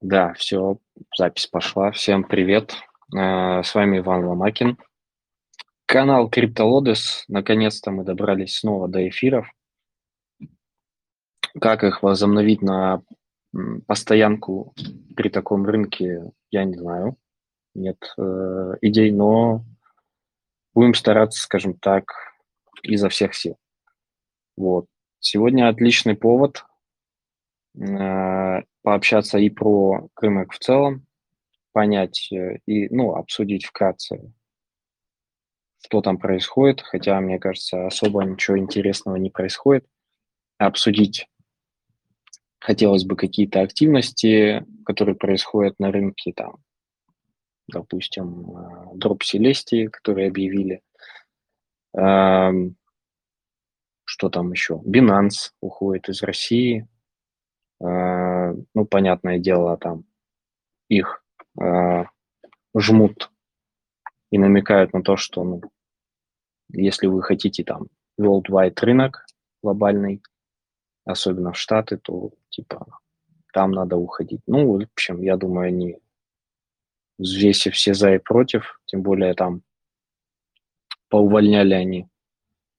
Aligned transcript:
Да, 0.00 0.32
все, 0.32 0.78
запись 1.14 1.46
пошла. 1.46 1.90
Всем 1.90 2.24
привет. 2.24 2.74
Э, 3.14 3.62
С 3.62 3.74
вами 3.74 3.98
Иван 3.98 4.24
Ломакин. 4.24 4.78
Канал 5.84 6.30
CryptoLodes. 6.30 7.24
Наконец-то 7.28 7.90
мы 7.90 8.04
добрались 8.04 8.56
снова 8.56 8.88
до 8.88 9.06
эфиров. 9.06 9.46
Как 11.60 11.84
их 11.84 12.02
возобновить 12.02 12.62
на 12.62 13.02
постоянку 13.86 14.74
при 15.16 15.28
таком 15.28 15.66
рынке, 15.66 16.32
я 16.50 16.64
не 16.64 16.78
знаю. 16.78 17.18
Нет 17.74 17.98
э, 18.16 18.72
идей, 18.80 19.10
но 19.10 19.64
будем 20.72 20.94
стараться, 20.94 21.42
скажем 21.42 21.74
так, 21.74 22.04
изо 22.82 23.10
всех 23.10 23.34
сил. 23.34 23.58
Вот. 24.56 24.86
Сегодня 25.18 25.68
отличный 25.68 26.16
повод 26.16 26.64
пообщаться 28.82 29.38
и 29.38 29.50
про 29.50 30.08
рынок 30.16 30.52
в 30.52 30.58
целом, 30.58 31.06
понять 31.72 32.30
э, 32.32 32.58
и, 32.66 32.88
ну, 32.94 33.14
обсудить 33.14 33.64
вкратце, 33.64 34.32
что 35.82 36.02
там 36.02 36.18
происходит, 36.18 36.82
хотя, 36.82 37.20
мне 37.20 37.38
кажется, 37.38 37.86
особо 37.86 38.22
ничего 38.24 38.58
интересного 38.58 39.16
не 39.16 39.30
происходит. 39.30 39.86
Обсудить 40.58 41.26
хотелось 42.60 43.04
бы 43.04 43.16
какие-то 43.16 43.62
активности, 43.62 44.64
которые 44.84 45.16
происходят 45.16 45.78
на 45.78 45.90
рынке, 45.90 46.32
там, 46.34 46.56
допустим, 47.68 48.50
э, 48.50 48.86
дроп 48.94 49.22
Селестии, 49.22 49.86
которые 49.86 50.28
объявили. 50.28 50.82
Эм, 51.94 52.76
Что 54.04 54.28
там 54.28 54.50
еще? 54.52 54.82
Binance 54.84 55.52
уходит 55.60 56.08
из 56.08 56.22
России. 56.22 56.86
Э, 57.80 58.54
Ну, 58.74 58.84
понятное 58.84 59.38
дело, 59.38 59.76
там 59.76 60.04
их 60.88 61.24
э, 61.60 62.04
жмут 62.76 63.30
и 64.30 64.38
намекают 64.38 64.92
на 64.92 65.02
то, 65.02 65.16
что, 65.16 65.44
ну, 65.44 65.62
если 66.68 67.06
вы 67.06 67.22
хотите 67.22 67.64
там 67.64 67.86
worldwide 68.20 68.78
рынок 68.80 69.26
глобальный, 69.62 70.22
особенно 71.04 71.52
в 71.52 71.58
Штаты, 71.58 71.96
то, 71.96 72.30
типа, 72.50 72.86
там 73.52 73.72
надо 73.72 73.96
уходить. 73.96 74.42
Ну, 74.46 74.72
в 74.72 74.82
общем, 74.82 75.22
я 75.22 75.36
думаю, 75.36 75.68
они 75.68 75.98
взвесив 77.18 77.74
все 77.74 77.94
за 77.94 78.14
и 78.14 78.18
против, 78.18 78.80
тем 78.86 79.02
более 79.02 79.34
там 79.34 79.62
поувольняли 81.08 81.74
они. 81.74 82.08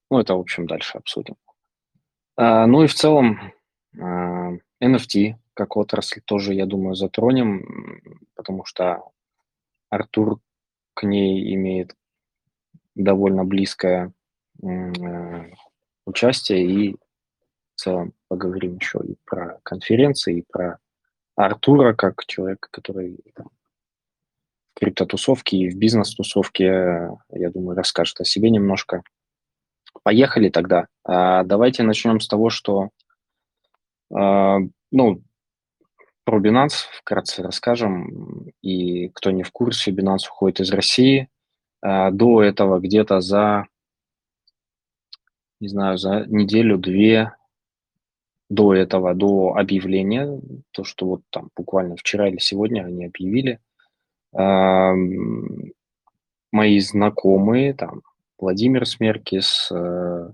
Ну, 0.09 0.19
это, 0.19 0.35
в 0.35 0.39
общем, 0.39 0.67
дальше 0.67 0.97
обсудим. 0.97 1.35
А, 2.35 2.65
ну 2.65 2.83
и 2.83 2.87
в 2.87 2.93
целом 2.93 3.53
а, 3.99 4.51
NFT 4.81 5.35
как 5.53 5.77
отрасль 5.77 6.21
тоже, 6.21 6.53
я 6.53 6.65
думаю, 6.65 6.95
затронем, 6.95 8.01
потому 8.35 8.65
что 8.65 9.03
Артур 9.89 10.39
к 10.93 11.03
ней 11.03 11.53
имеет 11.55 11.95
довольно 12.95 13.43
близкое 13.43 14.13
э, 14.63 14.93
участие 16.05 16.65
и 16.65 16.93
в 16.93 17.75
целом 17.75 18.13
поговорим 18.27 18.77
еще 18.77 18.99
и 19.03 19.15
про 19.25 19.59
конференции, 19.63 20.39
и 20.39 20.45
про 20.49 20.79
Артура 21.35 21.93
как 21.93 22.25
человека, 22.25 22.67
который 22.71 23.19
там, 23.33 23.47
в 24.73 24.79
криптотусовке 24.79 25.57
и 25.57 25.69
в 25.69 25.77
бизнес-тусовке, 25.77 26.65
э, 26.65 27.09
я 27.31 27.49
думаю, 27.49 27.75
расскажет 27.75 28.21
о 28.21 28.25
себе 28.25 28.49
немножко. 28.49 29.03
Поехали 30.03 30.49
тогда. 30.49 30.87
А, 31.03 31.43
давайте 31.43 31.83
начнем 31.83 32.19
с 32.19 32.27
того, 32.27 32.49
что, 32.49 32.89
ну, 34.11 35.21
про 36.23 36.39
Binance 36.39 36.87
вкратце 36.93 37.43
расскажем. 37.43 38.51
И 38.61 39.09
кто 39.09 39.31
не 39.31 39.43
в 39.43 39.51
курсе, 39.51 39.91
Binance 39.91 40.27
уходит 40.29 40.61
из 40.61 40.71
России. 40.71 41.29
А, 41.81 42.11
до 42.11 42.43
этого 42.43 42.79
где-то 42.79 43.21
за, 43.21 43.65
не 45.59 45.67
знаю, 45.67 45.97
за 45.97 46.25
неделю-две 46.27 47.33
до 48.49 48.73
этого, 48.73 49.13
до 49.15 49.53
объявления, 49.55 50.41
то, 50.71 50.83
что 50.83 51.05
вот 51.07 51.21
там 51.29 51.49
буквально 51.55 51.95
вчера 51.95 52.27
или 52.27 52.37
сегодня 52.37 52.83
они 52.83 53.05
объявили, 53.05 53.59
ам, 54.33 55.71
мои 56.51 56.79
знакомые, 56.79 57.73
там, 57.73 58.01
Владимир 58.37 58.85
Смеркис, 58.85 59.71
э, 59.71 60.31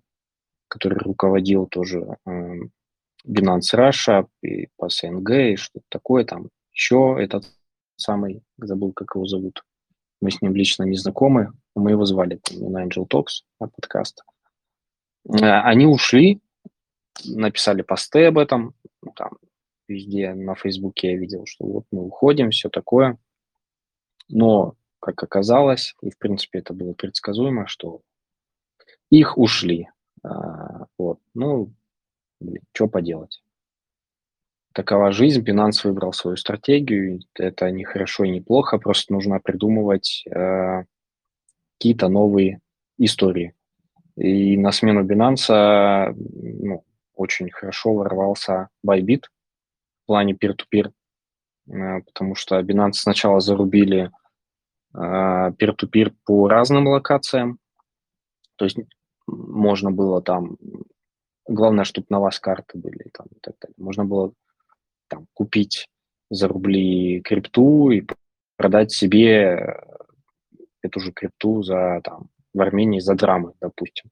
который 0.67 0.97
руководил 0.97 1.67
тоже 1.67 2.17
эм, 2.25 2.71
Binance 3.27 3.73
Russia 3.75 4.27
и 4.41 4.67
по 4.77 4.89
СНГ, 4.89 5.29
и 5.31 5.55
что-то 5.55 5.85
такое 5.89 6.23
там. 6.25 6.49
Еще 6.71 7.17
этот 7.19 7.45
самый, 7.95 8.43
забыл, 8.57 8.93
как 8.93 9.15
его 9.15 9.25
зовут. 9.25 9.63
Мы 10.21 10.31
с 10.31 10.41
ним 10.41 10.55
лично 10.55 10.83
не 10.83 10.95
знакомы. 10.95 11.51
Мы 11.75 11.91
его 11.91 12.05
звали 12.05 12.39
там, 12.43 12.71
на 12.71 12.85
Angel 12.85 13.07
Talks, 13.07 13.43
на 13.59 13.67
подкаст. 13.67 14.23
Э, 15.29 15.61
Они 15.61 15.85
ушли, 15.85 16.41
написали 17.25 17.81
посты 17.81 18.25
об 18.25 18.37
этом. 18.37 18.73
Там 19.15 19.37
везде 19.87 20.33
на 20.33 20.55
Фейсбуке 20.55 21.11
я 21.11 21.17
видел, 21.17 21.45
что 21.45 21.65
вот 21.65 21.85
мы 21.91 22.03
уходим, 22.03 22.51
все 22.51 22.69
такое. 22.69 23.17
Но, 24.29 24.75
как 24.99 25.23
оказалось, 25.23 25.95
и 26.01 26.09
в 26.09 26.17
принципе 26.17 26.59
это 26.59 26.73
было 26.73 26.93
предсказуемо, 26.93 27.67
что 27.67 28.01
их 29.09 29.37
ушли. 29.37 29.89
А, 30.23 30.85
Вот. 30.97 31.19
Ну, 31.33 31.73
что 32.73 32.87
поделать. 32.87 33.41
Такова 34.73 35.11
жизнь. 35.11 35.43
Binance 35.43 35.81
выбрал 35.83 36.13
свою 36.13 36.37
стратегию. 36.37 37.21
Это 37.33 37.71
не 37.71 37.83
хорошо 37.83 38.25
и 38.25 38.29
не 38.29 38.41
плохо. 38.41 38.77
Просто 38.77 39.11
нужно 39.13 39.39
придумывать 39.39 40.23
э, 40.29 40.83
какие-то 41.77 42.09
новые 42.09 42.61
истории. 42.99 43.55
И 44.15 44.57
на 44.57 44.71
смену 44.71 45.03
Binance 45.03 46.13
ну, 46.15 46.83
очень 47.15 47.49
хорошо 47.49 47.93
ворвался 47.93 48.69
Bybit 48.85 49.23
в 50.03 50.05
плане 50.07 50.33
peer-to-peer, 50.33 50.91
э, 51.69 52.01
потому 52.01 52.35
что 52.35 52.59
Binance 52.59 52.93
сначала 52.93 53.39
зарубили 53.39 54.11
э, 54.93 54.97
peer-to-peer 54.97 56.13
по 56.25 56.47
разным 56.47 56.87
локациям. 56.87 57.59
То 58.57 58.65
есть 58.65 58.77
можно 59.27 59.91
было 59.91 60.21
там, 60.21 60.57
главное, 61.47 61.83
чтобы 61.83 62.07
на 62.09 62.19
вас 62.19 62.39
карты 62.39 62.77
были 62.77 63.09
там, 63.13 63.27
и 63.35 63.39
так 63.41 63.55
далее. 63.61 63.75
Можно 63.77 64.05
было 64.05 64.33
там 65.07 65.27
купить 65.33 65.87
за 66.29 66.47
рубли 66.47 67.21
крипту 67.21 67.91
и 67.91 68.05
продать 68.57 68.91
себе 68.91 69.81
эту 70.81 70.99
же 70.99 71.11
крипту 71.11 71.63
за 71.63 72.01
там 72.03 72.29
в 72.53 72.61
Армении 72.61 72.99
за 72.99 73.15
драмы, 73.15 73.53
допустим. 73.61 74.09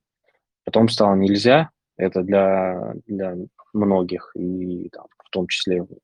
Потом 0.64 0.90
стало 0.90 1.16
нельзя, 1.16 1.72
это 1.98 2.22
для, 2.22 2.94
для 3.06 3.36
многих, 3.74 4.32
и 4.36 4.90
там, 4.90 5.06
в 5.24 5.30
том 5.30 5.48
числе 5.48 5.82
вот, 5.82 6.02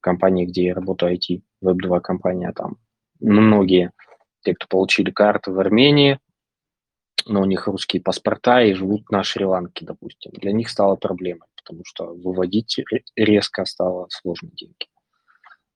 компании, 0.00 0.46
где 0.46 0.66
я 0.66 0.74
работаю, 0.74 1.14
IT, 1.16 1.42
Web2 1.62 2.00
компания, 2.00 2.52
там 2.52 2.76
многие, 3.20 3.92
те, 4.42 4.54
кто 4.54 4.66
получили 4.68 5.10
карты 5.10 5.50
в 5.50 5.58
Армении, 5.58 6.18
но 7.26 7.42
у 7.42 7.44
них 7.44 7.66
русские 7.66 8.02
паспорта 8.02 8.62
и 8.62 8.74
живут 8.74 9.10
на 9.10 9.22
Шри-Ланке, 9.22 9.84
допустим. 9.84 10.32
Для 10.32 10.52
них 10.52 10.68
стало 10.68 10.96
проблемой, 10.96 11.48
потому 11.56 11.82
что 11.84 12.14
выводить 12.14 12.78
ре- 12.90 13.04
резко 13.16 13.64
стало 13.64 14.06
сложно 14.10 14.50
деньги 14.52 14.86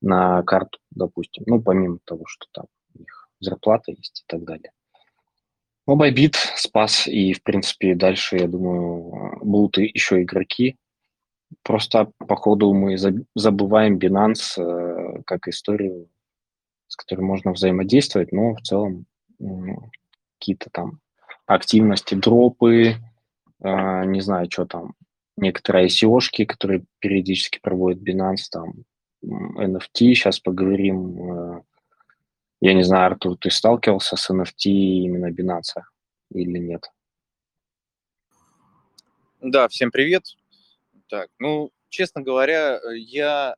на 0.01 0.43
карту, 0.43 0.79
допустим. 0.91 1.45
Ну, 1.47 1.61
помимо 1.61 1.99
того, 2.05 2.25
что 2.27 2.47
там 2.53 2.67
у 2.95 2.99
них 3.01 3.29
зарплата 3.41 3.93
есть 3.93 4.23
и 4.23 4.25
так 4.27 4.45
далее. 4.45 4.73
Bybit 5.89 6.35
спас, 6.57 7.09
и, 7.09 7.33
в 7.33 7.43
принципе, 7.43 7.95
дальше, 7.95 8.37
я 8.37 8.47
думаю, 8.47 9.39
будут 9.43 9.79
еще 9.79 10.23
игроки. 10.23 10.77
Просто, 11.63 12.13
по 12.19 12.37
ходу, 12.37 12.75
мы 12.75 12.97
заб- 12.97 13.25
забываем 13.35 13.99
Binance 13.99 14.59
э, 14.59 15.23
как 15.25 15.49
историю, 15.49 16.11
с 16.89 16.97
которой 16.97 17.23
можно 17.23 17.53
взаимодействовать, 17.53 18.33
но 18.33 18.55
в 18.55 18.61
целом 18.61 19.07
какие-то 20.39 20.69
там 20.71 21.01
активности, 21.49 22.15
дропы, 22.15 22.97
э, 23.61 24.05
не 24.05 24.21
знаю, 24.21 24.49
что 24.51 24.67
там, 24.67 24.95
некоторые 25.37 25.87
ICO-шки, 25.87 26.45
которые 26.45 26.85
периодически 27.01 27.59
проводит 27.61 28.07
Binance, 28.07 28.49
там, 28.53 28.85
NFT, 29.25 30.15
сейчас 30.15 30.39
поговорим. 30.39 31.33
э, 31.33 31.63
Я 32.61 32.75
не 32.75 32.83
знаю, 32.83 33.07
Артур, 33.13 33.37
ты 33.39 33.51
сталкивался 33.51 34.17
с 34.17 34.31
NFT 34.31 34.71
именно 34.71 35.31
Binance 35.33 35.83
или 36.33 36.59
нет? 36.59 36.91
Да, 39.41 39.69
всем 39.69 39.91
привет. 39.91 40.25
Так, 41.09 41.31
ну, 41.39 41.71
честно 41.89 42.21
говоря, 42.21 42.81
я, 42.93 43.57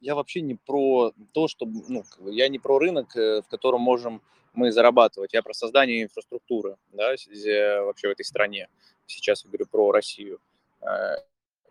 я 0.00 0.14
вообще 0.14 0.40
не 0.40 0.54
про 0.54 1.12
то, 1.32 1.48
что, 1.48 1.66
ну, 1.66 2.04
я 2.30 2.48
не 2.48 2.58
про 2.58 2.78
рынок, 2.78 3.14
э, 3.16 3.42
в 3.42 3.48
котором 3.48 3.82
можем 3.82 4.22
мы 4.58 4.72
зарабатывать, 4.72 5.32
я 5.32 5.42
про 5.42 5.54
создание 5.54 6.02
инфраструктуры, 6.02 6.76
да, 6.92 7.10
вообще 7.10 8.08
в 8.08 8.10
этой 8.10 8.24
стране. 8.24 8.68
Сейчас 9.06 9.44
я 9.44 9.48
говорю 9.48 9.66
про 9.66 9.92
Россию. 9.92 10.38
Э, 10.82 11.16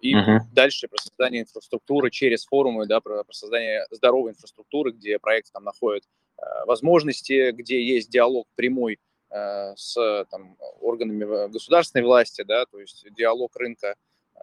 И 0.02 0.14
uh-huh. 0.14 0.40
дальше 0.54 0.88
про 0.88 0.98
создание 0.98 1.42
инфраструктуры 1.42 2.12
через 2.12 2.46
форумы, 2.46 2.86
да, 2.86 3.00
про, 3.00 3.24
про 3.24 3.34
создание 3.34 3.86
здоровой 3.92 4.32
инфраструктуры, 4.32 4.92
где 4.92 5.18
проект 5.18 5.52
там 5.52 5.64
находит 5.64 6.04
э, 6.38 6.66
возможности, 6.66 7.52
где 7.52 7.84
есть 7.96 8.10
диалог 8.10 8.46
прямой 8.56 9.00
э, 9.32 9.74
с 9.76 10.26
там, 10.30 10.56
органами 10.82 11.50
государственной 11.52 12.06
власти, 12.06 12.44
да, 12.44 12.66
то 12.66 12.80
есть 12.80 13.08
диалог 13.18 13.56
рынка, 13.56 13.96
э, 14.36 14.40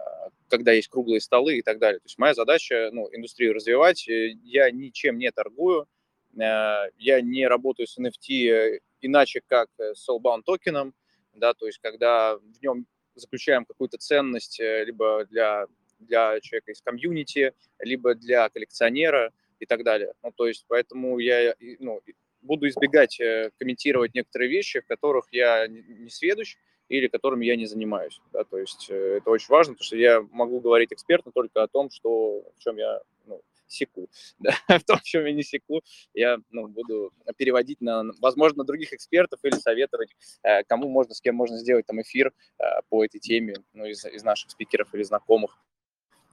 когда 0.49 0.73
есть 0.73 0.88
круглые 0.88 1.20
столы 1.20 1.58
и 1.58 1.62
так 1.62 1.79
далее. 1.79 2.00
То 2.00 2.06
есть 2.06 2.19
моя 2.19 2.35
задача, 2.35 2.90
ну, 2.93 3.08
индустрию 3.12 3.55
развивать. 3.55 4.08
Э, 4.08 4.31
я 4.43 4.70
ничем 4.73 5.19
не 5.19 5.31
торгую, 5.31 5.87
я 6.36 7.20
не 7.20 7.46
работаю 7.46 7.86
с 7.86 7.98
NFT 7.98 8.81
иначе 9.00 9.42
как 9.46 9.69
с 9.78 10.08
soulbound 10.08 10.42
токеном, 10.44 10.94
да, 11.34 11.54
то 11.54 11.66
есть 11.66 11.78
когда 11.78 12.36
в 12.36 12.62
нем 12.62 12.86
заключаем 13.14 13.64
какую-то 13.64 13.98
ценность 13.98 14.60
э, 14.60 14.84
либо 14.84 15.25
для, 15.26 15.66
для 15.98 16.40
человека 16.40 16.72
из 16.72 16.81
комьюнити, 16.81 17.52
либо 17.78 18.14
для 18.14 18.48
коллекционера 18.48 19.32
и 19.60 19.66
так 19.66 19.84
далее. 19.84 20.14
Ну, 20.22 20.32
то 20.32 20.46
есть 20.46 20.64
поэтому 20.69 21.19
я 21.19 21.54
ну, 21.78 22.00
буду 22.42 22.69
избегать 22.69 23.20
э, 23.20 23.50
комментировать 23.58 24.14
некоторые 24.14 24.50
вещи, 24.50 24.80
в 24.80 24.87
которых 24.87 25.26
я 25.30 25.66
не 25.69 26.10
сведущ 26.10 26.56
или 26.88 27.08
которыми 27.08 27.46
я 27.46 27.56
не 27.56 27.66
занимаюсь. 27.66 28.20
Да, 28.32 28.44
то 28.44 28.58
есть 28.58 28.88
э, 28.90 29.19
это 29.19 29.30
очень 29.30 29.48
важно, 29.48 29.75
потому 29.75 29.84
что 29.84 29.96
я 29.96 30.20
могу 30.32 30.60
говорить 30.60 30.92
экспертно 30.92 31.32
только 31.32 31.62
о 31.62 31.69
том, 31.69 31.90
что, 31.90 32.42
в 32.56 32.58
чем 32.58 32.76
я 32.76 33.00
ну, 33.26 33.42
секу. 33.75 34.09
Да? 34.38 34.53
В 34.79 34.85
том, 34.85 34.99
в 34.99 35.03
чем 35.03 35.25
я 35.26 35.32
не 35.32 35.43
секу, 35.43 35.82
я 36.15 36.38
ну, 36.50 36.69
буду 36.69 37.12
переводить 37.37 37.81
на, 37.81 38.05
возможно, 38.21 38.59
на 38.59 38.65
других 38.65 38.93
экспертов 38.93 39.41
или 39.43 39.55
советовать, 39.55 40.11
э, 40.43 40.65
кому 40.65 40.88
можно, 40.88 41.15
с 41.15 41.21
кем 41.21 41.35
можно 41.35 41.59
сделать 41.59 41.87
там 41.87 42.00
эфир 42.00 42.32
э, 42.59 42.65
по 42.88 43.05
этой 43.05 43.19
теме, 43.19 43.55
ну, 43.73 43.85
из, 43.87 44.05
из 44.05 44.23
наших 44.23 44.50
спикеров 44.50 44.94
или 44.94 45.03
знакомых 45.03 45.59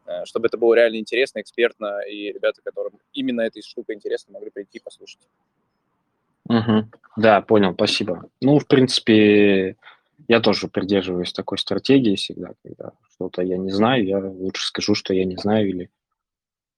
э, 0.06 0.26
чтобы 0.26 0.48
это 0.48 0.58
было 0.58 0.74
реально 0.74 0.98
интересно, 0.98 1.40
экспертно, 1.40 2.02
и 2.02 2.32
ребята, 2.34 2.62
которым 2.62 3.00
именно 3.14 3.42
эта 3.42 3.62
штука 3.62 3.94
интересна, 3.94 4.34
могли 4.34 4.50
прийти 4.50 4.78
и 4.78 4.82
послушать. 4.82 5.22
Угу. 6.50 6.90
Да, 7.18 7.42
понял, 7.42 7.74
спасибо. 7.74 8.30
Ну, 8.42 8.60
в 8.60 8.68
принципе, 8.68 9.78
я 10.28 10.40
тоже 10.40 10.68
придерживаюсь 10.68 11.34
такой 11.34 11.58
стратегии 11.58 12.16
всегда, 12.16 12.54
когда 12.64 12.92
что-то 13.14 13.42
я 13.42 13.58
не 13.58 13.72
знаю, 13.72 14.06
я 14.06 14.20
лучше 14.20 14.66
скажу, 14.66 14.96
что 14.96 15.14
я 15.14 15.26
не 15.26 15.38
знаю, 15.38 15.70
или 15.70 15.90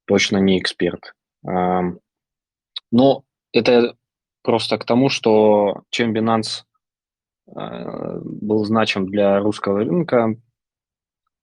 точно 0.06 0.38
не 0.38 0.60
эксперт. 0.60 1.14
Но 1.44 3.24
это 3.52 3.96
просто 4.44 4.78
к 4.78 4.86
тому, 4.86 5.10
что 5.10 5.84
чем 5.90 6.16
Binance 6.16 6.64
э, 7.48 8.20
был 8.24 8.66
значим 8.66 9.08
для 9.08 9.40
русского 9.40 9.80
рынка, 9.80 10.36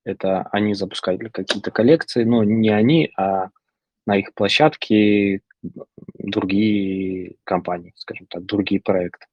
это 0.04 0.42
они 0.52 0.74
запускали 0.74 1.28
какие-то 1.28 1.70
коллекции, 1.70 2.24
но 2.24 2.44
не 2.44 2.70
они, 2.70 3.10
а 3.16 3.50
на 4.06 4.16
их 4.16 4.32
площадке 4.34 5.42
другие 6.14 7.36
компании, 7.44 7.92
скажем 7.96 8.26
так, 8.26 8.44
другие 8.44 8.80
проекты. 8.80 9.26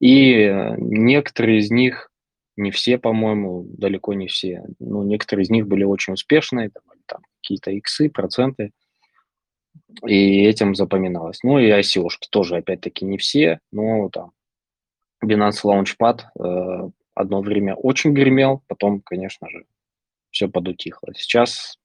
И 0.00 0.50
некоторые 0.78 1.58
из 1.58 1.70
них, 1.70 2.10
не 2.56 2.70
все, 2.70 2.98
по-моему, 2.98 3.64
далеко 3.64 4.12
не 4.14 4.26
все, 4.26 4.64
но 4.78 5.04
некоторые 5.04 5.44
из 5.44 5.50
них 5.50 5.66
были 5.66 5.84
очень 5.84 6.14
успешные, 6.14 6.70
там 6.70 6.82
какие-то 7.40 7.70
иксы, 7.70 8.10
проценты, 8.10 8.72
и 10.06 10.44
этим 10.44 10.74
запоминалось. 10.74 11.42
Ну 11.42 11.58
и 11.58 11.70
ico 11.70 12.08
тоже, 12.30 12.56
опять-таки, 12.56 13.04
не 13.04 13.18
все, 13.18 13.60
но 13.72 14.08
там 14.10 14.32
Binance 15.24 15.62
Launchpad 15.64 16.20
э, 16.38 16.90
одно 17.14 17.40
время 17.42 17.74
очень 17.74 18.12
гремел, 18.14 18.62
потом, 18.66 19.00
конечно 19.00 19.48
же, 19.48 19.64
все 20.30 20.48
подутихло. 20.48 21.12
Сейчас 21.14 21.78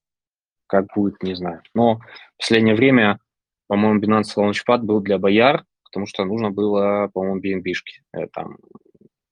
как 0.68 0.88
будет, 0.96 1.22
не 1.22 1.36
знаю. 1.36 1.62
Но 1.74 1.98
в 1.98 2.38
последнее 2.40 2.76
время, 2.76 3.20
по-моему, 3.68 4.00
Binance 4.00 4.36
Launchpad 4.38 4.80
был 4.80 5.00
для 5.02 5.18
бояр, 5.18 5.66
потому 5.84 6.08
что 6.08 6.26
нужно 6.26 6.52
было, 6.52 7.10
по-моему, 7.14 7.40
BNB-шки 7.42 8.04
э, 8.14 8.28
там 8.28 8.58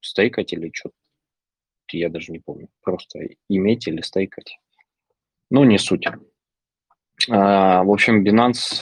стейкать 0.02 0.54
или 0.54 0.70
что-то. 0.74 0.96
Я 1.92 2.10
даже 2.10 2.32
не 2.32 2.40
помню. 2.40 2.70
Просто 2.82 3.20
иметь 3.50 3.88
или 3.88 4.02
стейкать. 4.02 4.58
Ну, 5.50 5.64
не 5.64 5.78
суть. 5.78 6.08
А, 7.30 7.84
в 7.84 7.92
общем, 7.92 8.26
Binance 8.26 8.82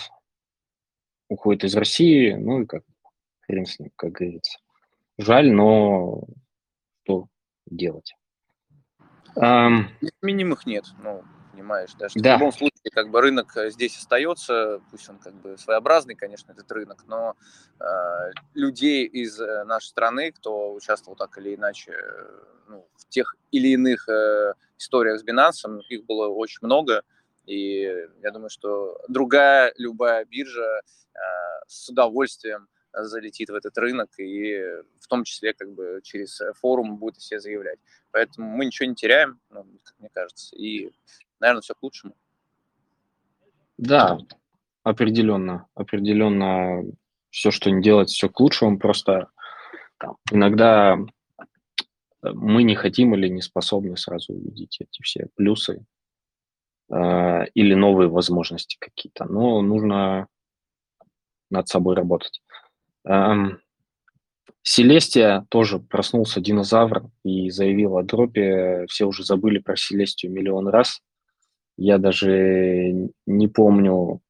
уходит 1.27 1.63
из 1.63 1.75
России, 1.75 2.33
ну 2.33 2.61
и 2.61 2.65
как 2.65 2.83
хрен 3.41 3.65
с 3.65 3.77
как 3.95 4.11
говорится. 4.11 4.59
Жаль, 5.17 5.51
но 5.51 6.23
что 7.03 7.27
делать? 7.65 8.15
Um, 9.35 9.85
Минимых 10.21 10.65
нет, 10.65 10.85
ну, 11.03 11.23
понимаешь, 11.51 11.91
да, 11.97 12.09
что 12.09 12.19
да. 12.19 12.35
в 12.35 12.39
любом 12.39 12.51
случае 12.51 12.91
как 12.91 13.09
бы 13.09 13.21
рынок 13.21 13.55
э, 13.57 13.69
здесь 13.71 13.97
остается, 13.97 14.81
пусть 14.89 15.09
он 15.09 15.17
как 15.19 15.33
бы 15.35 15.57
своеобразный, 15.57 16.15
конечно, 16.15 16.51
этот 16.51 16.71
рынок, 16.71 17.03
но 17.07 17.35
э, 17.79 17.85
людей 18.53 19.05
из 19.05 19.39
э, 19.39 19.63
нашей 19.65 19.87
страны, 19.87 20.31
кто 20.31 20.73
участвовал 20.73 21.15
так 21.15 21.37
или 21.37 21.55
иначе 21.55 21.93
ну, 22.67 22.87
в 22.95 23.07
тех 23.09 23.35
или 23.51 23.69
иных 23.69 24.07
э, 24.09 24.53
историях 24.77 25.19
с 25.19 25.25
Binance, 25.25 25.81
их 25.89 26.05
было 26.05 26.27
очень 26.27 26.59
много, 26.61 27.03
и 27.45 27.81
я 28.21 28.31
думаю, 28.31 28.49
что 28.49 28.99
другая 29.07 29.73
любая 29.77 30.25
биржа 30.25 30.81
э, 30.81 31.19
с 31.67 31.89
удовольствием 31.89 32.67
залетит 32.93 33.49
в 33.49 33.55
этот 33.55 33.77
рынок 33.77 34.09
и 34.17 34.59
в 34.99 35.07
том 35.07 35.23
числе 35.23 35.53
как 35.53 35.71
бы 35.71 36.01
через 36.03 36.41
форум 36.59 36.97
будет 36.97 37.21
себе 37.21 37.39
заявлять. 37.39 37.79
Поэтому 38.11 38.49
мы 38.49 38.65
ничего 38.65 38.89
не 38.89 38.95
теряем, 38.95 39.39
ну, 39.49 39.65
как 39.83 39.99
мне 39.99 40.09
кажется, 40.13 40.55
и, 40.55 40.91
наверное, 41.41 41.61
все 41.61 41.73
к 41.73 41.83
лучшему. 41.83 42.15
Да, 43.77 44.19
определенно, 44.83 45.67
определенно 45.75 46.83
все, 47.29 47.51
что 47.51 47.71
не 47.71 47.81
делать, 47.81 48.09
все 48.09 48.29
к 48.29 48.39
лучшему. 48.39 48.77
Просто 48.77 49.29
там, 49.97 50.17
иногда 50.31 50.97
мы 52.21 52.63
не 52.63 52.75
хотим 52.75 53.15
или 53.15 53.27
не 53.27 53.41
способны 53.41 53.97
сразу 53.97 54.33
увидеть 54.33 54.77
эти 54.79 55.01
все 55.01 55.27
плюсы 55.35 55.83
э, 56.91 57.45
или 57.53 57.73
новые 57.73 58.09
возможности 58.09 58.77
какие-то. 58.79 59.25
Но 59.25 59.61
нужно 59.61 60.27
над 61.49 61.67
собой 61.67 61.95
работать. 61.95 62.41
Эм, 63.05 63.59
Селестия 64.63 65.45
тоже 65.49 65.79
проснулся 65.79 66.39
динозавр 66.39 67.09
и 67.23 67.49
заявил 67.49 67.97
о 67.97 68.03
дропе. 68.03 68.85
Все 68.87 69.05
уже 69.05 69.23
забыли 69.23 69.57
про 69.57 69.75
Селестию 69.75 70.31
миллион 70.31 70.67
раз. 70.67 71.01
Я 71.77 71.97
даже 71.97 73.09
не 73.25 73.47
помню, 73.47 74.21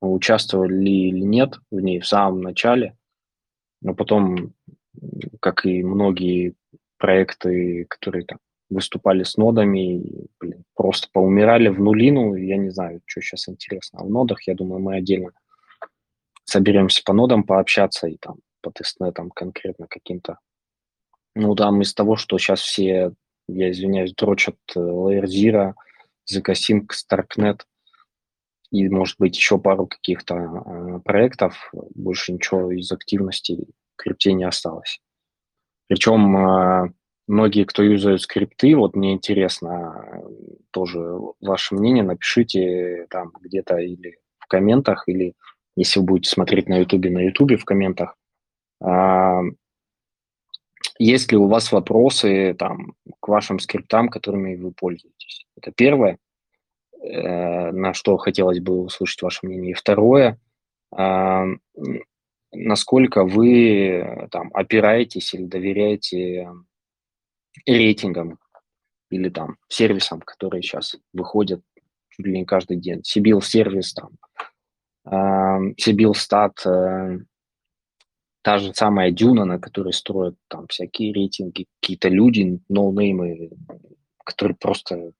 участвовали 0.00 0.74
ли 0.74 1.08
или 1.08 1.20
нет 1.20 1.58
в 1.70 1.80
ней 1.80 2.00
в 2.00 2.06
самом 2.06 2.42
начале. 2.42 2.96
Но 3.80 3.94
потом, 3.94 4.54
как 5.40 5.64
и 5.64 5.82
многие 5.82 6.54
проекты, 6.98 7.86
которые 7.88 8.24
там 8.24 8.38
выступали 8.70 9.22
с 9.22 9.36
нодами, 9.36 10.02
блин, 10.40 10.64
просто 10.74 11.08
поумирали 11.12 11.68
в 11.68 11.80
нулину. 11.80 12.34
Я 12.34 12.56
не 12.56 12.70
знаю, 12.70 13.00
что 13.06 13.20
сейчас 13.20 13.48
интересно. 13.48 14.04
В 14.04 14.10
нодах, 14.10 14.46
я 14.46 14.54
думаю, 14.54 14.80
мы 14.80 14.96
отдельно 14.96 15.30
соберемся 16.44 17.02
по 17.04 17.12
нодам 17.12 17.44
пообщаться 17.44 18.08
и 18.08 18.16
там 18.16 18.36
по 18.60 18.70
тестнетам 18.70 19.30
конкретно 19.30 19.86
каким-то. 19.88 20.38
Ну, 21.34 21.54
там 21.54 21.80
из 21.82 21.94
того, 21.94 22.16
что 22.16 22.38
сейчас 22.38 22.60
все, 22.60 23.12
я 23.48 23.70
извиняюсь, 23.70 24.14
дрочат 24.14 24.56
э, 24.76 24.78
Layer 24.78 25.24
Zero, 25.24 25.74
ZK 26.30 26.54
Starknet 26.90 27.60
и, 28.70 28.88
может 28.88 29.16
быть, 29.18 29.36
еще 29.36 29.58
пару 29.58 29.86
каких-то 29.86 30.34
э, 30.34 31.00
проектов, 31.00 31.70
больше 31.94 32.32
ничего 32.32 32.72
из 32.72 32.90
активности 32.90 33.66
крипте 33.96 34.32
не 34.32 34.44
осталось. 34.44 35.00
Причем 35.88 36.36
э, 36.36 36.92
многие, 37.26 37.64
кто 37.64 37.82
юзают 37.82 38.22
скрипты, 38.22 38.74
вот 38.74 38.96
мне 38.96 39.12
интересно 39.12 40.22
тоже 40.70 40.98
ваше 41.40 41.74
мнение, 41.74 42.02
напишите 42.02 43.06
там 43.10 43.32
где-то 43.40 43.76
или 43.76 44.18
в 44.38 44.46
комментах, 44.46 45.04
или 45.06 45.34
если 45.76 46.00
вы 46.00 46.06
будете 46.06 46.30
смотреть 46.30 46.68
на 46.68 46.78
ютубе, 46.78 47.10
на 47.10 47.20
ютубе 47.20 47.56
в 47.56 47.64
комментах, 47.64 48.16
а, 48.80 49.42
есть 50.98 51.32
ли 51.32 51.38
у 51.38 51.48
вас 51.48 51.72
вопросы 51.72 52.54
там, 52.58 52.94
к 53.20 53.28
вашим 53.28 53.58
скриптам, 53.58 54.08
которыми 54.08 54.56
вы 54.56 54.72
пользуетесь? 54.72 55.46
Это 55.56 55.72
первое, 55.72 56.18
э, 57.00 57.72
на 57.72 57.94
что 57.94 58.16
хотелось 58.16 58.60
бы 58.60 58.80
услышать 58.80 59.22
ваше 59.22 59.46
мнение. 59.46 59.72
И 59.72 59.74
второе, 59.74 60.38
а, 60.94 61.46
насколько 62.52 63.24
вы 63.24 64.28
там 64.30 64.50
опираетесь 64.52 65.32
или 65.34 65.44
доверяете 65.44 66.50
рейтингам 67.66 68.38
или 69.10 69.28
там 69.28 69.56
сервисам, 69.68 70.20
которые 70.20 70.62
сейчас 70.62 70.96
выходят 71.12 71.62
чуть 72.10 72.26
ли 72.26 72.38
не 72.38 72.44
каждый 72.44 72.76
день. 72.76 73.02
Сибил 73.04 73.40
сервис, 73.40 73.94
там, 73.94 74.12
Сибил 75.76 76.14
стат, 76.14 76.64
э, 76.64 77.18
та 78.42 78.58
же 78.58 78.74
самая 78.74 79.10
Дюна, 79.12 79.44
на 79.44 79.58
которой 79.58 79.92
строят 79.92 80.36
там 80.48 80.66
всякие 80.66 81.12
рейтинги, 81.12 81.66
какие-то 81.80 82.08
люди, 82.08 82.60
ноунеймы, 82.68 83.50
которые 84.24 84.56
просто 84.56 85.12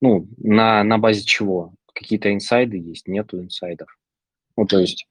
Ну, 0.00 0.26
на, 0.38 0.82
на 0.84 0.98
базе 0.98 1.24
чего? 1.24 1.74
Какие-то 1.94 2.32
инсайды 2.32 2.78
есть, 2.78 3.06
нету 3.06 3.40
инсайдов. 3.40 3.88
Ну, 4.56 4.66
то 4.66 4.78
есть 4.78 5.06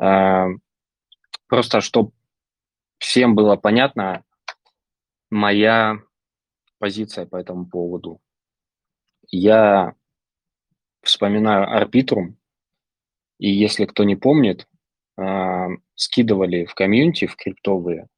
э, 0.00 0.46
просто, 1.46 1.80
чтобы 1.80 2.12
всем 2.98 3.34
было 3.34 3.56
понятно, 3.56 4.24
моя 5.30 6.00
позиция 6.78 7.26
по 7.26 7.36
этому 7.36 7.66
поводу. 7.66 8.20
Я 9.28 9.94
вспоминаю 11.02 11.70
арбитрум, 11.70 12.36
и 13.38 13.50
если 13.50 13.84
кто 13.84 14.04
не 14.04 14.16
помнит, 14.16 14.66
э, 15.16 15.68
скидывали 15.94 16.64
в 16.64 16.74
комьюнити, 16.74 17.26
в 17.26 17.36
криптовые, 17.36 18.08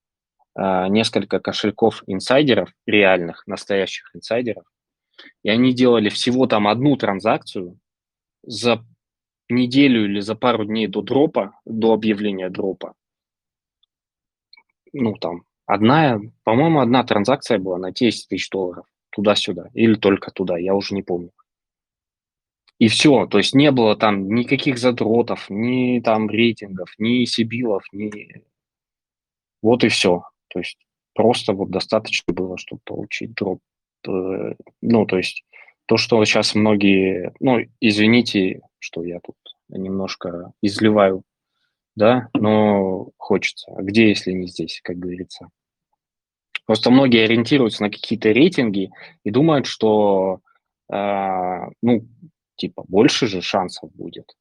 э, 0.57 0.89
несколько 0.89 1.41
кошельков 1.41 2.03
инсайдеров, 2.07 2.73
реальных, 2.87 3.47
настоящих 3.47 4.15
инсайдеров, 4.15 4.65
и 5.43 5.51
они 5.51 5.73
делали 5.73 6.09
всего 6.09 6.47
там 6.47 6.69
одну 6.69 6.97
транзакцию 6.97 7.79
за 8.43 8.85
неделю 9.49 10.05
или 10.05 10.21
за 10.21 10.35
пару 10.35 10.65
дней 10.65 10.87
до 10.87 11.03
дропа, 11.03 11.59
до 11.65 11.93
объявления 11.93 12.51
дропа. 12.51 12.95
Ну, 14.93 15.15
там, 15.15 15.43
одна, 15.67 16.19
по-моему, 16.45 16.81
одна 16.81 17.05
транзакция 17.05 17.59
была 17.59 17.79
на 17.79 17.93
10 17.93 18.29
тысяч 18.29 18.49
долларов 18.51 18.87
туда-сюда, 19.11 19.71
или 19.75 19.95
только 19.95 20.31
туда, 20.31 20.59
я 20.59 20.75
уже 20.75 20.95
не 20.95 21.03
помню. 21.03 21.31
И 22.79 22.87
все, 22.89 23.27
то 23.27 23.39
есть 23.39 23.55
не 23.55 23.73
было 23.73 23.97
там 23.97 24.33
никаких 24.33 24.79
задротов, 24.79 25.47
ни 25.51 26.01
там 26.01 26.31
рейтингов, 26.31 26.95
ни 26.99 27.25
сибилов, 27.25 27.85
ни... 27.93 28.45
Вот 29.63 29.83
и 29.83 29.89
все. 29.89 30.23
То 30.49 30.61
есть 30.61 30.79
просто 31.13 31.53
вот 31.53 31.71
достаточно 31.71 32.33
было, 32.33 32.57
чтобы 32.57 32.81
получить 32.85 33.35
дроп. 33.35 33.61
Э, 34.07 34.55
ну, 34.81 35.07
то 35.07 35.17
есть 35.17 35.45
то, 35.87 35.97
что 35.97 36.25
сейчас 36.25 36.55
многие... 36.55 37.33
Ну, 37.41 37.59
извините, 37.81 38.61
что 38.79 39.03
я 39.03 39.19
тут 39.19 39.37
немножко 39.69 40.53
изливаю, 40.63 41.25
да, 41.97 42.29
но 42.33 43.09
хочется. 43.17 43.73
А 43.77 43.83
где, 43.83 44.09
если 44.09 44.31
не 44.31 44.47
здесь, 44.47 44.81
как 44.85 44.99
говорится? 44.99 45.49
Просто 46.65 46.91
многие 46.91 47.25
ориентируются 47.25 47.83
на 47.83 47.91
какие-то 47.91 48.31
рейтинги 48.31 48.91
и 49.25 49.31
думают, 49.31 49.67
что, 49.67 50.41
э, 50.93 51.71
ну, 51.83 52.07
типа, 52.59 52.85
больше 52.89 53.27
же 53.27 53.41
шансов 53.41 53.91
будет. 53.95 54.37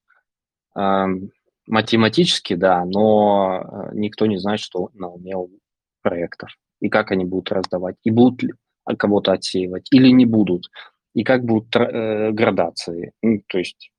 Э, 0.75 1.05
математически, 1.67 2.55
да, 2.55 2.83
но 2.85 3.61
э, 3.61 3.89
никто 3.93 4.25
не 4.25 4.37
знает, 4.37 4.59
что 4.59 4.89
на 4.93 5.09
уме 5.09 5.35
у 5.35 5.49
проектов 6.01 6.49
и 6.79 6.89
как 6.89 7.11
они 7.11 7.25
будут 7.25 7.51
раздавать, 7.51 7.95
и 8.03 8.11
будут 8.11 8.43
ли 8.43 8.53
кого-то 8.97 9.33
отсеивать 9.33 9.87
или 9.91 10.09
не 10.09 10.25
будут, 10.25 10.69
и 11.13 11.23
как 11.23 11.43
будут 11.43 11.75
э, 11.75 12.31
градации. 12.31 13.11
Ну, 13.21 13.41
то 13.47 13.57
есть, 13.57 13.91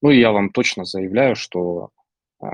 ну, 0.00 0.10
я 0.10 0.32
вам 0.32 0.50
точно 0.50 0.84
заявляю, 0.84 1.34
что 1.34 1.90
э, 2.40 2.46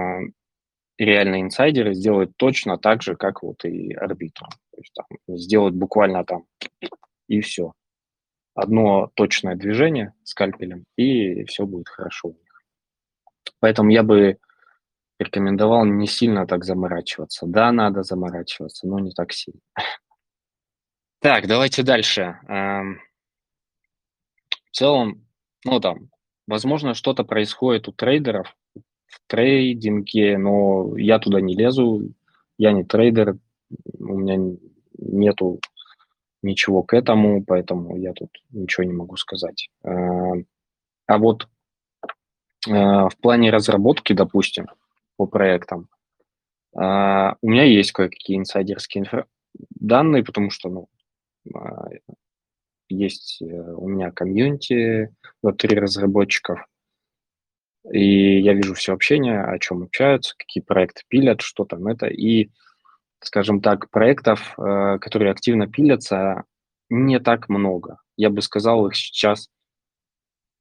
реальные 0.99 1.43
инсайдеры 1.43 1.95
сделают 1.95 2.37
точно 2.37 2.79
так 2.79 3.03
же, 3.03 3.17
как 3.17 3.43
вот 3.43 3.65
и 3.65 3.93
арбитры. 3.93 4.49
То 4.73 4.79
есть 4.79 4.93
там, 4.95 5.37
сделают 5.37 5.75
буквально 5.75 6.25
там 6.25 6.47
и 7.29 7.41
все. 7.41 7.73
Одно 8.54 9.11
точное 9.14 9.56
движение 9.56 10.14
скальпелем, 10.23 10.84
и 10.96 11.44
все 11.44 11.66
будет 11.66 11.88
хорошо 11.88 12.28
у 12.28 12.32
них. 12.32 12.62
Поэтому 13.58 13.90
я 13.90 14.02
бы 14.02 14.38
рекомендовал 15.18 15.84
не 15.84 16.06
сильно 16.06 16.46
так 16.46 16.64
заморачиваться. 16.64 17.46
Да, 17.46 17.73
надо 17.73 18.02
заморачиваться, 18.02 18.87
но 18.87 18.99
не 18.99 19.12
так 19.12 19.32
сильно. 19.32 19.61
Так, 21.20 21.46
давайте 21.46 21.82
дальше. 21.82 22.38
Эм, 22.49 23.00
в 24.70 24.76
целом, 24.76 25.26
ну 25.64 25.80
там, 25.80 26.11
возможно, 26.46 26.92
что-то 26.92 27.25
происходит 27.25 27.88
у 27.88 27.92
трейдеров, 27.92 28.54
в 29.06 29.20
трейдинге, 29.26 30.37
но 30.37 30.94
я 30.99 31.18
туда 31.18 31.40
не 31.40 31.54
лезу, 31.54 32.12
я 32.58 32.73
не 32.73 32.84
трейдер, 32.84 33.38
у 33.99 34.18
меня 34.18 34.54
нету 34.99 35.61
ничего 36.45 36.83
к 36.83 36.95
этому, 36.95 37.45
поэтому 37.45 37.97
я 37.97 38.13
тут 38.13 38.31
ничего 38.51 38.85
не 38.85 38.93
могу 38.93 39.17
сказать. 39.17 39.71
А, 39.83 40.33
а 41.07 41.19
вот 41.19 41.49
а, 42.69 43.09
в 43.09 43.17
плане 43.19 43.51
разработки, 43.51 44.13
допустим, 44.13 44.67
по 45.17 45.27
проектам, 45.27 45.89
а, 46.77 47.37
у 47.43 47.51
меня 47.51 47.65
есть 47.65 47.93
кое-какие 47.93 48.39
инсайдерские 48.39 49.05
инфра- 49.05 49.27
данные, 49.71 50.25
потому 50.25 50.51
что 50.51 50.69
ну, 50.69 50.89
есть 52.89 53.43
э, 53.43 53.45
у 53.45 53.89
меня 53.89 54.11
комьюнити, 54.11 55.15
вот 55.43 55.59
три 55.59 55.79
разработчиков, 55.79 56.67
и 57.93 58.41
я 58.41 58.55
вижу 58.55 58.75
все 58.75 58.95
общение, 58.95 59.43
о 59.43 59.59
чем 59.59 59.83
общаются, 59.83 60.35
какие 60.39 60.63
проекты 60.63 61.03
пилят, 61.09 61.43
что 61.43 61.65
там 61.65 61.87
это. 61.87 62.07
И, 62.07 62.51
скажем 63.26 63.61
так, 63.61 63.90
проектов, 63.90 64.54
э, 64.59 64.99
которые 64.99 65.33
активно 65.33 65.66
пилятся, 65.66 66.45
не 66.90 67.19
так 67.21 67.49
много. 67.49 67.99
Я 68.16 68.31
бы 68.31 68.43
сказал, 68.43 68.87
их 68.87 68.97
сейчас 68.97 69.49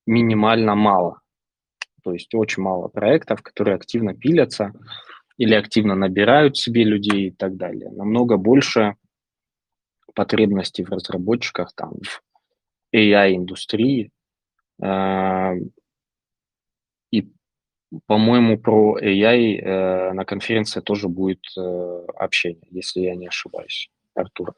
минимально 0.05 0.75
мало. 0.75 1.21
То 2.03 2.13
есть 2.13 2.33
очень 2.35 2.63
мало 2.63 2.87
проектов, 2.87 3.41
которые 3.41 3.75
активно 3.75 4.13
пилятся 4.13 4.73
или 5.37 5.55
активно 5.55 5.95
набирают 5.95 6.57
себе 6.57 6.83
людей 6.83 7.29
и 7.29 7.31
так 7.31 7.55
далее. 7.55 7.89
Намного 7.91 8.37
больше 8.37 8.95
потребностей 10.13 10.83
в 10.83 10.89
разработчиках, 10.89 11.73
там, 11.75 11.93
в 12.03 12.21
AI-индустрии, 12.95 14.11
э, 14.81 15.53
и, 17.11 17.31
по-моему, 18.07 18.57
про 18.57 18.97
AI 18.99 19.59
э, 19.59 20.13
на 20.13 20.25
конференции 20.25 20.81
тоже 20.81 21.07
будет 21.07 21.45
э, 21.57 22.05
общение, 22.15 22.67
если 22.71 23.01
я 23.01 23.15
не 23.15 23.27
ошибаюсь, 23.27 23.89
Артур. 24.15 24.53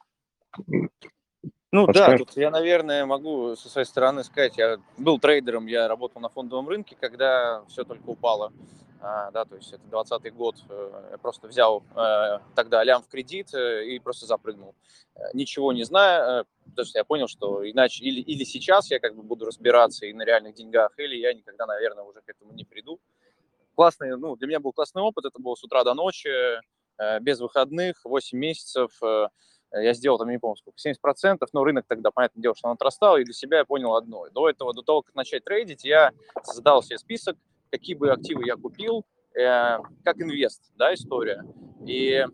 Ну 1.72 1.88
Подскажешь? 1.88 2.20
да, 2.20 2.26
тут 2.26 2.38
я, 2.38 2.52
наверное, 2.52 3.06
могу 3.06 3.56
со 3.56 3.68
своей 3.68 3.86
стороны 3.86 4.24
сказать, 4.24 4.58
я 4.58 4.78
был 4.98 5.20
трейдером, 5.20 5.68
я 5.68 5.88
работал 5.88 6.22
на 6.22 6.30
фондовом 6.30 6.70
рынке, 6.70 6.96
когда 7.00 7.64
все 7.68 7.84
только 7.84 8.10
упало. 8.10 8.54
А, 9.02 9.30
да, 9.32 9.46
то 9.46 9.56
есть 9.56 9.74
это 9.74 9.84
20 9.90 10.34
год, 10.34 10.56
э, 10.70 11.10
я 11.12 11.18
просто 11.18 11.48
взял 11.48 11.84
э, 11.96 12.40
тогда 12.56 12.84
лям 12.84 13.04
в 13.04 13.08
кредит 13.08 13.54
э, 13.54 13.86
и 13.86 14.00
просто 14.00 14.26
запрыгнул. 14.26 14.74
Ничего 15.34 15.74
не 15.74 15.84
зная, 15.84 16.46
потому 16.66 16.86
что 16.86 16.98
я 16.98 17.04
понял, 17.04 17.28
что 17.28 17.70
иначе 17.70 18.04
или, 18.04 18.20
или 18.20 18.44
сейчас 18.44 18.90
я 18.90 19.00
как 19.00 19.16
бы 19.16 19.22
буду 19.22 19.46
разбираться 19.46 20.06
и 20.06 20.14
на 20.14 20.24
реальных 20.24 20.56
деньгах, 20.56 20.98
или 20.98 21.18
я 21.18 21.34
никогда, 21.34 21.66
наверное, 21.66 22.04
уже 22.04 22.22
к 22.22 22.30
этому 22.30 22.54
не 22.54 22.64
приду. 22.64 23.00
Классный, 23.76 24.18
ну, 24.18 24.36
для 24.36 24.48
меня 24.48 24.60
был 24.60 24.72
классный 24.72 25.02
опыт, 25.02 25.26
это 25.26 25.40
было 25.40 25.56
с 25.56 25.64
утра 25.64 25.84
до 25.84 25.94
ночи, 25.94 26.30
без 27.22 27.40
выходных, 27.40 27.98
8 28.06 28.38
месяцев, 28.38 28.92
я 29.72 29.94
сделал 29.94 30.18
там, 30.18 30.30
не 30.30 30.38
помню 30.38 30.56
сколько, 30.56 30.78
70%, 30.80 31.46
но 31.52 31.64
рынок 31.64 31.86
тогда, 31.88 32.12
понятное 32.12 32.42
дело, 32.42 32.56
что 32.56 32.68
он 32.70 32.76
отрастал, 32.76 33.18
и 33.18 33.24
для 33.24 33.34
себя 33.34 33.60
я 33.60 33.66
понял 33.66 33.96
одно. 33.96 34.28
До 34.30 34.50
этого, 34.50 34.74
до 34.74 34.82
того, 34.82 35.02
как 35.02 35.16
начать 35.16 35.44
трейдить, 35.44 35.84
я 35.84 36.12
создал 36.44 36.82
себе 36.84 36.98
список, 36.98 37.38
какие 37.72 37.96
бы 37.96 38.12
активы 38.12 38.46
я 38.46 38.56
купил, 38.56 39.06
э, 39.34 39.80
как 40.04 40.22
инвест, 40.22 40.72
да, 40.76 40.94
история. 40.94 41.44
И 41.86 42.26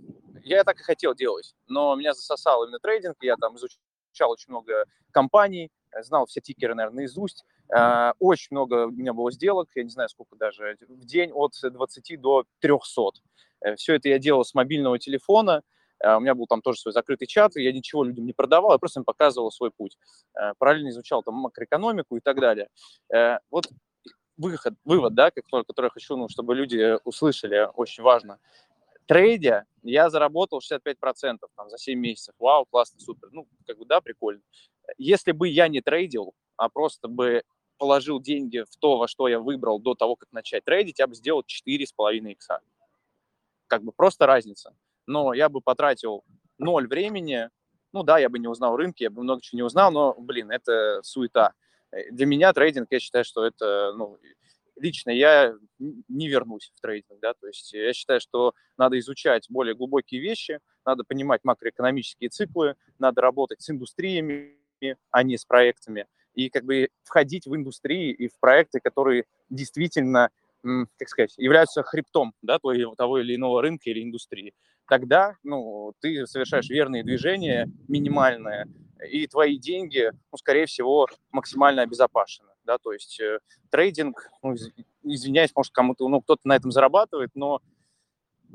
я 0.44 0.64
так 0.64 0.80
и 0.80 0.84
хотел 0.84 1.16
делать, 1.16 1.56
но 1.68 1.96
меня 1.96 2.14
засосал 2.14 2.64
именно 2.64 2.80
трейдинг, 2.80 3.18
я 3.22 3.36
там 3.38 3.56
изучал 3.56 4.32
очень 4.32 4.50
много 4.50 4.86
компаний, 5.12 5.72
знал 6.02 6.26
все 6.26 6.42
тикеры, 6.42 6.76
наверное, 6.76 7.02
наизусть, 7.02 7.46
э, 7.76 8.14
очень 8.20 8.48
много 8.52 8.88
у 8.88 8.92
меня 8.92 9.14
было 9.14 9.32
сделок, 9.32 9.70
я 9.76 9.84
не 9.84 9.90
знаю, 9.90 10.10
сколько 10.10 10.36
даже, 10.36 10.78
в 10.88 11.06
день 11.06 11.32
от 11.34 11.54
20 11.62 12.18
до 12.18 12.46
300. 12.60 13.22
Э, 13.62 13.76
все 13.76 13.96
это 13.96 14.10
я 14.10 14.20
делал 14.20 14.44
с 14.44 14.54
мобильного 14.54 15.00
телефона, 15.00 15.64
у 16.04 16.20
меня 16.20 16.34
был 16.34 16.48
там 16.48 16.64
тоже 16.64 16.80
свой 16.80 16.94
закрытый 16.94 17.28
чат, 17.28 17.56
я 17.56 17.72
ничего 17.72 18.04
людям 18.04 18.26
не 18.26 18.34
продавал, 18.34 18.72
я 18.72 18.80
просто 18.80 19.02
им 19.02 19.04
показывал 19.04 19.52
свой 19.52 19.70
путь. 19.70 20.00
Параллельно 20.58 20.90
изучал 20.90 21.22
там 21.22 21.36
макроэкономику 21.36 22.18
и 22.18 22.20
так 22.22 22.40
далее. 22.40 22.70
Вот 23.52 23.68
выход, 24.38 24.74
вывод, 24.84 25.14
да, 25.14 25.30
который, 25.30 25.64
который 25.64 25.86
я 25.86 25.90
хочу, 25.92 26.18
ну, 26.18 26.28
чтобы 26.28 26.56
люди 26.56 26.98
услышали, 27.04 27.70
очень 27.76 28.04
важно. 28.04 28.40
Трейде 29.12 29.66
я 29.84 30.10
заработал 30.10 30.60
65% 30.60 31.40
там, 31.58 31.70
за 31.70 31.78
7 31.78 32.00
месяцев. 32.00 32.34
Вау, 32.40 32.66
классно, 32.66 32.98
супер. 33.02 33.28
Ну, 33.34 33.46
как 33.68 33.78
бы, 33.78 33.84
да, 33.86 34.00
прикольно. 34.00 34.42
Если 34.98 35.34
бы 35.34 35.50
я 35.50 35.68
не 35.68 35.82
трейдил, 35.82 36.34
а 36.56 36.70
просто 36.70 37.10
бы 37.10 37.44
положил 37.78 38.22
деньги 38.22 38.60
в 38.60 38.74
то, 38.80 38.98
во 38.98 39.10
что 39.10 39.28
я 39.28 39.42
выбрал 39.42 39.80
до 39.80 39.96
того, 39.96 40.16
как 40.16 40.32
начать 40.32 40.64
трейдить, 40.64 41.00
я 41.00 41.08
бы 41.08 41.16
сделал 41.16 41.42
4,5 41.42 42.32
икса. 42.32 42.62
Как 43.68 43.84
бы 43.84 43.92
просто 43.92 44.28
разница. 44.28 44.74
Но 45.08 45.34
я 45.34 45.50
бы 45.50 45.60
потратил 45.60 46.24
ноль 46.58 46.88
времени, 46.88 47.50
ну 47.92 48.04
да, 48.04 48.18
я 48.18 48.30
бы 48.30 48.40
не 48.40 48.48
узнал 48.48 48.78
рынки, 48.78 49.04
я 49.04 49.10
бы 49.10 49.24
много 49.24 49.42
чего 49.42 49.58
не 49.58 49.64
узнал, 49.64 49.92
но, 49.92 50.14
блин, 50.14 50.52
это 50.52 51.02
суета. 51.04 51.52
Э, 51.92 52.10
для 52.12 52.26
меня 52.26 52.54
трейдинг, 52.54 52.88
я 52.90 53.02
считаю, 53.02 53.26
что 53.26 53.44
это, 53.44 53.92
ну, 53.92 54.18
лично 54.76 55.12
я 55.12 55.54
не 55.80 56.28
вернусь 56.28 56.72
в 56.76 56.82
трейдинг, 56.82 57.20
да, 57.22 57.34
то 57.34 57.48
есть 57.48 57.74
я 57.74 57.94
считаю, 57.94 58.20
что 58.20 58.54
надо 58.78 58.98
изучать 59.00 59.48
более 59.50 59.76
глубокие 59.76 60.22
вещи, 60.22 60.60
надо 60.86 61.04
понимать 61.04 61.42
макроэкономические 61.44 62.30
циклы, 62.30 62.76
надо 63.00 63.22
работать 63.22 63.62
с 63.62 63.70
индустриями, 63.70 64.58
а 65.12 65.24
не 65.24 65.38
с 65.38 65.46
проектами. 65.46 66.08
и 66.34 66.50
как 66.50 66.64
бы 66.64 66.90
входить 67.04 67.46
в 67.46 67.56
индустрии 67.56 68.12
и 68.12 68.28
в 68.28 68.40
проекты, 68.40 68.80
которые 68.80 69.26
действительно, 69.50 70.30
как 70.64 71.10
сказать, 71.10 71.34
являются 71.38 71.84
хребтом 71.84 72.34
да, 72.42 72.58
того 72.60 73.20
или 73.20 73.36
иного 73.36 73.62
рынка 73.62 73.90
или 73.90 74.02
индустрии. 74.02 74.54
Тогда 74.88 75.36
ну, 75.44 75.94
ты 76.00 76.26
совершаешь 76.28 76.70
верные 76.70 77.04
движения, 77.04 77.70
минимальные, 77.88 78.66
и 79.10 79.28
твои 79.28 79.58
деньги, 79.58 80.12
ну, 80.32 80.38
скорее 80.38 80.66
всего, 80.66 81.08
максимально 81.32 81.82
обезопасены. 81.84 82.50
Да? 82.66 82.78
То 82.78 82.94
есть 82.94 83.20
э, 83.20 83.40
трейдинг, 83.70 84.30
ну, 84.44 84.56
извиняюсь, 85.04 85.52
может, 85.56 85.74
кому-то, 85.74 86.08
ну, 86.08 86.22
кто-то 86.22 86.42
на 86.46 86.56
этом 86.56 86.72
зарабатывает, 86.72 87.32
но 87.34 87.62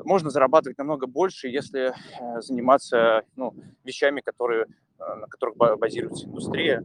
можно 0.04 0.30
зарабатывать 0.30 0.78
намного 0.78 1.06
больше, 1.06 1.48
если 1.48 1.92
э, 1.92 2.40
заниматься 2.40 3.22
ну, 3.34 3.54
вещами, 3.84 4.20
которые, 4.20 4.66
э, 4.98 5.14
на 5.14 5.26
которых 5.26 5.56
базируется 5.56 6.26
индустрия, 6.26 6.84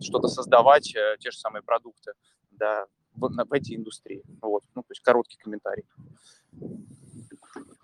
что-то 0.00 0.28
создавать, 0.28 0.94
э, 0.94 1.16
те 1.20 1.30
же 1.30 1.38
самые 1.38 1.62
продукты 1.62 2.12
да, 2.50 2.86
в, 3.14 3.28
в 3.28 3.52
эти 3.52 3.74
индустрии. 3.74 4.22
Вот. 4.42 4.64
Ну, 4.74 4.82
то 4.82 4.90
есть 4.90 5.02
короткий 5.02 5.38
комментарий. 5.38 5.84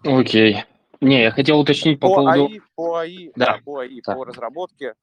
Окей. 0.02 0.64
Не, 1.00 1.22
я 1.22 1.30
хотел 1.30 1.60
уточнить 1.60 2.00
по, 2.00 2.08
по 2.08 2.14
поводу... 2.16 2.46
АИ, 2.46 2.60
по 2.74 2.96
АИ, 2.96 3.30
да. 3.36 3.46
Да, 3.46 3.60
по 3.64 3.78
АИ, 3.80 4.00
да. 4.00 4.14
по 4.14 4.24
разработке. 4.24 4.94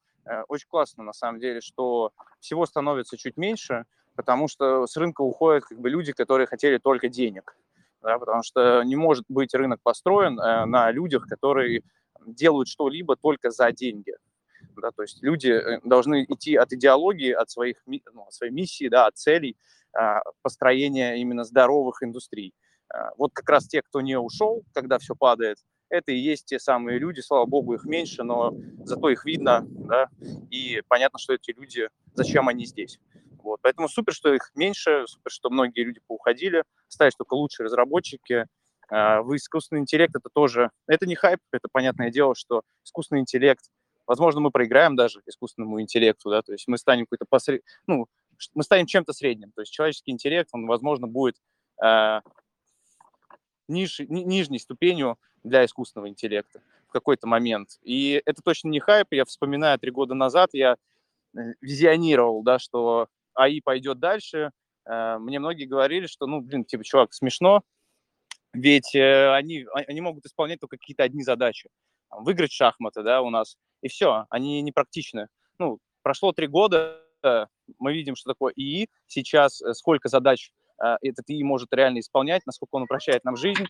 Очень 0.48 0.68
классно, 0.68 1.02
на 1.02 1.12
самом 1.12 1.40
деле, 1.40 1.60
что 1.60 2.12
всего 2.40 2.66
становится 2.66 3.16
чуть 3.16 3.36
меньше, 3.36 3.84
потому 4.14 4.46
что 4.46 4.86
с 4.86 4.96
рынка 4.96 5.22
уходят 5.22 5.64
как 5.64 5.80
бы 5.80 5.90
люди, 5.90 6.12
которые 6.12 6.46
хотели 6.46 6.78
только 6.78 7.08
денег 7.08 7.56
да, 8.02 8.18
потому 8.18 8.42
что 8.42 8.82
не 8.82 8.96
может 8.96 9.24
быть 9.28 9.54
рынок 9.54 9.80
построен 9.82 10.38
э, 10.38 10.64
на 10.66 10.90
людях, 10.90 11.26
которые 11.26 11.82
делают 12.26 12.68
что-либо 12.68 13.16
только 13.16 13.50
за 13.50 13.70
деньги. 13.72 14.14
Да, 14.76 14.90
то 14.90 15.02
есть 15.02 15.22
люди 15.22 15.48
э, 15.48 15.80
должны 15.84 16.24
идти 16.24 16.56
от 16.56 16.72
идеологии, 16.72 17.32
от, 17.32 17.50
своих, 17.50 17.76
ну, 17.86 18.22
от 18.26 18.32
своей 18.32 18.52
миссии, 18.52 18.88
да, 18.88 19.06
от 19.06 19.16
целей 19.16 19.56
э, 19.98 20.18
построения 20.42 21.16
именно 21.16 21.44
здоровых 21.44 22.02
индустрий. 22.02 22.52
Э, 22.92 23.10
вот 23.18 23.30
как 23.32 23.48
раз 23.48 23.66
те, 23.66 23.82
кто 23.82 24.00
не 24.00 24.18
ушел, 24.18 24.62
когда 24.74 24.98
все 24.98 25.14
падает, 25.14 25.58
это 25.92 26.10
и 26.10 26.16
есть 26.16 26.46
те 26.46 26.58
самые 26.58 26.98
люди, 26.98 27.20
слава 27.20 27.44
богу, 27.44 27.74
их 27.74 27.84
меньше, 27.84 28.22
но 28.22 28.54
зато 28.84 29.10
их 29.10 29.26
видно, 29.26 29.64
да, 29.68 30.08
и 30.50 30.82
понятно, 30.88 31.18
что 31.18 31.34
эти 31.34 31.52
люди, 31.52 31.88
зачем 32.14 32.48
они 32.48 32.64
здесь. 32.64 32.98
Вот. 33.42 33.60
Поэтому 33.60 33.88
супер, 33.88 34.14
что 34.14 34.32
их 34.32 34.50
меньше, 34.54 35.04
супер, 35.06 35.30
что 35.30 35.50
многие 35.50 35.84
люди 35.84 36.00
поуходили, 36.06 36.64
остались 36.88 37.14
только 37.14 37.34
лучшие 37.34 37.66
разработчики. 37.66 38.46
А, 38.88 39.20
в 39.20 39.36
искусственный 39.36 39.82
интеллект 39.82 40.14
это 40.16 40.30
тоже, 40.32 40.70
это 40.86 41.06
не 41.06 41.14
хайп, 41.14 41.40
это 41.52 41.68
понятное 41.70 42.10
дело, 42.10 42.34
что 42.34 42.62
искусственный 42.84 43.20
интеллект, 43.20 43.64
возможно, 44.06 44.40
мы 44.40 44.50
проиграем 44.50 44.96
даже 44.96 45.20
искусственному 45.26 45.80
интеллекту, 45.80 46.30
да, 46.30 46.40
то 46.42 46.52
есть 46.52 46.68
мы 46.68 46.78
станем 46.78 47.04
какой-то 47.04 47.26
посред... 47.28 47.62
ну, 47.86 48.06
мы 48.54 48.62
станем 48.62 48.86
чем-то 48.86 49.12
средним, 49.12 49.52
то 49.52 49.60
есть 49.60 49.72
человеческий 49.72 50.10
интеллект, 50.10 50.48
он, 50.52 50.66
возможно, 50.66 51.06
будет 51.06 51.36
э, 51.84 52.20
ниж... 53.72 54.00
ни... 54.00 54.20
нижней 54.20 54.58
ступенью 54.58 55.18
для 55.42 55.64
искусственного 55.64 56.08
интеллекта 56.08 56.60
в 56.86 56.92
какой-то 56.92 57.26
момент. 57.26 57.78
И 57.82 58.22
это 58.24 58.42
точно 58.42 58.68
не 58.68 58.80
хайп, 58.80 59.08
я 59.12 59.24
вспоминаю 59.24 59.78
три 59.78 59.90
года 59.90 60.14
назад, 60.14 60.50
я 60.52 60.76
э, 61.36 61.38
визионировал, 61.60 62.42
да, 62.42 62.58
что 62.58 63.08
АИ 63.34 63.60
пойдет 63.60 63.98
дальше. 63.98 64.50
Э, 64.84 65.18
мне 65.18 65.38
многие 65.38 65.64
говорили, 65.64 66.06
что, 66.06 66.26
ну, 66.26 66.40
блин, 66.40 66.64
типа, 66.64 66.84
чувак, 66.84 67.14
смешно, 67.14 67.62
ведь 68.52 68.94
э, 68.94 69.32
они, 69.32 69.64
а, 69.74 69.80
они 69.88 70.00
могут 70.00 70.26
исполнять 70.26 70.60
только 70.60 70.76
какие-то 70.76 71.02
одни 71.02 71.22
задачи. 71.22 71.70
Выиграть 72.10 72.52
шахматы, 72.52 73.02
да, 73.02 73.22
у 73.22 73.30
нас, 73.30 73.56
и 73.80 73.88
все, 73.88 74.26
они 74.28 74.60
непрактичны. 74.60 75.28
Ну, 75.58 75.78
прошло 76.02 76.32
три 76.32 76.46
года, 76.46 77.00
мы 77.78 77.94
видим, 77.94 78.16
что 78.16 78.32
такое 78.32 78.52
ИИ, 78.54 78.88
сейчас 79.06 79.62
сколько 79.72 80.08
задач 80.08 80.52
этот 81.00 81.28
ИИ 81.28 81.42
может 81.42 81.72
реально 81.72 82.00
исполнять, 82.00 82.42
насколько 82.46 82.76
он 82.76 82.82
упрощает 82.82 83.24
нам 83.24 83.36
жизнь. 83.36 83.66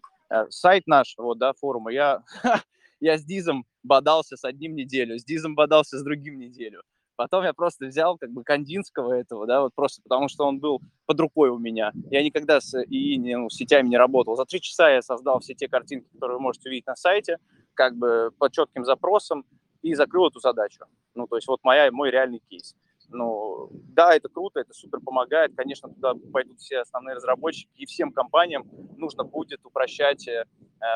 Сайт 0.49 0.87
наш, 0.87 1.15
вот, 1.19 1.39
да, 1.39 1.53
форума, 1.53 1.93
я, 1.93 2.23
я 3.01 3.19
с 3.19 3.25
Дизом 3.25 3.67
бодался 3.83 4.37
с 4.37 4.45
одним 4.45 4.75
неделю, 4.75 5.19
с 5.19 5.25
Дизом 5.25 5.55
бодался 5.55 5.99
с 5.99 6.03
другим 6.03 6.39
неделю. 6.39 6.83
Потом 7.17 7.45
я 7.45 7.53
просто 7.53 7.87
взял 7.87 8.17
как 8.17 8.31
бы 8.31 8.43
Кандинского 8.43 9.13
этого, 9.13 9.47
да, 9.47 9.61
вот 9.61 9.75
просто 9.75 10.03
потому 10.03 10.29
что 10.29 10.45
он 10.45 10.59
был 10.59 10.81
под 11.07 11.21
рукой 11.21 11.51
у 11.51 11.59
меня. 11.59 11.93
Я 12.11 12.23
никогда 12.25 12.61
с 12.61 12.75
ИИ, 12.85 13.17
не, 13.17 13.37
ну, 13.37 13.51
сетями 13.51 13.89
не 13.89 13.97
работал. 13.97 14.35
За 14.37 14.45
три 14.45 14.61
часа 14.61 14.91
я 14.91 15.03
создал 15.03 15.41
все 15.41 15.55
те 15.55 15.69
картинки, 15.69 16.09
которые 16.15 16.39
вы 16.39 16.43
можете 16.43 16.69
увидеть 16.69 16.87
на 16.87 16.97
сайте, 16.97 17.39
как 17.75 17.97
бы 17.97 18.31
по 18.39 18.51
четким 18.51 18.85
запросам 18.85 19.45
и 19.83 19.95
закрыл 19.95 20.29
эту 20.29 20.41
задачу. 20.41 20.85
Ну, 21.15 21.27
то 21.27 21.37
есть 21.37 21.47
вот 21.49 21.61
моя, 21.63 21.93
мой 21.93 22.11
реальный 22.11 22.41
кейс. 22.49 22.75
Ну, 23.09 23.69
да, 23.73 24.15
это 24.15 24.29
круто, 24.29 24.61
это 24.61 24.73
супер 24.73 25.01
помогает. 25.01 25.55
Конечно, 25.57 25.89
туда 25.89 26.15
пойдут 26.33 26.61
все 26.61 26.81
основные 26.81 27.17
разработчики, 27.17 27.71
и 27.77 27.87
всем 27.87 28.13
компаниям 28.13 28.69
нужно 28.97 29.25
будет 29.25 29.65
упрощать, 29.65 30.27
э, 30.29 30.45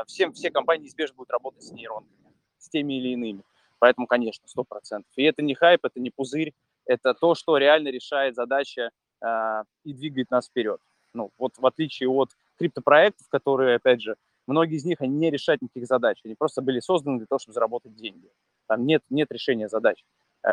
всем, 0.07 0.33
все 0.33 0.51
компании 0.51 0.85
неизбежно 0.85 1.17
будут 1.17 1.31
работать 1.31 1.63
с 1.63 1.73
нейронками, 1.73 2.33
с 2.59 2.69
теми 2.69 2.95
или 2.95 3.11
иными. 3.11 3.43
Поэтому, 3.79 4.07
конечно, 4.07 4.47
100%. 4.47 5.05
И 5.17 5.23
это 5.23 5.43
не 5.43 5.55
хайп, 5.55 5.85
это 5.85 6.01
не 6.01 6.11
пузырь, 6.11 6.55
это 6.87 7.15
то, 7.15 7.35
что 7.35 7.57
реально 7.59 7.89
решает 7.89 8.35
задачи 8.35 8.91
э, 9.21 9.63
и 9.85 9.93
двигает 9.93 10.31
нас 10.31 10.49
вперед. 10.49 10.81
Ну, 11.13 11.31
вот 11.39 11.53
в 11.57 11.67
отличие 11.67 12.09
от 12.09 12.31
криптопроектов, 12.59 13.29
которые, 13.29 13.77
опять 13.77 14.03
же, 14.03 14.17
многие 14.47 14.77
из 14.77 14.85
них, 14.85 15.01
они 15.01 15.17
не 15.17 15.31
решают 15.31 15.63
никаких 15.63 15.87
задач, 15.87 16.21
они 16.25 16.35
просто 16.35 16.63
были 16.63 16.81
созданы 16.81 17.19
для 17.19 17.27
того, 17.27 17.39
чтобы 17.39 17.55
заработать 17.55 17.95
деньги. 17.95 18.31
Там 18.67 18.87
нет, 18.87 19.03
нет 19.11 19.31
решения 19.31 19.69
задач. 19.69 20.05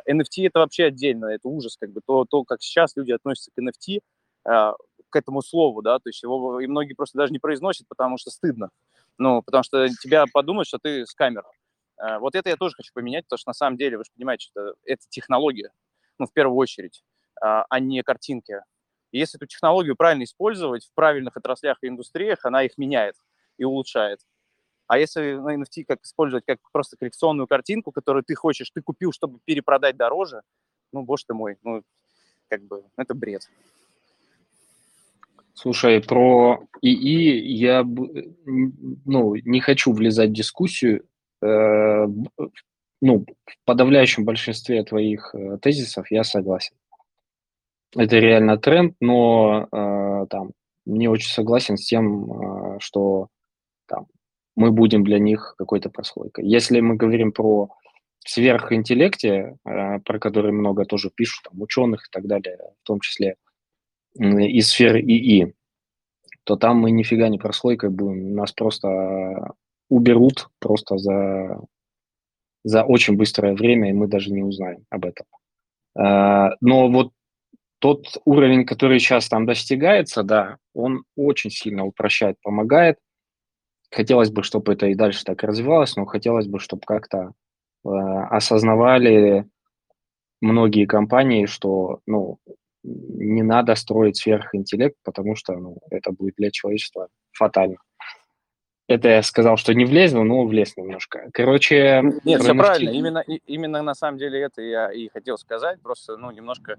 NFT 0.09 0.47
это 0.47 0.59
вообще 0.59 0.85
отдельно, 0.85 1.27
это 1.27 1.47
ужас, 1.47 1.77
как 1.79 1.91
бы 1.91 2.01
то, 2.05 2.25
то 2.25 2.43
как 2.43 2.61
сейчас 2.61 2.95
люди 2.95 3.11
относятся 3.11 3.51
к 3.55 3.59
NFT, 3.61 3.99
э, 3.99 4.73
к 5.09 5.15
этому 5.15 5.41
слову, 5.41 5.81
да, 5.81 5.99
то 5.99 6.09
есть 6.09 6.23
его 6.23 6.59
и 6.59 6.67
многие 6.67 6.93
просто 6.93 7.17
даже 7.17 7.31
не 7.31 7.39
произносят, 7.39 7.87
потому 7.87 8.17
что 8.17 8.31
стыдно, 8.31 8.69
ну, 9.17 9.41
потому 9.41 9.63
что 9.63 9.87
тебя 9.87 10.25
подумают, 10.33 10.67
что 10.67 10.79
ты 10.79 11.05
скамер, 11.05 11.43
Э, 12.03 12.19
вот 12.19 12.35
это 12.35 12.49
я 12.49 12.57
тоже 12.57 12.75
хочу 12.75 12.91
поменять, 12.93 13.25
потому 13.25 13.37
что 13.37 13.49
на 13.49 13.53
самом 13.53 13.77
деле, 13.77 13.97
вы 13.97 14.03
же 14.03 14.11
понимаете, 14.15 14.47
что 14.47 14.75
это 14.85 15.03
технология, 15.09 15.71
ну, 16.19 16.25
в 16.25 16.33
первую 16.33 16.57
очередь, 16.57 17.03
а 17.41 17.79
не 17.79 18.01
картинки. 18.03 18.61
И 19.11 19.17
если 19.19 19.37
эту 19.37 19.47
технологию 19.47 19.95
правильно 19.95 20.23
использовать 20.23 20.85
в 20.85 20.93
правильных 20.93 21.35
отраслях 21.35 21.77
и 21.81 21.87
индустриях, 21.87 22.45
она 22.45 22.63
их 22.63 22.77
меняет 22.77 23.15
и 23.57 23.65
улучшает. 23.65 24.19
А 24.87 24.97
если 24.97 25.37
NFT 25.37 25.85
как 25.87 26.01
использовать 26.03 26.45
как 26.45 26.59
просто 26.71 26.97
коллекционную 26.97 27.47
картинку, 27.47 27.91
которую 27.91 28.23
ты 28.23 28.35
хочешь, 28.35 28.69
ты 28.71 28.81
купил, 28.81 29.11
чтобы 29.11 29.39
перепродать 29.45 29.97
дороже, 29.97 30.41
ну, 30.91 31.03
боже 31.03 31.23
ты 31.27 31.33
мой, 31.33 31.57
ну, 31.63 31.83
как 32.49 32.63
бы, 32.63 32.83
это 32.97 33.13
бред. 33.13 33.49
Слушай, 35.53 36.01
про 36.01 36.65
ИИ 36.81 37.39
я 37.55 37.83
ну, 37.83 39.35
не 39.35 39.59
хочу 39.61 39.93
влезать 39.93 40.31
в 40.31 40.33
дискуссию, 40.33 41.07
Э, 41.43 42.07
ну, 43.01 43.25
в 43.45 43.65
подавляющем 43.65 44.23
большинстве 44.23 44.83
твоих 44.83 45.35
э, 45.35 45.57
тезисов 45.61 46.09
я 46.09 46.23
согласен. 46.23 46.73
Это 47.95 48.17
реально 48.17 48.57
тренд, 48.57 48.95
но 49.01 49.67
э, 49.69 50.25
там 50.29 50.51
не 50.85 51.07
очень 51.09 51.29
согласен 51.29 51.77
с 51.77 51.85
тем, 51.85 52.79
что 52.79 53.27
мы 54.55 54.71
будем 54.71 55.03
для 55.03 55.19
них 55.19 55.55
какой-то 55.57 55.89
прослойкой. 55.89 56.47
Если 56.47 56.79
мы 56.79 56.95
говорим 56.95 57.31
про 57.31 57.69
сверхинтеллекте, 58.25 59.57
про 59.63 60.19
который 60.19 60.51
много 60.51 60.85
тоже 60.85 61.09
пишут, 61.13 61.43
там, 61.43 61.61
ученых 61.61 62.07
и 62.07 62.11
так 62.11 62.25
далее, 62.27 62.57
в 62.83 62.87
том 62.87 62.99
числе 62.99 63.35
из 64.15 64.69
сферы 64.69 65.01
ИИ, 65.01 65.53
то 66.43 66.55
там 66.55 66.77
мы 66.77 66.91
нифига 66.91 67.29
не 67.29 67.39
прослойкой 67.39 67.89
будем. 67.89 68.35
Нас 68.35 68.51
просто 68.51 69.53
уберут 69.89 70.49
просто 70.59 70.97
за, 70.97 71.59
за 72.63 72.83
очень 72.83 73.15
быстрое 73.15 73.53
время, 73.53 73.89
и 73.89 73.93
мы 73.93 74.07
даже 74.07 74.31
не 74.31 74.43
узнаем 74.43 74.85
об 74.89 75.05
этом. 75.05 75.25
А, 75.95 76.51
но 76.61 76.89
вот 76.89 77.11
тот 77.79 78.17
уровень, 78.25 78.65
который 78.65 78.99
сейчас 78.99 79.27
там 79.27 79.45
достигается, 79.45 80.23
да, 80.23 80.57
он 80.73 81.03
очень 81.15 81.49
сильно 81.49 81.85
упрощает, 81.85 82.37
помогает. 82.41 82.97
Хотелось 83.93 84.31
бы, 84.31 84.43
чтобы 84.43 84.73
это 84.73 84.87
и 84.87 84.95
дальше 84.95 85.23
так 85.23 85.43
развивалось, 85.43 85.95
но 85.95 86.05
хотелось 86.05 86.47
бы, 86.47 86.59
чтобы 86.59 86.81
как-то 86.85 87.33
э, 87.85 87.89
осознавали 87.89 89.45
многие 90.41 90.85
компании, 90.85 91.45
что 91.45 91.99
ну, 92.07 92.39
не 92.83 93.43
надо 93.43 93.75
строить 93.75 94.17
сверхинтеллект, 94.17 94.95
потому 95.03 95.35
что 95.35 95.53
ну, 95.53 95.77
это 95.91 96.11
будет 96.11 96.35
для 96.37 96.49
человечества 96.49 97.07
фатально. 97.31 97.77
Это 98.87 99.07
я 99.09 99.23
сказал, 99.23 99.57
что 99.57 99.73
не 99.73 99.85
влезло, 99.85 100.23
но 100.23 100.45
влез 100.45 100.75
немножко. 100.75 101.29
Короче... 101.31 102.01
Нет, 102.25 102.41
все 102.41 102.51
NFT... 102.51 102.57
правильно. 102.57 102.89
Именно, 102.89 103.23
именно 103.45 103.81
на 103.81 103.93
самом 103.95 104.17
деле 104.17 104.41
это 104.41 104.61
я 104.61 104.91
и 104.91 105.07
хотел 105.07 105.37
сказать. 105.37 105.81
Просто, 105.81 106.17
ну, 106.17 106.31
немножко 106.31 106.77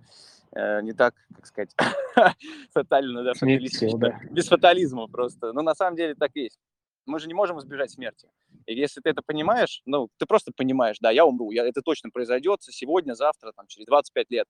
э, 0.53 0.83
не 0.83 0.93
так, 0.93 1.15
как 1.35 1.47
сказать, 1.47 1.71
фатально, 2.75 3.25
да, 3.25 3.33
да, 3.41 4.21
без 4.31 4.49
фатализма 4.49 5.07
просто. 5.07 5.53
Но 5.53 5.63
на 5.63 5.75
самом 5.75 5.97
деле 5.97 6.15
так 6.15 6.33
есть. 6.35 6.59
Мы 7.07 7.19
же 7.19 7.29
не 7.29 7.35
можем 7.35 7.59
избежать 7.59 7.91
смерти. 7.91 8.29
И 8.67 8.75
если 8.75 9.01
ты 9.01 9.11
это 9.11 9.23
понимаешь, 9.25 9.83
ну, 9.85 10.09
ты 10.17 10.27
просто 10.27 10.53
понимаешь, 10.57 10.99
да, 11.01 11.11
я 11.11 11.27
умру, 11.27 11.51
я, 11.51 11.67
это 11.67 11.83
точно 11.83 12.11
произойдет 12.11 12.63
сегодня, 12.63 13.15
завтра, 13.15 13.53
там, 13.53 13.67
через 13.67 13.87
25 13.87 14.31
лет. 14.31 14.49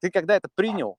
ты 0.00 0.10
когда 0.10 0.36
это 0.36 0.48
принял, 0.54 0.98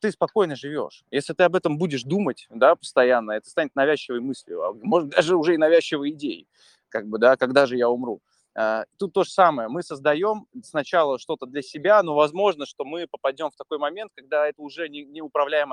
ты 0.00 0.10
спокойно 0.10 0.56
живешь. 0.56 1.04
Если 1.10 1.34
ты 1.34 1.44
об 1.44 1.54
этом 1.54 1.78
будешь 1.78 2.02
думать, 2.02 2.46
да, 2.50 2.74
постоянно, 2.74 3.32
это 3.32 3.48
станет 3.48 3.74
навязчивой 3.74 4.20
мыслью, 4.20 4.62
а 4.62 4.72
может, 4.82 5.10
даже 5.10 5.36
уже 5.36 5.54
и 5.54 5.58
навязчивой 5.58 6.10
идеей, 6.10 6.48
как 6.88 7.06
бы, 7.06 7.18
да, 7.18 7.36
когда 7.36 7.66
же 7.66 7.76
я 7.76 7.88
умру. 7.88 8.20
А, 8.54 8.86
тут 8.98 9.12
то 9.12 9.22
же 9.22 9.30
самое. 9.30 9.68
Мы 9.68 9.82
создаем 9.82 10.46
сначала 10.64 11.18
что-то 11.18 11.46
для 11.46 11.62
себя, 11.62 12.02
но 12.02 12.14
возможно, 12.14 12.66
что 12.66 12.84
мы 12.84 13.06
попадем 13.06 13.50
в 13.50 13.56
такой 13.56 13.78
момент, 13.78 14.10
когда 14.14 14.48
это 14.48 14.62
уже 14.62 14.88
не, 14.88 15.04
не 15.04 15.22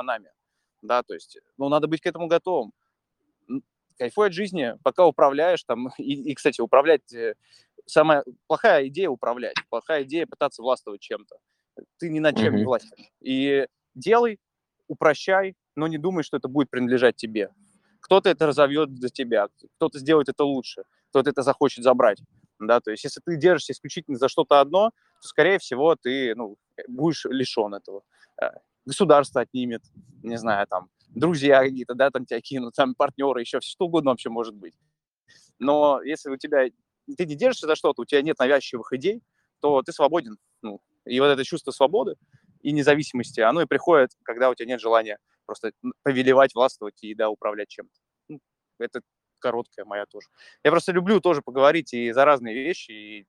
нами. 0.03 0.29
Да, 0.81 1.01
то 1.01 1.15
есть, 1.15 1.39
ну, 1.57 1.67
надо 1.69 1.87
быть 1.87 2.01
к 2.01 2.05
этому 2.05 2.27
готовым. 2.27 2.73
Кайфуй 3.97 4.27
от 4.27 4.33
жизни, 4.33 4.73
пока 4.83 5.05
управляешь 5.05 5.63
там. 5.63 5.89
И, 5.97 6.31
и 6.31 6.35
кстати, 6.35 6.61
управлять... 6.61 7.13
Э, 7.13 7.35
самая 7.85 8.23
плохая 8.47 8.87
идея 8.87 9.09
управлять, 9.09 9.55
плохая 9.69 10.03
идея 10.03 10.25
пытаться 10.25 10.61
властвовать 10.61 11.01
чем-то. 11.01 11.37
Ты 11.99 12.09
ни 12.09 12.19
над 12.19 12.37
чем 12.37 12.53
mm-hmm. 12.53 12.57
не 12.57 12.65
властен. 12.65 12.97
И 13.21 13.67
делай, 13.93 14.39
упрощай, 14.87 15.55
но 15.75 15.87
не 15.87 15.97
думай, 15.97 16.23
что 16.23 16.37
это 16.37 16.47
будет 16.47 16.69
принадлежать 16.69 17.15
тебе. 17.15 17.49
Кто-то 17.99 18.29
это 18.29 18.47
разовьет 18.47 18.89
за 18.99 19.09
тебя, 19.09 19.47
кто-то 19.77 19.99
сделает 19.99 20.29
это 20.29 20.43
лучше, 20.43 20.83
кто-то 21.09 21.29
это 21.29 21.41
захочет 21.41 21.83
забрать. 21.83 22.19
Да, 22.59 22.79
то 22.79 22.91
есть 22.91 23.03
если 23.03 23.19
ты 23.19 23.35
держишься 23.35 23.73
исключительно 23.73 24.17
за 24.17 24.29
что-то 24.29 24.61
одно, 24.61 24.91
то, 25.21 25.27
скорее 25.27 25.59
всего, 25.59 25.95
ты 25.95 26.33
ну, 26.35 26.57
будешь 26.87 27.25
лишен 27.25 27.73
этого. 27.73 28.03
Э, 28.41 28.51
государство 28.85 29.41
отнимет, 29.41 29.81
не 30.23 30.37
знаю, 30.37 30.67
там, 30.67 30.89
друзья 31.15 31.61
какие-то, 31.61 31.95
да, 31.95 32.11
там 32.11 32.25
тебя 32.25 32.41
кинут, 32.41 32.75
там, 32.75 32.93
партнеры, 32.95 33.41
еще 33.41 33.59
все 33.59 33.71
что 33.71 33.85
угодно 33.85 34.11
вообще 34.11 34.29
может 34.29 34.55
быть. 34.55 34.75
Но 35.59 36.01
если 36.03 36.29
у 36.29 36.37
тебя, 36.37 36.65
ты 37.17 37.25
не 37.25 37.35
держишься 37.35 37.67
за 37.67 37.75
что-то, 37.75 38.01
у 38.01 38.05
тебя 38.05 38.21
нет 38.21 38.37
навязчивых 38.39 38.93
идей, 38.93 39.23
то 39.61 39.81
ты 39.81 39.91
свободен. 39.91 40.37
Ну, 40.61 40.81
и 41.05 41.19
вот 41.19 41.27
это 41.27 41.43
чувство 41.43 41.71
свободы, 41.71 42.15
и 42.61 42.71
независимости, 42.71 43.39
оно 43.39 43.61
и 43.61 43.65
приходит, 43.65 44.11
когда 44.23 44.49
у 44.49 44.55
тебя 44.55 44.67
нет 44.67 44.81
желания 44.81 45.17
просто 45.45 45.71
повелевать, 46.03 46.53
властвовать 46.55 47.01
и, 47.03 47.13
да, 47.15 47.29
управлять 47.29 47.69
чем-то. 47.69 47.93
Ну, 48.27 48.39
это 48.79 49.01
короткая 49.39 49.85
моя 49.85 50.05
тоже. 50.05 50.27
Я 50.63 50.71
просто 50.71 50.91
люблю 50.91 51.19
тоже 51.19 51.41
поговорить 51.41 51.93
и 51.93 52.11
за 52.11 52.25
разные 52.25 52.55
вещи, 52.55 52.91
и 52.91 53.27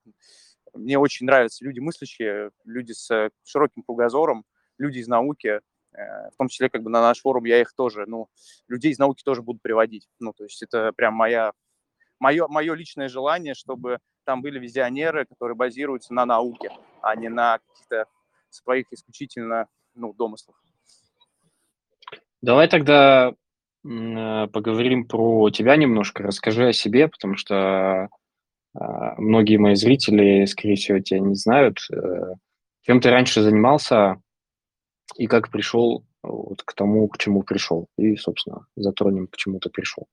мне 0.73 0.99
очень 0.99 1.27
нравятся 1.27 1.65
люди 1.65 1.81
мыслящие, 1.81 2.51
люди 2.65 2.93
с 2.93 3.31
широким 3.45 3.83
кругозором, 3.83 4.45
люди 4.79 4.99
из 4.99 5.09
науки, 5.09 5.47
э, 5.49 5.61
в 5.97 6.37
том 6.37 6.49
числе 6.49 6.69
как 6.69 6.83
бы 6.83 6.91
на 6.91 7.01
наш 7.01 7.21
форум 7.21 7.45
я 7.45 7.61
их 7.61 7.73
тоже, 7.75 8.05
ну, 8.07 8.29
людей 8.69 8.93
из 8.93 8.99
науки 8.99 9.23
тоже 9.23 9.43
буду 9.43 9.59
приводить. 9.63 10.09
Ну, 10.21 10.33
то 10.33 10.45
есть 10.45 10.63
это 10.63 10.93
прям 10.93 11.15
моя, 11.15 11.53
мое, 12.19 12.47
мое 12.49 12.75
личное 12.75 13.09
желание, 13.09 13.55
чтобы 13.55 13.99
там 14.25 14.43
были 14.43 14.59
визионеры, 14.59 15.25
которые 15.25 15.57
базируются 15.57 16.13
на 16.13 16.27
науке, 16.27 16.71
а 17.01 17.15
не 17.17 17.29
на 17.29 17.59
каких-то 17.59 18.07
своих 18.51 18.87
исключительно 18.93 19.69
ну, 19.95 20.13
домыслов. 20.13 20.57
Давай 22.43 22.69
тогда 22.69 23.33
э, 23.85 24.47
поговорим 24.49 25.07
про 25.07 25.51
тебя 25.51 25.77
немножко. 25.77 26.23
Расскажи 26.23 26.69
о 26.69 26.73
себе, 26.73 27.09
потому 27.09 27.37
что 27.37 27.55
э, 27.55 28.09
многие 29.17 29.57
мои 29.57 29.75
зрители, 29.75 30.45
скорее 30.45 30.77
всего, 30.77 30.99
тебя 31.01 31.21
не 31.21 31.35
знают. 31.35 31.79
Э, 31.91 32.35
чем 32.83 33.01
ты 33.01 33.11
раньше 33.11 33.43
занимался 33.43 34.21
и 35.15 35.27
как 35.27 35.51
пришел 35.51 36.05
вот 36.23 36.63
к 36.63 36.75
тому, 36.75 37.09
к 37.09 37.19
чему 37.19 37.43
пришел. 37.43 37.89
И, 37.97 38.17
собственно, 38.17 38.67
затронем, 38.77 39.29
к 39.29 39.37
чему 39.37 39.61
ты 39.61 39.71
пришел. 39.71 40.09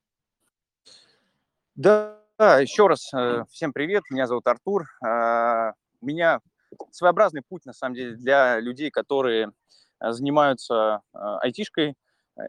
Да, 1.76 2.20
еще 2.38 2.88
раз 2.88 3.12
всем 3.50 3.74
привет. 3.74 4.04
Меня 4.12 4.28
зовут 4.28 4.48
Артур. 4.48 4.86
У 5.02 6.06
меня 6.06 6.40
своеобразный 6.92 7.42
путь, 7.42 7.66
на 7.66 7.74
самом 7.74 7.96
деле, 7.96 8.16
для 8.16 8.60
людей, 8.60 8.90
которые 8.90 9.52
э, 10.00 10.12
занимаются 10.12 11.02
э, 11.14 11.18
айтишкой. 11.42 11.96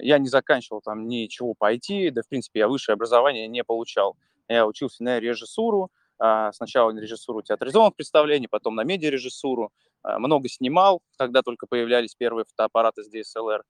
Я 0.00 0.18
не 0.18 0.28
заканчивал 0.28 0.80
там 0.80 1.08
ничего 1.08 1.54
по 1.54 1.72
IT, 1.72 2.10
да, 2.10 2.22
в 2.22 2.28
принципе, 2.28 2.60
я 2.60 2.68
высшее 2.68 2.94
образование 2.94 3.46
не 3.48 3.62
получал. 3.62 4.16
Я 4.48 4.66
учился 4.66 5.02
на 5.04 5.20
режиссуру, 5.20 5.90
а, 6.18 6.52
сначала 6.52 6.90
на 6.92 7.00
режиссуру 7.00 7.42
театрализованных 7.42 7.94
представлений, 7.94 8.48
потом 8.48 8.76
на 8.76 8.84
медиарежиссуру. 8.84 9.72
Э, 10.04 10.18
много 10.18 10.48
снимал, 10.48 11.00
когда 11.16 11.42
только 11.42 11.66
появлялись 11.66 12.14
первые 12.14 12.44
фотоаппараты 12.44 13.02
с 13.02 13.12
DSLR. 13.12 13.62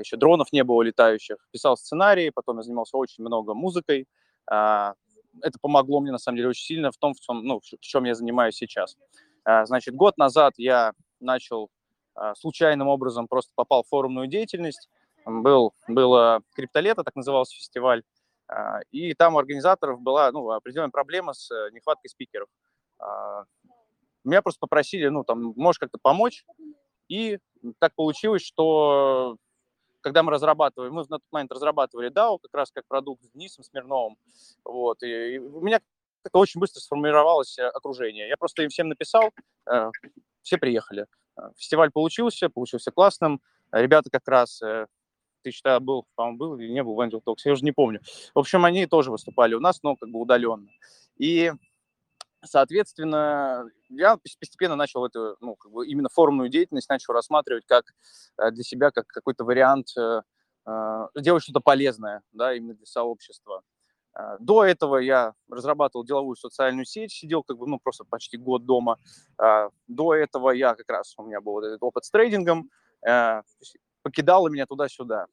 Еще 0.00 0.16
дронов 0.16 0.52
не 0.52 0.64
было 0.64 0.82
летающих. 0.82 1.36
Писал 1.52 1.76
сценарии, 1.76 2.30
потом 2.34 2.58
я 2.58 2.62
занимался 2.62 2.96
очень 2.96 3.24
много 3.24 3.54
музыкой. 3.54 4.06
А, 4.50 4.94
это 5.42 5.58
помогло 5.60 6.00
мне, 6.00 6.12
на 6.12 6.18
самом 6.18 6.36
деле, 6.36 6.50
очень 6.50 6.64
сильно 6.64 6.90
в 6.90 6.96
том, 6.96 7.14
в 7.14 7.20
чем, 7.20 7.44
ну, 7.44 7.60
в 7.60 7.80
чем 7.80 8.04
я 8.04 8.14
занимаюсь 8.14 8.56
сейчас. 8.56 8.96
А, 9.44 9.64
значит, 9.66 9.94
год 9.94 10.16
назад 10.18 10.54
я 10.56 10.92
начал 11.20 11.70
а, 12.14 12.34
случайным 12.34 12.88
образом, 12.88 13.28
просто 13.28 13.52
попал 13.54 13.84
в 13.84 13.88
форумную 13.88 14.26
деятельность. 14.26 14.88
Был, 15.24 15.72
было 15.88 16.40
криптолето, 16.54 17.02
так 17.02 17.16
назывался 17.16 17.56
фестиваль, 17.56 18.04
и 18.92 19.12
там 19.14 19.34
у 19.34 19.38
организаторов 19.38 20.00
была 20.00 20.30
ну, 20.30 20.48
определенная 20.52 20.92
проблема 20.92 21.32
с 21.32 21.50
э, 21.50 21.70
нехваткой 21.72 22.10
спикеров. 22.10 22.48
Меня 24.26 24.42
просто 24.42 24.60
попросили, 24.60 25.08
ну, 25.08 25.24
там, 25.24 25.54
можешь 25.56 25.78
как-то 25.78 25.98
помочь, 26.00 26.44
и 27.08 27.38
так 27.78 27.94
получилось, 27.94 28.42
что 28.42 29.36
когда 30.00 30.22
мы 30.22 30.30
разрабатывали, 30.30 30.90
мы 30.90 31.02
на 31.02 31.18
тот 31.18 31.32
момент 31.32 31.52
разрабатывали 31.52 32.10
DAO, 32.10 32.38
как 32.40 32.54
раз 32.54 32.70
как 32.70 32.84
продукт 32.86 33.24
с 33.24 33.30
Денисом 33.30 33.64
Смирновым, 33.64 34.16
вот, 34.64 35.02
и, 35.02 35.34
и 35.34 35.38
у 35.38 35.60
меня 35.60 35.80
как-то 36.26 36.40
очень 36.40 36.60
быстро 36.60 36.80
сформировалось 36.80 37.56
э, 37.58 37.66
окружение. 37.68 38.28
Я 38.28 38.36
просто 38.36 38.62
им 38.62 38.68
всем 38.68 38.88
написал, 38.88 39.30
э, 39.70 39.90
все 40.42 40.58
приехали. 40.58 41.06
Э, 41.38 41.50
фестиваль 41.56 41.92
получился, 41.92 42.48
получился 42.48 42.90
классным. 42.90 43.40
Ребята 43.70 44.10
как 44.10 44.26
раз, 44.28 44.60
ты 45.42 45.50
считаю, 45.50 45.80
был, 45.80 46.06
по-моему, 46.14 46.38
был 46.38 46.56
или 46.56 46.70
не 46.72 46.82
был 46.82 46.94
в 46.94 47.00
Angel 47.00 47.20
Talks, 47.24 47.42
я 47.44 47.52
уже 47.52 47.64
не 47.64 47.72
помню. 47.72 48.00
В 48.34 48.38
общем, 48.38 48.64
они 48.64 48.86
тоже 48.86 49.10
выступали 49.10 49.54
у 49.54 49.60
нас, 49.60 49.82
но 49.82 49.96
как 49.96 50.08
бы 50.08 50.20
удаленно. 50.20 50.68
И, 51.16 51.52
соответственно, 52.44 53.68
я 53.88 54.16
постепенно 54.16 54.76
начал 54.76 55.04
эту, 55.06 55.36
ну, 55.40 55.56
как 55.56 55.72
бы 55.72 55.86
именно 55.86 56.08
форумную 56.08 56.48
деятельность 56.48 56.88
начал 56.88 57.12
рассматривать 57.12 57.64
как 57.66 57.92
для 58.52 58.62
себя, 58.62 58.90
как 58.90 59.06
какой-то 59.06 59.44
вариант 59.44 59.88
делать 61.16 61.42
что-то 61.42 61.60
полезное, 61.60 62.22
да, 62.32 62.54
именно 62.54 62.74
для 62.74 62.86
сообщества. 62.86 63.62
А, 64.12 64.36
до 64.38 64.64
этого 64.64 64.96
я 64.96 65.34
разрабатывал 65.48 66.04
деловую 66.04 66.36
социальную 66.36 66.84
сеть, 66.84 67.12
сидел 67.12 67.42
как 67.42 67.58
бы, 67.58 67.68
ну, 67.68 67.78
просто 67.78 68.04
почти 68.04 68.36
год 68.36 68.64
дома. 68.64 68.98
До 69.86 70.14
этого 70.14 70.50
я 70.50 70.74
как 70.74 70.90
раз, 70.90 71.14
у 71.18 71.22
меня 71.22 71.40
был 71.40 71.52
вот 71.52 71.64
этот 71.64 71.82
опыт 71.82 72.04
с 72.04 72.10
трейдингом, 72.10 72.70
покидало 74.02 74.48
меня 74.48 74.66
туда-сюда. 74.66 75.26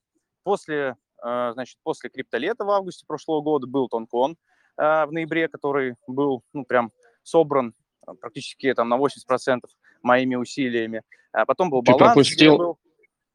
После, 0.43 0.97
значит, 1.21 1.79
после 1.83 2.09
криптолета 2.09 2.65
в 2.65 2.69
августе 2.69 3.05
прошлого 3.07 3.41
года 3.41 3.65
был 3.65 3.87
Тонкон 3.87 4.37
в 4.77 5.09
ноябре, 5.11 5.47
который 5.47 5.95
был, 6.07 6.43
ну, 6.53 6.65
прям 6.65 6.91
собран 7.23 7.73
практически 8.19 8.73
там 8.73 8.89
на 8.89 8.97
80% 8.97 9.61
моими 10.01 10.35
усилиями. 10.35 11.03
А 11.31 11.45
потом 11.45 11.69
был 11.69 11.81
баланс. 11.81 11.99
Ты 11.99 12.05
пропустил, 12.05 12.57
был... 12.57 12.77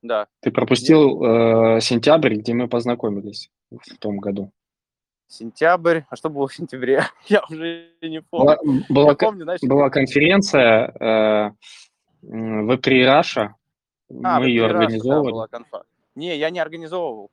да. 0.03 0.27
Ты 0.40 0.51
пропустил 0.51 1.22
э, 1.22 1.81
сентябрь, 1.81 2.37
где 2.37 2.55
мы 2.55 2.68
познакомились 2.68 3.51
в 3.70 3.98
том 3.98 4.18
году 4.18 4.53
сентябрь. 5.29 6.01
А 6.11 6.16
что 6.16 6.31
было 6.31 6.48
в 6.48 6.55
сентябре? 6.55 7.05
Я 7.27 7.42
уже 7.48 7.90
не 8.03 8.20
помню. 8.22 8.57
Была, 8.88 9.05
была, 9.05 9.14
помню, 9.14 9.44
знаешь, 9.44 9.61
была 9.62 9.90
конференция 9.90 10.88
э, 10.88 11.51
в 12.22 12.72
Russia. 12.72 13.51
А, 14.24 14.40
мы 14.40 14.46
ее 14.46 14.66
организовывали. 14.66 15.27
Да, 15.27 15.33
была 15.33 15.48
конфа. 15.48 15.85
Не, 16.14 16.37
я 16.37 16.51
не 16.51 16.59
организовывал. 16.59 17.31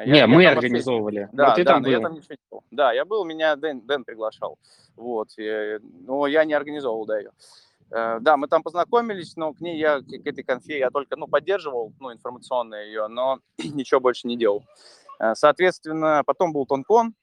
Я, 0.00 0.06
не, 0.06 0.18
я 0.18 0.26
мы 0.26 0.46
организовывали. 0.46 1.28
Да, 1.32 1.46
вот 1.46 1.54
ты 1.56 1.64
да, 1.64 1.74
там 1.74 1.82
был. 1.82 1.90
я 1.90 2.00
там 2.00 2.14
ничего 2.14 2.34
не 2.34 2.46
был. 2.50 2.64
Да, 2.70 2.92
я 2.92 3.04
был, 3.04 3.24
меня 3.24 3.54
Дэн, 3.56 3.80
Дэн 3.82 4.04
приглашал. 4.04 4.58
Вот. 4.96 5.28
И, 5.36 5.78
но 6.06 6.26
я 6.26 6.44
не 6.44 6.54
организовывал, 6.54 7.06
да, 7.06 7.18
ее. 7.18 7.30
Э, 7.90 8.18
да, 8.20 8.36
мы 8.36 8.48
там 8.48 8.62
познакомились, 8.62 9.36
но 9.36 9.52
к 9.52 9.60
ней 9.60 9.78
я, 9.78 10.00
к 10.00 10.26
этой 10.26 10.42
конфе, 10.42 10.78
я 10.78 10.90
только, 10.90 11.16
ну, 11.16 11.28
поддерживал, 11.28 11.92
ну, 12.00 12.12
информационно 12.12 12.76
ее, 12.76 13.06
но 13.08 13.38
ничего 13.58 14.00
больше 14.00 14.26
не 14.26 14.36
делал. 14.36 14.64
Э, 15.20 15.34
соответственно, 15.34 16.22
потом 16.26 16.52
был 16.52 16.66
Тонкон, 16.66 17.14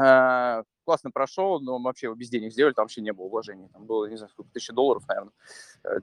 э, 0.00 0.62
классно 0.84 1.10
прошел, 1.10 1.60
но 1.60 1.78
вообще 1.78 2.14
без 2.14 2.28
денег 2.28 2.52
сделали, 2.52 2.72
там 2.72 2.84
вообще 2.84 3.00
не 3.00 3.12
было 3.12 3.28
вложений. 3.28 3.68
Там 3.72 3.84
было, 3.84 4.06
не 4.06 4.16
знаю, 4.16 4.30
сколько, 4.30 4.50
тысячи 4.52 4.72
долларов, 4.72 5.02
наверное. 5.08 5.32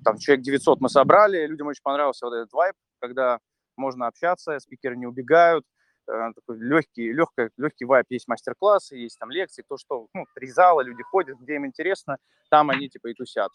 Там 0.03 0.17
человек 0.17 0.43
900 0.43 0.81
мы 0.81 0.89
собрали, 0.89 1.45
людям 1.45 1.67
очень 1.67 1.83
понравился 1.83 2.25
вот 2.25 2.33
этот 2.33 2.51
вайб, 2.53 2.75
когда 2.99 3.39
можно 3.81 4.07
общаться, 4.07 4.59
спикеры 4.59 4.95
не 4.95 5.07
убегают, 5.07 5.65
такой 6.05 6.57
легкий, 6.59 7.11
легкий, 7.11 7.49
легкий 7.57 7.85
вайп, 7.85 8.05
есть 8.09 8.27
мастер-классы, 8.27 8.95
есть 8.95 9.19
там 9.19 9.29
лекции, 9.31 9.63
то, 9.67 9.77
что, 9.77 10.07
ну, 10.13 10.25
три 10.35 10.47
зала, 10.47 10.81
люди 10.81 11.03
ходят, 11.03 11.37
где 11.39 11.55
им 11.55 11.65
интересно, 11.65 12.17
там 12.49 12.69
они 12.69 12.89
типа 12.89 13.07
и 13.07 13.13
тусят. 13.13 13.51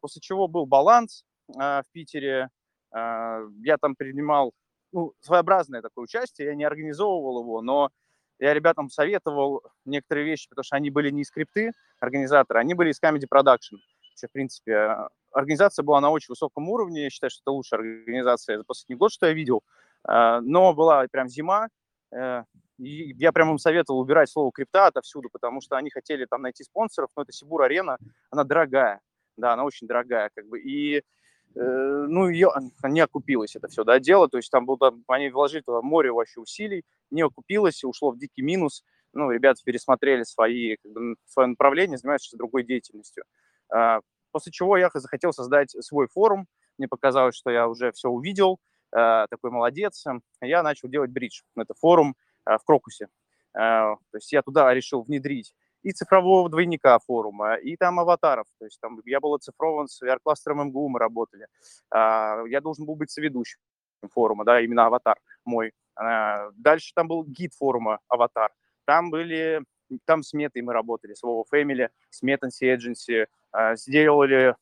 После 0.00 0.20
чего 0.20 0.46
был 0.46 0.66
баланс 0.66 1.24
в 1.48 1.84
Питере, 1.92 2.48
я 2.92 3.76
там 3.80 3.96
принимал 3.96 4.52
ну, 4.92 5.14
своеобразное 5.20 5.82
такое 5.82 6.04
участие, 6.04 6.48
я 6.48 6.54
не 6.54 6.64
организовывал 6.64 7.42
его, 7.42 7.62
но 7.62 7.90
я 8.38 8.54
ребятам 8.54 8.88
советовал 8.90 9.62
некоторые 9.84 10.26
вещи, 10.26 10.48
потому 10.48 10.64
что 10.64 10.76
они 10.76 10.90
были 10.90 11.10
не 11.10 11.24
скрипты 11.24 11.72
организаторы, 12.00 12.60
они 12.60 12.74
были 12.74 12.90
из 12.90 13.00
Comedy 13.00 13.26
Production. 13.32 13.78
Вообще, 14.10 14.28
в 14.28 14.32
принципе, 14.32 14.96
организация 15.32 15.82
была 15.82 16.00
на 16.00 16.10
очень 16.10 16.26
высоком 16.28 16.68
уровне. 16.68 17.04
Я 17.04 17.10
считаю, 17.10 17.30
что 17.30 17.42
это 17.42 17.50
лучшая 17.52 17.80
организация 17.80 18.58
за 18.58 18.64
последний 18.64 18.96
год, 18.96 19.12
что 19.12 19.26
я 19.26 19.32
видел. 19.32 19.62
Э, 20.08 20.40
но 20.40 20.74
была 20.74 21.06
прям 21.10 21.28
зима. 21.28 21.68
Э, 22.12 22.44
и 22.78 23.14
я 23.18 23.32
прям 23.32 23.50
им 23.50 23.58
советовал 23.58 24.00
убирать 24.00 24.30
слово 24.30 24.50
крипта 24.52 24.86
отовсюду, 24.86 25.28
потому 25.30 25.60
что 25.60 25.76
они 25.76 25.90
хотели 25.90 26.24
там 26.24 26.42
найти 26.42 26.64
спонсоров, 26.64 27.10
но 27.14 27.22
это 27.22 27.32
Сибур 27.32 27.62
Арена, 27.62 27.98
она 28.30 28.42
дорогая, 28.42 29.00
да, 29.36 29.52
она 29.52 29.64
очень 29.64 29.86
дорогая, 29.86 30.30
как 30.34 30.46
бы, 30.46 30.58
и 30.58 31.02
Э, 31.56 32.06
ну, 32.08 32.28
ее, 32.28 32.50
не 32.84 33.00
окупилось 33.00 33.56
это 33.56 33.66
все, 33.68 33.82
да, 33.82 33.98
дело, 33.98 34.28
то 34.28 34.36
есть 34.36 34.50
там 34.50 34.66
было, 34.66 34.96
они 35.08 35.30
вложили 35.30 35.62
туда 35.62 35.82
море 35.82 36.12
вообще 36.12 36.40
усилий, 36.40 36.84
не 37.10 37.22
окупилось, 37.22 37.82
ушло 37.82 38.12
в 38.12 38.18
дикий 38.18 38.42
минус, 38.42 38.84
ну, 39.12 39.30
ребята 39.32 39.60
пересмотрели 39.64 40.22
свои, 40.22 40.76
как 40.76 40.92
бы, 40.92 41.16
свое 41.26 41.48
направление, 41.48 41.98
занимаются 41.98 42.36
другой 42.36 42.62
деятельностью. 42.62 43.24
А, 43.68 43.98
после 44.32 44.52
чего 44.52 44.76
я 44.76 44.90
захотел 44.94 45.32
создать 45.32 45.70
свой 45.84 46.08
форум, 46.08 46.46
мне 46.78 46.88
показалось, 46.88 47.36
что 47.36 47.50
я 47.50 47.68
уже 47.68 47.92
все 47.92 48.08
увидел, 48.08 48.58
а, 48.92 49.26
такой 49.28 49.50
молодец, 49.50 50.04
я 50.40 50.62
начал 50.62 50.88
делать 50.88 51.10
бридж, 51.10 51.42
это 51.56 51.74
форум 51.74 52.16
а, 52.44 52.58
в 52.58 52.64
Крокусе, 52.64 53.08
то 53.52 53.98
есть 54.14 54.32
я 54.32 54.42
туда 54.42 54.72
решил 54.72 55.02
внедрить 55.02 55.54
и 55.82 55.92
цифрового 55.92 56.48
двойника 56.48 56.98
форума, 56.98 57.54
и 57.54 57.76
там 57.76 57.98
аватаров. 57.98 58.46
То 58.58 58.66
есть 58.66 58.78
там 58.80 59.00
я 59.04 59.20
был 59.20 59.34
оцифрован 59.34 59.88
с 59.88 60.02
VR-кластером 60.02 60.68
МГУ, 60.68 60.88
мы 60.88 60.98
работали. 60.98 61.46
Я 61.92 62.60
должен 62.62 62.86
был 62.86 62.96
быть 62.96 63.10
соведущим 63.10 63.58
форума, 64.12 64.44
да, 64.44 64.60
именно 64.60 64.86
аватар 64.86 65.18
мой. 65.44 65.72
Дальше 65.96 66.92
там 66.94 67.08
был 67.08 67.24
гид 67.24 67.54
форума 67.54 67.98
аватар. 68.08 68.52
Там 68.84 69.10
были, 69.10 69.62
там 70.04 70.22
с 70.22 70.32
метой 70.32 70.62
мы 70.62 70.72
работали, 70.72 71.14
с 71.14 71.22
Вова 71.22 71.44
Family, 71.52 71.88
с 72.10 72.22
Metancy 72.22 72.74
Agency. 72.76 73.26
А, 73.52 73.76
сделали 73.76 74.54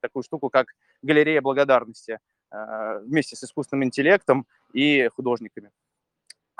такую 0.00 0.22
штуку, 0.22 0.50
как 0.50 0.66
галерея 1.02 1.40
благодарности 1.40 2.18
вместе 2.50 3.36
с 3.36 3.44
искусственным 3.44 3.84
интеллектом 3.84 4.46
и 4.74 5.08
художниками 5.14 5.70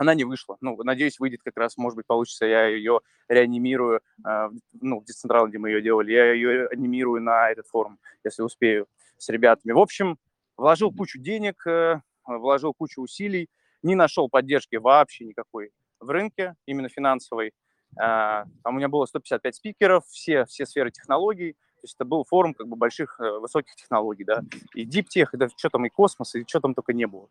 она 0.01 0.15
не 0.15 0.25
вышла. 0.25 0.57
Ну, 0.63 0.83
надеюсь, 0.83 1.21
выйдет 1.21 1.43
как 1.45 1.59
раз, 1.59 1.77
может 1.77 1.95
быть, 1.95 2.07
получится, 2.07 2.47
я 2.47 2.65
ее 2.65 3.01
реанимирую, 3.29 4.01
э, 4.27 4.49
ну, 4.81 5.01
в 5.01 5.05
Децентрал, 5.05 5.47
где 5.47 5.59
мы 5.59 5.69
ее 5.69 5.83
делали, 5.83 6.13
я 6.13 6.33
ее 6.33 6.69
анимирую 6.69 7.21
на 7.21 7.51
этот 7.51 7.67
форум, 7.67 7.99
если 8.25 8.41
успею 8.41 8.87
с 9.19 9.29
ребятами. 9.29 9.73
В 9.73 9.79
общем, 9.79 10.17
вложил 10.57 10.91
кучу 10.91 11.19
денег, 11.19 11.67
э, 11.67 12.01
вложил 12.25 12.73
кучу 12.73 13.03
усилий, 13.03 13.51
не 13.83 13.95
нашел 13.95 14.31
поддержки 14.31 14.77
вообще 14.77 15.27
никакой 15.27 15.71
в 16.01 16.09
рынке, 16.09 16.55
именно 16.65 16.89
финансовой. 16.89 17.53
Э, 17.97 18.45
там 18.63 18.75
у 18.75 18.79
меня 18.79 18.89
было 18.89 19.07
155 19.07 19.55
спикеров, 19.55 20.05
все, 20.07 20.45
все 20.45 20.67
сферы 20.67 20.91
технологий, 20.91 21.53
то 21.53 21.85
есть 21.85 21.95
это 21.95 22.05
был 22.05 22.25
форум 22.25 22.55
как 22.55 22.69
бы 22.69 22.77
больших, 22.77 23.19
э, 23.21 23.39
высоких 23.39 23.75
технологий, 23.75 24.25
да, 24.25 24.43
и 24.75 24.85
диптех, 24.85 25.31
да, 25.33 25.49
что 25.57 25.71
там, 25.71 25.87
и 25.87 25.89
космос, 25.89 26.35
и 26.35 26.45
что 26.47 26.61
там 26.61 26.75
только 26.75 26.93
не 26.93 27.07
было. 27.07 27.29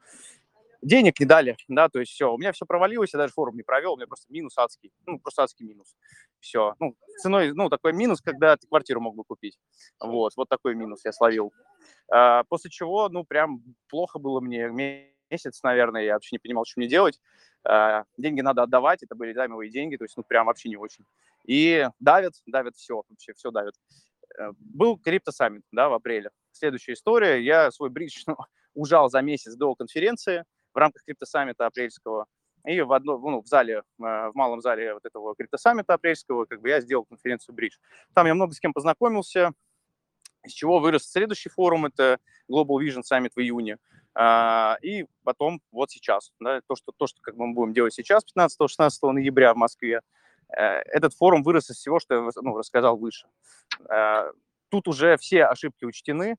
Денег 0.81 1.19
не 1.19 1.25
дали, 1.25 1.57
да, 1.67 1.89
то 1.89 1.99
есть 1.99 2.11
все, 2.13 2.33
у 2.33 2.37
меня 2.37 2.51
все 2.53 2.65
провалилось, 2.65 3.13
я 3.13 3.19
даже 3.19 3.33
форум 3.33 3.55
не 3.57 3.63
провел, 3.63 3.93
у 3.93 3.97
меня 3.97 4.07
просто 4.07 4.31
минус 4.31 4.57
адский, 4.57 4.91
ну, 5.05 5.19
просто 5.19 5.43
адский 5.43 5.65
минус, 5.65 5.95
все, 6.39 6.73
ну, 6.79 6.95
ценой, 7.21 7.53
ну, 7.53 7.69
такой 7.69 7.93
минус, 7.93 8.21
когда 8.21 8.55
ты 8.55 8.65
квартиру 8.65 9.01
мог 9.01 9.15
бы 9.15 9.23
купить, 9.25 9.59
вот, 9.99 10.33
вот 10.37 10.47
такой 10.47 10.75
минус 10.75 11.01
я 11.03 11.11
словил, 11.11 11.53
а, 12.09 12.43
после 12.45 12.71
чего, 12.71 13.09
ну, 13.09 13.25
прям 13.25 13.61
плохо 13.89 14.19
было 14.19 14.39
мне 14.39 14.69
месяц, 15.29 15.61
наверное, 15.63 16.03
я 16.03 16.13
вообще 16.13 16.35
не 16.35 16.39
понимал, 16.39 16.65
что 16.65 16.79
мне 16.79 16.87
делать, 16.87 17.19
а, 17.63 18.03
деньги 18.17 18.41
надо 18.41 18.63
отдавать, 18.63 19.03
это 19.03 19.15
были 19.15 19.33
займовые 19.33 19.69
деньги, 19.69 19.97
то 19.97 20.03
есть, 20.03 20.15
ну, 20.17 20.23
прям 20.23 20.47
вообще 20.47 20.69
не 20.69 20.77
очень, 20.77 21.05
и 21.45 21.87
давят, 21.99 22.33
давят 22.45 22.75
все, 22.75 23.03
вообще 23.09 23.33
все 23.33 23.51
давят. 23.51 23.75
Э, 24.37 24.51
был 24.59 24.97
крипто-саммит, 24.97 25.63
да, 25.71 25.89
в 25.89 25.93
апреле. 25.93 26.29
Следующая 26.51 26.93
история, 26.93 27.41
я 27.41 27.71
свой 27.71 27.89
бридж 27.89 28.23
ну, 28.27 28.37
ужал 28.73 29.09
за 29.09 29.21
месяц 29.21 29.55
до 29.55 29.75
конференции, 29.75 30.45
в 30.73 30.77
рамках 30.77 31.03
криптосаммита 31.03 31.65
апрельского. 31.65 32.25
И 32.65 32.81
в, 32.81 32.91
одно, 32.91 33.17
ну, 33.17 33.41
в 33.41 33.47
зале, 33.47 33.77
э, 33.77 33.81
в 33.97 34.31
малом 34.33 34.61
зале 34.61 34.93
вот 34.93 35.05
этого 35.05 35.35
криптосаммита 35.35 35.93
апрельского, 35.93 36.45
как 36.45 36.61
бы 36.61 36.69
я 36.69 36.81
сделал 36.81 37.05
конференцию 37.05 37.55
Bridge. 37.55 37.77
Там 38.13 38.27
я 38.27 38.35
много 38.35 38.53
с 38.53 38.59
кем 38.59 38.73
познакомился, 38.73 39.51
из 40.43 40.53
чего 40.53 40.79
вырос 40.79 41.09
следующий 41.09 41.49
форум, 41.49 41.85
это 41.85 42.19
Global 42.49 42.77
Vision 42.81 43.01
Summit 43.09 43.31
в 43.35 43.39
июне. 43.39 43.77
А, 44.21 44.77
и 44.81 45.05
потом 45.23 45.61
вот 45.71 45.91
сейчас, 45.91 46.33
да, 46.41 46.59
то, 46.67 46.75
что, 46.75 46.91
то, 46.91 47.07
что 47.07 47.21
как 47.21 47.37
мы 47.37 47.53
будем 47.53 47.71
делать 47.71 47.93
сейчас, 47.93 48.25
15-16 48.37 48.89
ноября 49.13 49.53
в 49.53 49.55
Москве, 49.57 50.01
э, 50.49 50.61
этот 50.61 51.13
форум 51.13 51.41
вырос 51.41 51.69
из 51.69 51.77
всего, 51.77 52.01
что 52.01 52.15
я 52.15 52.29
ну, 52.41 52.57
рассказал 52.57 52.97
выше. 52.97 53.29
Э, 53.89 54.33
тут 54.67 54.89
уже 54.89 55.15
все 55.15 55.45
ошибки 55.45 55.85
учтены, 55.85 56.35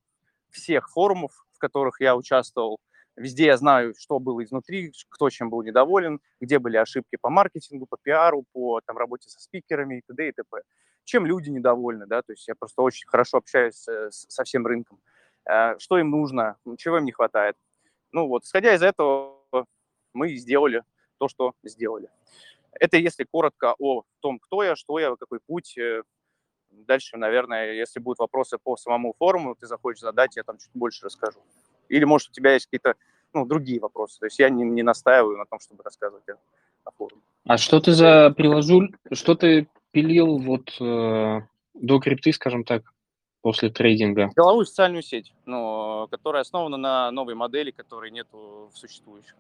всех 0.51 0.91
форумов, 0.91 1.33
в 1.55 1.59
которых 1.59 2.03
я 2.03 2.17
участвовал, 2.17 2.81
Везде 3.17 3.47
я 3.47 3.57
знаю, 3.57 3.95
что 3.99 4.19
было 4.19 4.43
изнутри, 4.45 4.93
кто 5.09 5.29
чем 5.31 5.51
был 5.51 5.63
недоволен, 5.63 6.21
где 6.41 6.59
были 6.59 6.77
ошибки 6.77 7.17
по 7.21 7.29
маркетингу, 7.29 7.87
по 7.87 7.99
пиару, 8.01 8.45
по 8.53 8.81
там, 8.83 8.97
работе 8.97 9.29
со 9.29 9.41
спикерами 9.41 9.99
и 9.99 10.03
т.д. 10.07 10.29
и 10.29 10.33
т.п. 10.33 10.63
Чем 11.05 11.27
люди 11.27 11.51
недовольны, 11.51 12.07
да, 12.07 12.23
то 12.23 12.33
есть 12.33 12.47
я 12.47 12.55
просто 12.55 12.81
очень 12.83 13.09
хорошо 13.09 13.39
общаюсь 13.39 13.87
э, 13.89 14.11
со 14.11 14.45
всем 14.45 14.67
рынком. 14.67 15.01
Что 15.79 15.99
им 15.99 16.11
нужно, 16.11 16.57
чего 16.77 16.99
им 16.99 17.05
не 17.05 17.13
хватает. 17.13 17.57
Ну 18.13 18.27
вот, 18.27 18.45
исходя 18.45 18.75
из 18.75 18.83
этого, 18.83 19.37
мы 20.13 20.35
сделали 20.37 20.83
то, 21.19 21.29
что 21.29 21.53
сделали. 21.63 22.09
Это 22.73 22.97
если 22.97 23.25
коротко 23.25 23.75
о 23.79 24.05
том, 24.21 24.39
кто 24.39 24.63
я, 24.63 24.77
что 24.77 24.99
я, 24.99 25.15
какой 25.17 25.41
путь. 25.41 25.77
Э, 25.77 26.03
дальше, 26.71 27.17
наверное, 27.17 27.73
если 27.73 28.01
будут 28.01 28.19
вопросы 28.19 28.59
по 28.59 28.77
самому 28.77 29.15
форуму, 29.19 29.55
ты 29.55 29.67
захочешь 29.67 30.01
задать, 30.01 30.37
я 30.37 30.45
там 30.45 30.59
чуть 30.59 30.71
больше 30.75 31.05
расскажу. 31.05 31.41
Или, 31.89 32.05
может, 32.05 32.31
у 32.31 32.33
тебя 32.33 32.55
есть 32.55 32.67
какие-то 32.67 32.95
ну, 33.33 33.45
другие 33.45 33.81
вопросы. 33.81 34.19
То 34.19 34.27
есть 34.27 34.39
я 34.39 34.49
не, 34.49 34.65
не 34.65 34.83
настаиваю 34.83 35.37
на 35.37 35.47
том, 35.47 35.61
чтобы 35.61 35.83
рассказывать 35.83 36.25
о, 36.85 36.91
форуме. 36.93 37.23
А 37.45 37.59
что 37.59 37.81
ты 37.81 37.93
за 37.93 38.31
приложуль, 38.37 38.97
что 39.13 39.35
ты 39.35 39.69
пилил 39.91 40.39
вот 40.39 40.77
э, 40.81 41.41
до 41.75 42.01
крипты, 42.01 42.33
скажем 42.33 42.65
так, 42.65 42.85
после 43.43 43.71
трейдинга? 43.71 44.31
Деловую 44.37 44.67
социальную 44.67 45.03
сеть, 45.03 45.33
ну, 45.47 46.09
которая 46.11 46.43
основана 46.43 46.77
на 46.77 47.11
новой 47.11 47.35
модели, 47.35 47.71
которой 47.71 48.11
нету 48.11 48.71
в 48.73 48.77
существующих. 48.77 49.35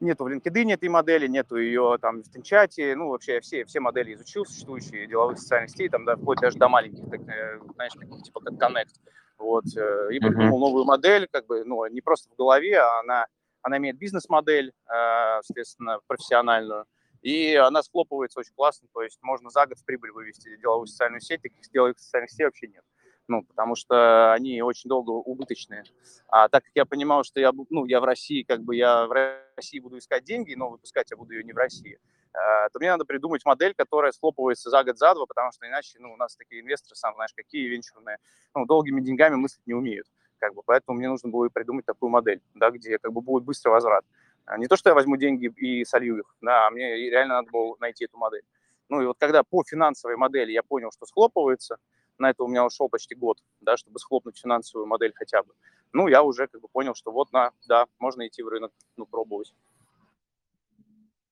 Нету 0.00 0.24
в 0.24 0.28
LinkedIn 0.28 0.72
этой 0.72 0.88
модели, 0.88 1.28
нету 1.28 1.56
ее 1.56 1.96
там 2.00 2.22
в 2.22 2.30
Тинчате, 2.30 2.96
ну, 2.96 3.10
вообще 3.10 3.40
все, 3.40 3.64
все 3.64 3.78
модели 3.78 4.14
изучил, 4.14 4.44
существующие 4.44 5.06
деловых 5.06 5.38
социальных 5.38 5.70
сетей, 5.70 5.88
там, 5.88 6.04
да, 6.04 6.16
вплоть 6.16 6.40
даже 6.40 6.58
до 6.58 6.68
маленьких, 6.68 7.08
так, 7.08 7.20
э, 7.28 7.60
знаешь, 7.74 7.92
таких, 7.92 8.22
типа 8.22 8.40
как 8.40 8.54
Connect. 8.54 8.94
Вот, 9.38 9.64
э, 9.76 10.08
и 10.12 10.18
придумал 10.18 10.56
uh-huh. 10.56 10.60
новую 10.60 10.84
модель, 10.84 11.28
как 11.30 11.46
бы, 11.46 11.64
ну, 11.64 11.86
не 11.86 12.00
просто 12.00 12.30
в 12.30 12.36
голове, 12.36 12.78
а 12.78 13.00
она, 13.00 13.26
она 13.62 13.78
имеет 13.78 13.96
бизнес-модель, 13.96 14.72
э, 14.86 15.40
соответственно, 15.42 15.98
профессиональную, 16.08 16.86
и 17.22 17.54
она 17.54 17.82
схлопывается 17.82 18.40
очень 18.40 18.54
классно, 18.54 18.88
то 18.92 19.02
есть 19.02 19.18
можно 19.22 19.50
за 19.50 19.66
год 19.66 19.78
в 19.78 19.84
прибыль 19.84 20.12
вывести 20.12 20.56
деловую 20.58 20.86
социальную 20.86 21.20
сеть, 21.20 21.42
таких 21.42 21.70
деловых 21.70 21.98
социальных 21.98 22.30
сетей 22.30 22.44
вообще 22.44 22.68
нет. 22.68 22.84
Ну, 23.28 23.44
потому 23.44 23.76
что 23.76 24.32
они 24.32 24.60
очень 24.62 24.88
долго 24.88 25.10
убыточные. 25.10 25.84
А 26.26 26.48
так 26.48 26.64
как 26.64 26.72
я 26.74 26.84
понимал, 26.84 27.22
что 27.22 27.38
я, 27.38 27.52
ну, 27.70 27.86
я 27.86 28.00
в 28.00 28.04
России, 28.04 28.42
как 28.42 28.62
бы 28.62 28.74
я 28.74 29.06
в 29.06 29.12
России 29.56 29.78
буду 29.78 29.98
искать 29.98 30.24
деньги, 30.24 30.54
но 30.54 30.68
выпускать 30.68 31.10
я 31.12 31.16
буду 31.16 31.32
ее 31.32 31.44
не 31.44 31.52
в 31.52 31.56
России, 31.56 31.98
Э, 32.34 32.68
то 32.72 32.78
мне 32.78 32.90
надо 32.90 33.04
придумать 33.04 33.44
модель, 33.44 33.74
которая 33.74 34.12
схлопывается 34.12 34.70
за 34.70 34.82
год, 34.84 34.98
за 34.98 35.14
два, 35.14 35.26
потому 35.26 35.52
что 35.52 35.66
иначе, 35.68 35.98
ну, 36.00 36.12
у 36.12 36.16
нас 36.16 36.34
такие 36.34 36.62
инвесторы, 36.62 36.96
сам 36.96 37.14
знаешь, 37.14 37.32
какие 37.34 37.68
венчурные, 37.68 38.18
ну, 38.54 38.64
долгими 38.64 39.00
деньгами 39.00 39.34
мыслить 39.34 39.66
не 39.66 39.74
умеют, 39.74 40.06
как 40.38 40.54
бы, 40.54 40.62
поэтому 40.64 40.96
мне 40.96 41.08
нужно 41.08 41.28
было 41.28 41.48
придумать 41.50 41.84
такую 41.84 42.08
модель, 42.08 42.40
да, 42.54 42.70
где, 42.70 42.98
как 42.98 43.12
бы, 43.12 43.20
будет 43.20 43.44
быстрый 43.44 43.70
возврат. 43.70 44.04
А 44.04 44.21
не 44.58 44.66
то, 44.66 44.76
что 44.76 44.90
я 44.90 44.94
возьму 44.94 45.16
деньги 45.16 45.46
и 45.56 45.84
солью 45.84 46.18
их, 46.18 46.36
да, 46.40 46.66
а 46.66 46.70
мне 46.70 47.10
реально 47.10 47.36
надо 47.36 47.50
было 47.50 47.76
найти 47.80 48.04
эту 48.04 48.18
модель. 48.18 48.44
Ну, 48.88 49.00
и 49.00 49.06
вот 49.06 49.16
когда 49.18 49.42
по 49.42 49.62
финансовой 49.64 50.16
модели 50.16 50.52
я 50.52 50.62
понял, 50.62 50.90
что 50.92 51.06
схлопывается, 51.06 51.78
на 52.18 52.30
это 52.30 52.44
у 52.44 52.48
меня 52.48 52.64
ушел 52.64 52.88
почти 52.88 53.14
год, 53.14 53.38
да, 53.60 53.76
чтобы 53.76 53.98
схлопнуть 53.98 54.38
финансовую 54.38 54.86
модель 54.86 55.12
хотя 55.14 55.42
бы. 55.42 55.54
Ну, 55.92 56.08
я 56.08 56.22
уже 56.22 56.46
как 56.46 56.60
бы 56.60 56.68
понял, 56.68 56.94
что 56.94 57.10
вот, 57.10 57.32
на, 57.32 57.52
да, 57.66 57.86
можно 57.98 58.26
идти 58.26 58.42
в 58.42 58.48
рынок, 58.48 58.72
ну, 58.96 59.06
пробовать. 59.06 59.54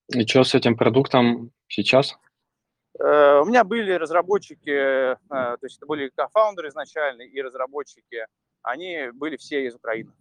И 0.08 0.26
что 0.26 0.44
с 0.44 0.54
этим 0.54 0.76
продуктом 0.76 1.52
сейчас? 1.68 2.18
Э, 2.98 3.40
у 3.40 3.44
меня 3.44 3.64
были 3.64 3.92
разработчики, 3.92 4.70
э, 4.70 5.16
то 5.28 5.58
есть 5.62 5.76
это 5.76 5.86
были 5.86 6.10
кофаундеры 6.14 6.68
изначально 6.68 7.22
и 7.22 7.40
разработчики, 7.40 8.26
они 8.62 9.10
были 9.12 9.36
все 9.36 9.66
из 9.66 9.74
Украины. 9.74 10.12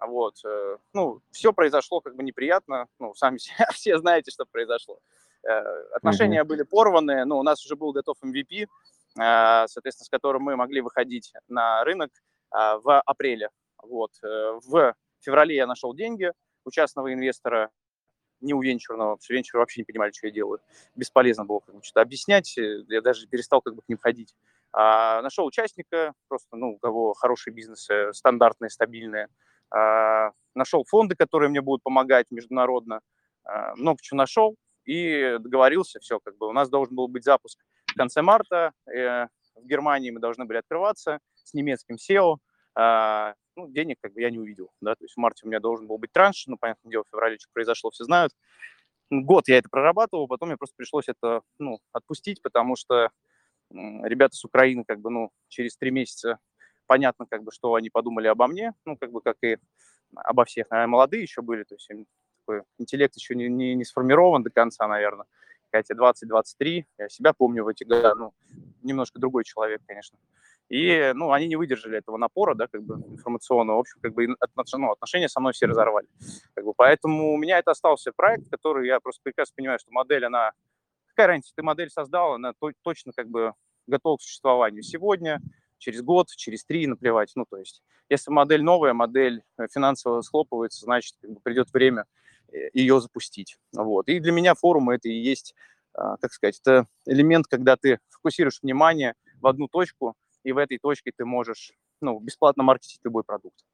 Вот. 0.00 0.36
Э, 0.44 0.76
ну, 0.92 1.20
все 1.30 1.52
произошло 1.52 2.00
как 2.00 2.16
бы 2.16 2.22
неприятно, 2.22 2.86
ну, 2.98 3.14
сами 3.14 3.38
все, 3.72 3.98
знаете, 3.98 4.30
что 4.30 4.44
произошло. 4.46 4.98
Отношения 5.94 6.42
mm-hmm. 6.42 6.44
были 6.44 6.62
порваны, 6.64 7.24
ну, 7.24 7.38
у 7.38 7.42
нас 7.42 7.64
уже 7.64 7.74
был 7.74 7.92
готов 7.92 8.18
MVP, 8.22 8.66
соответственно, 9.14 10.04
с 10.04 10.10
которым 10.10 10.42
мы 10.42 10.54
могли 10.54 10.82
выходить 10.82 11.32
на 11.48 11.82
рынок 11.82 12.10
в 12.50 13.00
апреле. 13.00 13.48
Вот. 13.82 14.10
В 14.20 14.94
феврале 15.20 15.56
я 15.56 15.66
нашел 15.66 15.94
деньги 15.94 16.30
у 16.64 16.70
частного 16.70 17.12
инвестора, 17.14 17.70
не 18.40 18.54
у 18.54 18.62
венчурного, 18.62 19.16
потому 19.16 19.24
что 19.24 19.34
венчуры 19.34 19.60
вообще 19.60 19.80
не 19.80 19.84
понимали, 19.84 20.12
что 20.12 20.26
я 20.26 20.32
делаю. 20.32 20.60
Бесполезно 20.94 21.44
было 21.44 21.60
как 21.60 21.74
бы, 21.74 21.82
что-то 21.82 22.00
объяснять, 22.00 22.56
э, 22.58 22.84
я 22.88 23.02
даже 23.02 23.26
перестал 23.26 23.60
как 23.60 23.74
бы 23.74 23.82
к 23.82 23.88
ним 23.88 23.98
ходить. 23.98 24.34
А, 24.72 25.20
нашел 25.22 25.46
участника, 25.46 26.14
просто, 26.28 26.56
ну, 26.56 26.72
у 26.72 26.78
кого 26.78 27.12
хорошие 27.14 27.52
бизнесы, 27.52 28.12
стандартные, 28.12 28.70
стабильные. 28.70 29.28
А, 29.70 30.30
нашел 30.54 30.84
фонды, 30.84 31.14
которые 31.16 31.48
мне 31.48 31.60
будут 31.60 31.82
помогать 31.82 32.26
международно. 32.30 33.00
А, 33.44 33.74
много 33.76 33.98
чего 34.02 34.18
нашел 34.18 34.56
и 34.84 35.36
договорился, 35.38 36.00
все, 36.00 36.20
как 36.20 36.36
бы 36.36 36.48
у 36.48 36.52
нас 36.52 36.68
должен 36.68 36.94
был 36.96 37.08
быть 37.08 37.24
запуск 37.24 37.58
в 37.86 37.94
конце 37.94 38.22
марта. 38.22 38.72
Э, 38.86 39.26
в 39.54 39.66
Германии 39.66 40.10
мы 40.10 40.20
должны 40.20 40.44
были 40.46 40.58
открываться 40.58 41.18
с 41.34 41.54
немецким 41.54 41.96
SEO. 41.96 42.38
А, 42.74 43.34
ну, 43.56 43.68
денег 43.68 43.98
как 44.00 44.12
бы 44.12 44.20
я 44.20 44.30
не 44.30 44.38
увидел, 44.38 44.70
да, 44.80 44.94
то 44.94 45.04
есть 45.04 45.14
в 45.14 45.18
марте 45.18 45.44
у 45.44 45.48
меня 45.48 45.60
должен 45.60 45.86
был 45.86 45.98
быть 45.98 46.12
транш, 46.12 46.44
ну, 46.46 46.56
понятное 46.58 46.90
дело, 46.90 47.04
в 47.04 47.10
феврале 47.10 47.36
что 47.38 47.50
произошло, 47.52 47.90
все 47.90 48.04
знают. 48.04 48.32
Год 49.10 49.48
я 49.48 49.58
это 49.58 49.68
прорабатывал, 49.68 50.28
потом 50.28 50.48
мне 50.48 50.56
просто 50.56 50.76
пришлось 50.76 51.08
это, 51.08 51.42
ну, 51.58 51.80
отпустить, 51.92 52.40
потому 52.42 52.76
что 52.76 53.10
ребята 53.70 54.36
с 54.36 54.44
Украины, 54.44 54.84
как 54.86 55.00
бы, 55.00 55.10
ну, 55.10 55.30
через 55.48 55.76
три 55.76 55.90
месяца 55.90 56.38
понятно, 56.90 57.24
как 57.24 57.44
бы, 57.44 57.52
что 57.52 57.74
они 57.74 57.88
подумали 57.88 58.26
обо 58.26 58.48
мне, 58.48 58.74
ну, 58.84 58.96
как 58.96 59.12
бы, 59.12 59.20
как 59.20 59.36
и 59.44 59.58
обо 60.12 60.44
всех, 60.44 60.68
наверное, 60.70 60.90
молодые 60.90 61.22
еще 61.22 61.40
были, 61.40 61.62
то 61.62 61.76
есть 61.76 61.88
такой 62.40 62.64
интеллект 62.78 63.14
еще 63.14 63.36
не, 63.36 63.48
не, 63.48 63.76
не 63.76 63.84
сформирован 63.84 64.42
до 64.42 64.50
конца, 64.50 64.88
наверное, 64.88 65.26
хотя 65.70 65.94
20-23, 65.94 66.84
я 66.98 67.08
себя 67.08 67.32
помню 67.32 67.62
в 67.62 67.68
эти 67.68 67.84
годы, 67.84 68.12
ну, 68.16 68.34
немножко 68.82 69.20
другой 69.20 69.44
человек, 69.44 69.82
конечно. 69.86 70.18
И, 70.68 71.12
ну, 71.14 71.30
они 71.30 71.46
не 71.46 71.54
выдержали 71.54 71.96
этого 71.96 72.16
напора, 72.16 72.56
да, 72.56 72.66
как 72.66 72.82
бы 72.82 72.96
информационного. 72.96 73.76
В 73.76 73.80
общем, 73.80 74.00
как 74.00 74.12
бы 74.12 74.26
ну, 74.26 74.90
отношения 74.90 75.28
со 75.28 75.38
мной 75.38 75.52
все 75.52 75.66
разорвали. 75.66 76.08
Как 76.54 76.64
бы, 76.64 76.74
поэтому 76.76 77.34
у 77.34 77.36
меня 77.36 77.60
это 77.60 77.70
остался 77.70 78.10
проект, 78.10 78.50
который 78.50 78.88
я 78.88 78.98
просто 78.98 79.20
прекрасно 79.22 79.54
понимаю, 79.56 79.78
что 79.78 79.92
модель, 79.92 80.24
она... 80.24 80.50
Какая 81.06 81.28
разница, 81.28 81.52
ты 81.54 81.62
модель 81.62 81.90
создал, 81.90 82.34
она 82.34 82.52
то, 82.58 82.72
точно 82.82 83.12
как 83.12 83.28
бы 83.28 83.52
готова 83.86 84.16
к 84.16 84.22
существованию 84.22 84.82
сегодня, 84.82 85.40
через 85.80 86.02
год, 86.02 86.28
через 86.28 86.64
три, 86.64 86.86
наплевать. 86.86 87.32
Ну, 87.34 87.44
то 87.48 87.56
есть, 87.56 87.82
если 88.08 88.30
модель 88.30 88.62
новая, 88.62 88.92
модель 88.92 89.42
э, 89.58 89.66
финансово 89.72 90.20
схлопывается, 90.20 90.84
значит, 90.84 91.16
как 91.20 91.30
бы 91.32 91.40
придет 91.40 91.72
время 91.72 92.04
э, 92.52 92.68
ее 92.72 93.00
запустить. 93.00 93.58
Вот. 93.72 94.08
И 94.08 94.20
для 94.20 94.32
меня 94.32 94.54
форум 94.54 94.90
это 94.90 95.08
и 95.08 95.14
есть, 95.14 95.54
а, 95.94 96.16
как 96.18 96.32
сказать, 96.32 96.60
это 96.60 96.86
элемент, 97.06 97.46
когда 97.46 97.76
ты 97.76 97.98
фокусируешь 98.08 98.60
внимание 98.62 99.14
в 99.40 99.46
одну 99.46 99.66
точку, 99.66 100.14
и 100.44 100.52
в 100.52 100.58
этой 100.58 100.78
точке 100.78 101.12
ты 101.16 101.24
можешь 101.24 101.72
ну, 102.00 102.18
бесплатно 102.20 102.62
маркетить 102.62 103.00
любой 103.02 103.24
продукт 103.24 103.64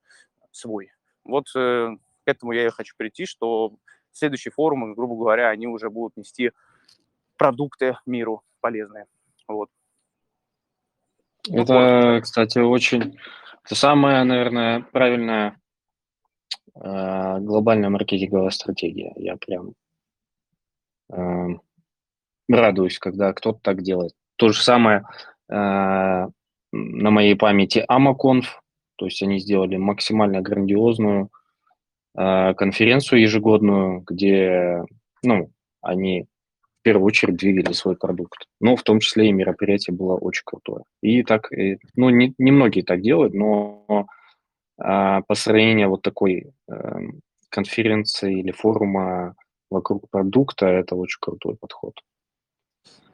свой. 0.50 0.90
Вот 1.24 1.46
э, 1.54 1.90
к 2.24 2.28
этому 2.28 2.52
я 2.52 2.66
и 2.66 2.70
хочу 2.70 2.94
прийти, 2.96 3.26
что 3.26 3.76
следующие 4.12 4.52
форумы, 4.52 4.94
грубо 4.94 5.16
говоря, 5.16 5.50
они 5.50 5.66
уже 5.66 5.90
будут 5.90 6.16
нести 6.16 6.52
продукты 7.36 7.98
миру 8.06 8.42
полезные. 8.60 9.06
Вот. 9.46 9.70
Это, 11.50 12.12
вот. 12.14 12.22
кстати, 12.22 12.58
очень... 12.58 13.18
Это 13.64 13.74
самая, 13.74 14.22
наверное, 14.24 14.80
правильная 14.92 15.58
э, 16.76 17.38
глобальная 17.40 17.90
маркетинговая 17.90 18.50
стратегия. 18.50 19.12
Я 19.16 19.36
прям 19.36 19.72
э, 21.12 21.58
радуюсь, 22.48 22.98
когда 22.98 23.32
кто-то 23.32 23.58
так 23.60 23.82
делает. 23.82 24.12
То 24.36 24.50
же 24.50 24.62
самое 24.62 25.04
э, 25.50 25.54
на 25.54 27.10
моей 27.10 27.34
памяти 27.34 27.84
Амаконф, 27.88 28.60
то 28.96 29.06
есть 29.06 29.22
они 29.22 29.38
сделали 29.38 29.76
максимально 29.76 30.40
грандиозную 30.40 31.30
э, 32.16 32.54
конференцию 32.54 33.22
ежегодную, 33.22 34.02
где, 34.06 34.84
ну, 35.22 35.50
они 35.80 36.26
первую 36.86 37.06
очередь 37.06 37.36
двигали 37.36 37.72
свой 37.72 37.96
продукт. 37.96 38.46
Но 38.60 38.76
в 38.76 38.84
том 38.84 39.00
числе 39.00 39.28
и 39.28 39.32
мероприятие 39.32 39.96
было 39.96 40.14
очень 40.14 40.44
крутое. 40.44 40.84
И 41.02 41.24
так, 41.24 41.52
и, 41.52 41.78
ну, 41.96 42.10
не, 42.10 42.32
не 42.38 42.52
многие 42.52 42.82
так 42.82 43.00
делают, 43.00 43.34
но 43.34 44.06
э, 44.78 45.20
построение 45.26 45.88
вот 45.88 46.02
такой 46.02 46.52
э, 46.68 46.98
конференции 47.48 48.38
или 48.38 48.52
форума 48.52 49.34
вокруг 49.68 50.08
продукта– 50.10 50.66
это 50.80 50.94
очень 50.94 51.18
крутой 51.20 51.56
подход. 51.56 51.94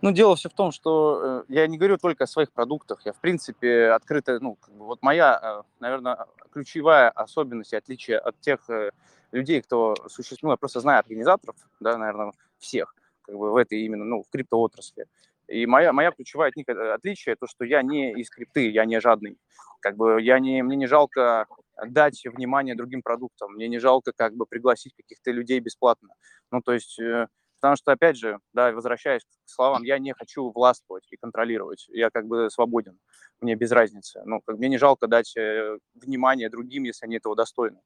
Ну, 0.03 0.13
дело 0.13 0.37
все 0.37 0.51
в 0.51 0.55
том, 0.55 0.71
что 0.71 1.45
э, 1.49 1.55
я 1.55 1.67
не 1.67 1.79
говорю 1.79 1.97
только 1.97 2.25
о 2.25 2.27
своих 2.27 2.53
продуктах. 2.53 3.07
Я, 3.07 3.15
в 3.15 3.21
принципе, 3.21 3.87
открытая, 3.87 4.39
ну, 4.41 4.57
как 4.57 4.75
бы 4.75 4.85
вот 4.85 5.03
моя, 5.03 5.41
э, 5.43 5.63
наверное, 5.81 6.27
ключевая 6.53 7.09
особенность 7.09 7.73
и 7.73 7.77
отличие 7.77 8.19
от 8.19 8.39
тех 8.41 8.69
э, 8.69 8.91
людей, 9.31 9.63
кто 9.63 9.95
существует, 10.09 10.43
ну, 10.43 10.51
я 10.51 10.57
просто 10.59 10.81
знаю 10.81 10.99
организаторов, 10.99 11.57
да, 11.81 11.97
наверное, 11.97 12.33
всех, 12.59 12.95
как 13.33 13.39
бы 13.39 13.51
в 13.51 13.57
этой 13.57 13.81
именно, 13.81 14.05
ну, 14.05 14.23
в 14.23 14.31
криптоотрасли. 14.31 15.07
И 15.49 15.67
моя, 15.67 15.93
моя 15.93 16.13
ключевая 16.13 16.51
от 16.51 16.57
них 16.57 16.69
отличие, 16.69 17.37
то, 17.37 17.47
что 17.47 17.65
я 17.65 17.83
не 17.83 18.13
из 18.13 18.31
крипты, 18.31 18.71
я 18.71 18.85
не 18.85 19.01
жадный. 19.01 19.39
Как 19.81 19.97
бы 19.97 20.21
я 20.21 20.39
не, 20.39 20.63
мне 20.63 20.77
не 20.77 20.87
жалко 20.87 21.47
дать 21.87 22.23
внимание 22.25 22.75
другим 22.75 23.03
продуктам, 23.03 23.55
мне 23.55 23.69
не 23.69 23.79
жалко 23.79 24.13
как 24.15 24.35
бы 24.35 24.47
пригласить 24.47 24.95
каких-то 24.95 25.31
людей 25.31 25.61
бесплатно. 25.61 26.11
Ну, 26.51 26.61
то 26.63 26.73
есть 26.73 27.01
Потому 27.63 27.77
что, 27.77 27.93
опять 27.93 28.17
же, 28.17 28.41
да, 28.53 28.73
возвращаясь 28.73 29.23
к 29.23 29.29
словам, 29.49 29.85
я 29.85 30.01
не 30.01 30.13
хочу 30.15 30.51
властвовать 30.51 31.07
и 31.13 31.17
контролировать. 31.17 31.87
Я 31.91 32.11
как 32.11 32.27
бы 32.27 32.51
свободен, 32.51 32.99
мне 33.41 33.55
без 33.55 33.71
разницы. 33.71 34.21
Ну, 34.25 34.41
как, 34.45 34.59
мне 34.59 34.69
не 34.69 34.79
жалко 34.79 35.07
дать 35.07 35.37
э, 35.37 35.79
внимание 35.95 36.51
другим, 36.51 36.83
если 36.83 37.07
они 37.07 37.19
этого 37.19 37.37
достойны. 37.37 37.79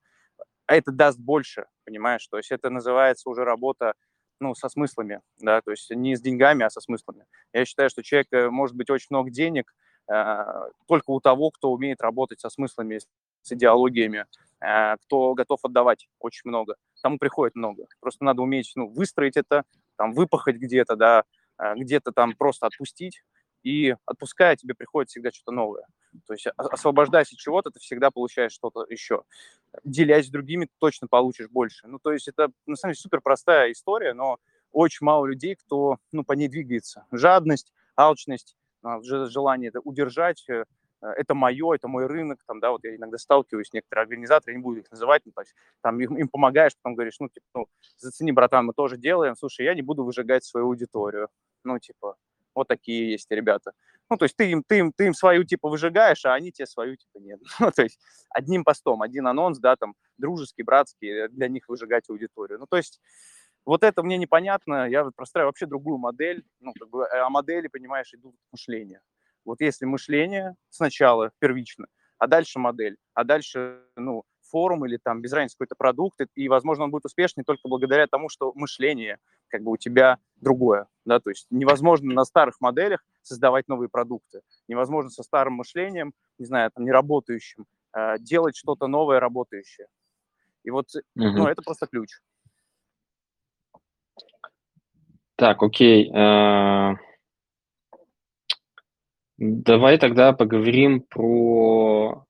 А 0.65 0.75
это 0.75 0.93
даст 0.93 1.19
больше, 1.19 1.67
понимаешь? 1.85 2.27
То 2.27 2.39
есть 2.39 2.53
это 2.53 2.71
называется 2.71 3.29
уже 3.29 3.45
работа 3.45 3.93
ну, 4.41 4.55
со 4.55 4.69
смыслами, 4.69 5.21
да, 5.39 5.61
то 5.61 5.71
есть 5.71 5.91
не 5.91 6.17
с 6.17 6.21
деньгами, 6.21 6.65
а 6.65 6.71
со 6.71 6.81
смыслами. 6.81 7.25
Я 7.53 7.65
считаю, 7.65 7.91
что 7.91 8.03
человек 8.03 8.29
э, 8.33 8.51
может 8.51 8.77
быть 8.77 8.91
очень 8.91 9.09
много 9.11 9.31
денег 9.31 9.75
э, 10.11 10.45
только 10.87 11.11
у 11.11 11.21
того, 11.21 11.51
кто 11.51 11.73
умеет 11.73 12.01
работать 12.01 12.41
со 12.41 12.51
смыслами, 12.51 12.99
с 13.43 13.53
идеологиями, 13.53 14.27
э, 14.61 14.97
кто 15.05 15.35
готов 15.35 15.61
отдавать 15.65 16.09
очень 16.19 16.49
много 16.49 16.77
тому 17.07 17.19
приходит 17.19 17.55
много. 17.55 17.87
Просто 18.01 18.25
надо 18.25 18.43
уметь 18.43 18.73
ну, 18.75 18.89
выстроить 18.89 19.37
это, 19.37 19.63
там, 19.97 20.13
выпахать 20.13 20.57
где-то, 20.57 20.97
да, 20.97 21.23
э, 21.57 21.75
где-то 21.77 22.11
там 22.11 22.35
просто 22.35 22.67
отпустить, 22.67 23.23
и 23.63 23.95
отпуская, 24.07 24.57
тебе 24.57 24.75
приходит 24.75 25.11
всегда 25.11 25.31
что-то 25.31 25.53
новое. 25.53 25.87
То 26.27 26.33
есть 26.35 26.49
освобождаясь 26.57 27.33
от 27.33 27.39
чего-то, 27.39 27.71
ты 27.71 27.79
всегда 27.79 28.11
получаешь 28.11 28.51
что-то 28.51 28.85
еще. 28.89 29.23
Делясь 29.85 30.27
с 30.27 30.31
другими, 30.31 30.67
ты 30.67 30.73
точно 30.79 31.09
получишь 31.09 31.49
больше. 31.49 31.87
Ну, 31.87 31.99
то 31.99 32.13
есть 32.13 32.29
это, 32.29 32.51
на 32.67 32.77
самом 32.77 32.93
деле, 32.93 33.01
супер 33.01 33.21
простая 33.21 33.73
история, 33.73 34.15
но 34.15 34.39
очень 34.73 35.05
мало 35.05 35.27
людей, 35.27 35.57
кто, 35.57 35.99
ну, 36.13 36.25
по 36.25 36.33
ней 36.33 36.49
двигается. 36.49 37.07
Жадность, 37.11 37.73
алчность, 37.97 38.57
а, 38.83 39.01
желание 39.03 39.69
это 39.69 39.81
удержать, 39.81 40.45
э, 40.49 40.65
Э, 41.03 41.09
это 41.17 41.35
мое, 41.35 41.75
это 41.75 41.89
мой 41.89 42.07
рынок, 42.07 42.41
там, 42.47 42.61
да, 42.61 42.71
вот 42.71 42.85
я 42.85 42.97
иногда 42.97 43.19
сталкиваюсь, 43.19 43.73
некоторые 43.73 44.03
организаторы, 44.05 44.53
я 44.53 44.59
не 44.59 44.63
буду 44.63 44.81
их 44.81 44.91
называть, 44.91 45.23
ну, 45.25 45.33
то 45.33 45.43
есть, 45.43 45.55
там 45.83 46.01
им, 46.01 46.17
им 46.17 46.29
помогаешь, 46.29 46.73
потом 46.77 46.95
говоришь, 46.95 47.17
ну, 47.21 47.29
типа, 47.29 47.47
ну, 47.55 47.67
зацени, 47.99 48.33
братан, 48.33 48.67
мы 48.67 48.73
тоже 48.73 48.97
делаем, 48.97 49.37
слушай, 49.37 49.65
я 49.65 49.75
не 49.75 49.83
буду 49.83 50.05
выжигать 50.05 50.45
свою 50.45 50.67
аудиторию, 50.67 51.29
ну, 51.65 51.79
типа, 51.79 52.17
вот 52.55 52.69
такие 52.69 53.13
есть 53.13 53.31
ребята. 53.31 53.73
Ну, 54.11 54.17
то 54.17 54.25
есть 54.25 54.37
ты 54.37 54.51
им, 54.51 54.63
ты 54.67 54.79
им, 54.79 54.93
ты 54.93 55.07
им 55.07 55.15
свою, 55.15 55.45
типа, 55.45 55.69
выжигаешь, 55.69 56.25
а 56.25 56.35
они 56.35 56.53
тебе 56.53 56.67
свою, 56.67 56.97
типа, 56.97 57.19
нет. 57.19 57.41
Ну, 57.61 57.71
то 57.73 57.83
есть 57.83 57.99
одним 58.31 58.65
постом, 58.65 59.03
один 59.03 59.27
анонс, 59.27 59.59
да, 59.59 59.77
там, 59.77 59.95
дружеский, 60.19 60.63
братский, 60.63 61.09
э, 61.09 61.29
для 61.29 61.49
них 61.49 61.69
выжигать 61.69 62.09
аудиторию. 62.09 62.59
Ну, 62.59 62.67
то 62.69 62.77
есть 62.77 63.01
вот 63.65 63.83
это 63.83 64.03
мне 64.05 64.17
непонятно, 64.17 64.89
я 64.89 65.05
простраиваю 65.17 65.49
вообще 65.49 65.67
другую 65.67 65.99
модель, 65.99 66.45
ну, 66.61 66.73
как 66.79 66.89
бы, 66.89 67.07
а 67.09 67.29
модели, 67.31 67.67
понимаешь, 67.69 68.13
идут 68.15 68.37
мышления. 68.53 69.01
Вот 69.45 69.61
если 69.61 69.87
мышление 69.87 70.55
сначала 70.71 71.33
первично, 71.41 71.87
а 72.19 72.29
дальше 72.29 72.59
модель, 72.61 72.97
а 73.15 73.25
дальше, 73.25 73.83
ну, 73.97 74.23
форум 74.51 74.87
или 74.87 74.97
там 74.97 75.21
без 75.21 75.33
разницы 75.33 75.57
какой-то 75.57 75.75
продукт, 75.77 76.21
и, 76.35 76.49
возможно, 76.49 76.85
он 76.85 76.91
будет 76.91 77.05
успешный 77.05 77.45
только 77.45 77.69
благодаря 77.69 78.07
тому, 78.07 78.29
что 78.29 78.53
мышление 78.55 79.19
как 79.49 79.63
бы 79.63 79.73
у 79.73 79.77
тебя 79.77 80.19
другое, 80.37 80.87
да, 81.05 81.21
то 81.21 81.31
есть 81.31 81.47
невозможно 81.51 82.13
на 82.13 82.25
старых 82.25 82.61
моделях 82.61 83.05
создавать 83.23 83.69
новые 83.69 83.89
продукты, 83.89 84.41
невозможно 84.69 85.11
со 85.11 85.23
старым 85.23 85.55
мышлением, 85.55 86.13
не 86.39 86.47
знаю, 86.47 86.71
там, 86.75 86.85
неработающим, 86.85 87.67
э, 87.95 88.19
делать 88.19 88.57
что-то 88.57 88.87
новое, 88.87 89.21
работающее. 89.21 89.87
И 90.65 90.71
вот, 90.71 90.87
угу. 90.95 91.03
ну, 91.15 91.47
это 91.47 91.63
просто 91.63 91.87
ключ. 91.87 92.11
Так, 95.37 95.63
окей. 95.63 96.11
Э, 96.13 96.95
Давай 99.39 99.99
тогда 99.99 100.33
поговорим 100.33 101.03
про 101.03 102.26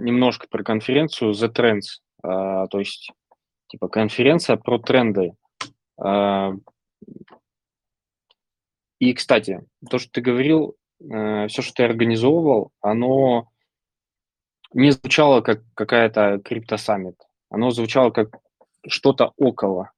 немножко 0.00 0.46
про 0.48 0.62
конференцию 0.62 1.32
The 1.32 1.52
Trends, 1.52 2.00
э, 2.22 2.66
то 2.70 2.78
есть 2.78 3.12
типа 3.68 3.88
конференция 3.88 4.56
про 4.56 4.78
тренды. 4.78 5.32
Э, 6.02 6.52
и, 8.98 9.12
кстати, 9.12 9.64
то, 9.90 9.98
что 9.98 10.10
ты 10.12 10.20
говорил, 10.20 10.76
э, 11.00 11.48
все, 11.48 11.62
что 11.62 11.74
ты 11.74 11.84
организовывал, 11.84 12.70
оно 12.80 13.48
не 14.72 14.90
звучало 14.90 15.40
как 15.40 15.62
какая-то 15.74 16.40
криптосаммит, 16.44 17.16
оно 17.50 17.70
звучало 17.70 18.10
как 18.10 18.38
что-то 18.86 19.32
около 19.36 19.90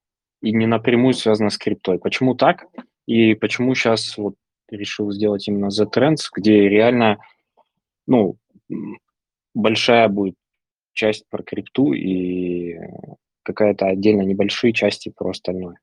и 0.42 0.52
не 0.52 0.66
напрямую 0.66 1.14
связано 1.14 1.50
с 1.50 1.58
криптой. 1.58 1.98
Почему 1.98 2.34
так? 2.34 2.66
И 3.06 3.34
почему 3.34 3.74
сейчас 3.74 4.16
вот 4.16 4.34
решил 4.68 5.10
сделать 5.12 5.46
именно 5.48 5.68
The 5.68 5.86
Trends, 5.90 6.24
где 6.34 6.68
реально, 6.68 7.18
ну, 8.06 8.36
большая 9.56 10.08
будет 10.08 10.36
часть 10.92 11.28
про 11.28 11.42
крипту 11.42 11.92
и 11.92 12.78
какая-то 13.42 13.86
отдельно 13.86 14.22
небольшие 14.22 14.72
части 14.72 15.12
про 15.14 15.30
остальное. 15.30 15.78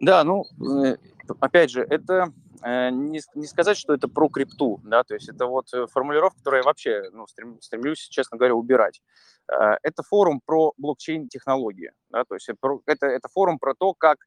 Да, 0.00 0.24
ну, 0.24 0.44
э, 0.60 0.96
опять 1.40 1.70
же, 1.70 1.82
это 1.82 2.32
э, 2.62 2.90
не, 2.90 3.20
не 3.34 3.46
сказать, 3.46 3.76
что 3.76 3.94
это 3.94 4.08
про 4.08 4.28
крипту, 4.28 4.80
да, 4.84 5.04
то 5.04 5.14
есть 5.14 5.28
это 5.28 5.46
вот 5.46 5.72
э, 5.74 5.86
формулировка, 5.86 6.38
которую 6.38 6.60
я 6.60 6.64
вообще 6.64 7.08
ну, 7.12 7.26
стрем, 7.26 7.60
стремлюсь, 7.60 8.08
честно 8.08 8.36
говоря, 8.36 8.54
убирать. 8.54 9.00
Это 9.48 10.02
форум 10.04 10.40
про 10.44 10.72
блокчейн-технологии, 10.76 11.92
да, 12.10 12.24
то 12.24 12.34
есть 12.34 12.48
это, 12.48 13.06
это 13.06 13.28
форум 13.28 13.58
про 13.58 13.74
то, 13.74 13.92
как 13.92 14.18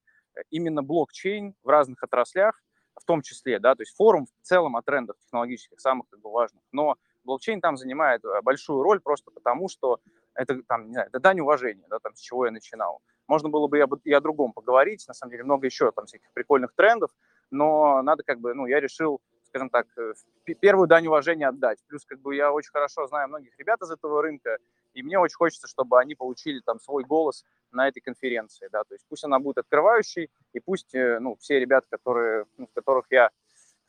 именно 0.49 0.83
блокчейн 0.83 1.55
в 1.63 1.69
разных 1.69 2.03
отраслях, 2.03 2.61
в 2.99 3.05
том 3.05 3.21
числе, 3.21 3.59
да, 3.59 3.75
то 3.75 3.81
есть 3.81 3.95
форум 3.95 4.27
в 4.27 4.45
целом 4.45 4.75
о 4.75 4.81
трендах 4.81 5.17
технологических, 5.19 5.79
самых 5.79 6.07
как 6.09 6.19
бы 6.21 6.31
важных, 6.31 6.63
но 6.71 6.95
блокчейн 7.25 7.61
там 7.61 7.77
занимает 7.77 8.21
большую 8.43 8.81
роль 8.81 8.99
просто 8.99 9.31
потому, 9.31 9.67
что 9.67 9.99
это, 10.35 10.61
там, 10.63 10.87
не 10.87 10.93
знаю, 10.93 11.07
это 11.07 11.19
дань 11.19 11.39
уважения, 11.39 11.85
да, 11.89 11.99
там, 11.99 12.15
с 12.15 12.19
чего 12.19 12.45
я 12.45 12.51
начинал. 12.51 13.01
Можно 13.27 13.49
было 13.49 13.67
бы 13.67 13.79
и 14.03 14.13
о, 14.13 14.21
другом 14.21 14.53
поговорить, 14.53 15.05
на 15.07 15.13
самом 15.13 15.31
деле 15.31 15.43
много 15.43 15.65
еще 15.65 15.91
там 15.91 16.05
всяких 16.05 16.31
прикольных 16.33 16.73
трендов, 16.75 17.11
но 17.49 18.01
надо 18.01 18.23
как 18.23 18.39
бы, 18.39 18.53
ну, 18.53 18.67
я 18.67 18.79
решил, 18.79 19.21
скажем 19.43 19.69
так, 19.69 19.87
э, 19.97 20.13
первую 20.59 20.87
дань 20.87 21.07
уважения 21.07 21.47
отдать. 21.47 21.79
Плюс 21.87 22.05
как 22.05 22.19
бы 22.19 22.35
я 22.35 22.51
очень 22.51 22.71
хорошо 22.71 23.07
знаю 23.07 23.29
многих 23.29 23.57
ребят 23.57 23.81
из 23.81 23.89
этого 23.89 24.21
рынка, 24.21 24.57
и 24.93 25.01
мне 25.01 25.17
очень 25.17 25.35
хочется, 25.35 25.67
чтобы 25.67 25.99
они 25.99 26.15
получили 26.15 26.59
там 26.59 26.79
свой 26.79 27.03
голос 27.03 27.43
на 27.71 27.87
этой 27.87 28.01
конференции, 28.01 28.69
да, 28.71 28.83
то 28.83 28.93
есть 28.93 29.05
пусть 29.09 29.23
она 29.23 29.39
будет 29.39 29.57
открывающей, 29.57 30.29
и 30.53 30.59
пусть, 30.59 30.93
э, 30.93 31.19
ну, 31.19 31.35
все 31.37 31.59
ребята, 31.59 31.87
которые, 31.89 32.45
ну, 32.57 32.67
которых 32.73 33.05
я 33.09 33.29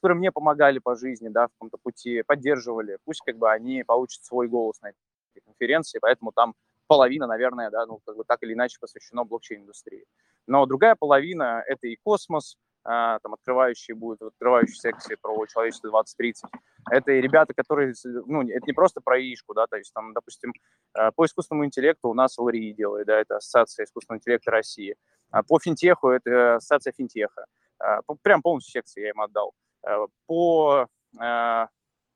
которые 0.06 0.18
мне 0.18 0.30
помогали 0.30 0.78
по 0.78 0.94
жизни, 0.94 1.28
да, 1.28 1.48
в 1.48 1.50
каком-то 1.50 1.78
пути, 1.82 2.22
поддерживали, 2.22 2.98
пусть 3.04 3.22
как 3.26 3.36
бы 3.38 3.50
они 3.50 3.82
получат 3.82 4.24
свой 4.24 4.46
голос 4.46 4.80
на 4.80 4.90
этой 4.90 5.44
конференции, 5.44 5.98
поэтому 6.00 6.30
там 6.30 6.54
половина, 6.86 7.26
наверное, 7.26 7.70
да, 7.70 7.86
ну, 7.86 7.98
как 8.06 8.16
бы 8.16 8.22
так 8.22 8.40
или 8.44 8.52
иначе 8.52 8.78
посвящено 8.80 9.24
блокчейн-индустрии. 9.24 10.04
Но 10.46 10.64
другая 10.66 10.94
половина– 10.94 11.64
это 11.66 11.88
и 11.88 11.96
космос, 11.96 12.56
а, 12.84 13.18
там 13.18 13.34
открывающие 13.34 13.96
будут, 13.96 14.22
открывающие 14.22 14.76
секции 14.76 15.16
про 15.20 15.44
человечество 15.46 15.90
2030. 15.90 16.44
Это 16.92 17.10
и 17.10 17.20
ребята, 17.20 17.52
которые, 17.52 17.92
ну, 18.04 18.42
это 18.42 18.64
не 18.64 18.74
просто 18.74 19.00
про 19.00 19.18
ишку, 19.18 19.54
да, 19.54 19.66
то 19.66 19.76
есть 19.76 19.92
там, 19.92 20.12
допустим, 20.12 20.52
а, 20.94 21.10
по 21.10 21.26
искусственному 21.26 21.66
интеллекту 21.66 22.10
у 22.10 22.14
нас 22.14 22.38
ЛРИ 22.38 22.74
делает, 22.74 23.08
да, 23.08 23.18
это 23.18 23.38
Ассоциация 23.38 23.86
искусственного 23.86 24.18
интеллекта 24.20 24.52
России. 24.52 24.94
А 25.32 25.42
по 25.42 25.58
финтеху 25.58 26.10
это 26.10 26.54
Ассоциация 26.54 26.92
финтеха. 26.96 27.46
Прям 28.22 28.40
полностью 28.40 28.72
секции 28.72 29.02
я 29.02 29.10
им 29.10 29.20
отдал. 29.20 29.52
По 30.26 30.88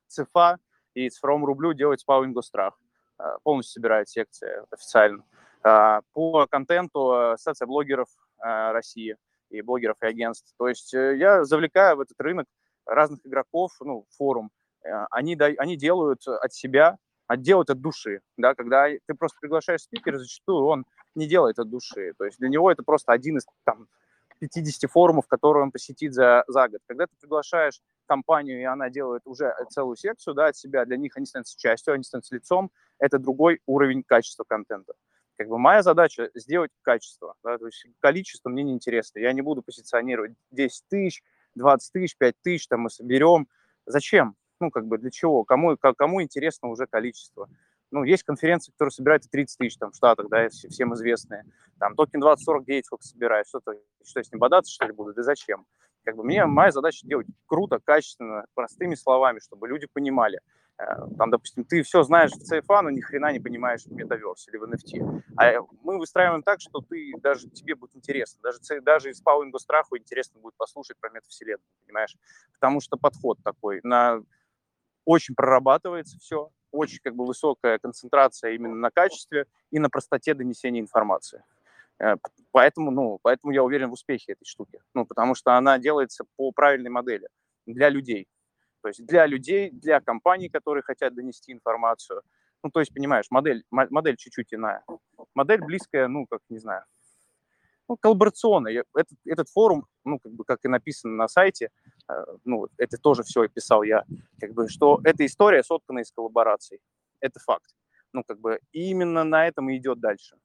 ЦИФА 0.09 0.59
и 0.95 1.09
цифровому 1.09 1.47
рублю 1.47 1.73
делает 1.73 2.01
СПАУ 2.01 2.25
Ингострах. 2.25 2.79
Э, 3.21 3.37
полностью 3.43 3.75
собирает 3.75 4.09
секция 4.09 4.65
официально. 4.71 5.25
А, 5.63 6.01
по 6.13 6.47
контенту 6.47 7.13
э, 7.13 7.33
Ассоциация 7.33 7.67
блогеров 7.67 8.09
э, 8.43 8.73
России 8.73 9.17
и 9.51 9.61
блогеров 9.63 9.97
и 10.03 10.07
агентств. 10.07 10.55
То 10.59 10.69
есть 10.69 10.93
я 10.93 11.45
завлекаю 11.45 11.97
в 11.97 12.01
этот 12.01 12.19
рынок 12.21 12.47
разных 12.87 13.27
игроков, 13.27 13.73
ну, 13.81 14.07
форум. 14.17 14.51
Они, 15.11 15.37
они 15.37 15.77
делают 15.77 16.27
от 16.27 16.55
себя, 16.55 16.97
делают 17.37 17.69
от 17.69 17.81
души. 17.81 18.21
Да? 18.37 18.55
Когда 18.55 18.87
ты 18.89 19.15
просто 19.15 19.39
приглашаешь 19.41 19.83
спикера, 19.83 20.19
зачастую 20.19 20.65
он 20.67 20.87
не 21.17 21.27
делает 21.27 21.59
от 21.59 21.69
души. 21.69 22.15
То 22.17 22.25
есть 22.25 22.39
для 22.39 22.49
него 22.49 22.71
это 22.71 22.85
просто 22.85 23.13
один 23.13 23.39
из 23.39 23.47
там, 23.65 23.89
50 24.41 24.91
форумов, 24.91 25.27
которые 25.27 25.63
он 25.63 25.71
посетит 25.71 26.15
за, 26.15 26.45
за 26.49 26.69
год. 26.69 26.81
Когда 26.87 27.07
ты 27.07 27.13
приглашаешь 27.21 27.81
компанию, 28.07 28.61
и 28.61 28.65
она 28.65 28.91
делает 28.91 29.23
уже 29.27 29.55
целую 29.71 29.97
секцию 29.97 30.35
да, 30.35 30.49
от 30.49 30.57
себя, 30.57 30.85
для 30.85 30.97
них 30.97 31.17
они 31.17 31.27
становятся 31.27 31.59
частью, 31.59 31.95
они 31.95 32.03
становятся 32.03 32.35
лицом, 32.35 32.71
это 32.99 33.19
другой 33.19 33.61
уровень 33.67 34.03
качества 34.03 34.45
контента. 34.45 34.95
Как 35.37 35.49
бы 35.49 35.59
моя 35.59 35.83
задача 35.83 36.31
сделать 36.35 36.71
качество, 36.83 37.35
да, 37.45 37.57
то 37.57 37.67
есть 37.67 37.87
количество 38.01 38.51
мне 38.51 38.63
не 38.63 38.73
интересно. 38.73 39.21
Я 39.21 39.33
не 39.33 39.43
буду 39.43 39.63
позиционировать 39.63 40.33
10 40.51 40.85
тысяч, 40.89 41.23
20 41.55 41.93
тысяч, 41.93 42.17
5 42.17 42.35
тысяч, 42.43 42.69
там 42.69 42.81
мы 42.81 42.91
соберем. 42.91 43.49
Зачем? 43.87 44.37
Ну, 44.61 44.71
как 44.71 44.87
бы 44.87 44.99
для 44.99 45.11
чего? 45.11 45.45
Кому, 45.45 45.77
кому 45.77 46.23
интересно 46.23 46.69
уже 46.69 46.87
количество? 46.87 47.49
Ну, 47.91 48.05
есть 48.05 48.23
конференции, 48.23 48.73
которые 48.73 48.93
собирают 48.93 49.25
30 49.31 49.59
тысяч 49.59 49.77
там, 49.77 49.91
в 49.91 49.97
Штатах, 49.97 50.29
да, 50.29 50.49
всем 50.49 50.95
известные. 50.95 51.45
Там 51.79 51.95
токен 51.95 52.21
2049 52.21 52.87
сколько 52.87 53.05
собирает, 53.05 53.47
что-то, 53.49 53.75
что 54.05 54.23
с 54.23 54.31
ним 54.31 54.39
бодаться, 54.39 54.73
что 54.73 54.87
ли, 54.87 54.93
будут, 54.93 55.19
и 55.19 55.23
зачем? 55.23 55.67
Как 56.05 56.17
бы 56.17 56.25
мне, 56.25 56.45
моя 56.47 56.71
задача 56.71 57.07
делать 57.07 57.27
круто, 57.47 57.79
качественно, 57.83 58.45
простыми 58.55 58.95
словами, 58.95 59.39
чтобы 59.41 59.69
люди 59.69 59.87
понимали. 59.93 60.41
Э, 60.79 61.07
там, 61.19 61.31
допустим, 61.31 61.65
ты 61.65 61.83
все 61.83 62.03
знаешь 62.03 62.31
в 62.31 62.53
CFA, 62.53 62.81
но 62.83 62.91
ни 62.91 63.01
хрена 63.01 63.33
не 63.33 63.41
понимаешь 63.41 63.85
в 63.85 63.93
метаверс 63.93 64.49
или 64.49 64.57
в 64.57 64.65
NFT. 64.65 65.23
А 65.37 65.61
мы 65.83 65.99
выстраиваем 65.99 66.43
так, 66.43 66.61
что 66.61 66.81
ты 66.81 67.13
даже 67.21 67.49
тебе 67.51 67.75
будет 67.75 67.95
интересно, 67.95 68.41
даже, 68.43 68.81
даже 68.81 69.11
из 69.11 69.21
Пауинга 69.21 69.59
страху 69.59 69.99
интересно 69.99 70.41
будет 70.41 70.57
послушать 70.57 70.97
про 70.99 71.11
метавселенную, 71.11 71.61
понимаешь? 71.85 72.17
Потому 72.55 72.81
что 72.81 72.97
подход 72.97 73.39
такой, 73.45 73.81
на 73.83 74.23
очень 75.05 75.35
прорабатывается 75.35 76.19
все, 76.19 76.51
очень 76.73 76.99
как 77.03 77.15
бы 77.15 77.27
высокая 77.27 77.79
концентрация 77.79 78.53
именно 78.53 78.75
на 78.75 78.91
качестве 78.91 79.47
и 79.71 79.79
на 79.79 79.91
простоте 79.91 80.35
донесения 80.35 80.81
информации. 80.81 81.43
Э, 81.99 82.17
поэтому, 82.51 82.91
ну, 82.91 83.19
поэтому 83.23 83.53
я 83.53 83.63
уверен 83.63 83.91
в 83.91 83.93
успехе 83.93 84.33
этой 84.33 84.45
штуки. 84.45 84.81
Ну, 84.95 85.07
потому 85.07 85.35
что 85.35 85.57
она 85.57 85.79
делается 85.79 86.25
по 86.37 86.53
правильной 86.53 86.91
модели 86.91 87.29
для 87.67 87.89
людей. 87.89 88.27
То 88.83 88.89
есть 88.89 89.05
для 89.07 89.27
людей, 89.27 89.71
для 89.71 90.01
компаний, 90.01 90.49
которые 90.49 90.83
хотят 90.83 91.15
донести 91.15 91.53
информацию. 91.53 92.23
Ну, 92.63 92.71
то 92.71 92.81
есть, 92.81 92.93
понимаешь, 92.95 93.27
модель, 93.31 93.65
модель 93.71 94.17
чуть-чуть 94.17 94.53
иная. 94.53 94.85
Модель 95.35 95.61
близкая, 95.61 96.09
ну, 96.09 96.27
как, 96.27 96.41
не 96.49 96.59
знаю, 96.59 96.85
ну, 97.91 97.97
коллаборационная. 97.97 98.85
Этот, 98.95 99.19
этот 99.27 99.49
форум, 99.49 99.87
ну, 100.05 100.21
как 100.21 100.33
бы, 100.33 100.45
как 100.45 100.65
и 100.65 100.69
написано 100.69 101.15
на 101.15 101.27
сайте, 101.27 101.71
ну, 102.45 102.69
это 102.77 102.97
тоже 102.99 103.23
все 103.23 103.43
описал 103.43 103.83
я, 103.83 104.05
как 104.41 104.53
бы, 104.53 104.69
что 104.69 105.01
эта 105.05 105.25
история 105.27 105.63
соткана 105.63 106.01
из 106.01 106.13
коллабораций. 106.13 106.81
Это 107.21 107.41
факт. 107.41 107.75
Ну, 108.13 108.25
как 108.25 108.41
бы, 108.41 108.61
именно 108.73 109.25
на 109.25 109.47
этом 109.47 109.71
и 109.71 109.77
идет 109.77 110.01
дальше. 110.01 110.37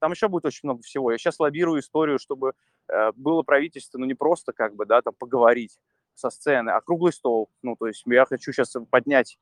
Там 0.00 0.12
еще 0.12 0.28
будет 0.28 0.44
очень 0.44 0.60
много 0.64 0.82
всего. 0.82 1.12
Я 1.12 1.18
сейчас 1.18 1.40
лоббирую 1.40 1.80
историю, 1.80 2.18
чтобы 2.18 2.52
э, 2.88 3.12
было 3.16 3.42
правительство, 3.42 3.98
ну, 3.98 4.04
не 4.04 4.14
просто, 4.14 4.52
как 4.52 4.74
бы, 4.74 4.84
да, 4.84 5.00
там, 5.00 5.14
поговорить 5.14 5.78
со 6.14 6.30
сцены, 6.30 6.70
а 6.70 6.80
круглый 6.80 7.12
стол. 7.12 7.48
Ну, 7.62 7.76
то 7.76 7.86
есть 7.86 8.02
я 8.06 8.26
хочу 8.26 8.52
сейчас 8.52 8.74
поднять 8.90 9.38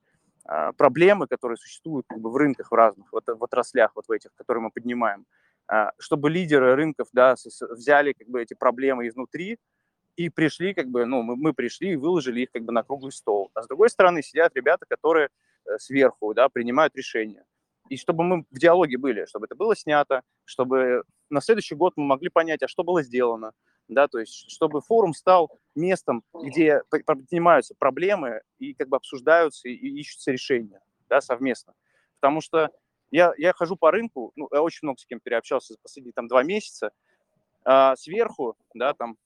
э, 0.48 0.72
проблемы, 0.76 1.26
которые 1.26 1.56
существуют 1.56 2.06
как 2.08 2.20
бы, 2.20 2.30
в 2.30 2.36
рынках 2.36 2.70
в 2.70 2.74
разных, 2.74 3.12
вот, 3.12 3.24
в 3.26 3.42
отраслях 3.42 3.92
вот 3.96 4.06
в 4.06 4.12
этих, 4.12 4.32
которые 4.34 4.62
мы 4.62 4.70
поднимаем, 4.70 5.26
а, 5.68 5.92
чтобы 5.98 6.30
лидеры 6.30 6.74
рынков 6.74 7.08
да, 7.12 7.34
взяли 7.70 8.12
как 8.12 8.28
бы, 8.28 8.42
эти 8.42 8.54
проблемы 8.54 9.08
изнутри 9.08 9.58
и 10.16 10.28
пришли, 10.28 10.74
как 10.74 10.88
бы, 10.88 11.06
ну, 11.06 11.22
мы, 11.22 11.36
мы 11.36 11.52
пришли 11.52 11.92
и 11.92 11.96
выложили 11.96 12.42
их 12.42 12.50
как 12.52 12.64
бы 12.64 12.72
на 12.72 12.82
круглый 12.82 13.12
стол. 13.12 13.50
А 13.54 13.62
с 13.62 13.66
другой 13.66 13.90
стороны 13.90 14.22
сидят 14.22 14.54
ребята, 14.54 14.84
которые 14.86 15.28
э, 15.64 15.78
сверху 15.78 16.34
да, 16.34 16.48
принимают 16.48 16.94
решения. 16.96 17.44
И 17.88 17.96
чтобы 17.96 18.24
мы 18.24 18.44
в 18.50 18.58
диалоге 18.58 18.98
были, 18.98 19.26
чтобы 19.26 19.46
это 19.46 19.54
было 19.54 19.74
снято, 19.74 20.22
чтобы 20.44 21.02
на 21.30 21.40
следующий 21.40 21.74
год 21.74 21.94
мы 21.96 22.04
могли 22.04 22.28
понять, 22.28 22.62
а 22.62 22.68
что 22.68 22.84
было 22.84 23.02
сделано, 23.02 23.52
да, 23.88 24.08
то 24.08 24.18
есть 24.18 24.50
чтобы 24.50 24.80
форум 24.80 25.14
стал 25.14 25.50
местом, 25.74 26.22
где 26.32 26.82
поднимаются 27.04 27.74
проблемы 27.78 28.42
и 28.58 28.74
как 28.74 28.88
бы 28.88 28.96
обсуждаются 28.96 29.68
и 29.68 29.74
ищутся 29.74 30.30
решения, 30.30 30.80
да, 31.08 31.20
совместно. 31.20 31.74
Потому 32.20 32.40
что 32.40 32.70
я, 33.10 33.34
я 33.36 33.52
хожу 33.52 33.76
по 33.76 33.90
рынку, 33.90 34.32
ну, 34.36 34.48
я 34.52 34.62
очень 34.62 34.80
много 34.82 34.98
с 34.98 35.06
кем 35.06 35.20
переобщался 35.20 35.74
за 35.74 35.78
последние 35.82 36.12
там 36.12 36.28
два 36.28 36.42
месяца, 36.42 36.92
а 37.64 37.94
сверху, 37.96 38.56
да, 38.74 38.94
там, 38.94 39.16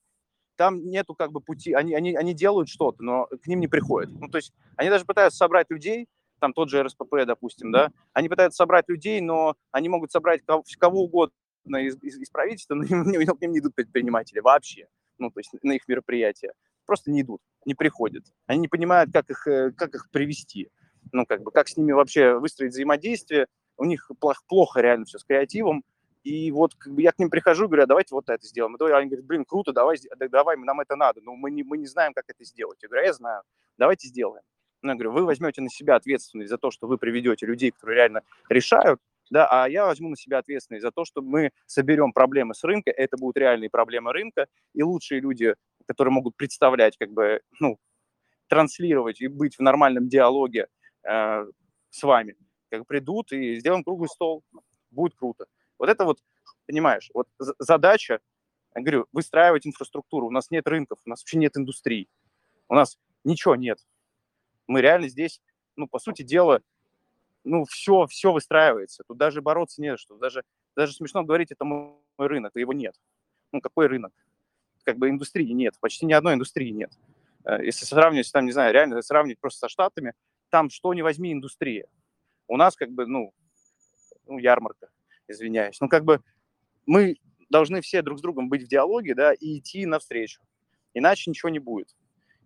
там 0.57 0.85
нету 0.89 1.15
как 1.15 1.31
бы 1.31 1.39
пути, 1.39 1.73
они, 1.73 1.93
они, 1.93 2.15
они 2.15 2.33
делают 2.33 2.67
что-то, 2.67 3.03
но 3.03 3.27
к 3.27 3.47
ним 3.47 3.59
не 3.59 3.67
приходят. 3.67 4.09
Ну, 4.11 4.27
то 4.27 4.37
есть 4.37 4.53
они 4.75 4.89
даже 4.89 5.05
пытаются 5.05 5.37
собрать 5.37 5.67
людей, 5.69 6.07
там 6.39 6.53
тот 6.53 6.69
же 6.69 6.83
РСПП, 6.83 7.25
допустим, 7.25 7.71
да, 7.71 7.91
они 8.13 8.29
пытаются 8.29 8.57
собрать 8.57 8.89
людей, 8.89 9.21
но 9.21 9.55
они 9.71 9.89
могут 9.89 10.11
собрать 10.11 10.41
кого, 10.45 10.63
кого 10.79 11.03
угодно 11.03 11.77
из, 11.77 11.97
из, 12.01 12.17
из 12.17 12.29
правительства, 12.29 12.75
но 12.75 12.83
к 13.35 13.41
ним 13.41 13.51
не 13.51 13.59
идут 13.59 13.75
предприниматели 13.75 14.39
вообще, 14.39 14.87
ну, 15.17 15.31
то 15.31 15.39
есть 15.39 15.51
на 15.63 15.73
их 15.73 15.87
мероприятия. 15.87 16.53
Просто 16.85 17.11
не 17.11 17.21
идут, 17.21 17.41
не 17.65 17.75
приходят. 17.75 18.23
Они 18.45 18.61
не 18.61 18.67
понимают, 18.67 19.11
как 19.11 19.29
их, 19.29 19.45
э, 19.47 19.71
как 19.71 19.93
их 19.93 20.09
привести, 20.09 20.69
ну, 21.11 21.25
как 21.25 21.43
бы, 21.43 21.51
как 21.51 21.67
с 21.67 21.75
ними 21.75 21.91
вообще 21.91 22.37
выстроить 22.37 22.71
взаимодействие, 22.71 23.47
у 23.77 23.85
них 23.85 24.09
плохо, 24.19 24.41
плохо 24.47 24.79
реально 24.81 25.05
все 25.05 25.19
с 25.19 25.23
креативом, 25.23 25.83
и 26.27 26.51
вот 26.51 26.75
как 26.75 26.93
бы 26.93 27.01
я 27.01 27.13
к 27.13 27.19
ним 27.19 27.29
прихожу, 27.29 27.67
говорю, 27.67 27.83
а 27.83 27.87
давайте 27.87 28.13
вот 28.13 28.27
это 28.29 28.45
сделаем. 28.45 28.75
И 28.75 28.91
они 28.91 29.07
говорят, 29.07 29.25
блин, 29.25 29.45
круто, 29.45 29.71
давай, 29.71 29.97
давай, 30.29 30.57
нам 30.57 30.81
это 30.81 30.97
надо. 30.97 31.21
Но 31.21 31.35
мы 31.35 31.51
не, 31.51 31.63
мы 31.63 31.77
не 31.77 31.85
знаем, 31.85 32.13
как 32.13 32.25
это 32.27 32.43
сделать. 32.43 32.79
Я 32.81 32.89
говорю, 32.89 33.03
«А 33.03 33.07
я 33.07 33.13
знаю, 33.13 33.43
давайте 33.77 34.09
сделаем. 34.09 34.43
Ну, 34.81 34.89
я 34.89 34.95
говорю, 34.95 35.13
вы 35.13 35.25
возьмете 35.25 35.61
на 35.61 35.69
себя 35.69 35.95
ответственность 35.95 36.49
за 36.49 36.57
то, 36.57 36.69
что 36.69 36.85
вы 36.85 36.97
приведете 36.97 37.45
людей, 37.45 37.71
которые 37.71 37.95
реально 37.95 38.23
решают, 38.49 38.99
да, 39.29 39.47
а 39.49 39.69
я 39.69 39.85
возьму 39.85 40.09
на 40.09 40.17
себя 40.17 40.39
ответственность 40.39 40.83
за 40.83 40.91
то, 40.91 41.05
что 41.05 41.21
мы 41.21 41.51
соберем 41.65 42.11
проблемы 42.11 42.53
с 42.53 42.63
рынка, 42.65 42.91
это 42.91 43.15
будут 43.17 43.37
реальные 43.37 43.69
проблемы 43.69 44.11
рынка, 44.11 44.47
и 44.73 44.83
лучшие 44.83 45.21
люди, 45.21 45.55
которые 45.85 46.11
могут 46.11 46.35
представлять, 46.35 46.97
как 46.97 47.11
бы, 47.11 47.41
ну, 47.61 47.79
транслировать 48.47 49.21
и 49.21 49.27
быть 49.27 49.55
в 49.55 49.61
нормальном 49.61 50.09
диалоге 50.09 50.67
э, 51.03 51.45
с 51.89 52.03
вами. 52.03 52.35
Как 52.69 52.85
придут 52.85 53.31
и 53.31 53.55
сделаем 53.59 53.83
круглый 53.83 54.09
стол, 54.09 54.43
будет 54.91 55.15
круто. 55.15 55.45
Вот 55.79 55.89
это 55.89 56.05
вот, 56.05 56.19
понимаешь, 56.65 57.09
вот 57.13 57.27
задача, 57.37 58.19
я 58.75 58.81
говорю, 58.81 59.07
выстраивать 59.11 59.65
инфраструктуру. 59.65 60.27
У 60.27 60.31
нас 60.31 60.51
нет 60.51 60.67
рынков, 60.67 60.99
у 61.05 61.09
нас 61.09 61.21
вообще 61.21 61.37
нет 61.37 61.57
индустрии, 61.57 62.07
у 62.67 62.75
нас 62.75 62.97
ничего 63.23 63.55
нет. 63.55 63.79
Мы 64.67 64.81
реально 64.81 65.07
здесь, 65.07 65.41
ну, 65.75 65.87
по 65.87 65.99
сути 65.99 66.23
дела, 66.23 66.61
ну, 67.43 67.63
все, 67.65 68.05
все 68.07 68.31
выстраивается. 68.33 69.03
Тут 69.07 69.17
даже 69.17 69.41
бороться 69.41 69.81
не 69.81 69.91
за 69.91 69.97
что. 69.97 70.17
Даже, 70.17 70.43
даже 70.75 70.93
смешно 70.93 71.23
говорить, 71.23 71.51
это 71.51 71.63
мой 71.63 71.95
рынок, 72.17 72.51
а 72.55 72.59
его 72.59 72.73
нет. 72.73 72.95
Ну, 73.51 73.61
какой 73.61 73.87
рынок? 73.87 74.13
Как 74.83 74.97
бы 74.97 75.09
индустрии 75.09 75.51
нет, 75.51 75.75
почти 75.79 76.05
ни 76.05 76.13
одной 76.13 76.33
индустрии 76.33 76.71
нет. 76.71 76.91
Э, 77.45 77.63
если 77.63 77.85
сравнивать, 77.85 78.31
там, 78.31 78.45
не 78.45 78.51
знаю, 78.51 78.73
реально 78.73 79.01
сравнивать 79.01 79.39
просто 79.39 79.59
со 79.59 79.69
Штатами, 79.69 80.13
там 80.49 80.69
что 80.69 80.93
не 80.93 81.01
возьми 81.01 81.31
индустрия. 81.31 81.87
У 82.47 82.57
нас 82.57 82.75
как 82.75 82.91
бы, 82.91 83.05
ну, 83.05 83.33
ну 84.25 84.37
ярмарка, 84.37 84.89
извиняюсь. 85.27 85.79
Ну, 85.81 85.89
как 85.89 86.03
бы 86.05 86.21
мы 86.85 87.17
должны 87.49 87.81
все 87.81 88.01
друг 88.01 88.19
с 88.19 88.21
другом 88.21 88.49
быть 88.49 88.63
в 88.63 88.67
диалоге, 88.67 89.15
да, 89.15 89.33
и 89.33 89.59
идти 89.59 89.85
навстречу. 89.85 90.41
Иначе 90.93 91.29
ничего 91.29 91.49
не 91.49 91.59
будет. 91.59 91.95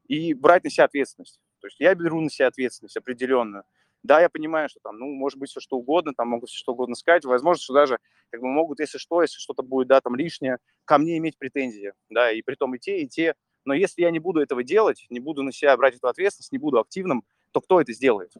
И 0.07 0.33
брать 0.33 0.63
на 0.63 0.69
себя 0.69 0.85
ответственность. 0.85 1.39
То 1.59 1.67
есть 1.67 1.79
я 1.79 1.93
беру 1.95 2.19
на 2.21 2.29
себя 2.29 2.47
ответственность 2.47 2.97
определенную. 2.97 3.63
Да, 4.03 4.19
я 4.19 4.29
понимаю, 4.29 4.67
что 4.67 4.79
там, 4.81 4.97
ну, 4.97 5.05
может 5.05 5.37
быть, 5.37 5.51
все 5.51 5.59
что 5.59 5.77
угодно, 5.77 6.13
там 6.13 6.27
могут 6.27 6.49
все 6.49 6.57
что 6.57 6.73
угодно 6.73 6.95
сказать. 6.95 7.23
Возможно, 7.23 7.61
что 7.61 7.73
даже 7.73 7.99
как 8.31 8.41
бы 8.41 8.47
могут, 8.47 8.79
если 8.79 8.97
что, 8.97 9.21
если 9.21 9.37
что-то 9.37 9.61
будет, 9.61 9.87
да, 9.87 10.01
там 10.01 10.15
лишнее, 10.15 10.57
ко 10.85 10.97
мне 10.97 11.17
иметь 11.17 11.37
претензии, 11.37 11.93
да, 12.09 12.31
и 12.31 12.41
при 12.41 12.55
том 12.55 12.73
и 12.73 12.79
те, 12.79 13.01
и 13.01 13.07
те. 13.07 13.35
Но 13.63 13.75
если 13.75 14.01
я 14.01 14.09
не 14.09 14.17
буду 14.17 14.39
этого 14.39 14.63
делать, 14.63 15.05
не 15.09 15.19
буду 15.19 15.43
на 15.43 15.51
себя 15.51 15.77
брать 15.77 15.95
эту 15.95 16.07
ответственность, 16.07 16.51
не 16.51 16.57
буду 16.57 16.79
активным, 16.79 17.23
то 17.51 17.61
кто 17.61 17.79
это 17.79 17.93
сделает? 17.93 18.33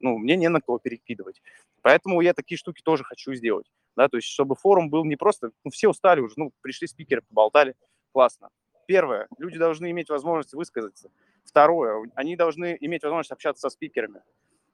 Ну, 0.00 0.18
мне 0.18 0.36
не 0.36 0.48
на 0.48 0.60
кого 0.60 0.78
перекидывать. 0.78 1.40
Поэтому 1.82 2.20
я 2.20 2.32
такие 2.32 2.56
штуки 2.56 2.80
тоже 2.82 3.04
хочу 3.04 3.34
сделать. 3.34 3.66
Да, 3.96 4.08
то 4.08 4.16
есть, 4.16 4.28
чтобы 4.28 4.54
форум 4.54 4.88
был 4.88 5.04
не 5.04 5.16
просто, 5.16 5.50
ну, 5.64 5.70
все 5.70 5.88
устали 5.88 6.20
уже, 6.20 6.34
ну, 6.36 6.52
пришли 6.62 6.86
спикеры, 6.86 7.22
поболтали, 7.28 7.74
классно. 8.12 8.48
Первое, 8.86 9.28
люди 9.38 9.58
должны 9.58 9.90
иметь 9.90 10.08
возможность 10.08 10.54
высказаться. 10.54 11.10
Второе, 11.44 12.10
они 12.14 12.36
должны 12.36 12.76
иметь 12.80 13.02
возможность 13.02 13.32
общаться 13.32 13.60
со 13.62 13.70
спикерами. 13.70 14.22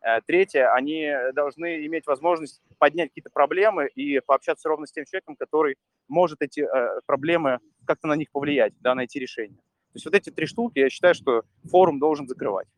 Э, 0.00 0.20
третье, 0.24 0.72
они 0.72 1.12
должны 1.34 1.84
иметь 1.86 2.06
возможность 2.06 2.62
поднять 2.78 3.08
какие-то 3.10 3.30
проблемы 3.30 3.88
и 3.88 4.20
пообщаться 4.20 4.68
ровно 4.68 4.86
с 4.86 4.92
тем 4.92 5.04
человеком, 5.04 5.34
который 5.34 5.76
может 6.06 6.40
эти 6.40 6.60
э, 6.60 7.00
проблемы 7.06 7.58
как-то 7.84 8.06
на 8.06 8.14
них 8.14 8.30
повлиять, 8.30 8.74
да, 8.80 8.94
найти 8.94 9.18
решение. 9.18 9.58
То 9.58 9.96
есть 9.96 10.04
вот 10.04 10.14
эти 10.14 10.30
три 10.30 10.46
штуки, 10.46 10.78
я 10.78 10.90
считаю, 10.90 11.14
что 11.14 11.42
форум 11.68 11.98
должен 11.98 12.28
закрывать. 12.28 12.68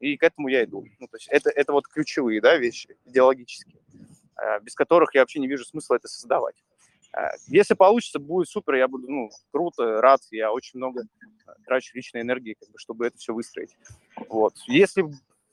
И 0.00 0.16
к 0.16 0.22
этому 0.22 0.48
я 0.48 0.64
иду. 0.64 0.84
Ну, 0.98 1.06
то 1.08 1.16
есть 1.16 1.28
это, 1.30 1.50
это 1.50 1.72
вот 1.72 1.86
ключевые 1.88 2.40
да, 2.40 2.56
вещи 2.56 2.96
идеологические, 3.06 3.80
э, 4.36 4.60
без 4.60 4.74
которых 4.74 5.14
я 5.14 5.22
вообще 5.22 5.40
не 5.40 5.48
вижу 5.48 5.64
смысла 5.64 5.96
это 5.96 6.08
создавать. 6.08 6.56
Если 7.46 7.72
получится, 7.72 8.18
будет 8.18 8.48
супер, 8.48 8.74
я 8.74 8.88
буду, 8.88 9.10
ну, 9.10 9.30
круто, 9.50 10.02
рад, 10.02 10.20
я 10.30 10.52
очень 10.52 10.78
много 10.78 11.04
трачу 11.64 11.96
личной 11.96 12.20
энергии, 12.20 12.56
как 12.60 12.68
бы, 12.68 12.78
чтобы 12.78 13.06
это 13.06 13.16
все 13.16 13.32
выстроить. 13.32 13.74
Вот. 14.28 14.54
Если 14.66 15.02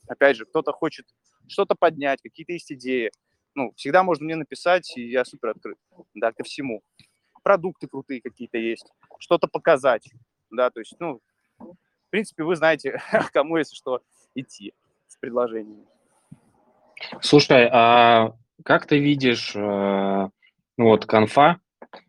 опять 0.07 0.37
же, 0.37 0.45
кто-то 0.45 0.73
хочет 0.73 1.05
что-то 1.47 1.75
поднять, 1.75 2.21
какие-то 2.21 2.53
есть 2.53 2.71
идеи, 2.71 3.11
ну, 3.55 3.71
всегда 3.75 4.03
можно 4.03 4.25
мне 4.25 4.35
написать, 4.35 4.91
и 4.97 5.07
я 5.09 5.23
супер 5.23 5.49
открыт, 5.49 5.77
да, 6.13 6.31
ко 6.31 6.43
всему. 6.43 6.83
Продукты 7.43 7.87
крутые 7.87 8.21
какие-то 8.21 8.57
есть, 8.57 8.87
что-то 9.19 9.47
показать, 9.47 10.09
да, 10.49 10.69
то 10.69 10.79
есть, 10.79 10.95
ну, 10.99 11.21
в 11.59 12.09
принципе, 12.09 12.43
вы 12.43 12.55
знаете, 12.55 13.01
кому, 13.33 13.57
если 13.57 13.75
что, 13.75 14.01
идти 14.35 14.73
с 15.07 15.17
предложениями. 15.17 15.85
Слушай, 17.21 17.69
а 17.71 18.33
как 18.63 18.85
ты 18.85 18.99
видишь, 18.99 19.53
э, 19.55 19.59
ну 20.77 20.85
вот, 20.85 21.05
конфа, 21.05 21.59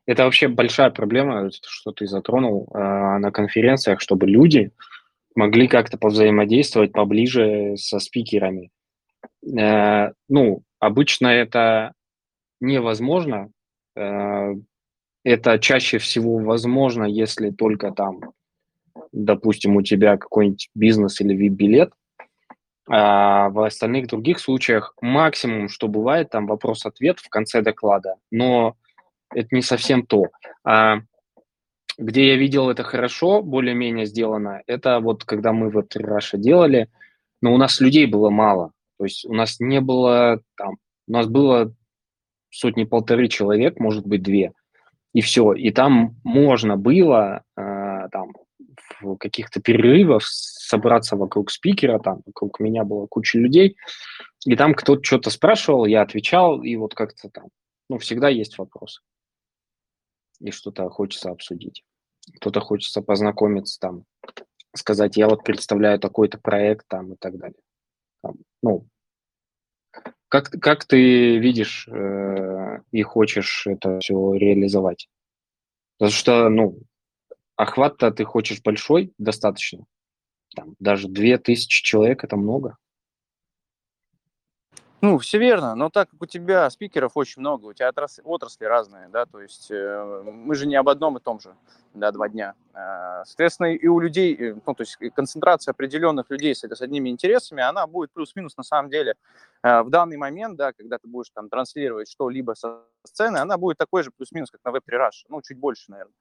это 0.07 0.25
вообще 0.25 0.49
большая 0.49 0.91
проблема, 0.91 1.51
что 1.67 1.93
ты 1.93 2.07
затронул 2.07 2.69
э, 2.73 2.79
на 2.79 3.31
конференциях, 3.31 4.01
чтобы 4.01 4.27
люди, 4.27 4.71
могли 5.35 5.67
как-то 5.67 5.99
повзаимодействовать 5.99 6.93
поближе 6.93 7.77
со 7.77 7.99
спикерами. 7.99 8.71
Э, 9.59 10.13
ну, 10.29 10.63
обычно 10.79 11.29
это 11.29 11.93
невозможно. 12.61 13.51
Это 13.97 15.59
чаще 15.61 15.99
всего 15.99 16.39
возможно, 16.39 17.05
если 17.05 17.51
только 17.51 17.93
там, 17.93 18.21
допустим, 19.13 19.77
у 19.77 19.83
тебя 19.83 20.17
какой-нибудь 20.17 20.71
бизнес 20.75 21.21
или 21.21 21.35
вип-билет. 21.35 21.93
А 22.89 23.49
в 23.49 23.65
остальных 23.65 24.09
других 24.09 24.39
случаях 24.39 24.95
максимум, 25.01 25.69
что 25.69 25.89
бывает, 25.89 26.31
там 26.31 26.47
вопрос-ответ 26.47 27.19
в 27.19 27.29
конце 27.31 27.63
доклада, 27.63 28.17
но 28.31 28.77
это 29.33 29.49
не 29.53 29.63
совсем 29.63 30.05
то. 30.05 30.27
А 30.65 30.99
где 31.97 32.29
я 32.29 32.37
видел 32.37 32.71
это 32.71 32.83
хорошо, 32.83 33.43
более-менее 33.43 34.07
сделано, 34.07 34.63
это 34.67 35.01
вот 35.01 35.25
когда 35.25 35.53
мы 35.53 35.71
вот 35.71 35.97
Раша 35.97 36.37
делали, 36.37 36.89
но 37.41 37.55
у 37.55 37.57
нас 37.57 37.81
людей 37.81 38.07
было 38.07 38.31
мало. 38.31 38.73
То 38.99 39.05
есть 39.05 39.25
у 39.25 39.33
нас 39.33 39.61
не 39.61 39.81
было 39.81 40.41
там, 40.57 40.77
у 41.09 41.13
нас 41.13 41.27
было 41.27 41.73
сотни-полторы 42.51 43.29
человек, 43.29 43.81
может 43.81 44.07
быть, 44.07 44.23
две, 44.23 44.53
и 45.13 45.21
все. 45.21 45.53
И 45.53 45.71
там 45.71 46.17
можно 46.23 46.77
было 46.77 47.43
э, 47.57 47.63
каких-то 49.17 49.61
перерывах 49.61 50.23
собраться 50.25 51.17
вокруг 51.17 51.51
спикера, 51.51 51.99
там 51.99 52.23
вокруг 52.27 52.61
меня 52.61 52.85
было 52.85 53.07
куча 53.07 53.39
людей, 53.39 53.77
и 54.47 54.57
там 54.57 54.75
кто-то 54.75 55.03
что-то 55.05 55.31
спрашивал, 55.31 55.87
я 55.87 56.03
отвечал, 56.03 56.63
и 56.63 56.77
вот 56.77 56.95
как-то 56.95 57.29
там, 57.31 57.49
ну, 57.89 57.99
всегда 57.99 58.29
есть 58.29 58.59
вопросы 58.59 59.01
и 60.41 60.51
что-то 60.51 60.89
хочется 60.91 61.31
обсудить. 61.31 61.85
Кто-то 62.37 62.61
хочется 62.61 63.03
познакомиться 63.03 63.79
там, 63.81 64.05
сказать, 64.75 65.17
я 65.17 65.29
вот 65.29 65.45
представляю 65.45 65.99
такой-то 65.99 66.39
проект 66.39 66.87
там 66.89 67.13
и 67.13 67.17
так 67.17 67.37
далее. 67.39 67.61
Там, 68.23 68.37
ну, 68.63 68.87
как, 70.29 70.51
как 70.51 70.85
ты 70.85 71.39
видишь 71.39 71.87
э, 71.89 72.81
и 72.91 73.03
хочешь 73.03 73.67
это 73.67 74.01
все 74.01 74.35
реализовать? 74.35 75.09
Потому 75.99 76.13
что, 76.13 76.49
ну, 76.49 76.79
охват-то 77.57 78.11
ты 78.11 78.25
хочешь 78.25 78.63
большой, 78.63 79.13
достаточно. 79.19 79.85
Там, 80.55 80.75
даже 80.79 81.09
две 81.09 81.39
тысячи 81.39 81.83
человек– 81.83 82.25
это 82.25 82.37
много. 82.37 82.77
Ну, 85.05 85.19
все 85.19 85.37
верно, 85.37 85.75
но 85.75 85.91
так 85.91 86.09
как 86.09 86.23
у 86.23 86.25
тебя 86.25 86.71
спикеров 86.71 87.13
очень 87.15 87.41
много, 87.41 87.67
у 87.67 87.73
тебя 87.75 87.91
отрасли, 87.91 88.23
отрасли 88.25 88.65
разные, 88.65 89.09
да, 89.09 89.27
то 89.27 89.39
есть 89.43 89.71
э, 89.71 90.23
мы 90.25 90.55
же 90.55 90.67
не 90.67 90.77
об 90.77 90.89
одном 90.89 91.19
и 91.19 91.21
том 91.21 91.41
же, 91.41 91.55
да, 91.93 92.11
два 92.11 92.31
дня. 92.31 92.55
Э, 92.73 93.23
соответственно, 93.27 93.75
и 93.75 93.87
у 93.87 94.01
людей, 94.01 94.35
э, 94.35 94.55
ну, 94.67 94.75
то 94.75 94.83
есть 94.83 94.97
концентрация 95.15 95.73
определенных 95.73 96.31
людей 96.31 96.55
с, 96.55 96.65
с 96.65 96.81
одними 96.81 97.11
интересами, 97.11 97.63
она 97.63 97.87
будет 97.87 98.13
плюс-минус 98.15 98.57
на 98.57 98.63
самом 98.63 98.89
деле 98.89 99.17
э, 99.63 99.83
в 99.83 99.91
данный 99.91 100.17
момент, 100.17 100.57
да, 100.57 100.73
когда 100.73 100.97
ты 100.97 101.07
будешь 101.07 101.29
там 101.35 101.51
транслировать 101.51 102.11
что-либо 102.11 102.55
со 102.55 102.85
сцены, 103.05 103.37
она 103.37 103.59
будет 103.59 103.77
такой 103.77 104.05
же 104.05 104.11
плюс-минус, 104.11 104.51
как 104.51 104.63
на 104.65 104.71
веб-трираж, 104.71 105.27
ну, 105.29 105.43
чуть 105.43 105.59
больше, 105.59 105.91
наверное 105.91 106.15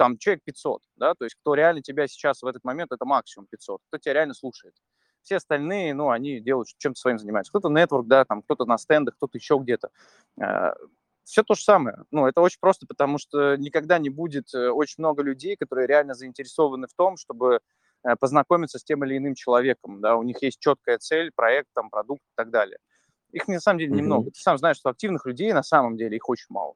там 0.00 0.16
человек 0.16 0.42
500, 0.44 0.80
да, 0.96 1.12
то 1.14 1.26
есть 1.26 1.36
кто 1.42 1.52
реально 1.52 1.82
тебя 1.82 2.08
сейчас 2.08 2.40
в 2.40 2.46
этот 2.46 2.64
момент, 2.64 2.90
это 2.90 3.04
максимум 3.04 3.46
500, 3.50 3.82
кто 3.86 3.98
тебя 3.98 4.14
реально 4.14 4.32
слушает. 4.32 4.74
Все 5.20 5.36
остальные, 5.36 5.92
ну, 5.92 6.08
они 6.08 6.40
делают 6.40 6.68
чем-то 6.78 6.98
своим 6.98 7.18
занимаются. 7.18 7.52
Кто-то 7.52 7.68
нетворк, 7.68 8.06
да, 8.06 8.24
там, 8.24 8.40
кто-то 8.40 8.64
на 8.64 8.78
стендах, 8.78 9.16
кто-то 9.16 9.36
еще 9.36 9.58
где-то. 9.60 9.90
Э, 10.40 10.72
Все 11.24 11.42
то 11.42 11.52
же 11.52 11.62
самое. 11.62 11.98
Ну, 12.10 12.26
это 12.26 12.40
очень 12.40 12.56
просто, 12.60 12.86
потому 12.86 13.18
что 13.18 13.56
никогда 13.56 13.98
не 13.98 14.08
будет 14.08 14.54
э, 14.54 14.70
очень 14.70 14.94
много 14.96 15.22
людей, 15.22 15.54
которые 15.54 15.86
реально 15.86 16.14
заинтересованы 16.14 16.86
в 16.86 16.94
том, 16.94 17.18
чтобы 17.18 17.60
э, 18.02 18.16
познакомиться 18.18 18.78
с 18.78 18.84
тем 18.84 19.04
или 19.04 19.18
иным 19.18 19.34
человеком, 19.34 20.00
да, 20.00 20.16
у 20.16 20.22
них 20.22 20.40
есть 20.40 20.60
четкая 20.60 20.96
цель, 20.96 21.30
проект, 21.30 21.68
там, 21.74 21.90
продукт 21.90 22.22
и 22.22 22.32
так 22.36 22.48
далее. 22.48 22.78
Их 23.32 23.48
на 23.48 23.60
самом 23.60 23.80
деле 23.80 23.92
немного. 23.92 24.28
Mm-hmm. 24.28 24.32
Ты 24.32 24.40
сам 24.40 24.56
знаешь, 24.56 24.78
что 24.78 24.88
активных 24.88 25.26
людей 25.26 25.52
на 25.52 25.62
самом 25.62 25.98
деле 25.98 26.16
их 26.16 26.26
очень 26.26 26.46
мало. 26.48 26.72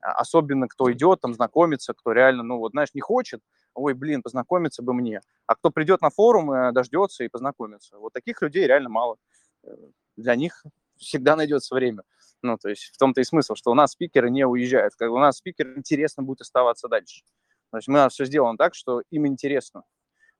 А, 0.00 0.12
особенно 0.12 0.68
кто 0.68 0.90
идет, 0.92 1.20
там, 1.20 1.34
знакомится, 1.34 1.92
кто 1.94 2.12
реально, 2.12 2.42
ну, 2.42 2.58
вот, 2.58 2.72
знаешь, 2.72 2.94
не 2.94 3.00
хочет, 3.00 3.42
ой, 3.74 3.94
блин, 3.94 4.22
познакомиться 4.22 4.82
бы 4.82 4.92
мне. 4.94 5.20
А 5.46 5.54
кто 5.54 5.70
придет 5.70 6.00
на 6.00 6.10
форум, 6.10 6.52
э, 6.52 6.72
дождется 6.72 7.24
и 7.24 7.28
познакомится. 7.28 7.98
Вот 7.98 8.12
таких 8.12 8.42
людей 8.42 8.66
реально 8.66 8.88
мало. 8.88 9.16
Э, 9.64 9.70
для 10.16 10.36
них 10.36 10.64
всегда 10.96 11.36
найдется 11.36 11.74
время. 11.74 12.02
Ну, 12.42 12.56
то 12.56 12.68
есть 12.68 12.92
в 12.94 12.98
том-то 12.98 13.20
и 13.20 13.24
смысл, 13.24 13.54
что 13.54 13.70
у 13.70 13.74
нас 13.74 13.92
спикеры 13.92 14.30
не 14.30 14.46
уезжают. 14.46 14.94
Как 14.94 15.10
у 15.10 15.18
нас 15.18 15.38
спикеры 15.38 15.76
интересно 15.76 16.22
будет 16.22 16.42
оставаться 16.42 16.88
дальше. 16.88 17.24
То 17.70 17.78
есть 17.78 17.88
мы 17.88 17.94
нас 17.94 18.12
все 18.12 18.24
сделано 18.24 18.56
так, 18.56 18.74
что 18.74 19.02
им 19.10 19.26
интересно, 19.26 19.82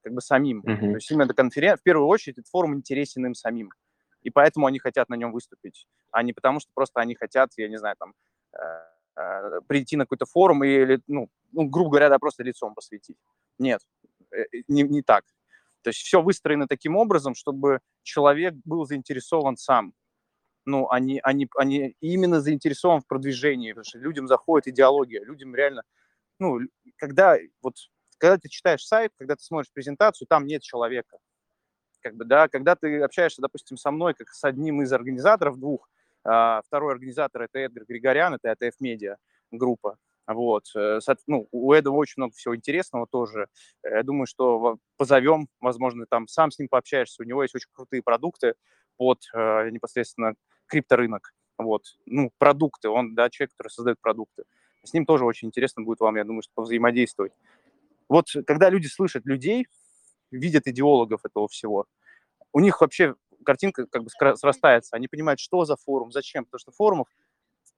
как 0.03 0.15
бы 0.15 0.21
самим. 0.21 0.61
Mm-hmm. 0.61 0.81
То 0.81 0.95
есть 0.95 1.11
именно 1.11 1.35
конференция, 1.35 1.77
в 1.77 1.83
первую 1.83 2.07
очередь, 2.07 2.39
этот 2.39 2.49
форум 2.49 2.75
интересен 2.75 3.27
им 3.27 3.35
самим. 3.35 3.71
И 4.23 4.31
поэтому 4.31 4.67
они 4.67 4.79
хотят 4.79 5.09
на 5.09 5.15
нем 5.15 5.33
выступить, 5.33 5.87
а 6.11 6.23
не 6.23 6.33
потому, 6.33 6.61
что 6.61 6.71
просто 6.75 7.01
они 7.01 7.15
хотят, 7.15 7.51
я 7.57 7.69
не 7.69 7.79
знаю, 7.79 7.97
там, 7.99 8.15
э, 8.53 8.59
прийти 9.66 9.97
на 9.97 10.05
какой-то 10.05 10.27
форум 10.27 10.64
или, 10.64 11.01
ну, 11.07 11.29
ну, 11.53 11.64
грубо 11.69 11.91
говоря, 11.91 12.09
да, 12.09 12.19
просто 12.19 12.43
лицом 12.43 12.75
посвятить. 12.75 13.16
Нет, 13.59 13.81
э, 14.33 14.45
не, 14.69 14.83
не 14.83 15.03
так. 15.03 15.25
То 15.83 15.91
есть 15.91 16.01
все 16.01 16.23
выстроено 16.23 16.66
таким 16.69 16.97
образом, 16.97 17.35
чтобы 17.35 17.81
человек 18.03 18.55
был 18.64 18.85
заинтересован 18.87 19.57
сам. 19.57 19.95
Ну, 20.66 20.91
они, 20.91 21.21
они, 21.23 21.49
они 21.57 21.97
именно 22.01 22.41
заинтересован 22.41 23.01
в 23.01 23.07
продвижении, 23.07 23.73
потому 23.73 23.85
что 23.85 23.99
людям 23.99 24.29
заходит 24.29 24.69
идеология, 24.69 25.25
людям 25.25 25.55
реально, 25.55 25.83
ну, 26.39 26.59
когда 26.97 27.37
вот 27.62 27.77
когда 28.19 28.37
ты 28.37 28.49
читаешь 28.49 28.85
сайт, 28.85 29.12
когда 29.16 29.37
ты 29.37 29.43
смотришь 29.43 29.73
презентацию, 29.73 30.27
там 30.29 30.47
нет 30.47 30.62
человека. 30.62 31.19
Как 32.01 32.16
бы, 32.16 32.25
да, 32.25 32.49
когда 32.49 32.77
ты 32.77 33.01
общаешься, 33.01 33.41
допустим, 33.41 33.77
со 33.77 33.91
мной, 33.91 34.14
как 34.14 34.29
с 34.29 34.45
одним 34.45 34.83
из 34.83 34.93
организаторов 34.93 35.59
двух, 35.59 35.89
а, 35.89 35.97
второй 36.23 36.93
организатор 36.93 37.43
это 37.43 37.59
Эдгар 37.59 37.85
Григорян, 37.87 38.35
это 38.35 38.51
ATF 38.53 38.73
Media 38.83 39.16
группа, 39.51 39.97
вот. 40.29 40.64
Э, 40.77 40.99
ну, 41.27 41.49
у 41.53 41.73
Эда 41.73 41.91
очень 41.91 42.14
много 42.19 42.35
всего 42.35 42.55
интересного 42.55 43.07
тоже. 43.07 43.49
Я 43.83 44.03
думаю, 44.03 44.27
что 44.27 44.79
позовем, 44.99 45.49
возможно, 45.61 46.05
там 46.07 46.29
сам 46.29 46.51
с 46.51 46.59
ним 46.59 46.69
пообщаешься. 46.69 47.23
У 47.23 47.27
него 47.27 47.43
есть 47.43 47.55
очень 47.55 47.71
крутые 47.73 48.03
продукты 48.03 48.55
под 48.99 49.21
э, 49.33 49.71
непосредственно 49.71 50.35
крипторынок. 50.66 51.33
Вот. 51.57 51.85
Ну, 52.05 52.31
продукты. 52.37 52.91
Он, 52.91 53.14
да, 53.14 53.31
человек, 53.31 53.53
который 53.53 53.71
создает 53.71 53.99
продукты. 54.01 54.45
С 54.85 54.93
ним 54.93 55.07
тоже 55.07 55.25
очень 55.25 55.49
интересно 55.49 55.83
будет 55.83 56.01
вам, 56.01 56.16
я 56.16 56.25
думаю, 56.25 56.43
что 56.43 56.53
повзаимодействовать. 56.55 57.33
Вот 58.09 58.27
когда 58.47 58.69
люди 58.69 58.87
слышат 58.87 59.25
людей, 59.25 59.66
видят 60.31 60.66
идеологов 60.66 61.25
этого 61.25 61.49
всего, 61.49 61.87
у 62.53 62.61
них 62.61 62.81
вообще 62.83 63.14
картинка 63.49 63.86
как 63.86 64.05
бы 64.05 64.11
срастается. 64.11 64.94
Они 64.94 65.09
понимают, 65.09 65.40
что 65.40 65.64
за 65.64 65.76
форум, 65.76 66.12
зачем. 66.12 66.44
Потому 66.44 66.59
что 66.59 66.70
форумов 66.70 67.09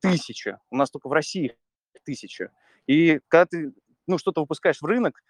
тысяча. 0.01 0.59
У 0.69 0.77
нас 0.77 0.91
только 0.91 1.09
в 1.09 1.13
России 1.13 1.57
тысяча. 2.05 2.51
И 2.89 3.21
когда 3.29 3.47
ты 3.47 3.73
ну, 4.09 4.19
что-то 4.19 4.41
выпускаешь 4.41 4.81
в 4.81 4.85
рынок, 4.85 5.23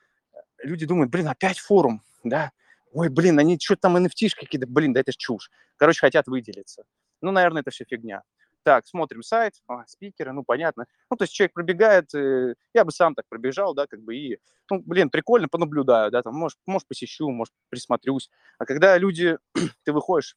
люди 0.63 0.87
думают, 0.87 1.11
блин, 1.11 1.29
опять 1.29 1.59
форум, 1.59 2.03
да, 2.25 2.53
ой, 2.93 3.11
блин, 3.11 3.39
они 3.39 3.59
что-то 3.61 3.83
там 3.83 3.99
NFT 3.99 4.31
какие-то, 4.35 4.67
блин, 4.67 4.95
да 4.95 5.01
это 5.01 5.13
ж 5.13 5.17
чушь. 5.17 5.51
Короче, 5.77 6.01
хотят 6.01 6.27
выделиться. 6.27 6.85
Ну, 7.21 7.33
наверное, 7.33 7.61
это 7.61 7.71
все 7.71 7.85
фигня. 7.85 8.23
Так, 8.63 8.87
смотрим 8.87 9.23
сайт, 9.23 9.55
а, 9.69 9.87
спикеры, 9.87 10.33
ну, 10.33 10.45
понятно. 10.45 10.87
Ну, 11.11 11.17
то 11.17 11.25
есть 11.25 11.33
человек 11.33 11.55
пробегает, 11.55 12.15
э, 12.15 12.55
я 12.75 12.85
бы 12.85 12.93
сам 12.93 13.15
так 13.15 13.25
пробежал, 13.29 13.75
да, 13.75 13.87
как 13.87 14.03
бы, 14.03 14.15
и, 14.15 14.39
ну, 14.71 14.83
блин, 14.85 15.09
прикольно, 15.09 15.49
понаблюдаю, 15.49 16.11
да, 16.11 16.23
там, 16.23 16.35
может, 16.35 16.59
может 16.67 16.87
посещу, 16.87 17.31
может, 17.31 17.55
присмотрюсь. 17.71 18.31
А 18.59 18.67
когда 18.67 18.99
люди, 18.99 19.39
ты 19.85 19.93
выходишь 19.93 20.37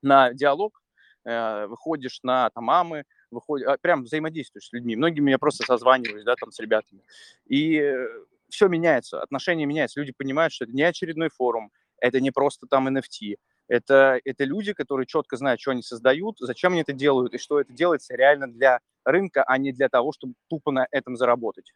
на 0.00 0.32
диалог, 0.32 0.80
э, 1.24 1.66
выходишь 1.66 2.20
на 2.22 2.50
там 2.50 2.64
мамы, 2.64 3.04
выходишь, 3.32 3.66
а, 3.66 3.78
прям 3.78 4.04
взаимодействуешь 4.04 4.68
с 4.68 4.72
людьми. 4.72 4.94
Многими 4.94 5.32
я 5.32 5.38
просто 5.38 5.64
созваниваюсь, 5.64 6.24
да, 6.24 6.36
там, 6.36 6.52
с 6.52 6.60
ребятами. 6.60 7.02
И 7.46 7.78
э, 7.78 8.06
все 8.48 8.68
меняется, 8.68 9.20
отношения 9.20 9.66
меняются. 9.66 9.98
Люди 9.98 10.12
понимают, 10.16 10.52
что 10.52 10.66
это 10.66 10.72
не 10.74 10.82
очередной 10.82 11.30
форум, 11.30 11.72
это 11.98 12.20
не 12.20 12.30
просто 12.30 12.68
там 12.68 12.86
NFT, 12.86 13.36
это, 13.68 14.20
это 14.24 14.44
люди, 14.44 14.72
которые 14.72 15.06
четко 15.06 15.36
знают, 15.36 15.60
что 15.60 15.70
они 15.70 15.82
создают, 15.82 16.36
зачем 16.38 16.72
они 16.72 16.82
это 16.82 16.92
делают, 16.92 17.34
и 17.34 17.38
что 17.38 17.60
это 17.60 17.72
делается 17.72 18.14
реально 18.14 18.46
для 18.46 18.80
рынка, 19.04 19.42
а 19.44 19.58
не 19.58 19.72
для 19.72 19.88
того, 19.88 20.12
чтобы 20.12 20.34
тупо 20.48 20.70
на 20.70 20.86
этом 20.90 21.16
заработать. 21.16 21.72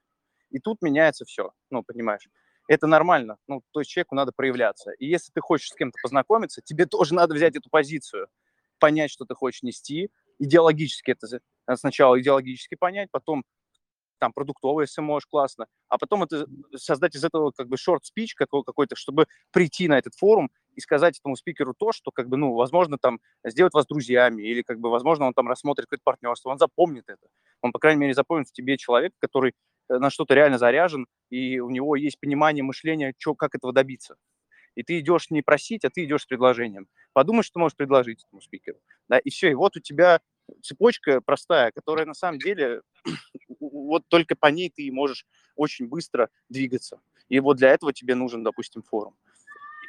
И 0.50 0.58
тут 0.58 0.82
меняется 0.82 1.24
все, 1.24 1.52
ну, 1.70 1.82
понимаешь. 1.82 2.28
Это 2.68 2.86
нормально, 2.86 3.38
ну, 3.46 3.62
то 3.72 3.80
есть 3.80 3.90
человеку 3.90 4.14
надо 4.14 4.32
проявляться. 4.34 4.92
И 4.92 5.06
если 5.06 5.32
ты 5.32 5.40
хочешь 5.40 5.70
с 5.70 5.74
кем-то 5.74 5.98
познакомиться, 6.02 6.60
тебе 6.62 6.86
тоже 6.86 7.14
надо 7.14 7.34
взять 7.34 7.56
эту 7.56 7.70
позицию, 7.70 8.28
понять, 8.78 9.10
что 9.10 9.24
ты 9.24 9.34
хочешь 9.34 9.62
нести, 9.62 10.10
идеологически 10.38 11.10
это 11.10 11.40
сначала 11.76 12.20
идеологически 12.20 12.74
понять, 12.74 13.08
потом 13.10 13.44
там 14.18 14.32
продуктовый, 14.32 14.84
если 14.84 15.00
можешь, 15.00 15.26
классно, 15.26 15.66
а 15.88 15.96
потом 15.96 16.24
это 16.24 16.46
создать 16.76 17.14
из 17.14 17.24
этого 17.24 17.52
как 17.52 17.68
бы 17.68 17.76
speech 17.76 18.30
какой-то, 18.36 18.96
чтобы 18.96 19.26
прийти 19.52 19.88
на 19.88 19.96
этот 19.96 20.14
форум 20.14 20.50
и 20.78 20.80
сказать 20.80 21.18
этому 21.18 21.34
спикеру 21.34 21.74
то, 21.76 21.90
что 21.90 22.12
как 22.12 22.28
бы, 22.28 22.36
ну, 22.36 22.54
возможно, 22.54 22.98
там 22.98 23.18
сделать 23.44 23.74
вас 23.74 23.84
друзьями 23.84 24.44
или 24.44 24.62
как 24.62 24.78
бы, 24.78 24.90
возможно, 24.90 25.26
он 25.26 25.34
там 25.34 25.48
рассмотрит 25.48 25.86
какое-то 25.86 26.04
партнерство, 26.04 26.50
он 26.50 26.58
запомнит 26.58 27.02
это. 27.08 27.26
Он, 27.62 27.72
по 27.72 27.80
крайней 27.80 28.00
мере, 28.00 28.14
запомнит 28.14 28.48
в 28.48 28.52
тебе 28.52 28.76
человек, 28.76 29.12
который 29.18 29.54
э, 29.88 29.98
на 29.98 30.08
что-то 30.08 30.34
реально 30.34 30.56
заряжен, 30.56 31.08
и 31.30 31.58
у 31.58 31.68
него 31.68 31.96
есть 31.96 32.20
понимание 32.20 32.62
мышления, 32.62 33.12
что, 33.18 33.34
как 33.34 33.56
этого 33.56 33.72
добиться. 33.72 34.14
И 34.76 34.84
ты 34.84 35.00
идешь 35.00 35.30
не 35.30 35.42
просить, 35.42 35.84
а 35.84 35.90
ты 35.90 36.04
идешь 36.04 36.22
с 36.22 36.26
предложением. 36.26 36.86
Подумай, 37.12 37.42
что 37.42 37.54
ты 37.54 37.58
можешь 37.58 37.76
предложить 37.76 38.24
этому 38.24 38.40
спикеру. 38.40 38.78
Да, 39.08 39.18
и 39.18 39.30
все, 39.30 39.50
и 39.50 39.54
вот 39.54 39.76
у 39.76 39.80
тебя 39.80 40.20
цепочка 40.62 41.20
простая, 41.20 41.72
которая 41.72 42.06
на 42.06 42.14
самом 42.14 42.38
деле, 42.38 42.82
вот 43.58 44.04
только 44.06 44.36
по 44.36 44.46
ней 44.46 44.70
ты 44.70 44.92
можешь 44.92 45.26
очень 45.56 45.88
быстро 45.88 46.28
двигаться. 46.48 47.00
И 47.28 47.40
вот 47.40 47.56
для 47.56 47.70
этого 47.70 47.92
тебе 47.92 48.14
нужен, 48.14 48.44
допустим, 48.44 48.82
форум. 48.82 49.16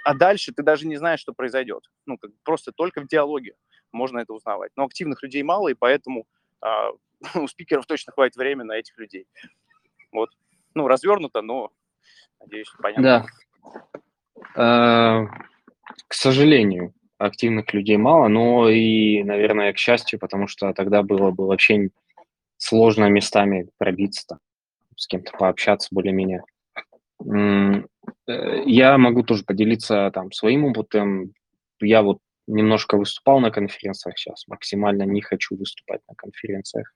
А 0.03 0.13
дальше 0.13 0.51
ты 0.51 0.63
даже 0.63 0.87
не 0.87 0.97
знаешь, 0.97 1.19
что 1.19 1.33
произойдет. 1.33 1.83
Ну, 2.05 2.17
как 2.17 2.31
просто 2.43 2.71
только 2.71 3.01
в 3.01 3.07
диалоге 3.07 3.55
можно 3.91 4.19
это 4.19 4.33
узнавать. 4.33 4.71
Но 4.75 4.85
активных 4.85 5.23
людей 5.23 5.43
мало, 5.43 5.69
и 5.69 5.73
поэтому 5.73 6.25
а, 6.61 6.89
у 7.35 7.47
спикеров 7.47 7.85
точно 7.85 8.13
хватит 8.13 8.35
времени 8.35 8.67
на 8.67 8.73
этих 8.73 8.97
людей. 8.97 9.27
Вот. 10.11 10.29
Ну, 10.73 10.87
развернуто, 10.87 11.41
но, 11.41 11.71
надеюсь, 12.39 12.71
понятно. 12.81 13.03
Да. 13.03 13.25
А, 14.55 15.25
к 16.07 16.13
сожалению, 16.13 16.93
активных 17.17 17.73
людей 17.73 17.97
мало, 17.97 18.27
но 18.27 18.69
и, 18.69 19.23
наверное, 19.23 19.73
к 19.73 19.77
счастью, 19.77 20.19
потому 20.19 20.47
что 20.47 20.73
тогда 20.73 21.03
было 21.03 21.31
бы 21.31 21.47
вообще 21.47 21.89
сложно 22.57 23.09
местами 23.09 23.69
пробиться, 23.77 24.25
там, 24.27 24.39
с 24.95 25.07
кем-то 25.07 25.31
пообщаться 25.37 25.89
более-менее. 25.91 26.43
Э, 27.26 28.63
я 28.65 28.97
могу 28.97 29.24
тоже 29.24 29.43
поделиться 29.43 30.11
там 30.13 30.32
своим 30.32 30.65
опытом. 30.65 31.34
Я 31.82 32.01
вот 32.01 32.20
немножко 32.47 32.97
выступал 32.97 33.39
на 33.39 33.51
конференциях 33.51 34.17
сейчас, 34.17 34.47
максимально 34.47 35.03
не 35.03 35.22
хочу 35.22 35.55
выступать 35.55 36.01
на 36.07 36.15
конференциях. 36.15 36.93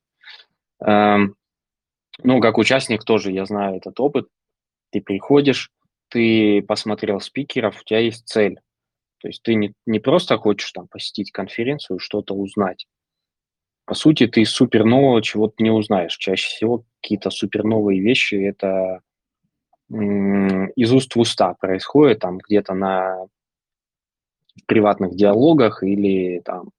Эм, 0.81 1.35
ну, 2.23 2.41
как 2.41 2.57
участник 2.57 3.03
тоже 3.03 3.31
я 3.31 3.45
знаю 3.45 3.77
этот 3.77 3.99
опыт. 3.99 4.27
Ты 4.91 5.01
приходишь, 5.01 5.71
ты 6.09 6.61
посмотрел 6.61 7.19
спикеров, 7.19 7.79
у 7.81 7.83
тебя 7.83 7.99
есть 7.99 8.27
цель. 8.27 8.59
То 9.19 9.27
есть 9.29 9.41
ты 9.43 9.55
не, 9.55 9.73
не 9.85 9.99
просто 9.99 10.37
хочешь 10.37 10.71
там 10.71 10.87
посетить 10.87 11.31
конференцию, 11.31 11.99
что-то 11.99 12.33
узнать. 12.33 12.87
По 13.85 13.95
сути, 13.95 14.27
ты 14.27 14.45
супер 14.45 14.85
нового 14.85 15.21
чего-то 15.21 15.55
не 15.63 15.71
узнаешь. 15.71 16.17
Чаще 16.17 16.47
всего 16.47 16.85
какие-то 17.01 17.29
супер 17.29 17.63
новые 17.63 18.01
вещи 18.01 18.35
это 18.35 19.01
из 19.89 20.91
уст 20.91 21.15
в 21.15 21.19
уста 21.19 21.53
происходит, 21.53 22.19
там 22.19 22.37
где-то 22.37 22.73
на 22.73 23.27
приватных 24.65 25.15
диалогах 25.15 25.83
или 25.83 26.39
там 26.39 26.69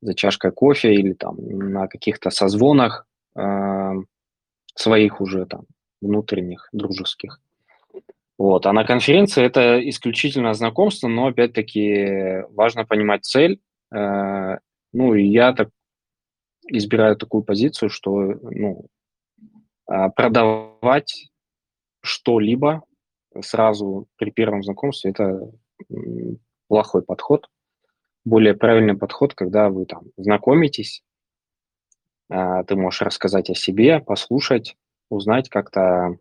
за 0.00 0.14
чашкой 0.14 0.52
кофе 0.52 0.94
или 0.94 1.12
там 1.12 1.36
на 1.38 1.86
каких-то 1.86 2.30
созвонах 2.30 3.06
э, 3.36 3.92
своих 4.74 5.20
уже 5.20 5.46
там 5.46 5.64
внутренних 6.00 6.68
дружеских. 6.72 7.40
Вот. 8.38 8.64
А 8.64 8.72
на 8.72 8.84
конференции 8.84 9.44
это 9.44 9.86
исключительно 9.88 10.54
знакомство, 10.54 11.08
но 11.08 11.26
опять-таки 11.26 12.44
важно 12.50 12.86
понимать 12.86 13.24
цель. 13.24 13.60
Э, 13.94 14.58
ну 14.92 15.14
и 15.14 15.26
я 15.26 15.52
так 15.52 15.68
избираю 16.68 17.16
такую 17.16 17.42
позицию, 17.42 17.90
что 17.90 18.12
ну, 18.42 18.86
э, 19.90 20.08
продавать 20.16 21.30
что-либо 22.02 22.84
сразу 23.40 24.08
при 24.16 24.30
первом 24.30 24.62
знакомстве 24.62 25.10
это 25.10 25.50
плохой 26.68 27.02
подход. 27.02 27.48
Более 28.24 28.54
правильный 28.54 28.96
подход, 28.96 29.34
когда 29.34 29.70
вы 29.70 29.86
там 29.86 30.04
знакомитесь, 30.16 31.02
э, 32.30 32.64
ты 32.66 32.76
можешь 32.76 33.02
рассказать 33.02 33.50
о 33.50 33.54
себе, 33.54 34.00
послушать, 34.00 34.76
узнать 35.08 35.48
как-то 35.48 36.16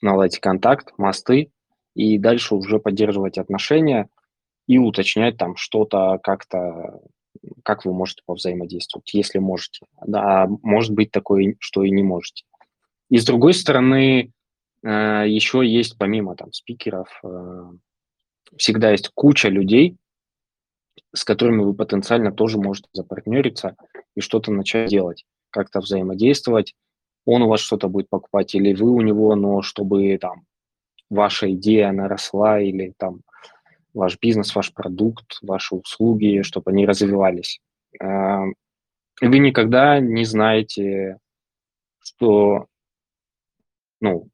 наладить 0.00 0.40
контакт, 0.40 0.92
мосты, 0.96 1.50
и 1.94 2.18
дальше 2.18 2.54
уже 2.54 2.78
поддерживать 2.78 3.38
отношения 3.38 4.08
и 4.66 4.78
уточнять 4.78 5.36
там 5.36 5.56
что-то 5.56 6.18
как-то, 6.22 7.00
как 7.64 7.84
вы 7.84 7.92
можете 7.92 8.22
повзаимодействовать, 8.24 9.12
если 9.14 9.38
можете. 9.38 9.86
Да, 10.06 10.46
может 10.62 10.92
быть 10.92 11.10
такое, 11.10 11.56
что 11.58 11.82
и 11.82 11.90
не 11.90 12.02
можете. 12.02 12.44
И 13.10 13.18
с 13.18 13.24
другой 13.24 13.54
стороны, 13.54 14.32
еще 14.86 15.66
есть 15.66 15.98
помимо 15.98 16.36
там 16.36 16.52
спикеров, 16.52 17.08
э, 17.24 17.70
всегда 18.56 18.90
есть 18.90 19.10
куча 19.14 19.48
людей, 19.48 19.96
с 21.14 21.24
которыми 21.24 21.62
вы 21.62 21.74
потенциально 21.74 22.32
тоже 22.32 22.58
можете 22.58 22.88
запартнериться 22.92 23.76
и 24.14 24.20
что-то 24.20 24.52
начать 24.52 24.88
делать, 24.88 25.24
как-то 25.50 25.80
взаимодействовать, 25.80 26.74
он 27.24 27.42
у 27.42 27.48
вас 27.48 27.60
что-то 27.60 27.88
будет 27.88 28.08
покупать, 28.08 28.54
или 28.54 28.72
вы 28.72 28.90
у 28.90 29.00
него, 29.00 29.34
но 29.34 29.62
чтобы 29.62 30.16
там 30.18 30.44
ваша 31.10 31.52
идея, 31.52 31.90
она 31.90 32.08
росла, 32.08 32.60
или 32.60 32.94
там 32.96 33.20
ваш 33.94 34.18
бизнес, 34.18 34.54
ваш 34.54 34.72
продукт, 34.72 35.38
ваши 35.42 35.74
услуги, 35.74 36.42
чтобы 36.42 36.70
они 36.70 36.86
развивались. 36.86 37.60
А, 38.02 38.44
вы 39.20 39.38
никогда 39.38 40.00
не 40.00 40.24
знаете, 40.24 41.18
что, 41.98 42.66
ну, 44.00 44.28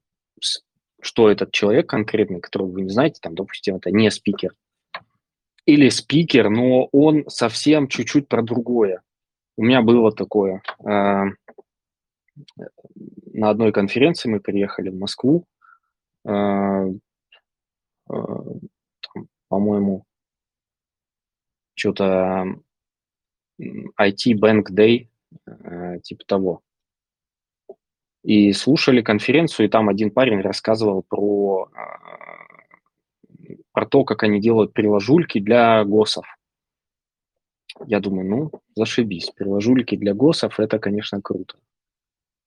что 1.05 1.31
этот 1.31 1.53
человек 1.53 1.87
конкретный, 1.87 2.41
которого 2.41 2.69
вы 2.69 2.83
не 2.83 2.89
знаете, 2.89 3.19
там, 3.21 3.35
допустим, 3.35 3.77
это 3.77 3.91
не 3.91 4.11
спикер, 4.11 4.55
или 5.67 5.91
спикер, 5.91 6.49
но 6.49 6.89
он 6.93 7.29
совсем 7.29 7.89
чуть-чуть 7.89 8.27
про 8.27 8.43
другое. 8.43 9.03
У 9.57 9.63
меня 9.63 9.83
было 9.83 10.13
такое. 10.13 10.63
Э, 10.81 11.25
на 13.33 13.51
одной 13.51 13.73
конференции 13.73 14.31
мы 14.31 14.41
приехали 14.41 14.89
в 14.89 14.99
Москву, 14.99 15.45
э, 16.25 16.31
э, 18.11 18.15
по-моему, 19.49 20.05
что-то 21.75 22.47
IT 23.61 24.33
Bank 24.41 24.71
Day, 24.71 25.09
типа 26.03 26.25
того. 26.25 26.64
И 28.25 28.53
слушали 28.53 29.03
конференцию, 29.03 29.66
и 29.66 29.70
там 29.70 29.89
один 29.89 30.11
парень 30.11 30.41
рассказывал 30.41 31.03
про 31.03 31.68
про 33.72 33.87
то, 33.87 34.05
как 34.05 34.22
они 34.22 34.41
делают 34.41 34.72
приложульки 34.72 35.41
для 35.41 35.85
ГОСов. 35.85 36.25
Я 37.87 37.99
думаю, 38.01 38.29
ну, 38.29 38.51
зашибись. 38.77 39.31
Приложульки 39.31 39.97
для 39.97 40.14
ГОСов– 40.14 40.55
это, 40.61 40.79
конечно, 40.79 41.20
круто. 41.20 41.57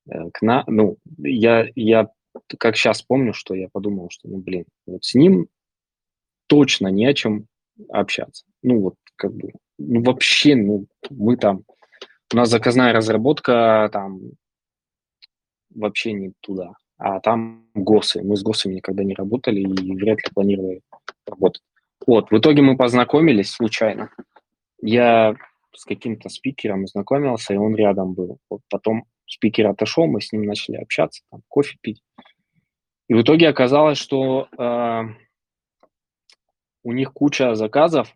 Э, 0.09 0.30
к 0.32 0.41
на, 0.41 0.63
ну, 0.67 0.97
я, 1.17 1.67
я 1.75 2.09
как 2.57 2.78
сейчас 2.78 3.01
помню, 3.01 3.34
что 3.34 3.53
я 3.53 3.67
подумал, 3.69 4.09
что, 4.09 4.30
ну, 4.30 4.38
блин, 4.38 4.65
вот 4.86 5.03
с 5.03 5.15
ним 5.15 5.47
точно 6.47 6.88
не 6.88 7.05
о 7.05 7.13
чем 7.13 7.47
общаться. 7.89 8.45
Ну, 8.63 8.80
вот, 8.80 8.95
как 9.17 9.34
бы, 9.34 9.51
ну, 9.78 10.01
вообще, 10.03 10.55
ну, 10.55 10.88
мы 11.09 11.36
там, 11.36 11.63
у 12.34 12.38
нас 12.38 12.49
заказная 12.49 12.93
разработка, 12.93 13.89
там, 13.91 14.21
вообще 15.78 16.13
не 16.13 16.34
туда. 16.41 16.73
А 16.97 17.19
там 17.19 17.67
ГОСы. 17.75 18.23
Мы 18.23 18.36
с 18.36 18.43
ГОСами 18.43 18.75
никогда 18.75 19.03
не 19.03 19.13
работали 19.13 19.61
и 19.61 19.95
вряд 19.95 20.17
ли 20.17 20.32
планировали 20.34 20.82
работать. 21.25 21.61
Вот, 22.05 22.32
в 22.32 22.38
итоге 22.38 22.61
мы 22.61 22.78
познакомились 22.78 23.51
случайно. 23.51 24.09
Я 24.82 25.36
с 25.73 25.86
каким-то 25.86 26.30
спикером 26.30 26.88
знакомился, 26.88 27.53
и 27.53 27.57
он 27.57 27.75
рядом 27.75 28.13
был. 28.13 28.39
Вот 28.49 28.61
потом 28.69 29.05
спикер 29.28 29.67
отошел, 29.67 30.07
мы 30.07 30.21
с 30.21 30.32
ним 30.32 30.43
начали 30.43 30.78
общаться, 30.78 31.21
там, 31.30 31.41
кофе 31.47 31.78
пить. 31.82 32.01
И 33.07 33.13
в 33.13 33.21
итоге 33.21 33.47
оказалось, 33.47 33.97
что 33.97 34.47
э, 34.57 35.01
у 36.84 36.91
них 36.91 37.13
куча 37.13 37.55
заказов, 37.55 38.13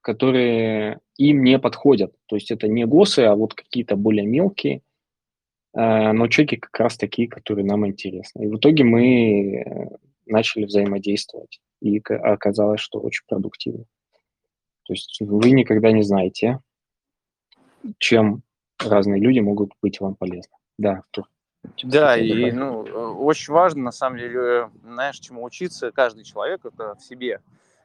которые 0.00 1.00
им 1.16 1.44
не 1.44 1.58
подходят. 1.58 2.14
То 2.26 2.36
есть 2.36 2.50
это 2.50 2.66
не 2.68 2.84
ГОСы, 2.84 3.20
а 3.20 3.34
вот 3.34 3.54
какие-то 3.54 3.96
более 3.96 4.26
мелкие, 4.26 4.82
но 5.74 6.26
чеки 6.28 6.56
как 6.56 6.78
раз 6.78 6.96
такие, 6.96 7.28
которые 7.28 7.64
нам 7.64 7.86
интересны. 7.86 8.44
И 8.44 8.48
в 8.48 8.56
итоге 8.56 8.84
мы 8.84 9.56
э, 9.56 9.96
начали 10.26 10.64
взаимодействовать 10.64 11.60
и 11.80 11.98
оказалось, 11.98 12.80
что 12.80 13.00
очень 13.00 13.24
продуктивно. 13.26 13.84
То 14.84 14.92
есть 14.92 15.18
вы 15.20 15.50
никогда 15.50 15.92
не 15.92 16.02
знаете, 16.02 16.60
чем 17.98 18.42
разные 18.78 19.20
люди 19.20 19.40
могут 19.40 19.72
быть 19.80 20.00
вам 20.00 20.14
полезны. 20.14 20.56
Да, 20.78 20.98
Артур. 20.98 21.28
Да, 21.84 22.16
и 22.16 22.50
ну, 22.50 22.80
очень 22.80 23.52
важно, 23.52 23.84
на 23.84 23.92
самом 23.92 24.18
деле, 24.18 24.70
знаешь, 24.82 25.18
чему 25.18 25.44
учиться 25.44 25.92
каждый 25.92 26.24
человек, 26.24 26.64
это 26.64 26.96
в 26.96 27.02
себе. 27.02 27.40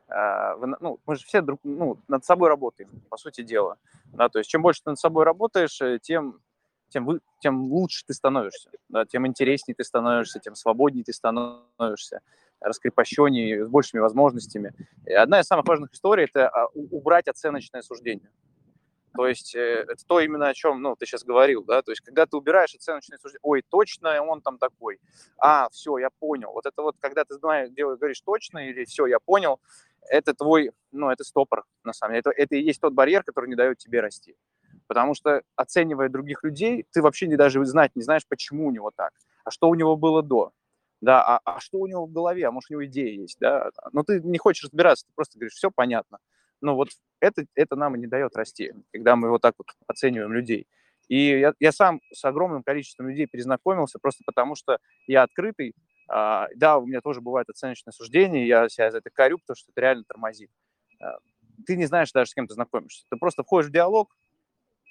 А, 0.10 0.56
ну, 0.56 1.00
мы 1.06 1.16
же 1.16 1.26
все 1.26 1.42
друг, 1.42 1.60
ну, 1.64 2.00
над 2.08 2.26
собой 2.26 2.50
работаем, 2.50 2.90
по 3.10 3.18
сути 3.18 3.42
дела. 3.42 3.78
Да, 4.06 4.30
то 4.30 4.40
есть 4.40 4.50
чем 4.50 4.62
больше 4.62 4.82
ты 4.84 4.90
над 4.90 5.00
собой 5.00 5.26
работаешь, 5.26 5.80
э, 5.82 6.00
тем, 6.02 6.40
тем, 6.90 7.06
вы, 7.06 7.20
тем 7.40 7.72
лучше 7.72 8.06
ты 8.06 8.14
становишься, 8.14 8.70
да, 8.90 9.06
тем 9.06 9.28
интереснее 9.28 9.76
ты 9.76 9.84
становишься, 9.84 10.40
тем 10.40 10.56
свободнее 10.56 11.04
ты 11.04 11.14
становишься 11.14 12.22
раскрепощеннее, 12.60 13.66
с 13.66 13.70
большими 13.70 14.02
возможностями. 14.02 14.74
И 15.06 15.14
одна 15.14 15.42
из 15.42 15.46
самых 15.46 15.68
важных 15.68 15.94
историй– 15.94 16.26
это 16.34 16.50
а, 16.50 16.68
убрать 16.74 17.28
оценочное 17.28 17.82
суждение. 17.82 18.32
То 19.16 19.28
есть 19.28 19.56
э, 19.56 19.86
это 19.88 20.06
то 20.06 20.20
именно 20.20 20.48
о 20.48 20.54
чем 20.54 20.82
ну, 20.82 20.96
ты 20.96 21.08
сейчас 21.08 21.24
говорил, 21.24 21.64
да, 21.64 21.82
то 21.82 21.92
есть 21.92 22.02
когда 22.02 22.28
ты 22.28 22.38
убираешь 22.38 22.76
оценочное 22.76 23.18
суждение, 23.18 23.40
ой, 23.42 23.64
точно 23.68 24.22
он 24.22 24.42
там 24.42 24.60
такой, 24.60 25.00
а, 25.40 25.70
все, 25.70 25.98
я 25.98 26.10
понял. 26.20 26.52
Вот 26.52 26.68
это 26.68 26.84
вот, 26.84 26.96
когда 27.00 27.26
ты 27.26 27.36
знаешь, 27.36 27.70
говоришь 27.72 28.22
точно 28.22 28.70
или 28.70 28.86
все, 28.86 29.08
я 29.08 29.20
понял, 29.20 29.60
это 30.10 30.34
твой, 30.34 30.72
ну, 30.92 31.10
это 31.10 31.24
стопор, 31.24 31.66
на 31.84 31.94
самом 31.94 32.14
деле. 32.14 32.20
Это, 32.20 32.30
это 32.30 32.56
и 32.56 32.62
есть 32.62 32.80
тот 32.80 32.94
барьер, 32.94 33.24
который 33.24 33.50
не 33.50 33.56
дает 33.56 33.80
тебе 33.80 34.02
расти. 34.02 34.36
Потому 34.88 35.14
что, 35.14 35.42
оценивая 35.56 36.10
других 36.10 36.44
людей, 36.44 36.86
ты 36.92 37.02
вообще 37.02 37.28
не 37.28 37.36
даже 37.36 37.64
знать 37.66 37.92
не 37.96 38.02
знаешь, 38.02 38.24
почему 38.28 38.68
у 38.68 38.72
него 38.72 38.92
так, 38.96 39.12
а 39.44 39.52
что 39.52 39.70
у 39.70 39.76
него 39.76 39.96
было 39.98 40.24
до 40.24 40.52
да, 41.02 41.24
а, 41.24 41.42
а 41.46 41.60
что 41.60 41.78
у 41.78 41.88
него 41.88 42.06
в 42.06 42.12
голове, 42.12 42.48
а 42.48 42.52
может 42.52 42.70
у 42.72 42.74
него 42.74 42.86
идея 42.86 43.14
есть, 43.22 43.38
да, 43.40 43.70
но 43.92 44.04
ты 44.04 44.20
не 44.22 44.38
хочешь 44.38 44.64
разбираться, 44.66 45.06
ты 45.06 45.12
просто 45.16 45.38
говоришь, 45.38 45.54
все 45.54 45.70
понятно. 45.72 46.18
Но 46.60 46.76
вот 46.76 46.90
это, 47.20 47.46
это 47.54 47.76
нам 47.76 47.96
и 47.96 48.00
не 48.00 48.08
дает 48.08 48.36
расти, 48.36 48.74
когда 48.92 49.16
мы 49.16 49.30
вот 49.30 49.42
так 49.42 49.54
вот 49.58 49.68
оцениваем 49.86 50.34
людей. 50.34 50.68
И 51.08 51.40
я, 51.40 51.54
я 51.60 51.72
сам 51.72 52.02
с 52.12 52.26
огромным 52.26 52.64
количеством 52.64 53.10
людей 53.10 53.28
перезнакомился 53.28 54.00
просто 54.00 54.24
потому, 54.26 54.56
что 54.56 54.80
я 55.06 55.24
открытый, 55.24 55.76
а, 56.10 56.48
да, 56.56 56.78
у 56.80 56.86
меня 56.86 57.02
тоже 57.02 57.22
бывает 57.22 57.50
оценочное 57.50 57.92
суждение, 57.92 58.48
я 58.48 58.68
себя 58.70 58.92
за 58.92 58.98
это 58.98 59.10
корю, 59.12 59.38
потому 59.38 59.56
что 59.56 59.72
это 59.72 59.82
реально 59.82 60.04
тормозит. 60.06 60.50
А, 61.00 61.18
ты 61.66 61.78
не 61.78 61.86
знаешь 61.86 62.12
даже, 62.12 62.32
с 62.32 62.34
кем 62.34 62.48
ты 62.48 62.56
знакомишься. 62.56 63.06
Ты 63.10 63.18
просто 63.18 63.44
входишь 63.44 63.70
в 63.70 63.74
диалог, 63.74 64.16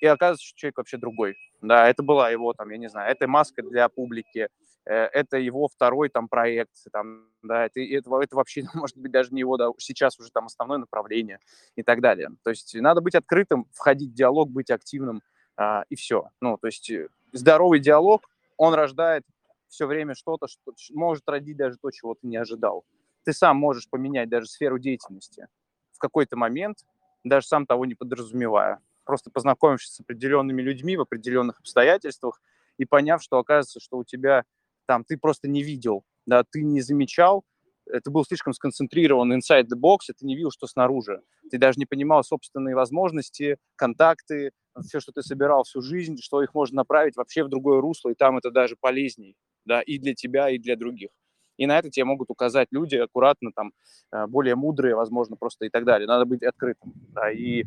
и 0.01 0.07
оказывается, 0.07 0.47
что 0.47 0.59
человек 0.59 0.79
вообще 0.79 0.97
другой. 0.97 1.37
Да, 1.63 1.89
это 1.89 2.03
была 2.03 2.31
его, 2.31 2.53
там, 2.53 2.71
я 2.71 2.77
не 2.77 2.89
знаю, 2.89 3.11
это 3.11 3.27
маска 3.27 3.63
для 3.63 3.89
публики, 3.89 4.49
э, 4.85 4.95
это 4.95 5.39
его 5.39 5.69
второй 5.69 6.09
там 6.11 6.29
проект, 6.29 6.73
там, 6.93 7.29
да, 7.43 7.65
это, 7.67 7.81
это, 7.81 8.11
это 8.21 8.37
вообще, 8.37 8.65
может 8.75 8.97
быть, 8.97 9.11
даже 9.11 9.33
не 9.33 9.41
его, 9.41 9.57
да, 9.57 9.71
сейчас 9.79 10.19
уже 10.19 10.31
там 10.31 10.47
основное 10.47 10.79
направление 10.79 11.39
и 11.75 11.83
так 11.83 12.01
далее. 12.01 12.31
То 12.45 12.51
есть 12.51 12.75
надо 12.75 13.01
быть 13.01 13.15
открытым, 13.15 13.67
входить 13.73 14.11
в 14.11 14.15
диалог, 14.15 14.51
быть 14.51 14.71
активным, 14.71 15.23
а, 15.57 15.85
и 15.89 15.97
все. 15.97 16.29
Ну, 16.41 16.59
то 16.59 16.67
есть 16.67 16.91
э, 16.91 17.09
здоровый 17.33 17.81
диалог, 17.81 18.29
он 18.59 18.75
рождает 18.75 19.25
все 19.69 19.87
время 19.87 20.15
что-то, 20.15 20.47
что 20.47 20.73
может 20.93 21.29
родить 21.29 21.57
даже 21.57 21.79
то, 21.79 21.91
чего 21.91 22.15
ты 22.15 22.27
не 22.27 22.37
ожидал. 22.37 22.85
Ты 23.25 23.33
сам 23.33 23.57
можешь 23.57 23.89
поменять 23.89 24.29
даже 24.29 24.47
сферу 24.47 24.79
деятельности 24.79 25.49
в 25.93 25.99
какой-то 25.99 26.37
момент, 26.37 26.85
даже 27.25 27.47
сам 27.47 27.67
того 27.67 27.87
не 27.87 27.95
подразумевая 27.95 28.81
просто 29.07 29.31
познакомившись 29.31 29.95
с 29.95 30.01
определенными 30.01 30.61
людьми 30.61 30.97
в 30.97 31.03
определенных 31.03 31.61
обстоятельствах 31.61 32.43
и 32.77 32.85
поняв, 32.85 33.23
что 33.23 33.39
оказывается, 33.39 33.81
что 33.81 33.97
у 33.97 34.05
тебя 34.05 34.45
там 34.87 35.05
ты 35.05 35.17
просто 35.17 35.49
не 35.49 35.63
видел, 35.63 36.05
да, 36.27 36.45
ты 36.45 36.63
не 36.63 36.83
замечал, 36.83 37.45
ты 37.87 38.11
был 38.11 38.25
слишком 38.25 38.53
сконцентрирован 38.53 39.33
inside 39.33 39.67
the 39.73 39.79
box, 39.81 39.99
и 40.09 40.13
ты 40.13 40.27
не 40.27 40.35
видел, 40.35 40.51
что 40.51 40.67
снаружи. 40.67 41.23
Ты 41.51 41.59
даже 41.59 41.79
не 41.79 41.87
понимал 41.87 42.25
собственные 42.25 42.75
возможности, 42.75 43.59
контакты, 43.77 44.51
все, 44.85 45.01
что 45.01 45.13
ты 45.13 45.23
собирал 45.23 45.63
всю 45.65 45.81
жизнь, 45.81 46.17
что 46.21 46.43
их 46.43 46.53
можно 46.53 46.77
направить 46.77 47.17
вообще 47.17 47.45
в 47.45 47.49
другое 47.49 47.81
русло, 47.81 48.11
и 48.11 48.15
там 48.15 48.37
это 48.37 48.51
даже 48.51 48.77
полезней, 48.77 49.37
да, 49.65 49.81
и 49.81 49.99
для 49.99 50.15
тебя, 50.15 50.51
и 50.51 50.59
для 50.59 50.77
других. 50.77 51.11
И 51.57 51.67
на 51.67 51.79
это 51.79 51.91
тебе 51.91 52.05
могут 52.05 52.31
указать 52.31 52.69
люди 52.71 52.97
аккуратно, 52.97 53.51
там, 53.55 53.73
э, 54.13 54.27
более 54.27 54.55
мудрые, 54.57 54.95
возможно, 54.95 55.37
просто 55.37 55.67
и 55.67 55.69
так 55.71 55.85
далее. 55.85 56.07
Надо 56.07 56.25
быть 56.25 56.43
открытым, 56.43 56.93
да, 57.15 57.31
и 57.31 57.65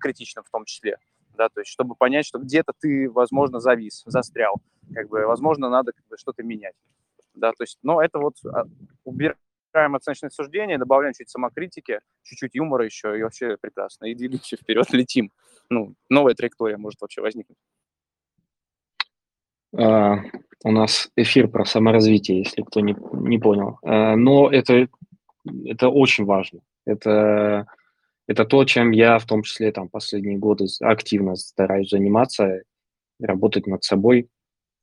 критичным 0.00 0.44
в 0.44 0.50
том 0.50 0.64
числе, 0.64 0.98
да, 1.36 1.48
то 1.48 1.60
есть 1.60 1.70
чтобы 1.70 1.94
понять, 1.94 2.26
что 2.26 2.38
где-то 2.38 2.72
ты, 2.78 3.10
возможно, 3.10 3.60
завис, 3.60 4.02
застрял, 4.06 4.56
как 4.94 5.08
бы, 5.08 5.26
возможно, 5.26 5.68
надо 5.68 5.92
как 5.92 6.06
бы, 6.06 6.16
что-то 6.16 6.42
менять, 6.42 6.74
да, 7.34 7.50
то 7.52 7.64
есть, 7.64 7.78
но 7.82 8.00
это 8.02 8.18
вот 8.18 8.36
а, 8.46 8.64
убираем 9.04 9.94
оценочное 9.94 10.30
суждение, 10.30 10.78
добавляем 10.78 11.14
чуть 11.14 11.30
самокритики, 11.30 12.00
чуть-чуть 12.22 12.54
юмора 12.54 12.84
еще, 12.84 13.18
и 13.18 13.22
вообще 13.22 13.56
прекрасно, 13.60 14.06
и 14.06 14.14
двигаемся 14.14 14.56
вперед, 14.56 14.90
летим. 14.92 15.32
Ну, 15.70 15.94
новая 16.08 16.34
траектория 16.34 16.76
может 16.76 17.00
вообще 17.00 17.20
возникнуть. 17.20 17.58
Uh, 19.74 20.20
у 20.62 20.70
нас 20.70 21.10
эфир 21.16 21.48
про 21.48 21.64
саморазвитие, 21.64 22.38
если 22.38 22.62
кто 22.62 22.80
не, 22.80 22.96
не 23.12 23.38
понял. 23.38 23.78
Uh, 23.84 24.14
но 24.14 24.48
это, 24.48 24.88
это 25.64 25.88
очень 25.88 26.24
важно. 26.24 26.60
Это, 26.86 27.66
это 28.28 28.44
то, 28.44 28.64
чем 28.64 28.92
я 28.92 29.18
в 29.18 29.26
том 29.26 29.42
числе 29.42 29.72
там 29.72 29.88
последние 29.88 30.38
годы 30.38 30.66
активно 30.80 31.34
стараюсь 31.34 31.90
заниматься, 31.90 32.62
работать 33.20 33.66
над 33.66 33.82
собой. 33.82 34.28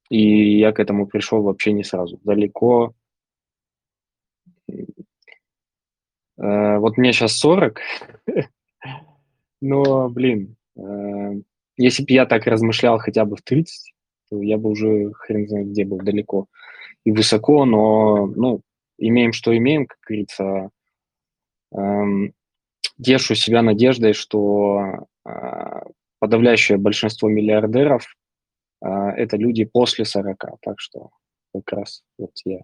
И 0.09 0.59
я 0.59 0.73
к 0.73 0.79
этому 0.81 1.07
пришел 1.07 1.41
вообще 1.41 1.71
не 1.71 1.85
сразу. 1.85 2.19
Далеко. 2.25 2.93
Uh, 6.37 6.79
вот 6.79 6.97
мне 6.97 7.13
сейчас 7.13 7.37
40, 7.37 7.79
но, 9.61 10.09
блин, 10.09 10.57
если 11.77 12.03
бы 12.03 12.11
я 12.11 12.25
так 12.25 12.45
размышлял 12.47 12.97
хотя 12.97 13.25
бы 13.25 13.35
в 13.35 13.41
30, 13.41 13.93
я 14.39 14.57
бы 14.57 14.69
уже 14.69 15.11
хрен 15.13 15.47
знает 15.47 15.69
где 15.69 15.85
был, 15.85 15.97
далеко 15.97 16.47
и 17.03 17.11
высоко, 17.11 17.65
но, 17.65 18.27
ну, 18.27 18.61
имеем, 18.97 19.33
что 19.33 19.55
имеем, 19.55 19.87
как 19.87 19.97
говорится. 20.07 20.69
Эм, 21.73 22.33
тешу 23.01 23.35
себя 23.35 23.61
надеждой, 23.61 24.13
что 24.13 25.07
э, 25.25 25.29
подавляющее 26.19 26.77
большинство 26.77 27.29
миллиардеров 27.29 28.05
э, 28.83 28.87
это 28.87 29.37
люди 29.37 29.65
после 29.65 30.05
40, 30.05 30.37
так 30.61 30.79
что 30.79 31.09
как 31.53 31.71
раз 31.73 32.03
вот 32.17 32.31
я 32.45 32.61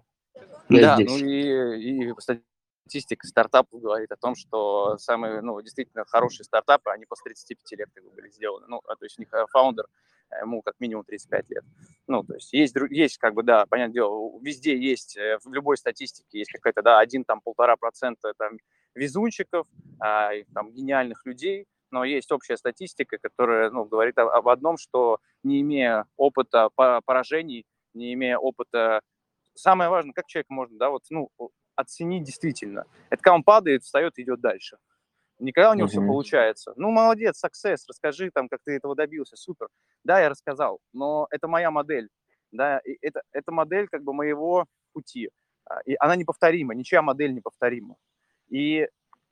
Я 0.68 0.80
да, 0.80 0.94
здесь. 0.96 1.10
ну 1.10 1.26
и, 1.26 2.08
и 2.08 2.14
статистика 2.18 3.26
стартапов 3.26 3.80
говорит 3.80 4.10
о 4.12 4.16
том, 4.16 4.34
что 4.34 4.96
самые, 4.98 5.42
ну, 5.42 5.60
действительно 5.60 6.04
хорошие 6.06 6.44
стартапы, 6.44 6.90
они 6.90 7.04
после 7.06 7.30
35 7.30 7.78
лет 7.78 7.88
как 7.92 8.04
бы 8.04 8.10
были 8.10 8.30
сделаны. 8.30 8.66
Ну, 8.68 8.80
а, 8.86 8.96
то 8.96 9.04
есть 9.04 9.18
у 9.18 9.22
них 9.22 9.28
фаундер, 9.50 9.86
ему 10.40 10.62
как 10.62 10.74
минимум 10.80 11.04
35 11.04 11.50
лет. 11.50 11.64
Ну, 12.06 12.22
то 12.22 12.34
есть 12.34 12.52
есть, 12.52 12.74
есть 12.90 13.18
как 13.18 13.34
бы, 13.34 13.42
да, 13.42 13.66
понятное 13.66 13.94
дело, 13.94 14.38
везде 14.40 14.78
есть, 14.78 15.16
э, 15.16 15.38
в 15.44 15.52
любой 15.52 15.76
статистике 15.76 16.38
есть 16.38 16.52
какая-то, 16.52 16.82
да, 16.82 16.98
один, 16.98 17.24
там, 17.24 17.40
полтора 17.40 17.76
процента 17.76 18.32
там 18.38 18.58
везунчиков, 18.94 19.66
а, 20.00 20.30
там, 20.54 20.72
гениальных 20.72 21.24
людей, 21.26 21.66
но 21.90 22.04
есть 22.04 22.30
общая 22.32 22.56
статистика, 22.56 23.18
которая, 23.18 23.70
ну, 23.70 23.84
говорит 23.84 24.18
об 24.18 24.48
одном, 24.48 24.76
что 24.76 25.18
не 25.42 25.60
имея 25.60 26.06
опыта 26.16 26.68
поражений, 26.74 27.64
не 27.94 28.12
имея 28.14 28.38
опыта 28.38 29.00
самое 29.54 29.90
важное, 29.90 30.12
как 30.12 30.26
человек 30.26 30.50
можно, 30.50 30.78
да, 30.78 30.90
вот, 30.90 31.02
ну, 31.10 31.30
оценить 31.76 32.24
действительно. 32.24 32.84
Это 33.10 33.22
когда 33.22 33.36
он 33.36 33.42
падает, 33.44 33.84
встает 33.84 34.18
идет 34.18 34.40
дальше. 34.40 34.78
Никогда 35.38 35.70
у 35.70 35.74
него 35.74 35.86
uh-huh. 35.86 35.90
все 35.90 36.00
получается. 36.00 36.72
Ну, 36.76 36.90
молодец, 36.90 37.42
success, 37.44 37.78
расскажи 37.88 38.30
там, 38.30 38.48
как 38.48 38.60
ты 38.64 38.72
этого 38.72 38.94
добился, 38.96 39.36
супер. 39.36 39.68
Да, 40.04 40.20
я 40.20 40.28
рассказал, 40.28 40.80
но 40.92 41.28
это 41.30 41.46
моя 41.46 41.70
модель, 41.70 42.08
да, 42.50 42.78
и 42.80 42.98
это, 43.00 43.22
это 43.32 43.52
модель 43.52 43.88
как 43.88 44.02
бы 44.02 44.12
моего 44.12 44.66
пути. 44.92 45.30
А, 45.64 45.80
и 45.82 45.96
она 46.00 46.16
неповторима, 46.16 46.74
ничья 46.74 47.02
модель 47.02 47.34
неповторима. 47.34 47.96
И 48.48 48.88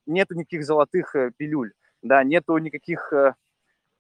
нету 0.07 0.35
никаких 0.35 0.65
золотых 0.65 1.17
э, 1.17 1.33
пилюль, 1.37 1.73
да, 2.03 2.23
нету 2.23 2.57
никаких... 2.59 3.13
Э, 3.13 3.35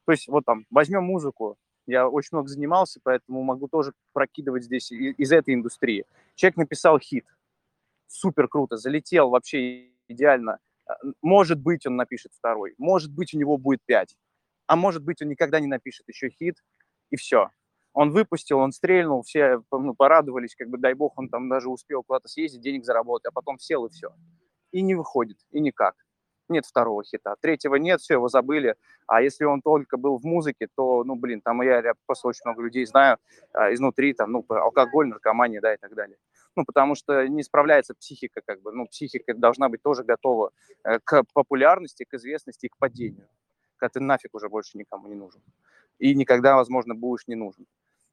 то 0.04 0.12
есть 0.12 0.28
вот 0.28 0.44
там, 0.44 0.66
возьмем 0.70 1.02
музыку, 1.02 1.56
я 1.86 2.08
очень 2.08 2.30
много 2.32 2.48
занимался, 2.48 3.00
поэтому 3.02 3.42
могу 3.42 3.68
тоже 3.68 3.92
прокидывать 4.12 4.64
здесь 4.64 4.90
из 4.92 5.32
этой 5.32 5.54
индустрии. 5.54 6.04
Человек 6.34 6.56
написал 6.56 6.98
хит, 6.98 7.26
супер 8.06 8.48
круто, 8.48 8.76
залетел 8.76 9.30
вообще 9.30 9.90
идеально. 10.08 10.58
Может 11.22 11.60
быть, 11.60 11.86
он 11.86 11.96
напишет 11.96 12.32
второй, 12.34 12.74
может 12.78 13.12
быть, 13.12 13.34
у 13.34 13.38
него 13.38 13.58
будет 13.58 13.80
пять, 13.84 14.16
а 14.66 14.76
может 14.76 15.04
быть, 15.04 15.22
он 15.22 15.28
никогда 15.28 15.60
не 15.60 15.66
напишет 15.66 16.06
еще 16.08 16.28
хит, 16.30 16.56
и 17.10 17.16
все. 17.16 17.50
Он 17.92 18.10
выпустил, 18.10 18.58
он 18.58 18.72
стрельнул, 18.72 19.22
все 19.22 19.62
ну, 19.72 19.94
порадовались, 19.94 20.54
как 20.54 20.68
бы, 20.68 20.78
дай 20.78 20.94
бог, 20.94 21.18
он 21.18 21.28
там 21.28 21.48
даже 21.48 21.70
успел 21.70 22.02
куда-то 22.02 22.28
съездить, 22.28 22.60
денег 22.60 22.84
заработать, 22.84 23.26
а 23.26 23.32
потом 23.32 23.58
сел 23.58 23.86
и 23.86 23.90
все. 23.90 24.10
И 24.70 24.82
не 24.82 24.94
выходит, 24.94 25.38
и 25.50 25.60
никак. 25.60 25.94
Нет 26.48 26.66
второго 26.66 27.02
хита. 27.02 27.34
Третьего 27.40 27.76
нет, 27.76 28.00
все, 28.00 28.14
его 28.14 28.28
забыли. 28.28 28.76
А 29.08 29.22
если 29.22 29.44
он 29.44 29.62
только 29.62 29.96
был 29.96 30.18
в 30.18 30.24
музыке, 30.24 30.68
то, 30.76 31.02
ну, 31.04 31.16
блин, 31.16 31.40
там 31.40 31.62
я, 31.62 31.80
я 31.80 31.94
просто 32.04 32.28
очень 32.28 32.42
много 32.44 32.62
людей 32.62 32.84
знаю 32.84 33.18
а, 33.52 33.72
изнутри, 33.72 34.12
там, 34.12 34.30
ну, 34.30 34.44
алкоголь, 34.48 35.08
наркомания, 35.08 35.60
да, 35.60 35.74
и 35.74 35.76
так 35.78 35.94
далее 35.94 36.18
ну, 36.56 36.64
потому 36.64 36.94
что 36.94 37.28
не 37.28 37.42
справляется 37.42 37.94
психика, 37.94 38.40
как 38.44 38.62
бы, 38.62 38.72
ну, 38.72 38.86
психика 38.86 39.34
должна 39.34 39.68
быть 39.68 39.82
тоже 39.82 40.02
готова 40.02 40.50
э, 40.84 40.98
к 41.04 41.22
популярности, 41.34 42.04
к 42.04 42.14
известности 42.14 42.66
и 42.66 42.68
к 42.68 42.78
падению, 42.78 43.28
когда 43.76 43.90
ты 43.90 44.00
нафиг 44.00 44.34
уже 44.34 44.48
больше 44.48 44.78
никому 44.78 45.06
не 45.08 45.14
нужен. 45.14 45.42
И 45.98 46.14
никогда, 46.14 46.56
возможно, 46.56 46.94
будешь 46.94 47.26
не 47.26 47.34
нужен. 47.34 47.66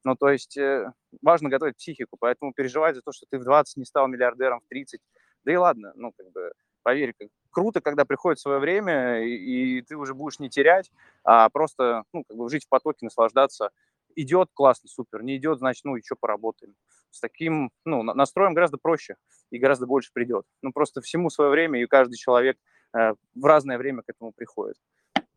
Ну, 0.04 0.16
то 0.16 0.30
есть 0.30 0.58
э, 0.58 0.92
важно 1.22 1.50
готовить 1.50 1.78
психику, 1.78 2.18
поэтому 2.20 2.54
переживать 2.54 2.96
за 2.96 3.02
то, 3.02 3.14
что 3.14 3.26
ты 3.30 3.40
в 3.40 3.44
20 3.44 3.78
не 3.78 3.86
стал 3.86 4.08
миллиардером, 4.08 4.60
в 4.60 4.68
30, 4.68 5.00
да 5.46 5.54
и 5.54 5.56
ладно, 5.56 5.94
ну, 5.96 6.12
как 6.12 6.30
бы, 6.32 6.52
поверь, 6.84 7.14
как, 7.18 7.30
круто, 7.52 7.80
когда 7.80 8.04
приходит 8.04 8.40
свое 8.40 8.60
время, 8.60 9.24
и, 9.24 9.78
и 9.78 9.82
ты 9.82 9.96
уже 9.96 10.14
будешь 10.14 10.40
не 10.40 10.50
терять, 10.50 10.92
а 11.24 11.50
просто, 11.50 12.04
ну, 12.12 12.26
как 12.26 12.36
бы 12.36 12.50
жить 12.50 12.66
в 12.66 12.70
потоке, 12.70 13.06
наслаждаться. 13.06 13.72
Идет, 14.16 14.50
классно, 14.54 14.90
супер, 14.90 15.24
не 15.24 15.38
идет, 15.38 15.60
значит, 15.60 15.84
ну, 15.86 15.96
еще 15.96 16.16
поработаем 16.16 16.76
с 17.14 17.20
таким 17.20 17.72
ну, 17.86 18.02
настроем 18.04 18.54
гораздо 18.54 18.78
проще 18.78 19.16
и 19.52 19.60
гораздо 19.60 19.86
больше 19.86 20.12
придет. 20.14 20.46
Ну, 20.62 20.72
просто 20.72 21.02
всему 21.02 21.30
свое 21.30 21.52
время, 21.52 21.82
и 21.82 21.86
каждый 21.86 22.16
человек 22.16 22.58
э, 22.96 23.14
в 23.36 23.46
разное 23.46 23.78
время 23.78 24.02
к 24.02 24.10
этому 24.10 24.32
приходит. 24.32 24.78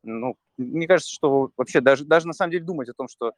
Ну, 0.03 0.37
мне 0.57 0.87
кажется, 0.87 1.13
что 1.13 1.51
вообще 1.57 1.81
даже, 1.81 2.05
даже 2.05 2.27
на 2.27 2.33
самом 2.33 2.53
деле 2.53 2.65
думать 2.65 2.89
о 2.89 2.95
том, 2.95 3.09
что 3.09 3.33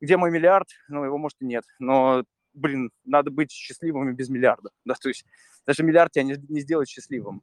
где 0.00 0.16
мой 0.16 0.30
миллиард, 0.30 0.68
ну, 0.88 1.04
его, 1.04 1.16
может, 1.16 1.40
и 1.40 1.46
нет. 1.46 1.64
Но, 1.78 2.24
блин, 2.52 2.90
надо 3.04 3.30
быть 3.30 3.50
счастливым 3.50 4.10
и 4.10 4.12
без 4.12 4.28
миллиарда. 4.28 4.70
Да? 4.84 4.94
То 4.94 5.08
есть 5.08 5.24
даже 5.66 5.82
миллиард 5.82 6.12
тебя 6.12 6.24
не, 6.24 6.36
не 6.48 6.60
сделает 6.60 6.88
счастливым. 6.88 7.42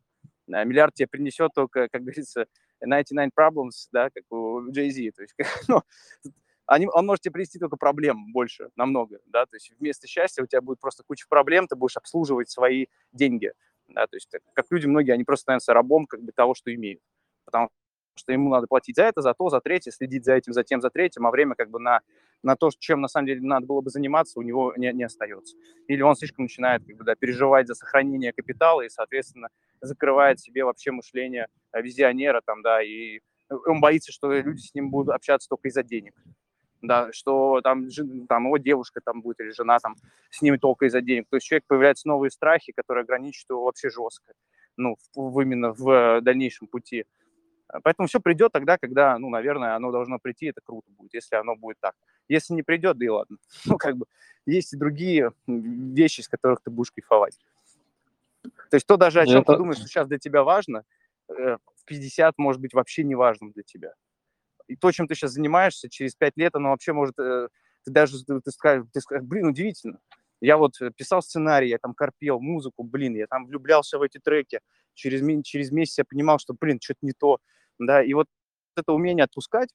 А 0.51 0.63
миллиард 0.63 0.93
тебе 0.93 1.07
принесет 1.07 1.51
только, 1.55 1.88
как 1.89 2.01
говорится, 2.01 2.45
99 2.82 3.32
problems, 3.38 3.88
да, 3.91 4.09
как 4.09 4.24
у 4.30 4.69
Jay-Z. 4.69 5.11
То 5.15 5.22
есть, 5.22 5.36
ну, 5.67 5.82
они, 6.72 6.88
он 6.88 7.05
может 7.05 7.24
тебе 7.24 7.34
принести 7.34 7.59
только 7.59 7.76
проблем 7.76 8.32
больше, 8.32 8.69
намного, 8.78 9.19
да, 9.26 9.45
то 9.45 9.57
есть 9.57 9.74
вместо 9.78 10.07
счастья 10.07 10.41
у 10.41 10.45
тебя 10.45 10.61
будет 10.61 10.80
просто 10.80 11.03
куча 11.05 11.26
проблем, 11.28 11.67
ты 11.67 11.76
будешь 11.76 11.97
обслуживать 11.97 12.49
свои 12.49 12.86
деньги, 13.11 13.51
да, 13.89 14.07
то 14.07 14.15
есть 14.15 14.30
как 14.53 14.67
люди 14.69 14.88
многие, 14.88 15.11
они 15.11 15.26
просто 15.26 15.43
становятся 15.43 15.74
рабом 15.74 16.05
как 16.05 16.22
бы 16.22 16.32
того, 16.32 16.53
что 16.53 16.74
имеют, 16.74 17.01
потому 17.43 17.69
что 18.15 18.32
ему 18.32 18.49
надо 18.49 18.67
платить 18.67 18.95
за 18.95 19.03
это, 19.03 19.22
за 19.22 19.34
то, 19.34 19.49
за 19.49 19.59
третье, 19.59 19.91
следить 19.91 20.24
за 20.24 20.34
этим, 20.34 20.53
за 20.53 20.63
тем, 20.63 20.80
за 20.80 20.89
третьим, 20.89 21.28
а 21.28 21.32
время 21.32 21.55
как 21.55 21.69
бы 21.69 21.78
на, 21.78 21.99
на 22.41 22.55
то, 22.55 22.69
чем 22.80 23.01
на 23.01 23.09
самом 23.09 23.28
деле 23.28 23.41
надо 23.41 23.65
было 23.65 23.82
бы 23.82 23.89
заниматься, 23.89 24.39
у 24.39 24.41
него 24.41 24.74
не, 24.78 24.93
не 24.93 25.03
остается. 25.03 25.57
Или 25.88 26.01
он 26.01 26.15
слишком 26.15 26.45
начинает 26.45 26.86
как 26.86 26.95
бы, 26.95 27.03
да, 27.03 27.15
переживать 27.15 27.67
за 27.67 27.76
сохранение 27.76 28.32
капитала 28.32 28.82
и, 28.82 28.89
соответственно, 28.89 29.49
закрывает 29.82 30.39
себе 30.39 30.63
вообще 30.63 30.91
мышление 30.91 31.47
визионера, 31.74 32.41
там, 32.45 32.61
да, 32.61 32.82
и 32.82 33.19
он 33.49 33.82
боится, 33.82 34.13
что 34.13 34.32
люди 34.32 34.61
с 34.61 34.74
ним 34.74 34.89
будут 34.89 35.13
общаться 35.13 35.49
только 35.49 35.67
из-за 35.67 35.84
денег 35.84 36.13
да, 36.82 37.11
что 37.11 37.61
там, 37.61 37.88
там 38.27 38.45
его 38.45 38.57
девушка 38.57 39.01
там 39.03 39.21
будет 39.21 39.39
или 39.39 39.51
жена 39.51 39.79
там 39.79 39.95
с 40.29 40.41
ним 40.41 40.57
только 40.59 40.86
из-за 40.86 41.01
денег. 41.01 41.27
То 41.29 41.38
есть 41.38 41.45
человек 41.45 41.65
появляются 41.67 42.07
новые 42.07 42.32
страхи, 42.32 42.73
которые 42.75 43.03
ограничивают 43.03 43.49
его 43.49 43.63
вообще 43.65 43.89
жестко, 43.89 44.34
ну, 44.77 44.95
в, 45.15 45.39
именно 45.41 45.73
в 45.73 46.21
дальнейшем 46.21 46.67
пути. 46.67 47.05
Поэтому 47.84 48.07
все 48.07 48.19
придет 48.19 48.51
тогда, 48.51 48.77
когда, 48.77 49.17
ну, 49.17 49.29
наверное, 49.29 49.75
оно 49.75 49.91
должно 49.91 50.19
прийти, 50.19 50.47
это 50.47 50.59
круто 50.61 50.91
будет, 50.91 51.13
если 51.13 51.36
оно 51.36 51.55
будет 51.55 51.77
так. 51.79 51.95
Если 52.27 52.53
не 52.53 52.63
придет, 52.63 52.97
да 52.97 53.05
и 53.05 53.09
ладно. 53.09 53.38
Ну, 53.65 53.77
как 53.77 53.95
бы 53.95 54.05
есть 54.45 54.73
и 54.73 54.77
другие 54.77 55.32
вещи, 55.47 56.21
с 56.21 56.27
которых 56.27 56.61
ты 56.61 56.69
будешь 56.71 56.91
кайфовать. 56.91 57.38
То 58.41 58.75
есть 58.75 58.88
то 58.88 58.97
даже, 58.97 59.21
о 59.21 59.25
чем 59.25 59.41
это... 59.41 59.53
ты 59.53 59.57
думаешь, 59.57 59.77
что 59.77 59.88
сейчас 59.88 60.07
для 60.07 60.17
тебя 60.17 60.43
важно, 60.43 60.84
э, 61.29 61.57
в 61.75 61.86
50 61.86 62.38
может 62.38 62.59
быть 62.59 62.73
вообще 62.73 63.03
не 63.03 63.15
важным 63.15 63.51
для 63.51 63.63
тебя 63.63 63.93
и 64.72 64.76
то, 64.78 64.91
чем 64.91 65.07
ты 65.07 65.15
сейчас 65.15 65.32
занимаешься, 65.32 65.89
через 65.89 66.15
пять 66.15 66.38
лет, 66.38 66.55
оно 66.55 66.69
вообще 66.69 66.93
может, 66.93 67.19
э, 67.19 67.49
ты 67.84 67.91
даже, 67.91 68.24
ты 68.24 68.51
скажешь, 68.51 68.86
ты 68.93 69.01
скажешь, 69.01 69.28
блин, 69.28 69.47
удивительно. 69.47 69.99
Я 70.39 70.55
вот 70.55 70.80
э, 70.82 70.91
писал 70.95 71.22
сценарий, 71.22 71.69
я 71.69 71.78
там 71.78 71.93
корпел 71.93 72.39
музыку, 72.39 72.84
блин, 72.84 73.15
я 73.15 73.28
там 73.28 73.45
влюблялся 73.45 73.99
в 73.99 74.01
эти 74.01 74.17
треки. 74.17 74.61
Через, 74.93 75.22
через 75.43 75.72
месяц 75.72 75.97
я 75.97 76.05
понимал, 76.05 76.39
что, 76.39 76.53
блин, 76.59 76.80
что-то 76.82 76.99
не 77.01 77.11
то. 77.11 77.39
Да, 77.80 78.01
и 78.01 78.13
вот 78.13 78.28
это 78.78 78.93
умение 78.93 79.26
отпускать, 79.26 79.69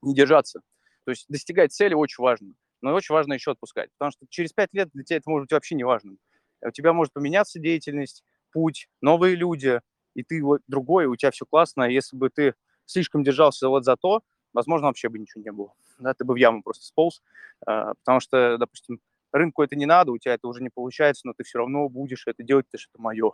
не 0.00 0.14
держаться. 0.14 0.60
То 1.04 1.10
есть 1.10 1.26
достигать 1.28 1.72
цели 1.72 1.94
очень 1.94 2.22
важно. 2.22 2.54
Но 2.80 2.94
очень 2.94 3.14
важно 3.14 3.34
еще 3.34 3.50
отпускать. 3.50 3.90
Потому 3.98 4.12
что 4.12 4.26
через 4.30 4.52
пять 4.52 4.72
лет 4.72 4.88
для 4.92 5.04
тебя 5.04 5.18
это 5.18 5.28
может 5.28 5.44
быть 5.44 5.52
вообще 5.52 5.74
не 5.74 5.84
важно. 5.84 6.16
У 6.62 6.70
тебя 6.70 6.92
может 6.92 7.12
поменяться 7.12 7.58
деятельность, 7.58 8.24
путь, 8.50 8.88
новые 9.02 9.36
люди, 9.36 9.80
и 10.14 10.22
ты 10.22 10.42
другой, 10.66 11.06
у 11.06 11.16
тебя 11.16 11.30
все 11.30 11.44
классно. 11.44 11.84
А 11.84 11.88
если 11.88 12.16
бы 12.16 12.30
ты 12.30 12.54
слишком 12.86 13.22
держался 13.22 13.68
вот 13.68 13.84
за 13.84 13.96
то, 13.96 14.22
возможно, 14.52 14.86
вообще 14.86 15.08
бы 15.08 15.18
ничего 15.18 15.42
не 15.42 15.52
было. 15.52 15.72
Да, 15.98 16.14
ты 16.14 16.24
бы 16.24 16.34
в 16.34 16.36
яму 16.36 16.62
просто 16.62 16.84
сполз, 16.84 17.22
а, 17.66 17.94
потому 17.94 18.20
что, 18.20 18.56
допустим, 18.58 19.00
рынку 19.32 19.62
это 19.62 19.76
не 19.76 19.86
надо, 19.86 20.12
у 20.12 20.18
тебя 20.18 20.34
это 20.34 20.48
уже 20.48 20.62
не 20.62 20.70
получается, 20.70 21.26
но 21.26 21.34
ты 21.36 21.44
все 21.44 21.58
равно 21.58 21.88
будешь 21.88 22.26
это 22.26 22.42
делать, 22.42 22.66
потому 22.66 22.80
что 22.80 22.90
это 22.94 23.02
мое. 23.02 23.32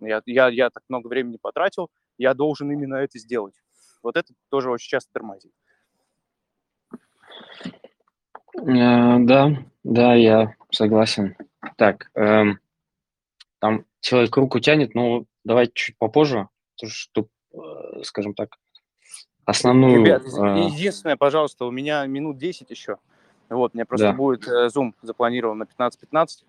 Я, 0.00 0.22
я, 0.26 0.48
я 0.48 0.70
так 0.70 0.82
много 0.88 1.08
времени 1.08 1.38
потратил, 1.40 1.90
я 2.18 2.34
должен 2.34 2.70
именно 2.70 2.96
это 2.96 3.18
сделать. 3.18 3.54
Вот 4.02 4.16
это 4.16 4.32
тоже 4.48 4.70
очень 4.70 4.88
часто 4.88 5.12
тормозит. 5.12 5.52
Э, 8.56 9.18
да, 9.20 9.50
да, 9.84 10.14
я 10.14 10.54
согласен. 10.70 11.36
Так, 11.76 12.10
эм, 12.14 12.58
там 13.58 13.84
человек 14.00 14.36
руку 14.36 14.60
тянет, 14.60 14.94
но 14.94 15.24
давайте 15.44 15.72
чуть 15.74 15.98
попозже, 15.98 16.48
чтобы, 16.82 17.28
э, 17.52 18.02
скажем 18.04 18.34
так, 18.34 18.56
основную... 19.44 20.04
Ребят, 20.04 20.22
э, 20.24 20.68
единственное, 20.72 21.16
пожалуйста, 21.16 21.64
у 21.64 21.70
меня 21.70 22.06
минут 22.06 22.38
10 22.38 22.70
еще. 22.70 22.98
Вот, 23.48 23.74
мне 23.74 23.84
просто 23.84 24.08
да. 24.08 24.12
будет 24.12 24.46
э, 24.46 24.68
Zoom 24.68 24.92
запланирован 25.02 25.58
на 25.58 25.64
15-15. 25.64 26.44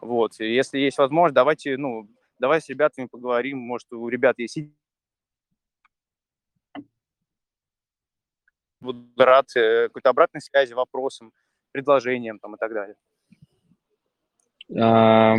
Вот, 0.00 0.40
и 0.40 0.54
если 0.54 0.78
есть 0.78 0.98
возможность, 0.98 1.34
давайте, 1.34 1.76
ну, 1.76 2.08
давай 2.38 2.60
с 2.60 2.68
ребятами 2.68 3.06
поговорим. 3.06 3.58
Может, 3.58 3.92
у 3.92 4.08
ребят 4.08 4.38
есть 4.38 4.58
буду 8.80 9.04
рад 9.16 9.54
э, 9.56 9.88
какой-то 9.88 10.10
обратной 10.10 10.40
связи, 10.40 10.72
вопросам, 10.72 11.32
предложениям 11.72 12.38
там 12.38 12.54
и 12.54 12.58
так 12.58 12.72
далее. 12.72 12.96
А, 14.78 15.36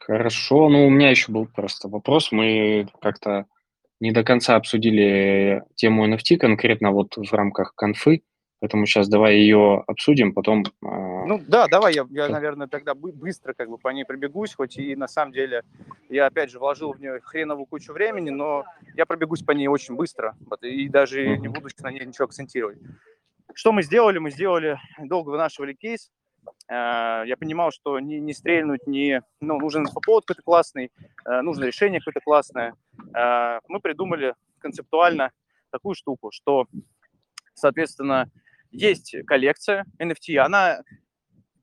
хорошо, 0.00 0.68
ну 0.68 0.86
у 0.86 0.90
меня 0.90 1.10
еще 1.10 1.32
был 1.32 1.46
просто 1.46 1.88
вопрос. 1.88 2.32
Мы 2.32 2.88
как-то 3.00 3.46
не 4.00 4.12
до 4.12 4.24
конца 4.24 4.56
обсудили 4.56 5.62
тему 5.74 6.06
NFT 6.06 6.36
конкретно 6.36 6.90
вот 6.90 7.16
в 7.16 7.32
рамках 7.32 7.74
конфы, 7.74 8.22
поэтому 8.60 8.86
сейчас 8.86 9.08
давай 9.08 9.36
ее 9.36 9.84
обсудим, 9.86 10.32
потом 10.32 10.64
э, 10.64 10.66
Ну 10.82 11.40
да, 11.46 11.66
давай 11.68 11.94
я, 11.94 12.06
я, 12.10 12.28
наверное, 12.28 12.66
тогда 12.66 12.94
быстро 12.94 13.54
как 13.54 13.68
бы 13.68 13.78
по 13.78 13.88
ней 13.88 14.04
пробегусь, 14.04 14.54
хоть 14.54 14.76
и 14.76 14.94
на 14.96 15.08
самом 15.08 15.32
деле 15.32 15.62
я 16.08 16.26
опять 16.26 16.50
же 16.50 16.58
вложил 16.58 16.92
в 16.92 17.00
нее 17.00 17.20
хреновую 17.22 17.66
кучу 17.66 17.92
времени, 17.92 18.30
но 18.30 18.64
я 18.94 19.06
пробегусь 19.06 19.42
по 19.42 19.52
ней 19.52 19.68
очень 19.68 19.94
быстро 19.94 20.36
и 20.62 20.88
даже 20.88 21.38
не 21.38 21.48
буду 21.48 21.68
на 21.80 21.90
ней 21.90 22.04
ничего 22.04 22.26
акцентировать. 22.26 22.78
Что 23.54 23.72
мы 23.72 23.82
сделали? 23.82 24.18
Мы 24.18 24.30
сделали, 24.30 24.78
долго 24.98 25.30
вынашивали 25.30 25.72
кейс, 25.72 26.10
я 26.68 27.36
понимал, 27.38 27.70
что 27.70 28.00
не, 28.00 28.18
не 28.18 28.32
стрельнуть, 28.32 28.86
не, 28.86 29.22
ну, 29.40 29.58
нужен 29.58 29.82
инфоповод 29.82 30.24
какой-то 30.24 30.42
классный, 30.42 30.90
э, 31.24 31.40
нужно 31.42 31.64
решение 31.64 32.00
какое-то 32.00 32.20
классное. 32.20 32.74
Э, 33.14 33.60
мы 33.68 33.80
придумали 33.80 34.34
концептуально 34.58 35.30
такую 35.70 35.94
штуку, 35.94 36.30
что, 36.32 36.66
соответственно, 37.54 38.30
есть 38.70 39.14
коллекция 39.26 39.84
NFT, 40.00 40.36
она, 40.38 40.82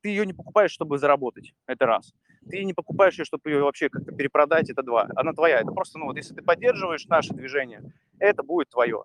ты 0.02 0.08
ее 0.08 0.26
не 0.26 0.32
покупаешь, 0.32 0.70
чтобы 0.70 0.98
заработать, 0.98 1.52
это 1.66 1.86
раз. 1.86 2.12
Ты 2.48 2.64
не 2.64 2.74
покупаешь 2.74 3.18
ее, 3.18 3.24
чтобы 3.24 3.50
ее 3.50 3.62
вообще 3.62 3.88
как-то 3.88 4.12
перепродать, 4.12 4.70
это 4.70 4.82
два. 4.82 5.08
Она 5.16 5.32
твоя, 5.32 5.60
это 5.60 5.72
просто, 5.72 5.98
ну 5.98 6.06
вот, 6.06 6.16
если 6.16 6.34
ты 6.34 6.42
поддерживаешь 6.42 7.06
наше 7.06 7.32
движение, 7.32 7.82
это 8.18 8.42
будет 8.42 8.70
твое. 8.70 9.04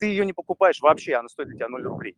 Ты 0.00 0.06
ее 0.06 0.24
не 0.24 0.32
покупаешь 0.32 0.80
вообще, 0.80 1.14
она 1.14 1.28
стоит 1.28 1.48
для 1.48 1.58
тебя 1.58 1.68
0 1.68 1.82
рублей. 1.82 2.16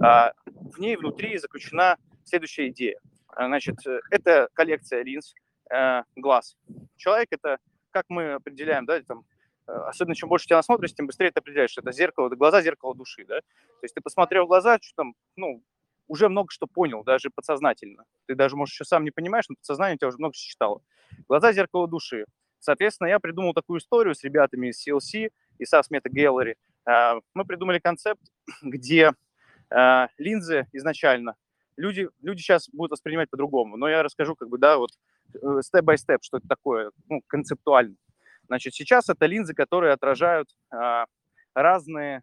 А, 0.00 0.32
в 0.46 0.78
ней 0.78 0.96
внутри 0.96 1.36
заключена 1.38 1.96
следующая 2.24 2.68
идея. 2.68 3.00
А, 3.26 3.46
значит, 3.46 3.76
это 4.10 4.48
коллекция 4.54 5.02
линз, 5.02 5.34
э, 5.70 6.02
глаз. 6.14 6.56
Человек– 6.96 7.28
это, 7.30 7.58
как 7.90 8.06
мы 8.08 8.34
определяем, 8.34 8.86
да, 8.86 9.00
там, 9.02 9.24
э, 9.66 9.72
особенно 9.72 10.14
чем 10.14 10.28
больше 10.28 10.46
тебя 10.46 10.56
насмотришь, 10.56 10.94
тем 10.94 11.08
быстрее 11.08 11.32
ты 11.32 11.40
определяешь, 11.40 11.70
что 11.70 11.80
это 11.80 11.90
зеркало, 11.90 12.28
это 12.28 12.36
глаза– 12.36 12.62
зеркало 12.62 12.94
души, 12.94 13.24
да. 13.26 13.40
То 13.40 13.84
есть 13.84 13.94
ты 13.94 14.00
посмотрел 14.00 14.44
в 14.44 14.48
глаза, 14.48 14.78
что 14.80 14.94
там, 15.02 15.14
ну, 15.34 15.64
уже 16.06 16.28
много 16.28 16.50
что 16.52 16.68
понял, 16.68 17.02
даже 17.02 17.30
подсознательно. 17.34 18.04
Ты 18.26 18.36
даже, 18.36 18.56
может, 18.56 18.72
еще 18.72 18.84
сам 18.84 19.02
не 19.02 19.10
понимаешь, 19.10 19.46
но 19.48 19.56
подсознание 19.56 19.96
у 19.96 19.98
тебя 19.98 20.08
уже 20.08 20.18
много 20.18 20.34
что 20.34 20.46
читало. 20.48 20.80
Глаза– 21.28 21.52
зеркало 21.54 21.88
души. 21.88 22.24
Соответственно, 22.60 23.08
я 23.08 23.18
придумал 23.18 23.54
такую 23.54 23.80
историю 23.80 24.14
с 24.14 24.22
ребятами 24.22 24.68
из 24.68 24.86
CLC 24.86 25.30
и 25.58 25.64
SAS 25.64 25.84
Meta 25.92 26.10
Gallery. 26.12 26.54
А, 26.90 27.20
мы 27.34 27.44
придумали 27.44 27.78
концепт, 27.78 28.20
где 28.62 29.12
а, 29.70 30.08
линзы 30.18 30.66
изначально 30.72 31.36
люди, 31.80 32.08
люди 32.22 32.40
сейчас 32.40 32.68
будут 32.70 32.92
воспринимать 32.92 33.30
по-другому, 33.30 33.76
но 33.76 33.88
я 33.88 34.02
расскажу 34.02 34.36
как 34.36 34.48
бы, 34.48 34.58
да, 34.58 34.78
вот 34.78 34.90
степ-бай-степ, 35.62 36.22
что 36.22 36.38
это 36.38 36.48
такое, 36.48 36.90
ну, 37.08 37.22
концептуально. 37.26 37.96
Значит, 38.46 38.74
сейчас 38.74 39.08
это 39.08 39.26
линзы, 39.26 39.54
которые 39.54 39.92
отражают 39.92 40.48
а, 40.70 41.06
разные 41.54 42.22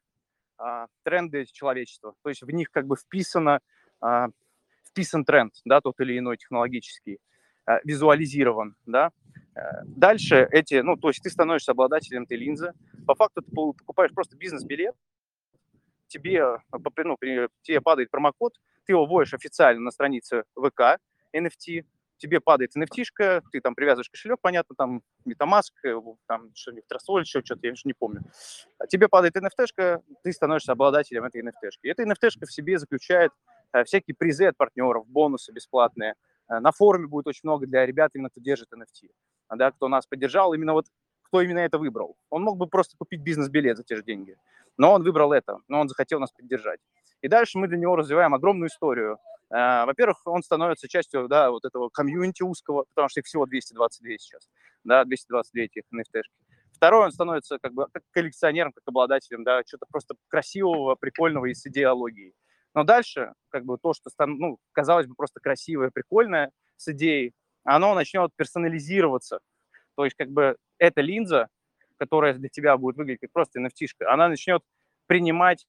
а, 0.57 0.88
тренды 1.03 1.45
человечества. 1.45 2.15
То 2.22 2.30
есть 2.30 2.41
в 2.41 2.49
них 2.51 2.70
как 2.70 2.86
бы 2.86 2.97
вписано, 2.97 3.61
а, 4.01 4.28
вписан 4.86 5.24
тренд, 5.24 5.53
да, 5.63 5.80
тот 5.80 5.99
или 6.01 6.18
иной 6.18 6.38
технологический, 6.38 7.20
а, 7.65 7.80
визуализирован, 7.86 8.76
да. 8.86 9.11
Э, 9.58 9.84
дальше 9.86 10.47
эти, 10.51 10.76
ну, 10.82 10.95
то 10.97 11.08
есть 11.08 11.22
ты 11.24 11.30
становишься 11.30 11.72
обладателем 11.72 12.24
этой 12.24 12.38
линзы. 12.38 12.74
По 13.05 13.16
факту 13.16 13.41
ты 13.41 13.51
покупаешь 13.51 14.14
просто 14.14 14.38
бизнес-билет, 14.38 14.95
тебе, 16.08 16.60
ну, 16.72 17.18
тебе 17.62 17.82
падает 17.82 18.12
промокод, 18.12 18.53
ты 18.86 18.93
его 18.93 19.05
вводишь 19.05 19.34
официально 19.34 19.82
на 19.82 19.91
странице 19.91 20.43
ВК, 20.55 20.99
NFT, 21.36 21.86
тебе 22.18 22.39
падает 22.39 22.76
nft 22.76 23.41
ты 23.51 23.62
там 23.62 23.76
привязываешь 23.76 24.10
кошелек, 24.10 24.39
понятно, 24.41 24.76
там 24.76 25.01
Metamask, 25.28 25.74
э, 25.86 25.95
там 26.28 26.51
что-нибудь 26.55 26.86
Trustwallet, 26.91 27.22
еще 27.22 27.41
что-то, 27.43 27.68
я 27.68 27.74
не 27.84 27.93
помню. 27.93 28.22
А 28.80 28.88
тебе 28.88 29.08
падает 29.08 29.36
nft 29.36 30.01
ты 30.24 30.32
становишься 30.32 30.72
обладателем 30.72 31.26
этой 31.26 31.41
nft 31.41 31.64
-шки. 31.64 31.91
Эта 31.91 32.03
nft 32.03 32.45
в 32.45 32.51
себе 32.51 32.78
заключает 32.78 33.32
э, 33.74 33.84
всякие 33.84 34.16
призы 34.16 34.45
от 34.45 34.58
партнеров, 34.58 35.08
бонусы 35.08 35.51
бесплатные. 35.51 36.16
Э, 36.49 36.60
на 36.60 36.72
форуме 36.72 37.08
будет 37.08 37.28
очень 37.28 37.41
много 37.43 37.68
для 37.68 37.86
ребят, 37.86 38.12
именно 38.14 38.30
кто 38.30 38.41
держит 38.41 38.70
NFT, 38.74 39.10
да, 39.56 39.72
кто 39.72 39.88
нас 39.88 40.06
поддержал, 40.06 40.54
именно 40.54 40.74
вот 40.74 40.86
кто 41.24 41.41
именно 41.41 41.60
это 41.60 41.78
выбрал. 41.78 42.18
Он 42.30 42.43
мог 42.43 42.58
бы 42.58 42.68
просто 42.68 42.95
купить 42.98 43.22
бизнес-билет 43.22 43.78
за 43.78 43.84
те 43.84 43.95
же 43.98 44.04
деньги, 44.04 44.38
но 44.78 44.93
он 44.93 45.04
выбрал 45.04 45.34
это, 45.34 45.60
но 45.68 45.82
он 45.82 45.89
захотел 45.89 46.20
нас 46.20 46.32
поддержать. 46.32 46.80
И 47.22 47.28
дальше 47.28 47.58
мы 47.58 47.68
для 47.68 47.78
него 47.78 47.95
развиваем 47.95 48.34
огромную 48.34 48.70
историю, 48.70 49.18
Э, 49.50 49.86
во-первых, 49.86 50.18
он 50.26 50.43
становится 50.43 50.88
частью 50.88 51.28
да, 51.28 51.52
вот 51.52 51.64
этого 51.66 51.89
комьюнити 51.89 52.43
узкого, 52.43 52.86
потому 52.93 53.10
что 53.10 53.22
их 53.22 53.26
всего 53.26 53.45
222 53.45 54.18
сейчас, 54.18 54.50
да, 54.84 55.06
222 55.06 55.64
этих 55.64 55.84
nft 55.93 56.20
-шки. 56.20 56.45
Второй, 56.74 57.06
он 57.06 57.12
становится 57.12 57.58
как 57.60 57.74
бы 57.74 57.88
как 57.91 58.04
коллекционером, 58.12 58.72
как 58.74 58.84
обладателем, 58.86 59.43
да, 59.43 59.62
что-то 59.66 59.86
просто 59.89 60.16
красивого, 60.28 60.95
прикольного 60.95 61.45
и 61.45 61.54
с 61.54 61.66
идеологией. 61.66 62.34
Но 62.76 62.84
дальше, 62.84 63.34
как 63.50 63.66
бы 63.66 63.78
то, 63.82 63.93
что, 63.93 64.10
ну, 64.26 64.60
казалось 64.74 65.08
бы, 65.08 65.16
просто 65.16 65.39
красивое, 65.39 65.89
прикольное 65.91 66.52
с 66.76 66.89
идеей, 66.89 67.34
оно 67.76 67.93
начнет 67.93 68.32
персонализироваться. 68.36 69.39
То 69.95 70.05
есть, 70.05 70.15
как 70.15 70.30
бы, 70.30 70.57
эта 70.78 71.01
линза, 71.01 71.47
которая 71.97 72.34
для 72.34 72.49
тебя 72.49 72.78
будет 72.78 72.97
выглядеть 72.97 73.22
как 73.22 73.32
просто 73.32 73.59
nft 73.59 73.88
она 74.05 74.28
начнет 74.30 74.61
принимать 75.07 75.65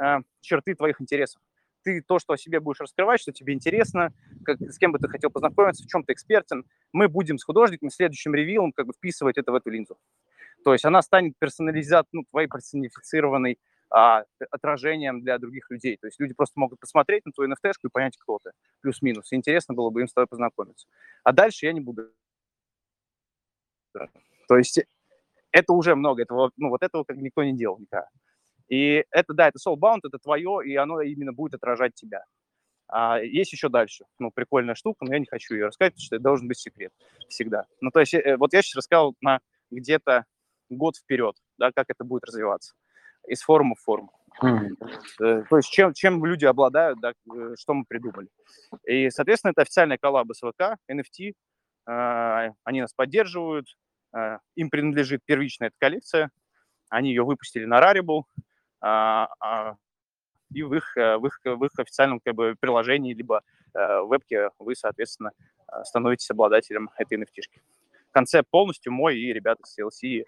э, 0.00 0.18
черты 0.40 0.74
твоих 0.74 1.00
интересов 1.00 1.42
ты 1.82 2.00
то, 2.00 2.18
что 2.18 2.32
о 2.32 2.38
себе 2.38 2.60
будешь 2.60 2.80
раскрывать, 2.80 3.20
что 3.20 3.32
тебе 3.32 3.54
интересно, 3.54 4.12
как, 4.44 4.60
с 4.60 4.78
кем 4.78 4.92
бы 4.92 4.98
ты 4.98 5.08
хотел 5.08 5.30
познакомиться, 5.30 5.82
в 5.82 5.88
чем 5.88 6.04
ты 6.04 6.12
экспертен, 6.12 6.64
мы 6.92 7.08
будем 7.08 7.38
с 7.38 7.44
художником 7.44 7.90
следующим 7.90 8.34
ревилом 8.34 8.72
как 8.72 8.86
бы 8.86 8.92
вписывать 8.92 9.36
это 9.36 9.52
в 9.52 9.54
эту 9.56 9.70
линзу. 9.70 9.98
То 10.64 10.72
есть 10.72 10.84
она 10.84 11.02
станет 11.02 11.34
персонализацией, 11.38 12.20
ну, 12.20 12.24
твоей 12.30 12.48
персонифицированной 12.48 13.58
а, 13.92 14.24
отражением 14.50 15.20
для 15.20 15.38
других 15.38 15.70
людей. 15.70 15.98
То 15.98 16.06
есть 16.06 16.18
люди 16.18 16.32
просто 16.32 16.58
могут 16.58 16.80
посмотреть 16.80 17.26
на 17.26 17.32
твою 17.32 17.52
nft 17.52 17.72
и 17.84 17.88
понять, 17.88 18.16
кто 18.16 18.38
ты, 18.42 18.52
плюс-минус. 18.80 19.32
Интересно 19.32 19.74
было 19.74 19.90
бы 19.90 20.00
им 20.00 20.08
с 20.08 20.14
тобой 20.14 20.26
познакомиться. 20.26 20.88
А 21.24 21.32
дальше 21.32 21.66
я 21.66 21.74
не 21.74 21.80
буду. 21.80 22.10
То 24.48 24.56
есть 24.56 24.80
это 25.50 25.72
уже 25.74 25.94
много. 25.94 26.22
Этого, 26.22 26.50
ну, 26.56 26.70
вот 26.70 26.82
этого 26.82 27.04
как 27.04 27.18
никто 27.18 27.44
не 27.44 27.54
делал 27.54 27.78
никогда. 27.78 28.08
И 28.68 29.04
это, 29.10 29.34
да, 29.34 29.48
это 29.48 29.58
soulbound, 29.58 30.00
это 30.04 30.18
твое, 30.18 30.60
и 30.64 30.74
оно 30.76 31.02
именно 31.02 31.34
будет 31.34 31.54
отражать 31.54 31.94
тебя. 31.94 32.24
А 32.88 33.20
есть 33.20 33.52
еще 33.52 33.68
дальше, 33.68 34.06
ну, 34.18 34.30
прикольная 34.30 34.74
штука, 34.74 35.04
но 35.04 35.12
я 35.12 35.18
не 35.18 35.26
хочу 35.26 35.54
ее 35.54 35.66
рассказать, 35.66 35.92
потому 35.92 36.04
что 36.06 36.16
это 36.16 36.22
должен 36.22 36.48
быть 36.48 36.58
секрет 36.58 36.92
всегда. 37.28 37.66
Ну, 37.82 37.90
то 37.90 38.00
есть, 38.00 38.14
э, 38.14 38.36
вот 38.38 38.54
я 38.54 38.62
сейчас 38.62 38.76
рассказал 38.76 39.14
на 39.20 39.40
где-то 39.70 40.24
год 40.70 40.96
вперед, 40.96 41.36
да, 41.58 41.72
как 41.72 41.90
это 41.90 42.04
будет 42.04 42.24
развиваться 42.24 42.74
из 43.26 43.42
форума 43.42 43.74
в 43.74 43.80
форму. 43.80 44.12
Mm-hmm. 44.42 45.46
То 45.48 45.56
есть 45.56 45.70
чем, 45.70 45.92
чем 45.92 46.24
люди 46.24 46.44
обладают, 46.44 47.00
да, 47.00 47.12
э, 47.34 47.54
что 47.58 47.74
мы 47.74 47.84
придумали. 47.84 48.28
И, 48.86 49.10
соответственно, 49.10 49.52
это 49.52 49.62
официальная 49.62 49.98
коллаба 49.98 50.32
с 50.32 50.40
ВК, 50.40 50.76
NFT, 50.90 51.32
э, 51.86 52.50
они 52.64 52.80
нас 52.80 52.92
поддерживают, 52.94 53.66
э, 54.16 54.38
им 54.56 54.70
принадлежит 54.70 55.20
первичная 55.24 55.68
эта 55.68 55.76
коллекция, 55.78 56.30
они 56.88 57.10
ее 57.10 57.24
выпустили 57.24 57.66
на 57.66 57.80
Rarible, 57.80 58.22
а, 58.80 59.28
и 60.52 60.62
в 60.62 60.74
их, 60.74 60.96
э, 60.96 61.16
в 61.16 61.26
их, 61.26 61.40
в 61.44 61.64
их 61.64 61.70
официальном 61.78 62.20
как 62.20 62.34
бы, 62.34 62.54
приложении 62.58 63.14
либо 63.14 63.42
э, 63.74 64.02
вебке 64.02 64.50
вы, 64.58 64.74
соответственно, 64.74 65.32
э, 65.72 65.84
становитесь 65.84 66.30
обладателем 66.30 66.90
этой 66.98 67.18
nft 67.18 67.38
-шки. 67.38 67.60
Концепт 68.10 68.48
полностью 68.50 68.92
мой 68.92 69.18
и 69.18 69.32
ребята 69.32 69.62
с 69.64 69.78
CLC 69.78 70.00
и 70.02 70.26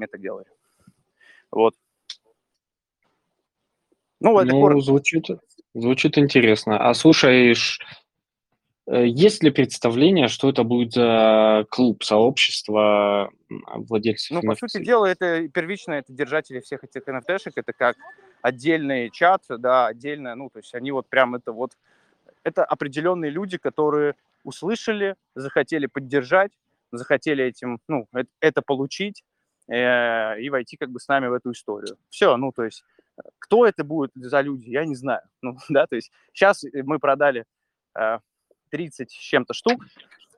Meta 0.00 0.18
делали. 0.18 0.46
Вот. 1.50 1.74
Ну, 4.20 4.38
это 4.38 4.50
ну, 4.52 4.80
звучит, 4.80 5.26
звучит 5.74 6.18
интересно. 6.18 6.88
А 6.88 6.94
слушай, 6.94 7.54
есть 8.90 9.42
ли 9.42 9.50
представление, 9.50 10.28
что 10.28 10.48
это 10.48 10.64
будет 10.64 10.92
за 10.92 11.66
клуб, 11.70 12.02
сообщество 12.02 13.30
владельцев 13.48 14.30
Ну, 14.30 14.40
NFT? 14.40 14.46
по 14.46 14.68
сути 14.68 14.84
дела, 14.84 15.06
это 15.06 15.48
первично, 15.48 15.92
это 15.92 16.12
держатели 16.12 16.60
всех 16.60 16.84
этих 16.84 17.02
nft 17.02 17.52
это 17.54 17.72
как 17.72 17.96
отдельный 18.40 19.10
чат, 19.10 19.42
да, 19.48 19.86
отдельно, 19.86 20.34
ну, 20.34 20.48
то 20.48 20.58
есть 20.58 20.74
они 20.74 20.90
вот 20.90 21.08
прям 21.08 21.34
это 21.34 21.52
вот, 21.52 21.72
это 22.44 22.64
определенные 22.64 23.30
люди, 23.30 23.58
которые 23.58 24.14
услышали, 24.42 25.16
захотели 25.34 25.86
поддержать, 25.86 26.52
захотели 26.90 27.44
этим, 27.44 27.80
ну, 27.88 28.06
это, 28.12 28.30
это 28.40 28.62
получить 28.62 29.22
э, 29.68 30.40
и 30.40 30.48
войти 30.48 30.76
как 30.78 30.90
бы 30.90 30.98
с 30.98 31.08
нами 31.08 31.26
в 31.26 31.34
эту 31.34 31.52
историю. 31.52 31.98
Все, 32.08 32.36
ну, 32.38 32.52
то 32.52 32.64
есть 32.64 32.84
кто 33.38 33.66
это 33.66 33.84
будет 33.84 34.12
за 34.14 34.40
люди, 34.40 34.68
я 34.68 34.84
не 34.84 34.94
знаю. 34.94 35.22
Ну, 35.42 35.56
да, 35.68 35.86
то 35.86 35.96
есть 35.96 36.10
сейчас 36.32 36.64
мы 36.84 36.98
продали 36.98 37.44
э, 37.98 38.18
30 38.70 39.10
с 39.10 39.14
чем-то 39.14 39.54
штук. 39.54 39.84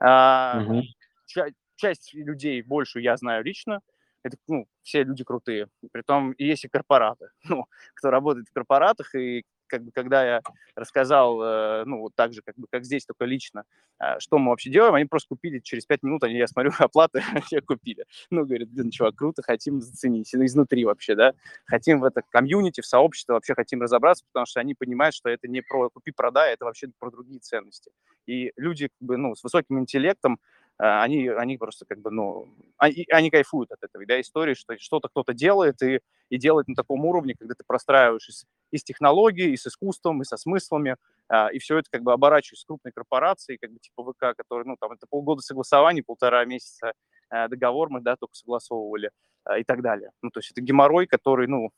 А, 0.00 0.62
угу. 0.62 0.82
ча- 1.26 1.50
часть 1.76 2.14
людей 2.14 2.62
большую 2.62 3.02
я 3.02 3.16
знаю 3.16 3.44
лично. 3.44 3.80
Это, 4.22 4.36
ну, 4.46 4.66
все 4.82 5.02
люди 5.04 5.24
крутые. 5.24 5.68
Притом 5.92 6.34
есть 6.38 6.64
и 6.64 6.68
корпораты. 6.68 7.30
Ну, 7.48 7.66
кто 7.94 8.10
работает 8.10 8.48
в 8.48 8.52
корпоратах 8.52 9.14
и 9.14 9.44
как 9.70 9.84
бы, 9.84 9.92
когда 9.92 10.24
я 10.24 10.40
рассказал, 10.74 11.40
э, 11.42 11.84
ну, 11.86 12.00
вот 12.00 12.14
так 12.14 12.32
же, 12.32 12.42
как 12.42 12.56
бы, 12.56 12.66
как 12.70 12.84
здесь, 12.84 13.06
только 13.06 13.24
лично, 13.24 13.64
э, 13.98 14.18
что 14.18 14.38
мы 14.38 14.50
вообще 14.50 14.70
делаем, 14.70 14.94
они 14.94 15.06
просто 15.06 15.28
купили 15.28 15.60
через 15.60 15.86
пять 15.86 16.02
минут, 16.02 16.24
они, 16.24 16.34
я 16.34 16.46
смотрю, 16.46 16.72
оплаты 16.78 17.22
все 17.46 17.60
купили. 17.60 18.04
Ну, 18.30 18.44
говорят, 18.44 18.68
блин, 18.68 18.90
чувак, 18.90 19.14
круто, 19.14 19.42
хотим 19.42 19.80
заценить, 19.80 20.30
ну, 20.32 20.44
изнутри 20.44 20.84
вообще, 20.84 21.14
да, 21.14 21.32
хотим 21.64 22.00
в 22.00 22.04
это 22.04 22.22
комьюнити, 22.28 22.80
в 22.80 22.86
сообщество, 22.86 23.34
вообще 23.34 23.54
хотим 23.54 23.80
разобраться, 23.80 24.24
потому 24.32 24.46
что 24.46 24.60
они 24.60 24.74
понимают, 24.74 25.14
что 25.14 25.30
это 25.30 25.48
не 25.48 25.62
про 25.62 25.88
купи-продай, 25.90 26.54
это 26.54 26.64
вообще 26.64 26.88
про 26.98 27.10
другие 27.10 27.40
ценности. 27.40 27.92
И 28.26 28.52
люди, 28.56 28.88
как 28.88 29.06
бы, 29.06 29.16
ну, 29.16 29.34
с 29.34 29.42
высоким 29.42 29.78
интеллектом, 29.78 30.34
а, 30.34 30.59
они, 30.82 31.28
они 31.28 31.58
просто 31.58 31.84
как 31.84 32.00
бы, 32.00 32.10
ну, 32.10 32.48
они, 32.78 33.04
они 33.10 33.30
кайфуют 33.30 33.70
от 33.70 33.82
этого, 33.82 34.04
да, 34.06 34.20
истории, 34.20 34.54
что 34.54 34.78
что-то 34.78 35.08
кто-то 35.08 35.34
делает 35.34 35.82
и, 35.82 36.00
и 36.30 36.38
делает 36.38 36.68
на 36.68 36.74
таком 36.74 37.04
уровне, 37.04 37.34
когда 37.38 37.54
ты 37.54 37.64
простраиваешь 37.66 38.28
из, 38.28 38.46
из 38.70 38.82
технологий, 38.82 39.52
и 39.52 39.56
с 39.56 39.66
искусством, 39.66 40.22
и 40.22 40.24
со 40.24 40.38
смыслами, 40.38 40.96
а, 41.28 41.48
и 41.48 41.58
все 41.58 41.78
это 41.78 41.90
как 41.90 42.02
бы 42.02 42.12
оборачиваешь 42.12 42.60
с 42.60 42.64
крупной 42.64 42.92
корпорацией, 42.92 43.58
как 43.58 43.72
бы 43.72 43.78
типа 43.78 44.10
ВК, 44.12 44.36
который, 44.36 44.64
ну, 44.64 44.76
там, 44.80 44.92
это 44.92 45.06
полгода 45.08 45.42
согласований, 45.42 46.02
полтора 46.02 46.44
месяца 46.46 46.92
а, 47.28 47.48
договор 47.48 47.90
мы, 47.90 48.00
да, 48.00 48.16
только 48.16 48.34
согласовывали 48.34 49.10
а, 49.44 49.58
и 49.58 49.64
так 49.64 49.82
далее. 49.82 50.10
Ну, 50.22 50.30
то 50.30 50.40
есть 50.40 50.50
это 50.52 50.60
геморрой, 50.60 51.06
который, 51.06 51.46
ну, 51.46 51.70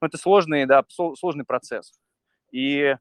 ну 0.00 0.06
это 0.06 0.18
сложный, 0.18 0.66
да, 0.66 0.84
сложный 0.88 1.44
процесс. 1.44 1.94
И, 2.50 2.96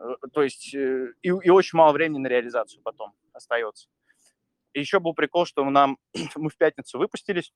э, 0.00 0.14
то 0.32 0.42
есть, 0.42 0.74
э, 0.74 1.12
и, 1.22 1.28
и 1.28 1.50
очень 1.50 1.76
мало 1.76 1.92
времени 1.92 2.18
на 2.18 2.28
реализацию 2.28 2.80
потом 2.82 3.12
остается. 3.32 3.88
И 4.78 4.80
еще 4.80 5.00
был 5.00 5.12
прикол, 5.12 5.44
что 5.44 5.68
нам, 5.68 5.98
мы 6.36 6.50
в 6.50 6.56
пятницу 6.56 6.98
выпустились, 6.98 7.52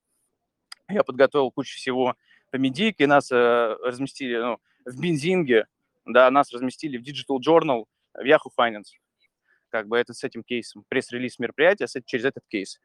я 0.89 1.05
подготовил 1.05 1.53
кучу 1.53 1.77
всего 1.77 2.17
по 2.51 2.57
медийке, 2.57 3.07
нас 3.07 3.31
э, 3.31 3.77
разместили 3.81 4.37
ну, 4.39 4.59
в 4.85 5.01
Benzinga, 5.01 5.69
да, 6.05 6.29
нас 6.33 6.53
разместили 6.53 6.97
в 6.97 7.03
Digital 7.03 7.39
Journal, 7.39 7.85
в 8.13 8.25
Yahoo 8.25 8.51
Finance. 8.59 8.99
Как 9.69 9.87
бы 9.87 9.97
это 9.99 10.15
с 10.15 10.25
этим 10.25 10.43
кейсом. 10.43 10.85
Пресс-релиз 10.89 11.39
мероприятия 11.39 11.87
через 12.05 12.25
этот 12.25 12.43
кейс. 12.49 12.81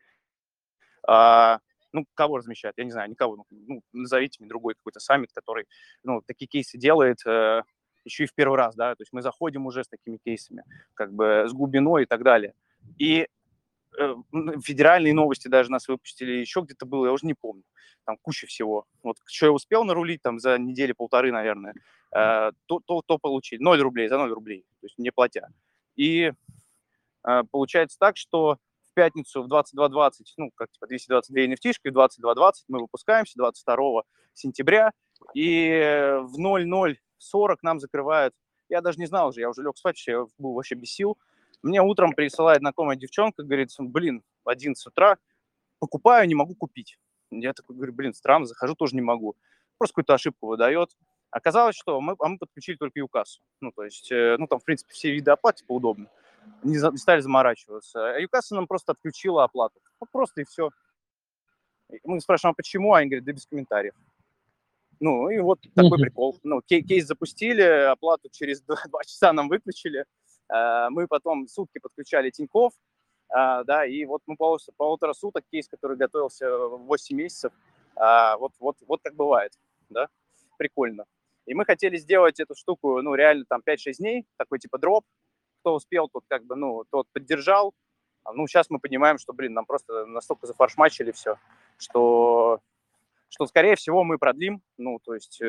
А, 1.07 1.59
ну, 1.91 2.05
кого 2.13 2.37
размещать? 2.37 2.75
Я 2.77 2.83
не 2.83 2.91
знаю, 2.91 3.09
никого. 3.09 3.43
Ну, 3.49 3.81
назовите 3.91 4.37
мне 4.39 4.49
другой 4.49 4.75
какой-то 4.75 4.99
саммит, 4.99 5.31
который, 5.33 5.65
ну, 6.03 6.21
такие 6.21 6.47
кейсы 6.47 6.77
делает, 6.77 7.25
э, 7.25 7.63
еще 8.05 8.25
и 8.25 8.27
в 8.27 8.35
первый 8.35 8.57
раз, 8.57 8.75
да, 8.75 8.93
то 8.93 9.01
есть 9.01 9.11
мы 9.13 9.23
заходим 9.23 9.65
уже 9.65 9.83
с 9.83 9.87
такими 9.87 10.17
кейсами, 10.17 10.63
как 10.93 11.11
бы 11.11 11.45
с 11.47 11.53
глубиной 11.53 12.03
и 12.03 12.05
так 12.05 12.21
далее. 12.21 12.53
И 12.99 13.27
федеральные 14.61 15.13
новости 15.13 15.47
даже 15.47 15.71
нас 15.71 15.87
выпустили, 15.87 16.33
еще 16.33 16.61
где-то 16.61 16.85
было, 16.85 17.07
я 17.07 17.11
уже 17.11 17.25
не 17.25 17.33
помню. 17.33 17.63
Там 18.05 18.17
куча 18.21 18.47
всего. 18.47 18.85
Вот 19.03 19.17
что 19.25 19.47
я 19.47 19.51
успел 19.51 19.83
нарулить 19.83 20.21
там 20.21 20.39
за 20.39 20.57
недели 20.57 20.93
полторы, 20.93 21.31
наверное, 21.31 21.73
э, 22.15 22.51
то, 22.67 22.79
то, 22.85 23.01
то 23.05 23.17
получить. 23.17 23.59
0 23.59 23.81
рублей 23.81 24.07
за 24.07 24.17
0 24.17 24.31
рублей, 24.31 24.61
то 24.81 24.85
есть 24.85 24.97
не 24.97 25.11
платя. 25.11 25.49
И 25.95 26.31
э, 27.27 27.43
получается 27.51 27.97
так, 27.99 28.17
что 28.17 28.57
в 28.89 28.93
пятницу 28.93 29.43
в 29.43 29.51
22.20, 29.51 30.11
ну, 30.37 30.51
как 30.55 30.71
типа 30.71 30.87
222 30.87 31.41
NFT, 31.45 31.73
в 31.73 31.97
22.20 31.97 32.51
мы 32.69 32.79
выпускаемся 32.81 33.33
22 33.37 34.03
сентября, 34.33 34.91
и 35.33 36.19
в 36.21 36.39
00.40 36.39 37.55
нам 37.63 37.79
закрывают, 37.79 38.33
я 38.69 38.81
даже 38.81 38.99
не 38.99 39.05
знал 39.07 39.29
уже, 39.29 39.41
я 39.41 39.49
уже 39.49 39.63
лег 39.63 39.77
спать, 39.77 40.05
я 40.07 40.25
был 40.37 40.53
вообще 40.53 40.75
без 40.75 40.93
сил, 40.93 41.17
мне 41.63 41.81
утром 41.81 42.13
присылает 42.13 42.59
знакомая 42.59 42.95
девчонка, 42.95 43.43
говорит, 43.43 43.69
блин, 43.79 44.23
в 44.43 44.49
11 44.49 44.85
утра 44.87 45.17
покупаю, 45.79 46.27
не 46.27 46.35
могу 46.35 46.55
купить. 46.55 46.97
Я 47.31 47.53
такой 47.53 47.75
говорю, 47.75 47.93
блин, 47.93 48.13
странно, 48.13 48.45
захожу, 48.45 48.75
тоже 48.75 48.95
не 48.95 49.01
могу. 49.01 49.35
Просто 49.77 49.93
какую-то 49.93 50.13
ошибку 50.13 50.47
выдает. 50.47 50.95
Оказалось, 51.29 51.75
что 51.75 51.99
мы, 51.99 52.15
а 52.19 52.27
мы 52.29 52.37
подключили 52.37 52.77
только 52.77 52.99
ЮКАСу. 52.99 53.41
Ну, 53.59 53.71
то 53.71 53.83
есть, 53.83 54.11
э, 54.11 54.37
ну, 54.39 54.47
там, 54.47 54.59
в 54.59 54.63
принципе, 54.63 54.93
все 54.93 55.11
виды 55.11 55.31
оплаты 55.31 55.59
типа, 55.59 55.73
удобно. 55.73 56.07
Не, 56.63 56.77
за, 56.77 56.91
не 56.91 56.97
стали 56.97 57.19
заморачиваться. 57.19 58.15
А 58.15 58.19
ЮКАСа 58.19 58.55
нам 58.55 58.65
просто 58.65 58.93
отключила 58.93 59.43
оплату. 59.43 59.79
Ну, 59.99 60.07
просто 60.09 60.41
и 60.41 60.45
все. 60.45 60.69
Мы 62.03 62.21
спрашиваем, 62.21 62.53
а 62.53 62.55
почему? 62.55 62.93
А 62.93 62.99
они 62.99 63.09
говорят, 63.09 63.25
да 63.25 63.33
без 63.33 63.45
комментариев. 63.45 63.93
Ну, 64.99 65.29
и 65.29 65.39
вот 65.39 65.59
такой 65.75 65.99
прикол. 65.99 66.39
Ну, 66.43 66.61
кей- 66.61 66.81
кейс 66.81 67.05
запустили, 67.05 67.61
оплату 67.61 68.29
через 68.31 68.61
два, 68.63 68.77
два 68.87 69.03
часа 69.03 69.33
нам 69.33 69.49
выключили. 69.49 70.05
Э, 70.49 70.87
мы 70.89 71.07
потом 71.07 71.47
сутки 71.47 71.79
подключали 71.79 72.29
Тиньков, 72.29 72.73
э, 73.29 73.63
да, 73.65 73.85
и 73.85 74.05
вот 74.05 74.21
мы 74.27 74.35
полтора, 74.35 74.73
полутора 74.77 75.13
суток 75.13 75.43
кейс, 75.51 75.67
который 75.67 75.97
готовился 75.97 76.49
8 76.57 77.15
месяцев, 77.15 77.51
э, 77.95 78.35
вот, 78.37 78.53
вот, 78.59 78.77
вот 78.87 79.01
как 79.03 79.15
бывает, 79.15 79.53
да, 79.89 80.07
прикольно. 80.57 81.05
И 81.45 81.53
мы 81.53 81.65
хотели 81.65 81.97
сделать 81.97 82.39
эту 82.39 82.55
штуку, 82.55 83.01
ну, 83.01 83.15
реально 83.15 83.45
там 83.47 83.61
5-6 83.65 83.97
дней, 83.97 84.25
такой 84.37 84.59
типа 84.59 84.77
дроп, 84.77 85.05
кто 85.61 85.75
успел, 85.75 86.09
тот 86.09 86.23
как 86.27 86.45
бы, 86.45 86.55
ну, 86.55 86.83
тот 86.91 87.07
поддержал, 87.13 87.73
а, 88.23 88.33
ну, 88.33 88.47
сейчас 88.47 88.69
мы 88.69 88.79
понимаем, 88.79 89.17
что, 89.17 89.33
блин, 89.33 89.53
нам 89.53 89.65
просто 89.65 90.05
настолько 90.05 90.47
зафаршмачили 90.47 91.11
все, 91.11 91.37
что, 91.77 92.59
что, 93.29 93.45
скорее 93.47 93.75
всего, 93.75 94.03
мы 94.03 94.17
продлим, 94.17 94.61
ну, 94.77 94.99
то 95.03 95.13
есть 95.13 95.41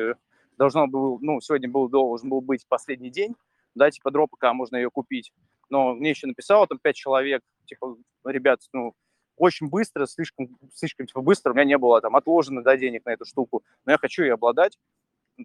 должно 0.57 0.87
было, 0.87 1.17
ну, 1.21 1.39
сегодня 1.39 1.69
был, 1.69 1.87
должен 1.87 2.29
был 2.29 2.41
быть 2.41 2.65
последний 2.67 3.09
день, 3.09 3.35
да, 3.75 3.89
типа 3.91 4.11
дропа, 4.11 4.53
можно 4.53 4.75
ее 4.75 4.89
купить. 4.89 5.31
Но 5.69 5.93
мне 5.93 6.11
еще 6.11 6.27
написало 6.27 6.67
там 6.67 6.79
пять 6.79 6.95
человек, 6.95 7.41
типа, 7.65 7.97
ребят, 8.25 8.61
ну, 8.73 8.93
очень 9.37 9.69
быстро, 9.69 10.05
слишком, 10.05 10.57
слишком 10.73 11.07
типа, 11.07 11.21
быстро, 11.21 11.51
у 11.51 11.55
меня 11.55 11.65
не 11.65 11.77
было 11.77 12.01
там 12.01 12.15
отложено, 12.15 12.63
да, 12.63 12.75
денег 12.75 13.05
на 13.05 13.11
эту 13.11 13.25
штуку, 13.25 13.63
но 13.85 13.93
я 13.93 13.97
хочу 13.97 14.23
ее 14.23 14.33
обладать, 14.33 14.77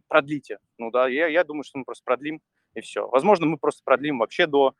продлите. 0.08 0.58
Ну, 0.78 0.90
да, 0.90 1.08
я, 1.08 1.28
я 1.28 1.44
думаю, 1.44 1.64
что 1.64 1.78
мы 1.78 1.84
просто 1.84 2.04
продлим, 2.04 2.40
и 2.74 2.80
все. 2.80 3.06
Возможно, 3.08 3.46
мы 3.46 3.56
просто 3.56 3.82
продлим 3.84 4.18
вообще 4.18 4.46
до, 4.46 4.74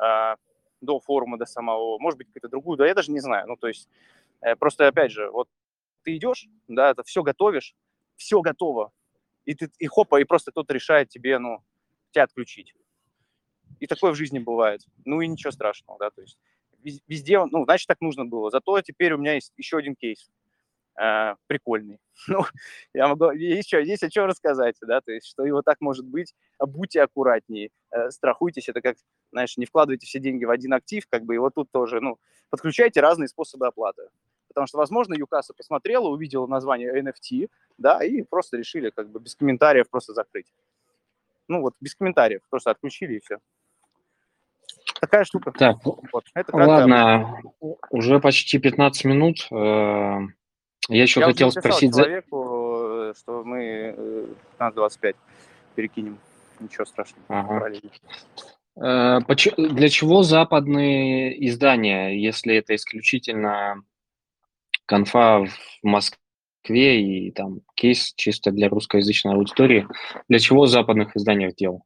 э, 0.00 0.36
до 0.80 1.00
форума, 1.00 1.38
до 1.38 1.46
самого, 1.46 1.98
может 1.98 2.18
быть, 2.18 2.28
какую-то 2.28 2.48
другую, 2.48 2.78
да, 2.78 2.86
я 2.86 2.94
даже 2.94 3.10
не 3.10 3.20
знаю. 3.20 3.48
Ну, 3.48 3.56
то 3.56 3.68
есть, 3.68 3.88
э, 4.40 4.54
просто, 4.56 4.86
опять 4.86 5.10
же, 5.10 5.30
вот 5.30 5.48
ты 6.02 6.16
идешь, 6.16 6.46
да, 6.68 6.90
это 6.90 7.02
все 7.02 7.22
готовишь, 7.22 7.74
все 8.16 8.40
готово, 8.40 8.92
и 9.44 9.54
ты, 9.54 9.70
и 9.78 9.86
хопа, 9.86 10.20
и 10.20 10.24
просто 10.24 10.52
кто-то 10.52 10.72
решает 10.72 11.08
тебе, 11.08 11.38
ну, 11.38 11.62
тебя 12.12 12.24
отключить. 12.24 12.74
И 13.80 13.86
такое 13.86 14.12
в 14.12 14.16
жизни 14.16 14.38
бывает. 14.38 14.82
Ну 15.04 15.20
и 15.20 15.26
ничего 15.26 15.50
страшного, 15.50 15.98
да, 15.98 16.10
то 16.10 16.20
есть 16.20 16.38
везде, 16.82 17.44
ну, 17.44 17.64
значит, 17.64 17.86
так 17.88 18.00
нужно 18.00 18.24
было. 18.24 18.50
Зато 18.50 18.80
теперь 18.82 19.12
у 19.12 19.18
меня 19.18 19.34
есть 19.34 19.52
еще 19.56 19.78
один 19.78 19.94
кейс 19.94 20.30
э, 21.00 21.34
прикольный. 21.46 21.98
Ну, 22.28 22.44
я 22.92 23.08
могу, 23.08 23.30
еще, 23.30 23.82
есть 23.82 24.02
о 24.02 24.10
чем 24.10 24.26
рассказать, 24.26 24.76
да, 24.82 25.00
то 25.00 25.10
есть, 25.10 25.26
что 25.26 25.44
его 25.44 25.62
так 25.62 25.80
может 25.80 26.04
быть. 26.04 26.34
Будьте 26.58 27.02
аккуратнее, 27.02 27.70
э, 27.90 28.10
страхуйтесь, 28.10 28.68
это 28.68 28.82
как, 28.82 28.96
знаешь, 29.32 29.56
не 29.56 29.64
вкладывайте 29.64 30.06
все 30.06 30.18
деньги 30.18 30.44
в 30.44 30.50
один 30.50 30.74
актив, 30.74 31.04
как 31.08 31.24
бы, 31.24 31.34
и 31.34 31.38
вот 31.38 31.54
тут 31.54 31.70
тоже, 31.70 32.00
ну, 32.00 32.18
подключайте 32.50 33.00
разные 33.00 33.28
способы 33.28 33.66
оплаты. 33.66 34.02
Потому 34.48 34.66
что, 34.66 34.78
возможно, 34.78 35.14
Юкаса 35.14 35.54
посмотрела, 35.54 36.08
увидела 36.08 36.46
название 36.46 37.00
NFT, 37.00 37.48
да, 37.78 38.04
и 38.04 38.22
просто 38.22 38.58
решили, 38.58 38.90
как 38.90 39.08
бы, 39.08 39.20
без 39.20 39.34
комментариев 39.34 39.88
просто 39.88 40.12
закрыть. 40.12 40.52
Ну, 41.48 41.62
вот, 41.62 41.74
без 41.80 41.94
комментариев, 41.94 42.42
просто 42.50 42.70
отключили 42.70 43.14
и 43.14 43.20
все. 43.20 43.38
Такая 45.00 45.24
штука. 45.24 45.52
Так, 45.52 45.78
вот. 45.84 46.24
Это 46.34 46.56
ладно, 46.56 47.40
уже 47.90 48.20
почти 48.20 48.58
15 48.58 49.04
минут. 49.06 49.46
Э, 49.50 50.18
я 50.88 51.02
еще 51.02 51.20
я 51.20 51.26
хотел 51.26 51.50
спросить... 51.50 51.94
человеку, 51.94 53.12
что 53.16 53.42
мы 53.44 54.26
15-25 54.58 54.88
э, 55.02 55.12
перекинем. 55.74 56.18
Ничего 56.60 56.84
страшного. 56.84 57.24
Ага. 57.28 57.70
Э, 58.76 59.20
для 59.56 59.88
чего 59.88 60.22
западные 60.22 61.46
издания, 61.48 62.10
если 62.20 62.54
это 62.56 62.74
исключительно 62.74 63.82
конфа 64.86 65.44
в 65.44 65.50
Москве 65.82 67.00
и 67.00 67.30
там 67.30 67.60
кейс 67.74 68.12
чисто 68.16 68.50
для 68.50 68.68
русскоязычной 68.68 69.34
аудитории, 69.34 69.86
для 70.28 70.38
чего 70.38 70.66
западных 70.66 71.16
изданий 71.16 71.52
делал? 71.56 71.84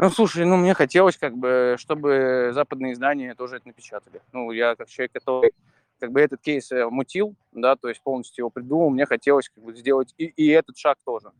Ну, 0.00 0.10
слушай, 0.10 0.44
ну, 0.44 0.56
мне 0.56 0.74
хотелось, 0.74 1.16
как 1.16 1.36
бы, 1.36 1.74
чтобы 1.76 2.50
западные 2.52 2.92
издания 2.92 3.34
тоже 3.34 3.56
это 3.56 3.66
напечатали. 3.66 4.22
Ну, 4.32 4.52
я 4.52 4.76
как 4.76 4.88
человек, 4.88 5.12
который 5.12 5.52
как 5.98 6.12
бы 6.12 6.20
этот 6.20 6.40
кейс 6.40 6.70
э, 6.70 6.88
мутил, 6.88 7.34
да, 7.50 7.74
то 7.74 7.88
есть 7.88 8.00
полностью 8.02 8.42
его 8.42 8.50
придумал, 8.50 8.90
мне 8.90 9.06
хотелось 9.06 9.48
как 9.48 9.64
бы 9.64 9.74
сделать 9.74 10.14
и, 10.16 10.26
и 10.26 10.46
этот 10.50 10.78
шаг 10.78 10.98
тоже. 11.04 11.32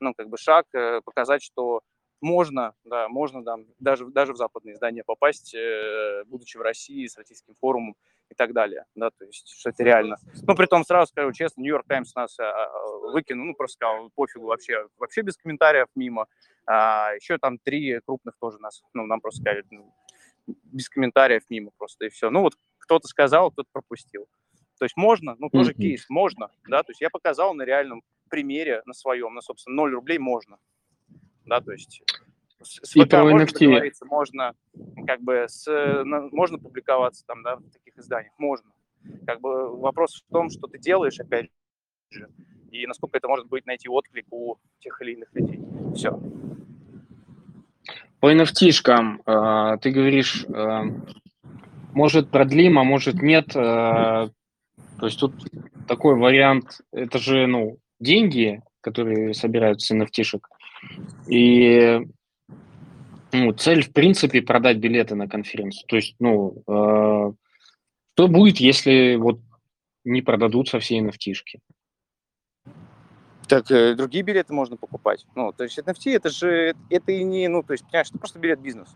Ну, 0.00 0.14
как 0.14 0.30
бы 0.30 0.38
шаг, 0.38 0.64
э, 0.72 1.02
показать, 1.04 1.42
что 1.42 1.82
можно, 2.22 2.72
да, 2.84 3.08
можно 3.10 3.44
да, 3.44 3.56
даже, 3.78 4.06
даже 4.06 4.32
в 4.32 4.38
западные 4.38 4.76
издания 4.76 5.04
попасть, 5.04 5.54
э, 5.54 6.24
будучи 6.24 6.56
в 6.56 6.62
России, 6.62 7.06
с 7.06 7.18
российским 7.18 7.54
форумом 7.60 7.96
и 8.30 8.34
так 8.34 8.54
далее, 8.54 8.86
да, 8.94 9.10
то 9.10 9.26
есть, 9.26 9.46
что 9.48 9.68
это 9.68 9.84
реально. 9.84 10.16
Ну, 10.46 10.54
при 10.54 10.64
том, 10.64 10.84
сразу 10.84 11.10
скажу 11.10 11.32
честно, 11.32 11.60
Нью-Йорк 11.60 11.86
Таймс 11.86 12.14
нас 12.14 12.38
а, 12.40 12.70
выкинул, 13.12 13.44
ну, 13.44 13.54
просто 13.54 13.74
сказал, 13.74 14.10
пофигу 14.14 14.46
вообще, 14.46 14.86
вообще 14.96 15.20
без 15.20 15.36
комментариев 15.36 15.88
мимо. 15.94 16.26
А, 16.66 17.12
еще 17.14 17.38
там 17.38 17.58
три 17.58 18.00
крупных 18.00 18.36
тоже 18.40 18.58
нас, 18.58 18.82
ну, 18.92 19.06
нам 19.06 19.20
просто 19.20 19.42
сказали, 19.42 19.64
ну, 19.70 19.94
без 20.46 20.88
комментариев 20.88 21.42
мимо 21.48 21.70
просто, 21.76 22.06
и 22.06 22.08
все. 22.08 22.30
Ну, 22.30 22.40
вот 22.40 22.54
кто-то 22.78 23.06
сказал, 23.08 23.50
кто-то 23.50 23.68
пропустил. 23.72 24.26
То 24.78 24.84
есть 24.84 24.96
можно, 24.96 25.36
ну, 25.38 25.48
тоже 25.48 25.72
mm-hmm. 25.72 25.80
кейс, 25.80 26.06
можно, 26.08 26.50
да, 26.68 26.82
то 26.82 26.90
есть 26.90 27.00
я 27.00 27.08
показал 27.10 27.54
на 27.54 27.62
реальном 27.62 28.02
примере, 28.28 28.82
на 28.84 28.92
своем, 28.92 29.34
на, 29.34 29.40
собственно, 29.40 29.76
0 29.76 29.92
рублей 29.94 30.18
можно. 30.18 30.58
да, 31.44 31.60
то 31.60 31.72
есть 31.72 32.02
с 32.62 32.90
ВК 32.90 33.14
и 33.14 33.16
можно 33.16 33.46
договориться, 33.46 34.06
можно 34.06 34.54
как 35.06 35.22
бы 35.22 35.46
с, 35.48 35.66
можно 36.04 36.58
публиковаться 36.58 37.24
там, 37.26 37.42
да, 37.42 37.56
в 37.56 37.70
таких 37.70 37.98
изданиях, 37.98 38.32
можно. 38.38 38.70
Как 39.26 39.40
бы 39.40 39.76
вопрос 39.76 40.24
в 40.26 40.32
том, 40.32 40.50
что 40.50 40.66
ты 40.66 40.78
делаешь, 40.78 41.20
опять 41.20 41.50
же, 42.10 42.28
и 42.70 42.86
насколько 42.86 43.16
это 43.18 43.28
может 43.28 43.46
быть 43.46 43.66
найти 43.66 43.88
отклик 43.88 44.26
у 44.30 44.56
тех 44.80 45.00
или 45.02 45.12
иных 45.12 45.32
людей. 45.34 45.60
Все. 45.94 46.18
По 48.20 48.32
NFT-шкам 48.32 49.20
э, 49.26 49.78
ты 49.80 49.90
говоришь, 49.90 50.44
э, 50.44 50.82
может 51.92 52.30
продлим, 52.30 52.78
а 52.78 52.84
может 52.84 53.22
нет. 53.22 53.54
Э, 53.54 54.28
то 54.98 55.06
есть 55.06 55.20
тут 55.20 55.34
такой 55.86 56.16
вариант, 56.16 56.80
это 56.92 57.18
же, 57.18 57.46
ну, 57.46 57.78
деньги, 58.00 58.62
которые 58.80 59.34
собираются 59.34 59.88
с 59.88 59.96
NFT-шек. 59.96 60.46
И 61.28 62.00
ну, 63.32 63.52
цель, 63.52 63.82
в 63.82 63.92
принципе, 63.92 64.40
продать 64.40 64.78
билеты 64.78 65.14
на 65.14 65.28
конференцию. 65.28 65.86
То 65.88 65.96
есть, 65.96 66.14
ну, 66.18 66.62
что 68.14 68.28
будет, 68.28 68.58
если 68.58 69.16
вот 69.16 69.40
не 70.04 70.22
продадутся 70.22 70.80
все 70.80 70.98
NFT-шки? 71.00 71.58
Так, 73.48 73.70
э, 73.70 73.94
другие 73.94 74.24
билеты 74.24 74.52
можно 74.52 74.76
покупать. 74.76 75.26
Ну, 75.34 75.52
то 75.52 75.64
есть 75.64 75.78
NFT 75.78 76.16
это 76.16 76.30
же, 76.30 76.74
это 76.90 77.12
и 77.12 77.22
не, 77.22 77.48
ну, 77.48 77.62
то 77.62 77.72
есть, 77.72 77.84
понимаешь, 77.84 78.08
это 78.08 78.18
просто 78.18 78.38
билет 78.38 78.60
бизнес. 78.60 78.88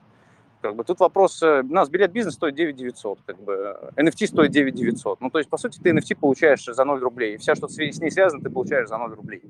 Как 0.60 0.74
бы 0.74 0.84
тут 0.84 1.00
вопрос, 1.00 1.42
э, 1.42 1.60
у 1.60 1.72
нас 1.72 1.88
билет 1.88 2.12
бизнес 2.12 2.34
стоит 2.34 2.54
9 2.54 2.76
900, 2.76 3.20
как 3.24 3.40
бы, 3.40 3.92
NFT 3.96 4.26
стоит 4.26 4.50
9 4.50 4.74
900. 4.74 5.20
Ну, 5.20 5.30
то 5.30 5.38
есть, 5.38 5.48
по 5.48 5.56
сути, 5.56 5.80
ты 5.80 5.90
NFT 5.90 6.16
получаешь 6.16 6.64
за 6.64 6.84
0 6.84 7.00
рублей. 7.00 7.36
Вся, 7.36 7.54
что 7.54 7.68
с 7.68 7.78
ней 7.78 8.10
связано, 8.10 8.42
ты 8.42 8.50
получаешь 8.50 8.88
за 8.88 8.98
0 8.98 9.14
рублей. 9.14 9.42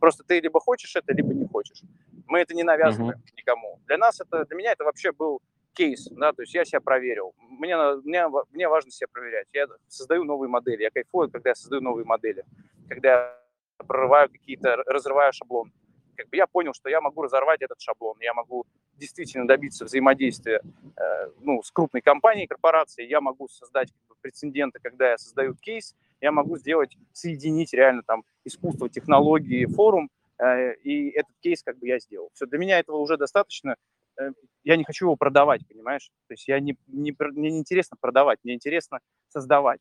Просто 0.00 0.24
ты 0.24 0.40
либо 0.40 0.58
хочешь 0.58 0.94
это, 0.96 1.14
либо 1.14 1.32
не 1.32 1.46
хочешь. 1.46 1.82
Мы 2.26 2.40
это 2.40 2.54
не 2.54 2.64
навязываем 2.64 3.12
uh-huh. 3.12 3.36
никому. 3.36 3.78
Для 3.86 3.98
нас 3.98 4.20
это, 4.20 4.44
для 4.46 4.56
меня 4.56 4.72
это 4.72 4.82
вообще 4.82 5.12
был 5.12 5.40
кейс, 5.74 6.08
да, 6.10 6.32
то 6.32 6.42
есть 6.42 6.54
я 6.54 6.64
себя 6.64 6.80
проверил. 6.80 7.34
Мне, 7.38 7.76
мне, 8.04 8.26
мне 8.52 8.68
важно 8.68 8.90
себя 8.90 9.06
проверять. 9.12 9.46
Я 9.52 9.66
создаю 9.88 10.24
новые 10.24 10.48
модели. 10.48 10.82
Я 10.82 10.90
кайфую, 10.90 11.30
когда 11.30 11.50
я 11.50 11.54
создаю 11.54 11.82
новые 11.82 12.04
модели. 12.04 12.44
Когда 12.88 13.38
прорываю 13.82 14.28
какие-то, 14.30 14.76
разрываю 14.86 15.32
шаблон. 15.32 15.72
Как 16.16 16.28
бы 16.28 16.36
я 16.36 16.46
понял, 16.46 16.72
что 16.74 16.88
я 16.88 17.00
могу 17.00 17.22
разорвать 17.22 17.62
этот 17.62 17.80
шаблон, 17.80 18.16
я 18.20 18.34
могу 18.34 18.66
действительно 18.96 19.46
добиться 19.46 19.84
взаимодействия 19.84 20.60
э, 20.96 21.30
ну, 21.40 21.62
с 21.62 21.70
крупной 21.70 22.02
компанией, 22.02 22.46
корпорацией, 22.46 23.08
я 23.08 23.20
могу 23.20 23.48
создать 23.48 23.92
как 23.92 24.08
бы, 24.08 24.14
прецеденты, 24.20 24.78
когда 24.82 25.10
я 25.10 25.18
создаю 25.18 25.54
кейс, 25.54 25.96
я 26.20 26.30
могу 26.30 26.56
сделать, 26.58 26.96
соединить 27.12 27.72
реально 27.72 28.02
там 28.02 28.24
искусство, 28.44 28.88
технологии, 28.88 29.66
форум, 29.66 30.10
э, 30.38 30.74
и 30.76 31.10
этот 31.10 31.34
кейс 31.40 31.62
как 31.62 31.78
бы 31.78 31.88
я 31.88 31.98
сделал. 31.98 32.30
Все, 32.34 32.46
для 32.46 32.58
меня 32.58 32.78
этого 32.78 32.98
уже 32.98 33.16
достаточно, 33.16 33.76
э, 34.20 34.30
я 34.64 34.76
не 34.76 34.84
хочу 34.84 35.06
его 35.06 35.16
продавать, 35.16 35.66
понимаешь? 35.66 36.10
То 36.28 36.34
есть 36.34 36.46
я 36.46 36.60
не, 36.60 36.76
не, 36.86 37.16
мне 37.18 37.50
не 37.50 37.58
интересно 37.58 37.96
продавать, 38.00 38.38
мне 38.44 38.54
интересно 38.54 39.00
создавать 39.28 39.80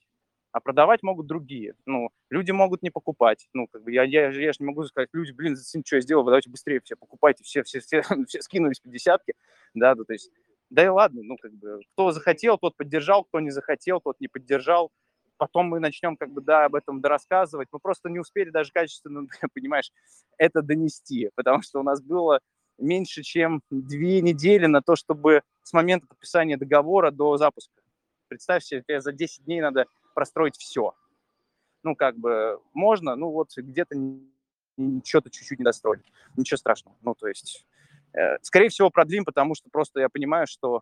а 0.51 0.59
продавать 0.59 1.01
могут 1.03 1.27
другие. 1.27 1.75
Ну, 1.85 2.09
люди 2.29 2.51
могут 2.51 2.81
не 2.81 2.89
покупать. 2.89 3.47
Ну, 3.53 3.67
как 3.67 3.83
бы 3.83 3.91
я, 3.91 4.03
я, 4.03 4.29
я 4.29 4.51
же 4.51 4.57
не 4.59 4.65
могу 4.65 4.83
сказать, 4.83 5.09
люди, 5.13 5.31
блин, 5.31 5.55
зачем, 5.55 5.83
что 5.85 5.95
я 5.97 6.01
сделал, 6.01 6.23
давайте 6.23 6.49
быстрее 6.49 6.81
все 6.83 6.95
покупайте, 6.95 7.43
все, 7.43 7.63
все, 7.63 7.79
все, 7.79 8.01
все 8.27 8.41
скинулись 8.41 8.79
по 8.79 8.89
десятке, 8.89 9.33
да, 9.73 9.95
ну, 9.95 10.03
то 10.05 10.13
есть, 10.13 10.29
да 10.69 10.85
и 10.85 10.87
ладно, 10.87 11.21
ну, 11.23 11.37
как 11.37 11.53
бы, 11.53 11.81
кто 11.93 12.11
захотел, 12.11 12.57
тот 12.57 12.75
поддержал, 12.75 13.23
кто 13.23 13.39
не 13.39 13.51
захотел, 13.51 14.01
тот 14.01 14.19
не 14.19 14.27
поддержал, 14.27 14.91
потом 15.37 15.67
мы 15.67 15.79
начнем, 15.79 16.17
как 16.17 16.31
бы, 16.31 16.41
да, 16.41 16.65
об 16.65 16.75
этом 16.75 17.01
рассказывать, 17.01 17.69
мы 17.71 17.79
просто 17.79 18.09
не 18.09 18.19
успели 18.19 18.49
даже 18.49 18.71
качественно, 18.71 19.27
понимаешь, 19.53 19.91
это 20.37 20.61
донести, 20.61 21.29
потому 21.35 21.61
что 21.61 21.79
у 21.79 21.83
нас 21.83 22.01
было 22.01 22.41
меньше, 22.77 23.21
чем 23.23 23.61
две 23.69 24.21
недели 24.21 24.65
на 24.65 24.81
то, 24.81 24.95
чтобы 24.95 25.43
с 25.63 25.71
момента 25.71 26.07
подписания 26.07 26.57
договора 26.57 27.11
до 27.11 27.37
запуска. 27.37 27.81
Представь 28.27 28.63
себе, 28.63 29.01
за 29.01 29.11
10 29.11 29.45
дней 29.45 29.61
надо 29.61 29.85
простроить 30.13 30.57
все. 30.57 30.93
Ну, 31.83 31.95
как 31.95 32.17
бы 32.17 32.59
можно, 32.73 33.15
ну 33.15 33.31
вот 33.31 33.49
где-то 33.55 33.95
что-то 35.03 35.29
чуть-чуть 35.29 35.59
не 35.59 35.65
достроили. 35.65 36.03
Ничего 36.37 36.57
страшного. 36.57 36.95
Ну, 37.01 37.15
то 37.15 37.27
есть, 37.27 37.65
э, 38.13 38.37
скорее 38.41 38.69
всего, 38.69 38.89
продлим, 38.89 39.25
потому 39.25 39.55
что 39.55 39.69
просто 39.69 39.99
я 39.99 40.09
понимаю, 40.09 40.47
что, 40.47 40.81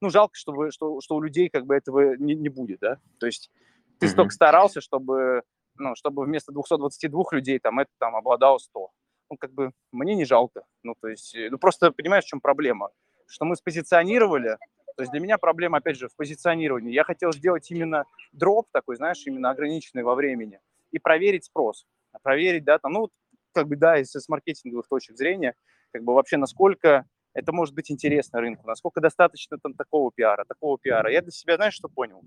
ну, 0.00 0.10
жалко, 0.10 0.34
чтобы, 0.34 0.70
что, 0.70 1.00
что 1.00 1.16
у 1.16 1.20
людей 1.20 1.48
как 1.48 1.66
бы 1.66 1.74
этого 1.74 2.16
не, 2.16 2.34
не 2.34 2.48
будет, 2.48 2.80
да. 2.80 2.98
То 3.18 3.26
есть 3.26 3.50
ты 3.98 4.06
mm-hmm. 4.06 4.10
столько 4.10 4.34
старался, 4.34 4.80
чтобы, 4.80 5.42
ну, 5.76 5.94
чтобы 5.94 6.24
вместо 6.24 6.52
222 6.52 7.24
людей 7.32 7.58
там 7.58 7.78
это 7.78 7.90
там 7.98 8.16
обладало 8.16 8.58
100. 8.58 8.90
Ну, 9.30 9.36
как 9.36 9.52
бы 9.52 9.72
мне 9.92 10.14
не 10.14 10.24
жалко. 10.24 10.64
Ну, 10.82 10.94
то 11.00 11.08
есть, 11.08 11.36
ну, 11.50 11.58
просто 11.58 11.92
понимаешь, 11.92 12.24
в 12.24 12.28
чем 12.28 12.40
проблема? 12.40 12.90
Что 13.26 13.44
мы 13.44 13.56
спозиционировали 13.56 14.58
то 15.00 15.04
есть 15.04 15.12
для 15.12 15.20
меня 15.22 15.38
проблема, 15.38 15.78
опять 15.78 15.96
же, 15.96 16.08
в 16.08 16.14
позиционировании. 16.14 16.92
Я 16.92 17.04
хотел 17.04 17.32
сделать 17.32 17.70
именно 17.70 18.04
дроп 18.32 18.68
такой, 18.70 18.96
знаешь, 18.96 19.22
именно 19.24 19.48
ограниченный 19.48 20.02
во 20.02 20.14
времени 20.14 20.60
и 20.90 20.98
проверить 20.98 21.46
спрос. 21.46 21.86
Проверить, 22.22 22.64
да, 22.64 22.78
там, 22.78 22.92
ну, 22.92 23.08
как 23.54 23.66
бы, 23.66 23.76
да, 23.76 23.98
из, 23.98 24.14
из 24.14 24.28
маркетинговых 24.28 24.86
точек 24.88 25.16
зрения, 25.16 25.54
как 25.90 26.04
бы 26.04 26.12
вообще 26.12 26.36
насколько 26.36 27.06
это 27.32 27.50
может 27.50 27.74
быть 27.74 27.90
интересно 27.90 28.42
рынку, 28.42 28.66
насколько 28.66 29.00
достаточно 29.00 29.56
там 29.56 29.72
такого 29.72 30.12
пиара, 30.14 30.44
такого 30.44 30.78
пиара. 30.78 31.10
Я 31.10 31.22
для 31.22 31.30
себя, 31.30 31.56
знаешь, 31.56 31.72
что 31.72 31.88
понял? 31.88 32.22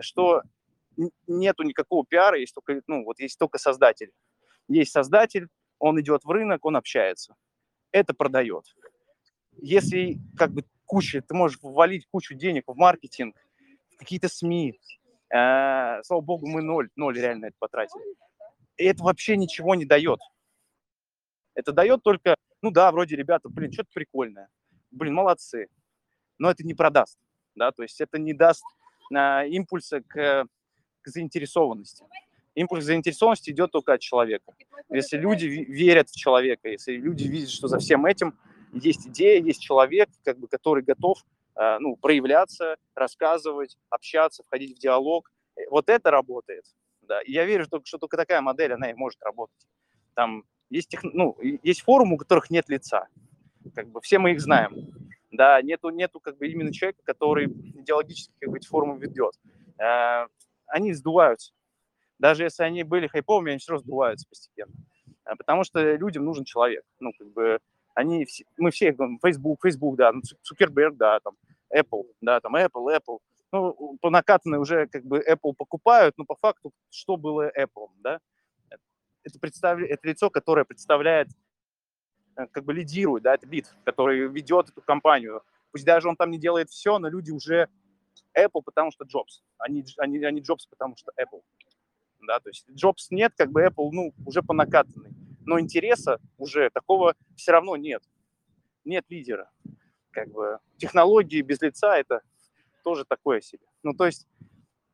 Что 0.00 0.40
нету 1.26 1.62
никакого 1.62 2.06
пиара, 2.08 2.38
есть 2.38 2.54
только, 2.54 2.80
ну, 2.86 3.04
вот 3.04 3.20
есть 3.20 3.38
только 3.38 3.58
создатель. 3.58 4.12
Есть 4.66 4.92
создатель, 4.92 5.48
он 5.78 6.00
идет 6.00 6.24
в 6.24 6.30
рынок, 6.30 6.64
он 6.64 6.76
общается. 6.76 7.34
Это 7.90 8.14
продает. 8.14 8.64
Если 9.60 10.16
как 10.38 10.52
бы 10.52 10.64
куча, 10.86 11.22
ты 11.22 11.34
можешь 11.34 11.58
ввалить 11.62 12.06
кучу 12.10 12.34
денег 12.34 12.64
в 12.66 12.76
маркетинг, 12.76 13.36
в 13.90 13.96
какие-то 13.96 14.28
СМИ. 14.28 14.78
Э, 15.30 16.02
слава 16.02 16.20
богу, 16.20 16.46
мы 16.46 16.62
ноль, 16.62 16.90
ноль 16.96 17.18
реально 17.18 17.46
это 17.46 17.56
потратили. 17.58 18.02
И 18.76 18.84
это 18.84 19.02
вообще 19.02 19.36
ничего 19.36 19.74
не 19.74 19.84
дает. 19.84 20.20
Это 21.54 21.72
дает 21.72 22.02
только, 22.02 22.36
ну 22.62 22.70
да, 22.70 22.90
вроде 22.90 23.16
ребята, 23.16 23.48
блин, 23.48 23.72
что-то 23.72 23.90
прикольное. 23.94 24.48
Блин, 24.90 25.14
молодцы. 25.14 25.68
Но 26.38 26.50
это 26.50 26.64
не 26.64 26.74
продаст, 26.74 27.18
да, 27.54 27.70
то 27.70 27.82
есть 27.82 28.00
это 28.00 28.18
не 28.18 28.32
даст 28.32 28.64
э, 29.14 29.48
импульса 29.48 30.00
к, 30.00 30.46
к 31.00 31.08
заинтересованности. 31.08 32.04
Импульс 32.54 32.84
заинтересованности 32.84 33.50
идет 33.50 33.72
только 33.72 33.94
от 33.94 34.00
человека. 34.00 34.52
Если 34.88 35.16
люди 35.16 35.46
верят 35.46 36.08
в 36.08 36.16
человека, 36.16 36.68
если 36.68 36.92
люди 36.92 37.24
видят, 37.24 37.50
что 37.50 37.68
за 37.68 37.78
всем 37.78 38.06
этим 38.06 38.38
есть 38.74 39.06
идея, 39.08 39.40
есть 39.40 39.62
человек, 39.62 40.08
как 40.24 40.38
бы, 40.38 40.48
который 40.48 40.82
готов 40.82 41.18
э, 41.56 41.78
ну, 41.78 41.96
проявляться, 41.96 42.76
рассказывать, 42.94 43.76
общаться, 43.90 44.42
входить 44.42 44.76
в 44.76 44.80
диалог. 44.80 45.30
Вот 45.70 45.88
это 45.88 46.10
работает. 46.10 46.64
Да. 47.02 47.20
И 47.22 47.32
я 47.32 47.44
верю, 47.44 47.64
что, 47.64 47.80
что 47.84 47.98
только 47.98 48.16
такая 48.16 48.40
модель, 48.40 48.72
она 48.72 48.90
и 48.90 48.94
может 48.94 49.22
работать. 49.22 49.66
Там 50.14 50.44
есть, 50.70 50.88
тех, 50.88 51.02
ну, 51.02 51.36
есть 51.40 51.82
форумы, 51.82 52.14
у 52.14 52.18
которых 52.18 52.50
нет 52.50 52.68
лица. 52.68 53.08
Как 53.74 53.88
бы 53.88 54.00
все 54.00 54.18
мы 54.18 54.32
их 54.32 54.40
знаем. 54.40 54.92
Да, 55.30 55.60
нету, 55.62 55.88
нету 55.90 56.20
как 56.20 56.36
бы 56.36 56.46
именно 56.48 56.72
человека, 56.72 57.00
который 57.04 57.46
идеологически 57.46 58.32
как 58.40 58.50
бы, 58.50 58.58
эти 58.58 58.68
форумы 58.68 58.98
ведет. 58.98 59.34
Э, 59.78 60.26
они 60.66 60.92
сдуваются. 60.92 61.52
Даже 62.18 62.44
если 62.44 62.62
они 62.62 62.84
были 62.84 63.06
хайповыми, 63.06 63.50
они 63.50 63.58
все 63.58 63.72
равно 63.72 63.82
сдуваются 63.84 64.28
постепенно. 64.28 64.72
Потому 65.24 65.64
что 65.64 65.94
людям 65.94 66.24
нужен 66.24 66.44
человек. 66.44 66.84
Ну, 67.00 67.12
как 67.18 67.32
бы 67.32 67.58
они 67.94 68.24
все, 68.24 68.44
мы 68.58 68.70
все, 68.70 68.94
Facebook, 69.22 69.60
Facebook, 69.62 69.96
да, 69.96 70.12
Цукерберг, 70.42 70.96
да, 70.96 71.20
там, 71.20 71.36
Apple, 71.72 72.04
да, 72.20 72.40
там, 72.40 72.56
Apple, 72.56 72.96
Apple. 72.96 73.18
Ну, 73.52 73.96
по 74.00 74.10
накатанной 74.10 74.58
уже 74.58 74.88
как 74.88 75.04
бы 75.04 75.20
Apple 75.20 75.54
покупают, 75.56 76.18
но 76.18 76.24
по 76.24 76.34
факту 76.34 76.72
что 76.90 77.16
было 77.16 77.50
Apple, 77.56 77.88
да? 77.98 78.18
Это, 79.22 79.38
представ... 79.38 79.78
это 79.78 80.08
лицо, 80.08 80.28
которое 80.28 80.64
представляет, 80.64 81.28
э, 82.36 82.46
как 82.48 82.64
бы 82.64 82.74
лидирует, 82.74 83.22
да, 83.22 83.34
это 83.34 83.46
лид, 83.46 83.72
который 83.84 84.26
ведет 84.28 84.70
эту 84.70 84.82
компанию. 84.82 85.42
Пусть 85.70 85.84
даже 85.84 86.08
он 86.08 86.16
там 86.16 86.30
не 86.32 86.38
делает 86.38 86.68
все, 86.68 86.98
но 86.98 87.08
люди 87.08 87.30
уже 87.30 87.68
Apple, 88.36 88.62
потому 88.64 88.90
что 88.90 89.04
Джобс. 89.04 89.44
Они, 89.58 89.84
они, 89.98 90.22
они 90.24 90.40
Джобс, 90.40 90.66
потому 90.66 90.96
что 90.96 91.12
Apple. 91.12 91.42
Да, 92.26 92.40
то 92.40 92.48
есть 92.48 92.68
Джобс 92.70 93.10
нет, 93.12 93.34
как 93.36 93.52
бы 93.52 93.62
Apple, 93.62 93.90
ну, 93.92 94.12
уже 94.26 94.42
по 94.42 94.52
накатанной 94.52 95.12
но 95.46 95.60
интереса 95.60 96.18
уже 96.38 96.70
такого 96.70 97.14
все 97.36 97.52
равно 97.52 97.76
нет. 97.76 98.02
Нет 98.84 99.04
лидера. 99.08 99.50
Как 100.10 100.30
бы 100.30 100.58
технологии 100.76 101.42
без 101.42 101.60
лица 101.60 101.96
это 101.98 102.22
тоже 102.82 103.04
такое 103.04 103.40
себе. 103.40 103.66
Ну, 103.82 103.94
то 103.94 104.06
есть 104.06 104.26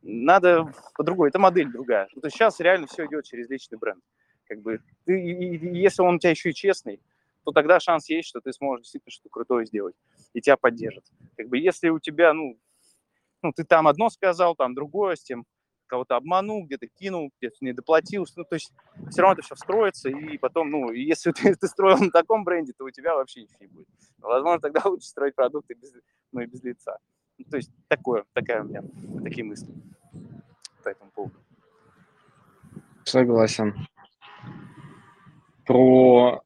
надо 0.02 0.72
по-другому, 0.94 1.28
это 1.28 1.39
модель 1.39 1.70
другая. 1.70 2.09
Ну, 2.14 2.20
то 2.20 2.28
есть 2.28 2.36
сейчас 2.36 2.60
реально 2.60 2.86
все 2.86 3.06
идет 3.06 3.24
через 3.24 3.48
личный 3.51 3.78
бренд. 3.78 4.02
Как 4.44 4.60
бы 4.60 4.81
ты, 5.05 5.20
и, 5.20 5.56
и, 5.56 5.78
если 5.78 6.02
он 6.02 6.16
у 6.16 6.18
тебя 6.18 6.31
еще 6.31 6.51
и 6.51 6.55
честный, 6.55 7.01
то 7.44 7.52
тогда 7.52 7.81
шанс 7.81 8.09
есть, 8.09 8.28
что 8.28 8.40
ты 8.40 8.52
сможешь 8.52 8.85
действительно 8.85 9.10
что-то 9.10 9.28
крутое 9.31 9.66
сделать, 9.66 9.94
и 10.32 10.40
тебя 10.40 10.56
поддержат. 10.56 11.05
Как 11.36 11.48
бы 11.48 11.59
если 11.59 11.89
у 11.89 11.98
тебя, 11.98 12.32
ну, 12.32 12.59
ну, 13.43 13.52
ты 13.52 13.64
там 13.64 13.89
одно 13.89 14.10
сказал, 14.10 14.55
там 14.55 14.74
другое, 14.74 15.16
с 15.16 15.22
тем 15.22 15.44
кого-то 15.91 16.17
обманул, 16.17 16.65
где-то 16.65 16.87
кинул, 16.87 17.33
где-то 17.39 17.57
не 17.61 17.73
доплатил, 17.73 18.25
ну, 18.37 18.45
то 18.45 18.55
есть 18.55 18.73
все 19.11 19.23
равно 19.23 19.35
это 19.35 19.43
все 19.43 19.55
вскроется, 19.57 20.09
и 20.09 20.39
потом, 20.39 20.71
ну, 20.71 20.93
если 20.93 21.33
ты, 21.33 21.55
ты 21.61 21.67
строил 21.67 21.99
на 21.99 22.11
таком 22.11 22.45
бренде, 22.45 22.73
то 22.73 22.85
у 22.85 22.91
тебя 22.91 23.15
вообще 23.15 23.43
ничего 23.43 23.59
не 23.61 23.67
будет. 23.67 23.89
Возможно, 24.19 24.61
тогда 24.61 24.83
лучше 24.89 25.09
строить 25.09 25.35
продукты 25.35 25.75
без, 25.75 25.93
ну, 26.33 26.41
и 26.41 26.47
без 26.47 26.62
лица. 26.62 26.97
Ну, 27.39 27.45
то 27.51 27.57
есть 27.57 27.71
такое, 27.89 28.25
такая 28.33 28.62
у 28.62 28.67
меня, 28.67 28.83
такие 29.23 29.45
мысли 29.45 29.75
по 30.83 30.89
этому 30.89 31.11
поводу. 31.11 31.35
Согласен. 33.05 33.75
Про 35.67 36.43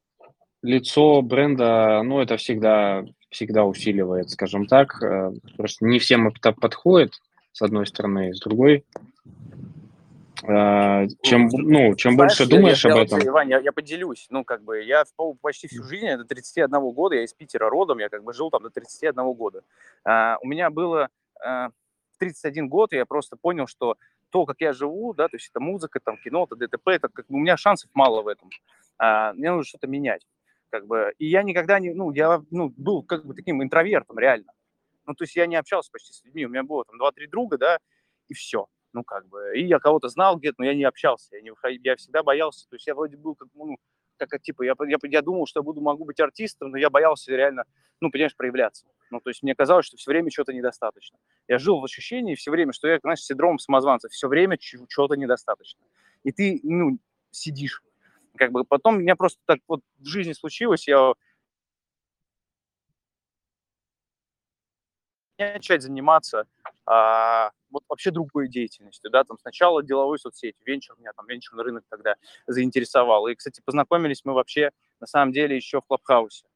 лицо 0.63 1.23
бренда, 1.23 2.03
ну, 2.03 2.21
это 2.21 2.37
всегда, 2.37 3.05
всегда 3.31 3.65
усиливает, 3.65 4.31
скажем 4.31 4.67
так. 4.67 5.03
Э, 5.03 5.33
просто 5.57 5.85
не 5.85 5.99
всем 5.99 6.29
это 6.29 6.53
подходит, 6.53 7.13
с 7.53 7.63
одной 7.63 7.87
стороны, 7.87 8.35
с 8.35 8.41
другой. 8.41 8.85
Э, 10.47 11.07
чем, 11.23 11.49
ну, 11.53 11.95
чем 11.95 12.15
Знаешь, 12.15 12.39
больше 12.39 12.47
думаешь 12.47 12.85
я, 12.85 12.91
об 12.93 12.97
я, 12.99 13.05
этом... 13.05 13.33
Вань, 13.33 13.51
я, 13.51 13.61
я 13.61 13.73
поделюсь. 13.73 14.27
Ну, 14.31 14.45
как 14.45 14.63
бы, 14.63 14.83
я 14.83 15.05
почти 15.41 15.69
всю 15.69 15.83
жизнь, 15.85 16.07
до 16.17 16.25
31 16.25 16.71
года, 16.93 17.15
я 17.15 17.25
из 17.25 17.33
Питера 17.33 17.71
родом, 17.71 17.99
я 17.99 18.09
как 18.09 18.25
бы 18.25 18.35
жил 18.35 18.51
там 18.51 18.63
до 18.63 18.71
31 18.71 19.33
года. 19.33 19.63
А, 20.05 20.37
у 20.43 20.47
меня 20.47 20.71
было 20.71 21.09
а, 21.43 21.71
31 22.19 22.69
год, 22.69 22.93
и 22.93 22.97
я 22.97 23.07
просто 23.07 23.37
понял, 23.37 23.67
что 23.67 23.97
то, 24.31 24.45
как 24.45 24.57
я 24.61 24.73
живу, 24.73 25.15
да, 25.15 25.29
то 25.29 25.37
есть 25.37 25.49
это 25.49 25.61
музыка, 25.61 26.01
там, 26.01 26.19
кино, 26.19 26.45
это 26.45 26.57
ДТП, 26.57 26.89
это 26.89 27.09
как 27.09 27.25
у 27.29 27.39
меня 27.39 27.57
шансов 27.57 27.91
мало 27.95 28.23
в 28.23 28.29
этом. 28.29 28.51
А, 28.99 29.33
мне 29.33 29.51
нужно 29.51 29.65
что-то 29.65 29.87
менять, 29.87 30.27
как 30.69 30.87
бы. 30.87 31.15
И 31.19 31.27
я 31.27 31.43
никогда 31.43 31.79
не, 31.79 31.95
ну, 31.95 32.13
я, 32.13 32.43
ну, 32.51 32.73
был 32.77 33.03
как 33.03 33.25
бы 33.25 33.35
таким 33.35 33.63
интровертом, 33.63 34.19
реально. 34.19 34.53
Ну, 35.07 35.15
то 35.15 35.25
есть 35.25 35.37
я 35.37 35.47
не 35.47 35.57
общался 35.57 35.91
почти 35.91 36.13
с 36.13 36.23
людьми, 36.25 36.45
у 36.45 36.51
меня 36.51 36.65
было 36.65 36.85
там 36.85 36.99
два-три 36.99 37.29
друга, 37.29 37.57
да, 37.57 37.79
и 38.29 38.35
все. 38.35 38.67
Ну, 38.95 39.03
как 39.03 39.29
бы, 39.29 39.59
и 39.59 39.67
я 39.67 39.81
кого-то 39.81 40.09
знал 40.09 40.39
где-то, 40.39 40.55
но 40.59 40.67
я 40.67 40.75
не 40.75 40.85
общался, 40.85 41.35
я, 41.37 41.43
не 41.43 41.51
выходил, 41.51 41.81
я 41.83 41.97
всегда 41.97 42.23
боялся, 42.23 42.69
то 42.69 42.77
есть 42.77 42.87
я 42.87 42.95
вроде 42.95 43.17
был 43.17 43.35
как, 43.35 43.49
ну, 43.53 43.77
как, 44.17 44.41
типа, 44.41 44.63
я, 44.63 44.75
я, 44.87 44.99
я 45.03 45.21
думал, 45.21 45.47
что 45.47 45.61
я 45.61 45.65
буду, 45.65 45.81
могу 45.81 46.05
быть 46.05 46.21
артистом, 46.21 46.71
но 46.71 46.79
я 46.79 46.91
боялся 46.91 47.33
реально, 47.33 47.65
ну, 48.01 48.13
понимаешь, 48.13 48.37
проявляться. 48.37 48.87
Ну, 49.11 49.21
то 49.21 49.31
есть 49.31 49.43
мне 49.43 49.57
казалось, 49.57 49.87
что 49.87 49.97
все 49.97 50.13
время 50.13 50.31
что-то 50.31 50.53
недостаточно. 50.53 51.19
Я 51.49 51.59
жил 51.59 51.81
в 51.81 51.85
ощущении 51.85 52.37
все 52.37 52.53
время, 52.53 52.73
что 52.73 52.87
я, 52.87 53.01
знаешь, 53.03 53.21
синдром 53.21 53.59
самозванца, 53.59 54.09
все 54.09 54.29
время 54.29 54.57
чего-то 54.59 55.17
недостаточно. 55.17 55.85
И 56.23 56.31
ты, 56.31 56.61
ну, 56.63 56.99
сидишь. 57.33 57.83
Как 58.37 58.53
бы 58.53 58.65
потом 58.65 58.97
у 58.97 58.99
меня 58.99 59.17
просто 59.17 59.41
так 59.45 59.59
вот 59.67 59.81
в 59.99 60.07
жизни 60.07 60.33
случилось, 60.33 60.87
я 60.87 61.15
начать 65.39 65.83
заниматься 65.83 66.47
а, 66.87 67.51
вот 67.75 67.85
вообще 67.89 68.11
другой 68.11 68.49
деятельностью, 68.49 69.11
да, 69.11 69.25
там 69.25 69.39
сначала 69.39 69.83
деловой 69.83 70.19
соцсети, 70.19 70.57
венчур, 70.65 70.97
меня 70.99 71.13
там 71.13 71.27
венчурный 71.27 71.65
рынок 71.65 71.85
тогда 71.91 72.15
заинтересовал. 72.47 73.27
И, 73.27 73.35
кстати, 73.35 73.61
познакомились 73.65 74.23
мы 74.25 74.33
вообще 74.33 74.71
на 75.01 75.07
самом 75.07 75.33
деле 75.33 75.57
еще 75.57 75.81
в 75.81 75.87
Клабхаусе. 75.87 76.47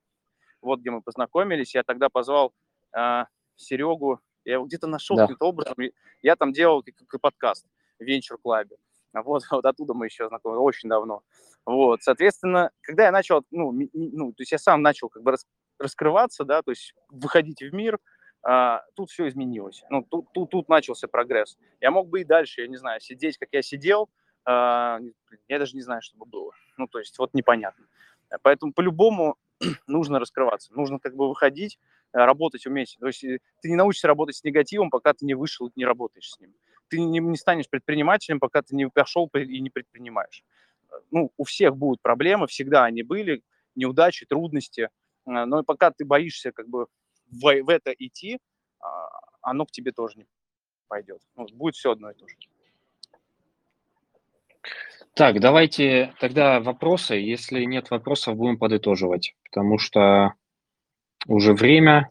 Вот 0.62 0.80
где 0.80 0.90
мы 0.90 1.02
познакомились. 1.02 1.74
Я 1.74 1.82
тогда 1.82 2.08
позвал 2.08 2.52
а, 2.92 3.26
Серегу, 3.56 4.20
я 4.44 4.54
его 4.54 4.64
где-то 4.64 4.86
нашел 4.86 5.16
да. 5.16 5.24
каким-то 5.24 5.46
образом. 5.46 5.74
Я 6.22 6.36
там 6.36 6.52
делал 6.52 6.82
как 6.82 7.20
подкаст 7.20 7.66
в 7.98 8.04
венчур 8.04 8.38
клабе. 8.38 8.76
Вот, 9.12 9.42
вот 9.50 9.64
оттуда 9.64 9.94
мы 9.94 10.06
еще 10.06 10.28
знакомы, 10.28 10.58
очень 10.58 10.88
давно. 10.88 11.22
Вот, 11.64 12.02
соответственно, 12.02 12.70
когда 12.80 13.04
я 13.04 13.12
начал, 13.12 13.44
ну, 13.50 13.72
ну, 13.92 14.32
то 14.32 14.42
есть 14.42 14.52
я 14.52 14.58
сам 14.58 14.82
начал 14.82 15.08
как 15.08 15.22
бы 15.22 15.34
раскрываться, 15.78 16.44
да, 16.44 16.62
то 16.62 16.70
есть 16.70 16.94
выходить 17.08 17.60
в 17.60 17.74
мир, 17.74 17.98
а, 18.42 18.82
тут 18.94 19.10
все 19.10 19.28
изменилось. 19.28 19.84
Ну, 19.90 20.02
тут, 20.02 20.32
тут, 20.32 20.50
тут 20.50 20.68
начался 20.68 21.08
прогресс. 21.08 21.58
Я 21.80 21.90
мог 21.90 22.08
бы 22.08 22.20
и 22.20 22.24
дальше, 22.24 22.62
я 22.62 22.68
не 22.68 22.76
знаю, 22.76 23.00
сидеть, 23.00 23.38
как 23.38 23.48
я 23.52 23.62
сидел, 23.62 24.08
а, 24.44 25.00
я 25.48 25.58
даже 25.58 25.74
не 25.74 25.82
знаю, 25.82 26.02
что 26.02 26.16
бы 26.16 26.24
было. 26.24 26.52
Ну, 26.76 26.86
то 26.86 26.98
есть 26.98 27.18
вот 27.18 27.34
непонятно. 27.34 27.86
Поэтому 28.42 28.72
по-любому 28.72 29.36
нужно 29.86 30.18
раскрываться, 30.18 30.74
нужно 30.74 30.98
как 30.98 31.14
бы 31.14 31.28
выходить, 31.28 31.78
э, 32.12 32.18
работать 32.18 32.66
уметь. 32.66 32.96
То 33.00 33.06
есть 33.06 33.24
э, 33.24 33.40
ты 33.60 33.68
не 33.68 33.76
научишься 33.76 34.08
работать 34.08 34.36
с 34.36 34.44
негативом, 34.44 34.90
пока 34.90 35.12
ты 35.12 35.24
не 35.24 35.34
вышел 35.34 35.68
и 35.68 35.72
не 35.76 35.84
работаешь 35.84 36.30
с 36.30 36.40
ним. 36.40 36.54
Ты 36.88 37.00
не, 37.00 37.18
не 37.18 37.36
станешь 37.36 37.68
предпринимателем, 37.68 38.40
пока 38.40 38.62
ты 38.62 38.74
не 38.74 38.88
пошел 38.88 39.28
и 39.34 39.60
не 39.60 39.70
предпринимаешь. 39.70 40.44
Ну, 41.10 41.32
у 41.36 41.44
всех 41.44 41.76
будут 41.76 42.00
проблемы, 42.00 42.46
всегда 42.46 42.84
они 42.84 43.02
были, 43.02 43.42
неудачи, 43.74 44.26
трудности, 44.26 44.82
э, 44.82 44.88
но 45.26 45.62
пока 45.64 45.90
ты 45.90 46.04
боишься 46.04 46.52
как 46.52 46.68
бы 46.68 46.86
в, 47.30 47.62
в 47.62 47.68
это 47.68 47.92
идти, 47.92 48.38
а, 48.80 49.08
оно 49.42 49.64
к 49.66 49.70
тебе 49.70 49.92
тоже 49.92 50.18
не 50.18 50.26
пойдет. 50.88 51.20
Ну, 51.36 51.46
будет 51.52 51.74
все 51.74 51.92
одно 51.92 52.10
и 52.10 52.14
то 52.14 52.26
же. 52.26 52.34
Так, 55.14 55.40
давайте 55.40 56.14
тогда 56.20 56.60
вопросы. 56.60 57.14
Если 57.14 57.64
нет 57.64 57.90
вопросов, 57.90 58.36
будем 58.36 58.58
подытоживать, 58.58 59.34
потому 59.44 59.78
что 59.78 60.34
уже 61.26 61.54
время, 61.54 62.10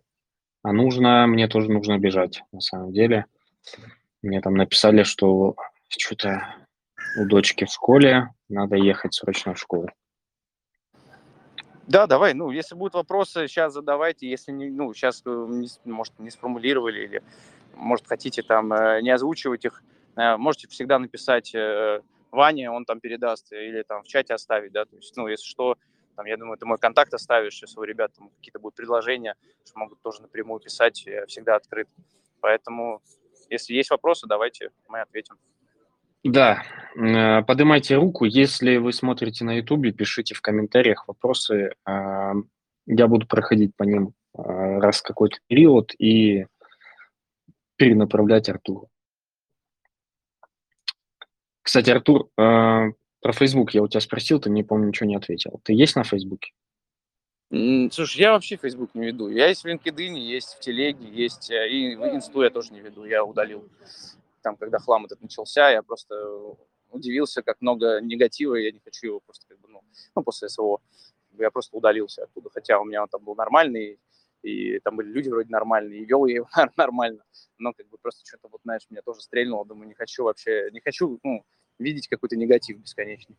а 0.64 0.74
нужно, 0.74 1.26
мне 1.28 1.48
тоже 1.48 1.72
нужно 1.72 1.98
бежать, 1.98 2.44
на 2.52 2.60
самом 2.60 2.92
деле. 2.92 3.26
Мне 4.22 4.42
там 4.42 4.56
написали, 4.56 5.04
что 5.04 5.56
что-то 5.88 6.56
у 7.18 7.26
дочки 7.26 7.66
в 7.66 7.72
школе, 7.72 8.34
надо 8.50 8.76
ехать 8.76 9.14
срочно 9.14 9.54
в 9.54 9.60
школу. 9.60 9.90
Да, 11.88 12.06
давай, 12.06 12.34
ну, 12.34 12.52
если 12.52 12.76
будут 12.76 12.96
вопросы, 12.96 13.48
сейчас 13.48 13.74
задавайте, 13.74 14.30
если 14.30 14.52
не, 14.52 14.70
ну, 14.70 14.94
сейчас, 14.94 15.22
э, 15.26 15.30
может, 15.86 16.20
не 16.20 16.30
сформулировали 16.30 17.00
или, 17.06 17.24
может, 17.76 18.06
хотите 18.08 18.44
там 18.44 18.74
э, 18.74 19.02
не 19.02 19.10
озвучивать 19.10 19.64
их, 19.64 19.82
э, 20.18 20.36
можете 20.36 20.68
всегда 20.68 21.00
написать 21.00 21.56
Ване, 22.32 22.70
он 22.70 22.84
там 22.84 23.00
передаст, 23.00 23.54
или 23.54 23.84
там 23.84 24.04
в 24.04 24.08
чате 24.08 24.34
оставить, 24.34 24.74
да, 24.74 24.84
то 24.84 24.98
есть, 24.98 25.16
ну, 25.16 25.28
если 25.30 25.46
что, 25.46 25.78
там, 26.18 26.26
я 26.26 26.36
думаю, 26.36 26.58
ты 26.58 26.66
мой 26.66 26.78
контакт 26.78 27.14
оставишь, 27.14 27.62
если 27.62 27.80
у 27.80 27.84
ребят 27.84 28.12
там 28.18 28.30
какие-то 28.38 28.60
будут 28.60 28.76
предложения, 28.76 29.36
что 29.66 29.80
могут 29.80 30.02
тоже 30.02 30.22
напрямую 30.22 30.60
писать, 30.60 31.06
я 31.06 31.26
всегда 31.26 31.56
открыт. 31.56 31.88
Поэтому, 32.42 33.02
если 33.50 33.74
есть 33.74 33.92
вопросы, 33.92 34.28
давайте 34.28 34.72
мы 34.90 35.00
ответим. 35.00 35.38
Да, 36.24 36.64
э, 36.96 37.44
поднимайте 37.44 37.96
руку. 37.96 38.26
Если 38.26 38.78
вы 38.78 38.92
смотрите 38.92 39.46
на 39.46 39.58
YouTube, 39.58 39.96
пишите 39.96 40.34
в 40.36 40.42
комментариях 40.42 41.08
вопросы. 41.08 41.74
А, 41.86 42.34
я 42.86 43.08
буду 43.08 43.28
проходить 43.28 43.76
по 43.76 43.84
ним 43.84 44.14
а, 44.34 44.80
раз 44.80 45.02
какой-то 45.02 45.38
период 45.48 45.94
и 46.00 46.46
перенаправлять 47.76 48.50
Артуру. 48.50 48.90
Кстати, 51.62 51.90
Артур, 51.90 52.30
а, 52.38 52.88
про 53.22 53.34
Facebook 53.34 53.74
я 53.74 53.84
у 53.84 53.88
тебя 53.88 54.02
спросил, 54.02 54.40
ты, 54.40 54.50
не 54.50 54.64
помню, 54.64 54.88
ничего 54.88 55.08
не 55.08 55.16
ответил. 55.16 55.60
Ты 55.64 55.74
есть 55.74 55.96
на 55.96 56.04
Фейсбуке? 56.04 56.52
Слушай, 57.50 58.20
я 58.20 58.32
вообще 58.34 58.58
Facebook 58.58 58.94
не 58.94 59.08
веду. 59.08 59.30
Я 59.30 59.48
есть 59.48 59.64
в 59.64 59.68
LinkedIn, 59.68 60.16
есть 60.16 60.56
в 60.56 60.60
Телеге, 60.60 61.08
есть 61.10 61.50
э, 61.50 61.70
и 61.70 61.96
в 61.96 62.04
Инсту 62.08 62.42
я 62.42 62.50
тоже 62.50 62.74
не 62.74 62.82
веду, 62.82 63.06
я 63.06 63.24
удалил 63.24 63.64
там, 64.48 64.56
когда 64.56 64.80
хлам 64.80 65.06
этот 65.06 65.22
начался, 65.22 65.70
я 65.72 65.84
просто 65.84 66.16
удивился, 66.90 67.42
как 67.42 67.60
много 67.60 68.00
негатива, 68.00 68.56
я 68.56 68.72
не 68.72 68.80
хочу 68.80 69.08
его 69.08 69.20
просто, 69.20 69.46
как 69.46 69.60
бы, 69.60 69.68
ну, 69.68 69.82
ну 70.16 70.24
после 70.24 70.48
СВО, 70.48 70.80
я 71.38 71.52
просто 71.52 71.76
удалился 71.76 72.24
оттуда, 72.24 72.50
хотя 72.50 72.80
у 72.80 72.86
меня 72.86 73.04
он 73.04 73.10
там 73.10 73.22
был 73.26 73.36
нормальный, 73.36 74.00
и 74.44 74.80
там 74.80 74.96
были 74.96 75.10
люди 75.10 75.28
вроде 75.28 75.50
нормальные, 75.50 76.00
и 76.00 76.06
вел 76.06 76.26
я 76.28 76.36
его 76.36 76.48
нормально, 76.78 77.26
но 77.58 77.74
как 77.74 77.90
бы 77.90 77.98
просто 77.98 78.26
что-то 78.26 78.48
вот, 78.48 78.62
знаешь, 78.64 78.84
меня 78.90 79.02
тоже 79.02 79.20
стрельнуло, 79.20 79.66
думаю, 79.66 79.90
не 79.90 79.96
хочу 79.96 80.24
вообще, 80.24 80.70
не 80.72 80.80
хочу, 80.80 81.20
ну, 81.24 81.44
видеть 81.78 82.08
какой-то 82.08 82.38
негатив 82.38 82.80
бесконечный. 82.80 83.36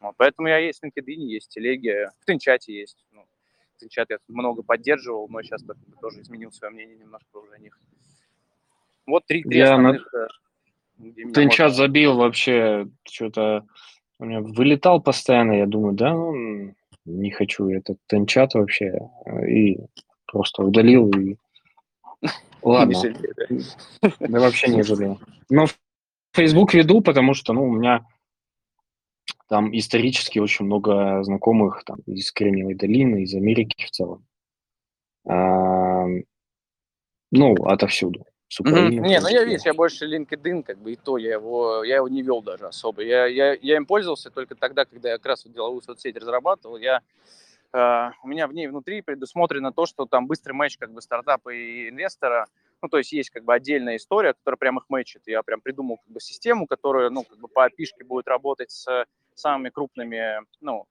Вот, 0.00 0.16
поэтому 0.16 0.48
я 0.48 0.58
есть 0.58 0.80
в 0.80 0.84
LinkedIn, 0.84 1.20
есть 1.36 1.46
в 1.46 1.50
телеге, 1.50 2.10
в 2.18 2.24
Тинчате 2.24 2.72
есть, 2.72 3.06
ну, 3.12 3.28
Тинчат 3.76 4.10
я 4.10 4.18
много 4.26 4.64
поддерживал, 4.64 5.28
но 5.28 5.40
сейчас 5.42 5.62
тоже 6.00 6.22
изменил 6.22 6.50
свое 6.50 6.72
мнение 6.72 6.96
немножко 6.96 7.36
уже 7.36 7.52
о 7.52 7.58
них. 7.58 7.78
Вот 9.06 9.24
три, 9.24 9.42
три 9.42 9.58
я 9.58 9.74
основных 9.74 10.12
на... 10.12 10.28
Тенчат 10.98 11.68
можно... 11.68 11.74
забил 11.74 12.16
вообще, 12.16 12.88
что-то 13.04 13.64
у 14.18 14.24
меня 14.24 14.40
вылетал 14.40 15.00
постоянно, 15.00 15.52
я 15.52 15.66
думаю, 15.66 15.94
да, 15.94 16.12
ну, 16.12 16.74
не 17.04 17.30
хочу 17.30 17.68
этот 17.68 17.98
тенчат 18.06 18.54
вообще, 18.54 18.98
и 19.48 19.78
просто 20.26 20.62
удалил, 20.62 21.08
и 21.10 21.36
ладно, 22.62 23.00
да. 23.00 24.40
Вообще 24.40 24.68
не 24.68 24.82
жалею. 24.82 25.18
Но 25.48 25.66
Facebook 26.32 26.74
веду, 26.74 27.00
потому 27.00 27.34
что, 27.34 27.52
ну, 27.52 27.64
у 27.64 27.72
меня 27.72 28.04
там 29.48 29.74
исторически 29.76 30.40
очень 30.40 30.66
много 30.66 31.22
знакомых 31.22 31.84
там, 31.84 31.98
из 32.06 32.32
Кремниевой 32.32 32.74
долины, 32.74 33.22
из 33.22 33.34
Америки 33.34 33.86
в 33.86 33.90
целом. 33.90 34.26
А, 35.26 36.06
ну, 37.30 37.54
отовсюду 37.64 38.26
с 38.48 38.60
Украины. 38.60 39.00
Mm-hmm. 39.00 39.08
Не, 39.08 39.20
ну 39.20 39.28
я, 39.28 39.44
видишь, 39.44 39.66
я 39.66 39.74
больше 39.74 40.06
LinkedIn, 40.06 40.62
как 40.62 40.78
бы, 40.78 40.92
и 40.92 40.96
то 40.96 41.18
я 41.18 41.32
его, 41.32 41.84
я 41.84 41.96
его 41.96 42.08
не 42.08 42.22
вел 42.22 42.42
даже 42.42 42.66
особо. 42.66 43.02
Я, 43.02 43.26
я, 43.26 43.54
я 43.54 43.76
им 43.76 43.86
пользовался 43.86 44.30
только 44.30 44.54
тогда, 44.54 44.84
когда 44.84 45.10
я 45.10 45.16
как 45.18 45.26
раз 45.26 45.44
вот 45.44 45.54
деловую 45.54 45.82
соцсеть 45.82 46.16
разрабатывал. 46.16 46.78
Я, 46.78 47.02
э, 47.72 48.10
у 48.22 48.28
меня 48.28 48.46
в 48.46 48.54
ней 48.54 48.66
внутри 48.66 49.02
предусмотрено 49.02 49.70
то, 49.70 49.84
что 49.84 50.06
там 50.06 50.26
быстрый 50.26 50.52
матч 50.52 50.78
как 50.78 50.92
бы 50.92 51.02
стартапа 51.02 51.50
и 51.50 51.90
инвестора, 51.90 52.46
Ну, 52.80 52.88
то 52.88 52.96
есть 52.96 53.12
есть 53.12 53.30
как 53.30 53.44
бы 53.44 53.52
отдельная 53.52 53.96
история, 53.96 54.32
которая 54.32 54.56
прям 54.56 54.78
их 54.78 54.84
мэчит. 54.88 55.22
Я 55.26 55.42
прям 55.42 55.60
придумал 55.60 55.98
как 55.98 56.10
бы 56.10 56.20
систему, 56.20 56.66
которая, 56.66 57.10
ну, 57.10 57.24
как 57.24 57.38
бы 57.38 57.48
по 57.48 57.66
API 57.66 58.04
будет 58.04 58.28
работать 58.28 58.70
с 58.70 59.04
самыми 59.34 59.68
крупными, 59.68 60.40
ну, 60.62 60.86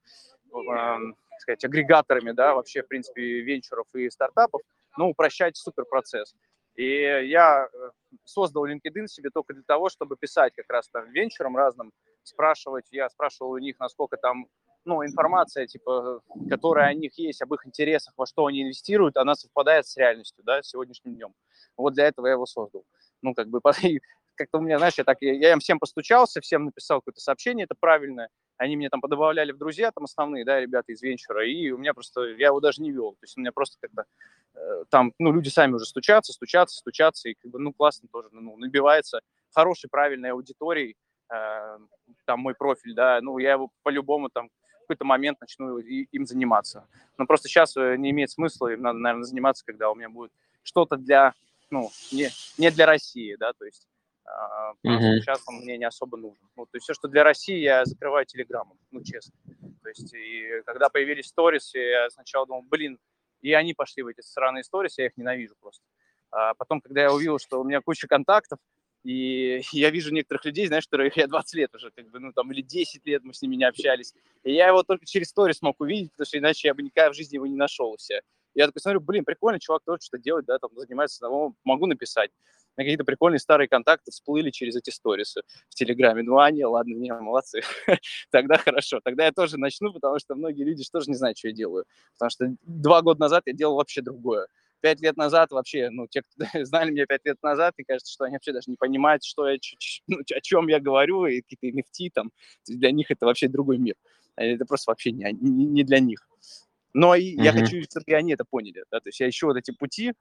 э, 0.53 0.97
сказать, 1.39 1.65
агрегаторами, 1.65 2.31
да, 2.31 2.53
вообще, 2.53 2.83
в 2.83 2.87
принципе, 2.87 3.41
венчуров 3.41 3.87
и 3.95 4.09
стартапов, 4.11 4.61
но 4.95 5.09
упрощать 5.09 5.57
супер 5.57 5.85
процесс. 5.85 6.35
И 6.77 6.85
я 6.85 7.67
э, 7.67 7.89
создал 8.23 8.67
LinkedIn 8.67 9.07
себе 9.07 9.31
только 9.31 9.53
для 9.53 9.63
того, 9.63 9.89
чтобы 9.89 10.15
писать 10.15 10.53
как 10.55 10.69
раз 10.69 10.87
там 10.89 11.11
венчурам 11.11 11.57
разным, 11.57 11.91
спрашивать, 12.23 12.85
я 12.91 13.09
спрашивал 13.09 13.51
у 13.51 13.57
них, 13.57 13.79
насколько 13.79 14.15
там 14.15 14.47
ну, 14.85 15.03
информация, 15.03 15.67
типа, 15.67 16.21
которая 16.49 16.89
о 16.89 16.93
них 16.93 17.17
есть, 17.17 17.41
об 17.41 17.53
их 17.53 17.65
интересах, 17.67 18.13
во 18.15 18.25
что 18.25 18.45
они 18.45 18.61
инвестируют, 18.63 19.17
она 19.17 19.35
совпадает 19.35 19.85
с 19.85 19.97
реальностью, 19.97 20.43
да, 20.45 20.61
сегодняшним 20.63 21.15
днем. 21.15 21.33
Вот 21.75 21.93
для 21.93 22.07
этого 22.07 22.27
я 22.27 22.33
его 22.33 22.45
создал. 22.45 22.85
Ну, 23.21 23.33
как 23.33 23.49
бы, 23.49 23.59
как-то 24.37 24.59
у 24.59 24.61
меня, 24.61 24.77
знаешь, 24.77 24.95
я 24.97 25.03
так, 25.03 25.17
я 25.21 25.51
им 25.51 25.59
всем 25.59 25.79
постучался, 25.79 26.41
всем 26.41 26.65
написал 26.65 27.01
какое-то 27.01 27.21
сообщение, 27.21 27.65
это 27.65 27.75
правильное, 27.79 28.29
они 28.57 28.77
мне 28.77 28.89
там 28.89 29.01
подобавляли 29.01 29.51
в 29.51 29.57
друзья, 29.57 29.91
там 29.91 30.05
основные, 30.05 30.45
да, 30.45 30.59
ребята 30.59 30.91
из 30.91 31.01
венчура, 31.01 31.45
и 31.45 31.71
у 31.71 31.77
меня 31.77 31.93
просто, 31.93 32.23
я 32.23 32.47
его 32.47 32.59
даже 32.59 32.81
не 32.81 32.91
вел, 32.91 33.11
то 33.11 33.23
есть 33.23 33.37
у 33.37 33.41
меня 33.41 33.51
просто 33.51 33.77
как-то 33.81 34.05
э, 34.55 34.83
там, 34.89 35.13
ну, 35.19 35.33
люди 35.33 35.49
сами 35.49 35.73
уже 35.73 35.85
стучатся, 35.85 36.33
стучатся, 36.33 36.77
стучатся, 36.77 37.29
и 37.29 37.33
как 37.33 37.51
бы, 37.51 37.59
ну, 37.59 37.73
классно 37.73 38.07
тоже, 38.11 38.29
ну, 38.31 38.55
набивается 38.57 39.21
хорошей, 39.53 39.89
правильной 39.89 40.31
аудиторией, 40.31 40.95
э, 41.33 41.77
там 42.25 42.39
мой 42.39 42.55
профиль, 42.55 42.93
да, 42.93 43.19
ну, 43.21 43.37
я 43.37 43.53
его 43.53 43.71
по-любому 43.83 44.29
там 44.29 44.49
какой-то 44.87 45.03
момент 45.03 45.41
начну 45.41 45.77
им 45.79 46.25
заниматься. 46.25 46.87
Но 47.17 47.25
просто 47.25 47.49
сейчас 47.49 47.75
э, 47.75 47.97
не 47.97 48.11
имеет 48.11 48.31
смысла, 48.31 48.69
им 48.69 48.81
надо, 48.81 48.97
наверное, 48.99 49.25
заниматься, 49.25 49.65
когда 49.65 49.91
у 49.91 49.95
меня 49.95 50.09
будет 50.09 50.31
что-то 50.63 50.95
для, 50.95 51.33
ну, 51.69 51.91
не, 52.11 52.29
не 52.57 52.71
для 52.71 52.85
России, 52.85 53.35
да, 53.35 53.51
то 53.51 53.65
есть 53.65 53.85
mm-hmm. 54.85 55.19
сейчас 55.19 55.41
он 55.47 55.57
мне 55.57 55.77
не 55.77 55.85
особо 55.85 56.17
нужен. 56.17 56.43
Ну, 56.55 56.65
то 56.65 56.75
есть 56.75 56.83
все, 56.83 56.93
что 56.93 57.07
для 57.07 57.23
России, 57.23 57.57
я 57.57 57.85
закрываю 57.85 58.25
телеграммом, 58.25 58.77
ну, 58.91 59.03
честно. 59.03 59.33
То 59.83 59.89
есть 59.89 60.13
и 60.13 60.61
когда 60.65 60.89
появились 60.89 61.27
сторис, 61.27 61.73
я 61.73 62.09
сначала 62.09 62.45
думал, 62.45 62.63
блин, 62.63 62.99
и 63.41 63.53
они 63.53 63.73
пошли 63.73 64.03
в 64.03 64.07
эти 64.07 64.21
сраные 64.21 64.63
сторис, 64.63 64.97
я 64.97 65.05
их 65.05 65.17
ненавижу 65.17 65.55
просто. 65.59 65.83
А 66.31 66.53
потом, 66.55 66.81
когда 66.81 67.01
я 67.03 67.13
увидел, 67.13 67.39
что 67.39 67.61
у 67.61 67.63
меня 67.63 67.81
куча 67.81 68.07
контактов, 68.07 68.59
и 69.03 69.61
я 69.71 69.89
вижу 69.89 70.13
некоторых 70.13 70.45
людей, 70.45 70.67
знаешь, 70.67 70.85
которые 70.85 71.11
я 71.15 71.27
20 71.27 71.53
лет 71.55 71.75
уже, 71.75 71.91
как 71.91 72.09
бы, 72.09 72.19
ну, 72.19 72.33
там, 72.33 72.51
или 72.51 72.61
10 72.61 73.05
лет 73.05 73.23
мы 73.23 73.33
с 73.33 73.41
ними 73.41 73.55
не 73.55 73.63
общались. 73.63 74.13
И 74.43 74.53
я 74.53 74.67
его 74.67 74.83
только 74.83 75.05
через 75.05 75.29
сторис 75.29 75.57
смог 75.57 75.79
увидеть, 75.79 76.11
потому 76.11 76.25
что 76.25 76.37
иначе 76.37 76.67
я 76.67 76.73
бы 76.73 76.83
никогда 76.83 77.11
в 77.11 77.15
жизни 77.15 77.35
его 77.35 77.47
не 77.47 77.55
нашел 77.55 77.91
у 77.91 77.97
себя. 77.97 78.21
Я 78.53 78.65
такой 78.65 78.81
смотрю, 78.81 79.01
блин, 79.01 79.23
прикольно, 79.23 79.59
чувак 79.59 79.83
тоже 79.85 79.99
что-то 80.01 80.21
делает, 80.21 80.45
да, 80.45 80.57
там, 80.57 80.71
занимается, 80.75 81.19
того, 81.19 81.53
могу 81.63 81.85
написать. 81.85 82.31
На 82.77 82.83
какие-то 82.83 83.03
прикольные 83.03 83.39
старые 83.39 83.67
контакты 83.67 84.11
всплыли 84.11 84.51
через 84.51 84.75
эти 84.75 84.91
сторисы 84.91 85.41
в 85.69 85.75
Телеграме. 85.75 86.23
Ну, 86.23 86.47
не, 86.49 86.65
ладно, 86.65 86.93
не, 86.93 87.11
молодцы. 87.13 87.61
Тогда 88.31 88.57
хорошо. 88.57 88.99
Тогда 89.03 89.25
я 89.25 89.31
тоже 89.31 89.57
начну, 89.57 89.91
потому 89.93 90.19
что 90.19 90.35
многие 90.35 90.63
люди 90.63 90.83
тоже 90.91 91.09
не 91.09 91.15
знают, 91.15 91.37
что 91.37 91.47
я 91.47 91.53
делаю. 91.53 91.85
Потому 92.13 92.29
что 92.29 92.55
два 92.63 93.01
года 93.01 93.19
назад 93.19 93.43
я 93.47 93.53
делал 93.53 93.75
вообще 93.75 94.01
другое 94.01 94.47
пять 94.79 95.01
лет 95.01 95.17
назад 95.17 95.51
вообще, 95.51 95.89
ну, 95.89 96.07
те, 96.07 96.21
кто 96.21 96.29
знали 96.65 96.91
меня 96.91 97.05
пять 97.05 97.25
лет 97.25 97.37
назад, 97.41 97.73
мне 97.77 97.85
кажется, 97.85 98.11
что 98.11 98.25
они 98.25 98.35
вообще 98.35 98.53
даже 98.53 98.69
не 98.69 98.77
понимают, 98.77 99.23
что 99.23 99.49
я, 99.49 99.57
ну, 100.07 100.19
о 100.19 100.41
чем 100.41 100.67
я 100.67 100.79
говорю, 100.79 101.25
и 101.25 101.41
какие-то 101.41 101.79
NFT 101.79 102.09
там, 102.13 102.31
для 102.67 102.91
них 102.91 103.11
это 103.11 103.25
вообще 103.25 103.47
другой 103.47 103.77
мир. 103.77 103.95
А 104.35 104.43
это 104.43 104.65
просто 104.65 104.91
вообще 104.91 105.11
не, 105.11 105.31
не, 105.33 105.65
не 105.65 105.83
для 105.83 105.99
них. 105.99 106.27
Но 106.93 107.15
и 107.15 107.35
mm-hmm. 107.35 107.43
я 107.43 107.51
хочу, 107.53 107.81
чтобы 107.83 108.05
и 108.07 108.13
они 108.13 108.33
это 108.33 108.45
поняли. 108.45 108.83
Да? 108.91 108.99
То 108.99 109.09
есть 109.09 109.19
я 109.19 109.29
ищу 109.29 109.47
вот 109.47 109.57
эти 109.57 109.71
пути, 109.71 110.13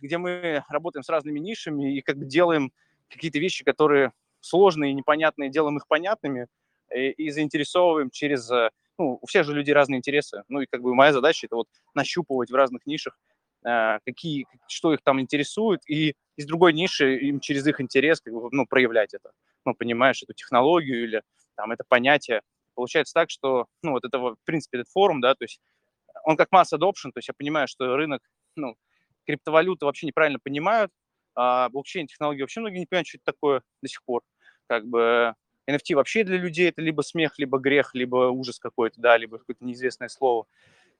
где 0.00 0.18
мы 0.18 0.64
работаем 0.68 1.02
с 1.02 1.08
разными 1.08 1.38
нишами 1.38 1.96
и 1.96 2.00
как 2.02 2.18
бы 2.18 2.24
делаем 2.24 2.72
какие-то 3.08 3.38
вещи, 3.38 3.64
которые 3.64 4.12
сложные 4.40 4.92
и 4.92 4.94
непонятные, 4.94 5.50
делаем 5.50 5.76
их 5.76 5.86
понятными 5.86 6.46
и, 6.94 7.10
и 7.10 7.30
заинтересовываем 7.30 8.10
через 8.10 8.50
ну, 8.98 9.18
у 9.20 9.26
всех 9.26 9.44
же 9.44 9.54
людей 9.54 9.74
разные 9.74 9.98
интересы. 9.98 10.42
Ну, 10.48 10.60
и 10.60 10.66
как 10.66 10.82
бы 10.82 10.94
моя 10.94 11.12
задача 11.12 11.46
это 11.46 11.56
вот 11.56 11.68
нащупывать 11.94 12.50
в 12.50 12.54
разных 12.54 12.86
нишах 12.86 13.18
Э, 13.66 13.98
какие, 14.06 14.46
что 14.68 14.94
их 14.94 15.00
там 15.02 15.20
интересует, 15.20 15.80
и 15.90 16.14
из 16.36 16.46
другой 16.46 16.72
ниши 16.72 17.18
им 17.18 17.40
через 17.40 17.66
их 17.66 17.80
интерес 17.80 18.20
как 18.20 18.32
бы, 18.32 18.48
ну, 18.52 18.64
проявлять 18.64 19.12
это. 19.12 19.32
Ну, 19.64 19.74
понимаешь, 19.74 20.22
эту 20.22 20.34
технологию 20.34 21.02
или 21.02 21.22
там 21.56 21.72
это 21.72 21.82
понятие. 21.88 22.42
Получается 22.74 23.14
так, 23.14 23.28
что, 23.28 23.66
ну, 23.82 23.90
вот 23.92 24.04
это, 24.04 24.18
в 24.18 24.36
принципе, 24.44 24.78
этот 24.78 24.92
форум, 24.92 25.20
да, 25.20 25.34
то 25.34 25.42
есть 25.42 25.60
он 26.24 26.36
как 26.36 26.52
масс 26.52 26.72
adoption, 26.72 27.10
то 27.12 27.18
есть 27.18 27.26
я 27.26 27.34
понимаю, 27.36 27.66
что 27.66 27.96
рынок, 27.96 28.22
ну, 28.54 28.76
криптовалюты 29.26 29.86
вообще 29.86 30.06
неправильно 30.06 30.38
понимают, 30.42 30.90
а 31.34 31.68
блокчейн-технологии 31.68 32.40
вообще 32.42 32.60
многие 32.60 32.78
не 32.78 32.86
понимают, 32.86 33.08
что 33.08 33.18
это 33.18 33.32
такое 33.32 33.62
до 33.82 33.88
сих 33.88 34.02
пор. 34.04 34.22
Как 34.68 34.86
бы 34.86 35.34
NFT 35.68 35.94
вообще 35.94 36.24
для 36.24 36.38
людей 36.38 36.68
это 36.68 36.80
либо 36.80 37.02
смех, 37.02 37.38
либо 37.38 37.58
грех, 37.58 37.94
либо 37.94 38.30
ужас 38.30 38.58
какой-то, 38.58 39.00
да, 39.00 39.16
либо 39.16 39.38
какое-то 39.38 39.64
неизвестное 39.64 40.08
слово. 40.08 40.46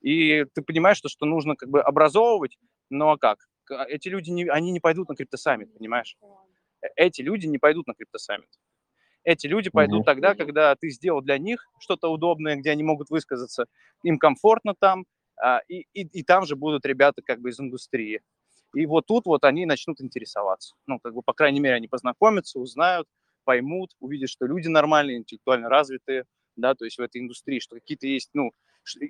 И 0.02 0.44
ты 0.54 0.62
понимаешь, 0.62 0.98
что, 0.98 1.08
что 1.08 1.26
нужно 1.26 1.56
как 1.56 1.70
бы 1.70 1.80
образовывать, 1.80 2.58
но 2.90 3.16
как? 3.16 3.48
Эти 3.88 4.08
люди, 4.08 4.30
не, 4.30 4.44
они 4.44 4.70
не 4.70 4.80
пойдут 4.80 5.08
на 5.08 5.16
криптосаммит, 5.16 5.72
понимаешь? 5.76 6.16
Э, 6.82 6.86
эти 6.96 7.22
люди 7.22 7.46
не 7.46 7.58
пойдут 7.58 7.86
на 7.86 7.94
криптосаммит. 7.94 8.48
Эти 9.24 9.48
люди 9.48 9.70
пойдут 9.70 10.02
mm-hmm. 10.02 10.04
тогда, 10.04 10.34
когда 10.36 10.76
ты 10.76 10.88
сделал 10.90 11.20
для 11.20 11.38
них 11.38 11.66
что-то 11.80 12.08
удобное, 12.08 12.54
где 12.54 12.70
они 12.70 12.84
могут 12.84 13.10
высказаться, 13.10 13.66
им 14.04 14.18
комфортно 14.18 14.74
там, 14.78 15.00
а, 15.00 15.04
и, 15.68 15.86
и, 15.92 16.02
и 16.02 16.22
там 16.22 16.46
же 16.46 16.56
будут 16.56 16.86
ребята 16.86 17.22
как 17.22 17.40
бы 17.40 17.50
из 17.50 17.60
индустрии. 17.60 18.20
И 18.74 18.86
вот 18.86 19.06
тут 19.06 19.26
вот 19.26 19.44
они 19.44 19.64
начнут 19.66 20.00
интересоваться. 20.00 20.74
Ну, 20.86 20.98
как 20.98 21.14
бы, 21.14 21.22
по 21.22 21.32
крайней 21.32 21.60
мере, 21.60 21.76
они 21.76 21.88
познакомятся, 21.88 22.58
узнают, 22.58 23.06
поймут, 23.44 23.92
увидят, 24.00 24.28
что 24.28 24.46
люди 24.46 24.68
нормальные, 24.68 25.18
интеллектуально 25.18 25.68
развитые, 25.68 26.24
да, 26.56 26.74
то 26.74 26.84
есть 26.84 26.98
в 26.98 27.00
этой 27.00 27.20
индустрии, 27.20 27.60
что 27.60 27.76
какие-то 27.76 28.06
есть, 28.06 28.30
ну, 28.34 28.50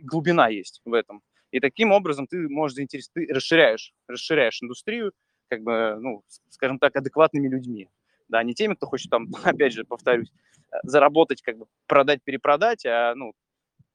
глубина 0.02 0.48
есть 0.48 0.80
в 0.84 0.92
этом. 0.92 1.22
И 1.50 1.60
таким 1.60 1.92
образом 1.92 2.26
ты 2.26 2.48
можешь 2.48 2.76
заинтересовать, 2.76 3.28
ты 3.28 3.34
расширяешь, 3.34 3.92
расширяешь 4.08 4.62
индустрию, 4.62 5.12
как 5.48 5.62
бы, 5.62 5.96
ну, 6.00 6.22
скажем 6.50 6.78
так, 6.78 6.96
адекватными 6.96 7.48
людьми. 7.48 7.88
Да, 8.28 8.42
не 8.42 8.54
теми, 8.54 8.74
кто 8.74 8.86
хочет 8.86 9.10
там, 9.10 9.28
опять 9.44 9.72
же, 9.72 9.84
повторюсь, 9.84 10.32
э, 10.72 10.76
заработать, 10.82 11.42
как 11.42 11.56
бы 11.56 11.66
продать, 11.86 12.22
перепродать, 12.24 12.84
а, 12.84 13.14
ну, 13.14 13.32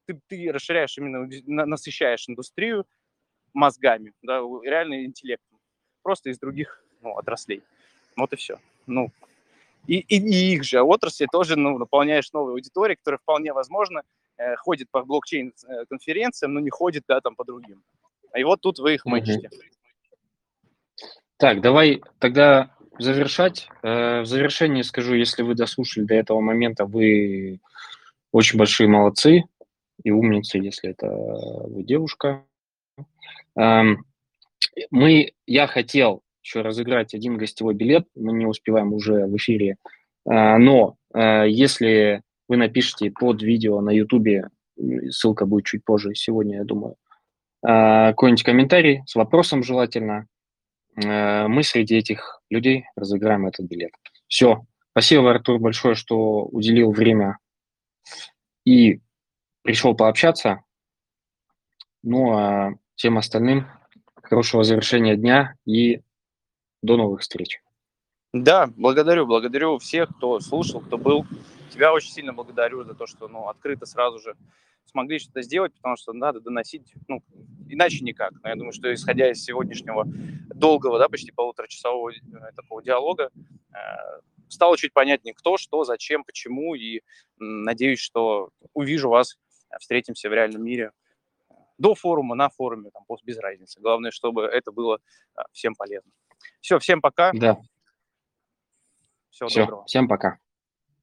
ты, 0.06 0.20
ты 0.28 0.52
расширяешь 0.52 0.98
именно, 0.98 1.28
насыщаешь 1.66 2.28
индустрию 2.28 2.86
мозгами, 3.54 4.14
да, 4.22 4.40
реально 4.64 5.06
интеллектом, 5.06 5.60
просто 6.02 6.30
из 6.30 6.40
других 6.40 6.84
ну, 7.02 7.18
отраслей. 7.18 7.64
Вот 8.16 8.34
и 8.34 8.36
все. 8.36 8.60
Ну, 8.88 9.12
и, 9.88 10.00
и, 10.00 10.18
и 10.18 10.54
их 10.56 10.64
же 10.64 10.82
отрасли 10.82 11.28
тоже 11.32 11.56
ну, 11.56 11.78
наполняешь 11.78 12.32
новой 12.32 12.54
аудиторией, 12.54 12.98
которая 12.98 13.20
вполне 13.20 13.54
возможно 13.54 14.04
Э, 14.42 14.56
ходит 14.56 14.90
по 14.90 15.04
блокчейн-конференциям, 15.04 16.54
но 16.54 16.60
не 16.60 16.72
ходит, 16.72 17.04
да, 17.08 17.22
там 17.22 17.36
по 17.36 17.46
другим. 17.46 17.84
И 18.36 18.44
вот 18.44 18.62
тут 18.62 18.80
вы 18.80 18.96
их 18.96 19.06
мэчите. 19.06 19.50
Так, 21.38 21.62
давай 21.62 22.02
тогда 22.18 22.76
завершать. 22.98 23.68
Э, 23.84 24.22
в 24.22 24.26
завершении 24.26 24.82
скажу, 24.82 25.14
если 25.14 25.44
вы 25.44 25.54
дослушали 25.54 26.06
до 26.06 26.16
этого 26.16 26.40
момента, 26.40 26.86
вы 26.86 27.60
очень 28.32 28.58
большие 28.58 28.88
молодцы 28.88 29.44
и 30.04 30.12
умницы, 30.12 30.58
если 30.58 30.92
это 30.92 31.08
вы 31.08 31.84
девушка. 31.84 32.46
Эм, 33.56 34.06
мы, 34.90 35.32
я 35.46 35.68
хотел 35.68 36.24
еще 36.44 36.62
разыграть 36.62 37.14
один 37.14 37.38
гостевой 37.38 37.74
билет, 37.74 38.08
мы 38.16 38.34
не 38.34 38.46
успеваем 38.46 38.94
уже 38.94 39.26
в 39.26 39.36
эфире, 39.38 39.78
э, 40.30 40.58
но 40.58 40.96
если 41.14 42.22
вы 42.48 42.56
напишите 42.56 43.12
под 43.12 43.42
видео 43.42 43.82
на 43.82 43.90
YouTube, 43.90 44.50
ссылка 45.10 45.46
будет 45.46 45.66
чуть 45.66 45.84
позже, 45.84 46.16
сегодня, 46.16 46.60
я 46.60 46.64
думаю, 46.64 46.96
какой-нибудь 47.62 48.44
комментарий 48.44 49.04
с 49.06 49.16
вопросом 49.16 49.62
желательно. 49.62 50.28
Мы 50.96 51.64
среди 51.64 51.98
этих 51.98 52.42
людей 52.50 52.86
разыграем 52.96 53.46
этот 53.46 53.68
билет. 53.68 53.92
Все. 54.28 54.66
Спасибо, 54.92 55.32
Артур, 55.32 55.60
большое, 55.60 55.96
что 55.96 56.46
уделил 56.46 56.92
время 56.92 57.38
и 58.66 59.00
пришел 59.62 59.96
пообщаться. 59.96 60.64
Ну, 62.04 62.32
а 62.34 62.74
всем 62.96 63.18
остальным 63.18 63.68
хорошего 64.16 64.64
завершения 64.64 65.16
дня 65.16 65.56
и 65.66 66.02
до 66.82 66.98
новых 66.98 67.22
встреч. 67.22 67.62
Да, 68.34 68.68
благодарю, 68.76 69.26
благодарю 69.26 69.78
всех, 69.78 70.10
кто 70.16 70.40
слушал, 70.40 70.80
кто 70.80 70.98
был. 70.98 71.26
Тебя 71.70 71.94
очень 71.94 72.12
сильно 72.12 72.34
благодарю 72.34 72.84
за 72.84 72.94
то, 72.94 73.06
что 73.06 73.28
ну, 73.28 73.48
открыто 73.50 73.86
сразу 73.86 74.20
же 74.20 74.36
смогли 74.86 75.20
что-то 75.20 75.42
сделать, 75.42 75.74
потому 75.74 75.96
что 75.96 76.14
надо 76.14 76.40
доносить, 76.40 76.94
ну, 77.08 77.24
иначе 77.70 78.04
никак. 78.04 78.34
Но 78.44 78.50
я 78.50 78.56
думаю, 78.56 78.74
что 78.74 78.94
исходя 78.94 79.30
из 79.32 79.44
сегодняшнего 79.44 80.06
долгого, 80.54 81.00
да, 81.00 81.10
почти 81.10 81.32
полуторачасового 81.32 82.12
э, 82.12 82.16
такого 82.56 82.82
диалога, 82.82 83.32
э, 83.74 83.78
стало 84.48 84.78
чуть 84.78 84.94
понятнее, 84.94 85.34
кто, 85.34 85.58
что, 85.58 85.84
зачем, 85.84 86.24
почему, 86.24 86.76
и 86.76 87.02
надеюсь, 87.38 88.00
что 88.00 88.50
увижу 88.74 89.10
вас, 89.10 89.38
встретимся 89.80 90.30
в 90.30 90.34
реальном 90.34 90.64
мире 90.64 90.92
до 91.78 91.96
форума, 91.96 92.36
на 92.36 92.50
форуме, 92.50 92.92
там, 92.92 93.04
без 93.24 93.38
разницы. 93.40 93.80
Главное, 93.80 94.12
чтобы 94.12 94.44
это 94.44 94.72
было 94.72 95.00
всем 95.52 95.74
полезно. 95.76 96.12
Все, 96.60 96.80
всем 96.80 97.02
пока. 97.02 97.32
Да. 97.34 97.58
Всего 99.30 99.50
Все, 99.50 99.62
доброго. 99.62 99.86
всем 99.86 100.08
пока. 100.08 100.38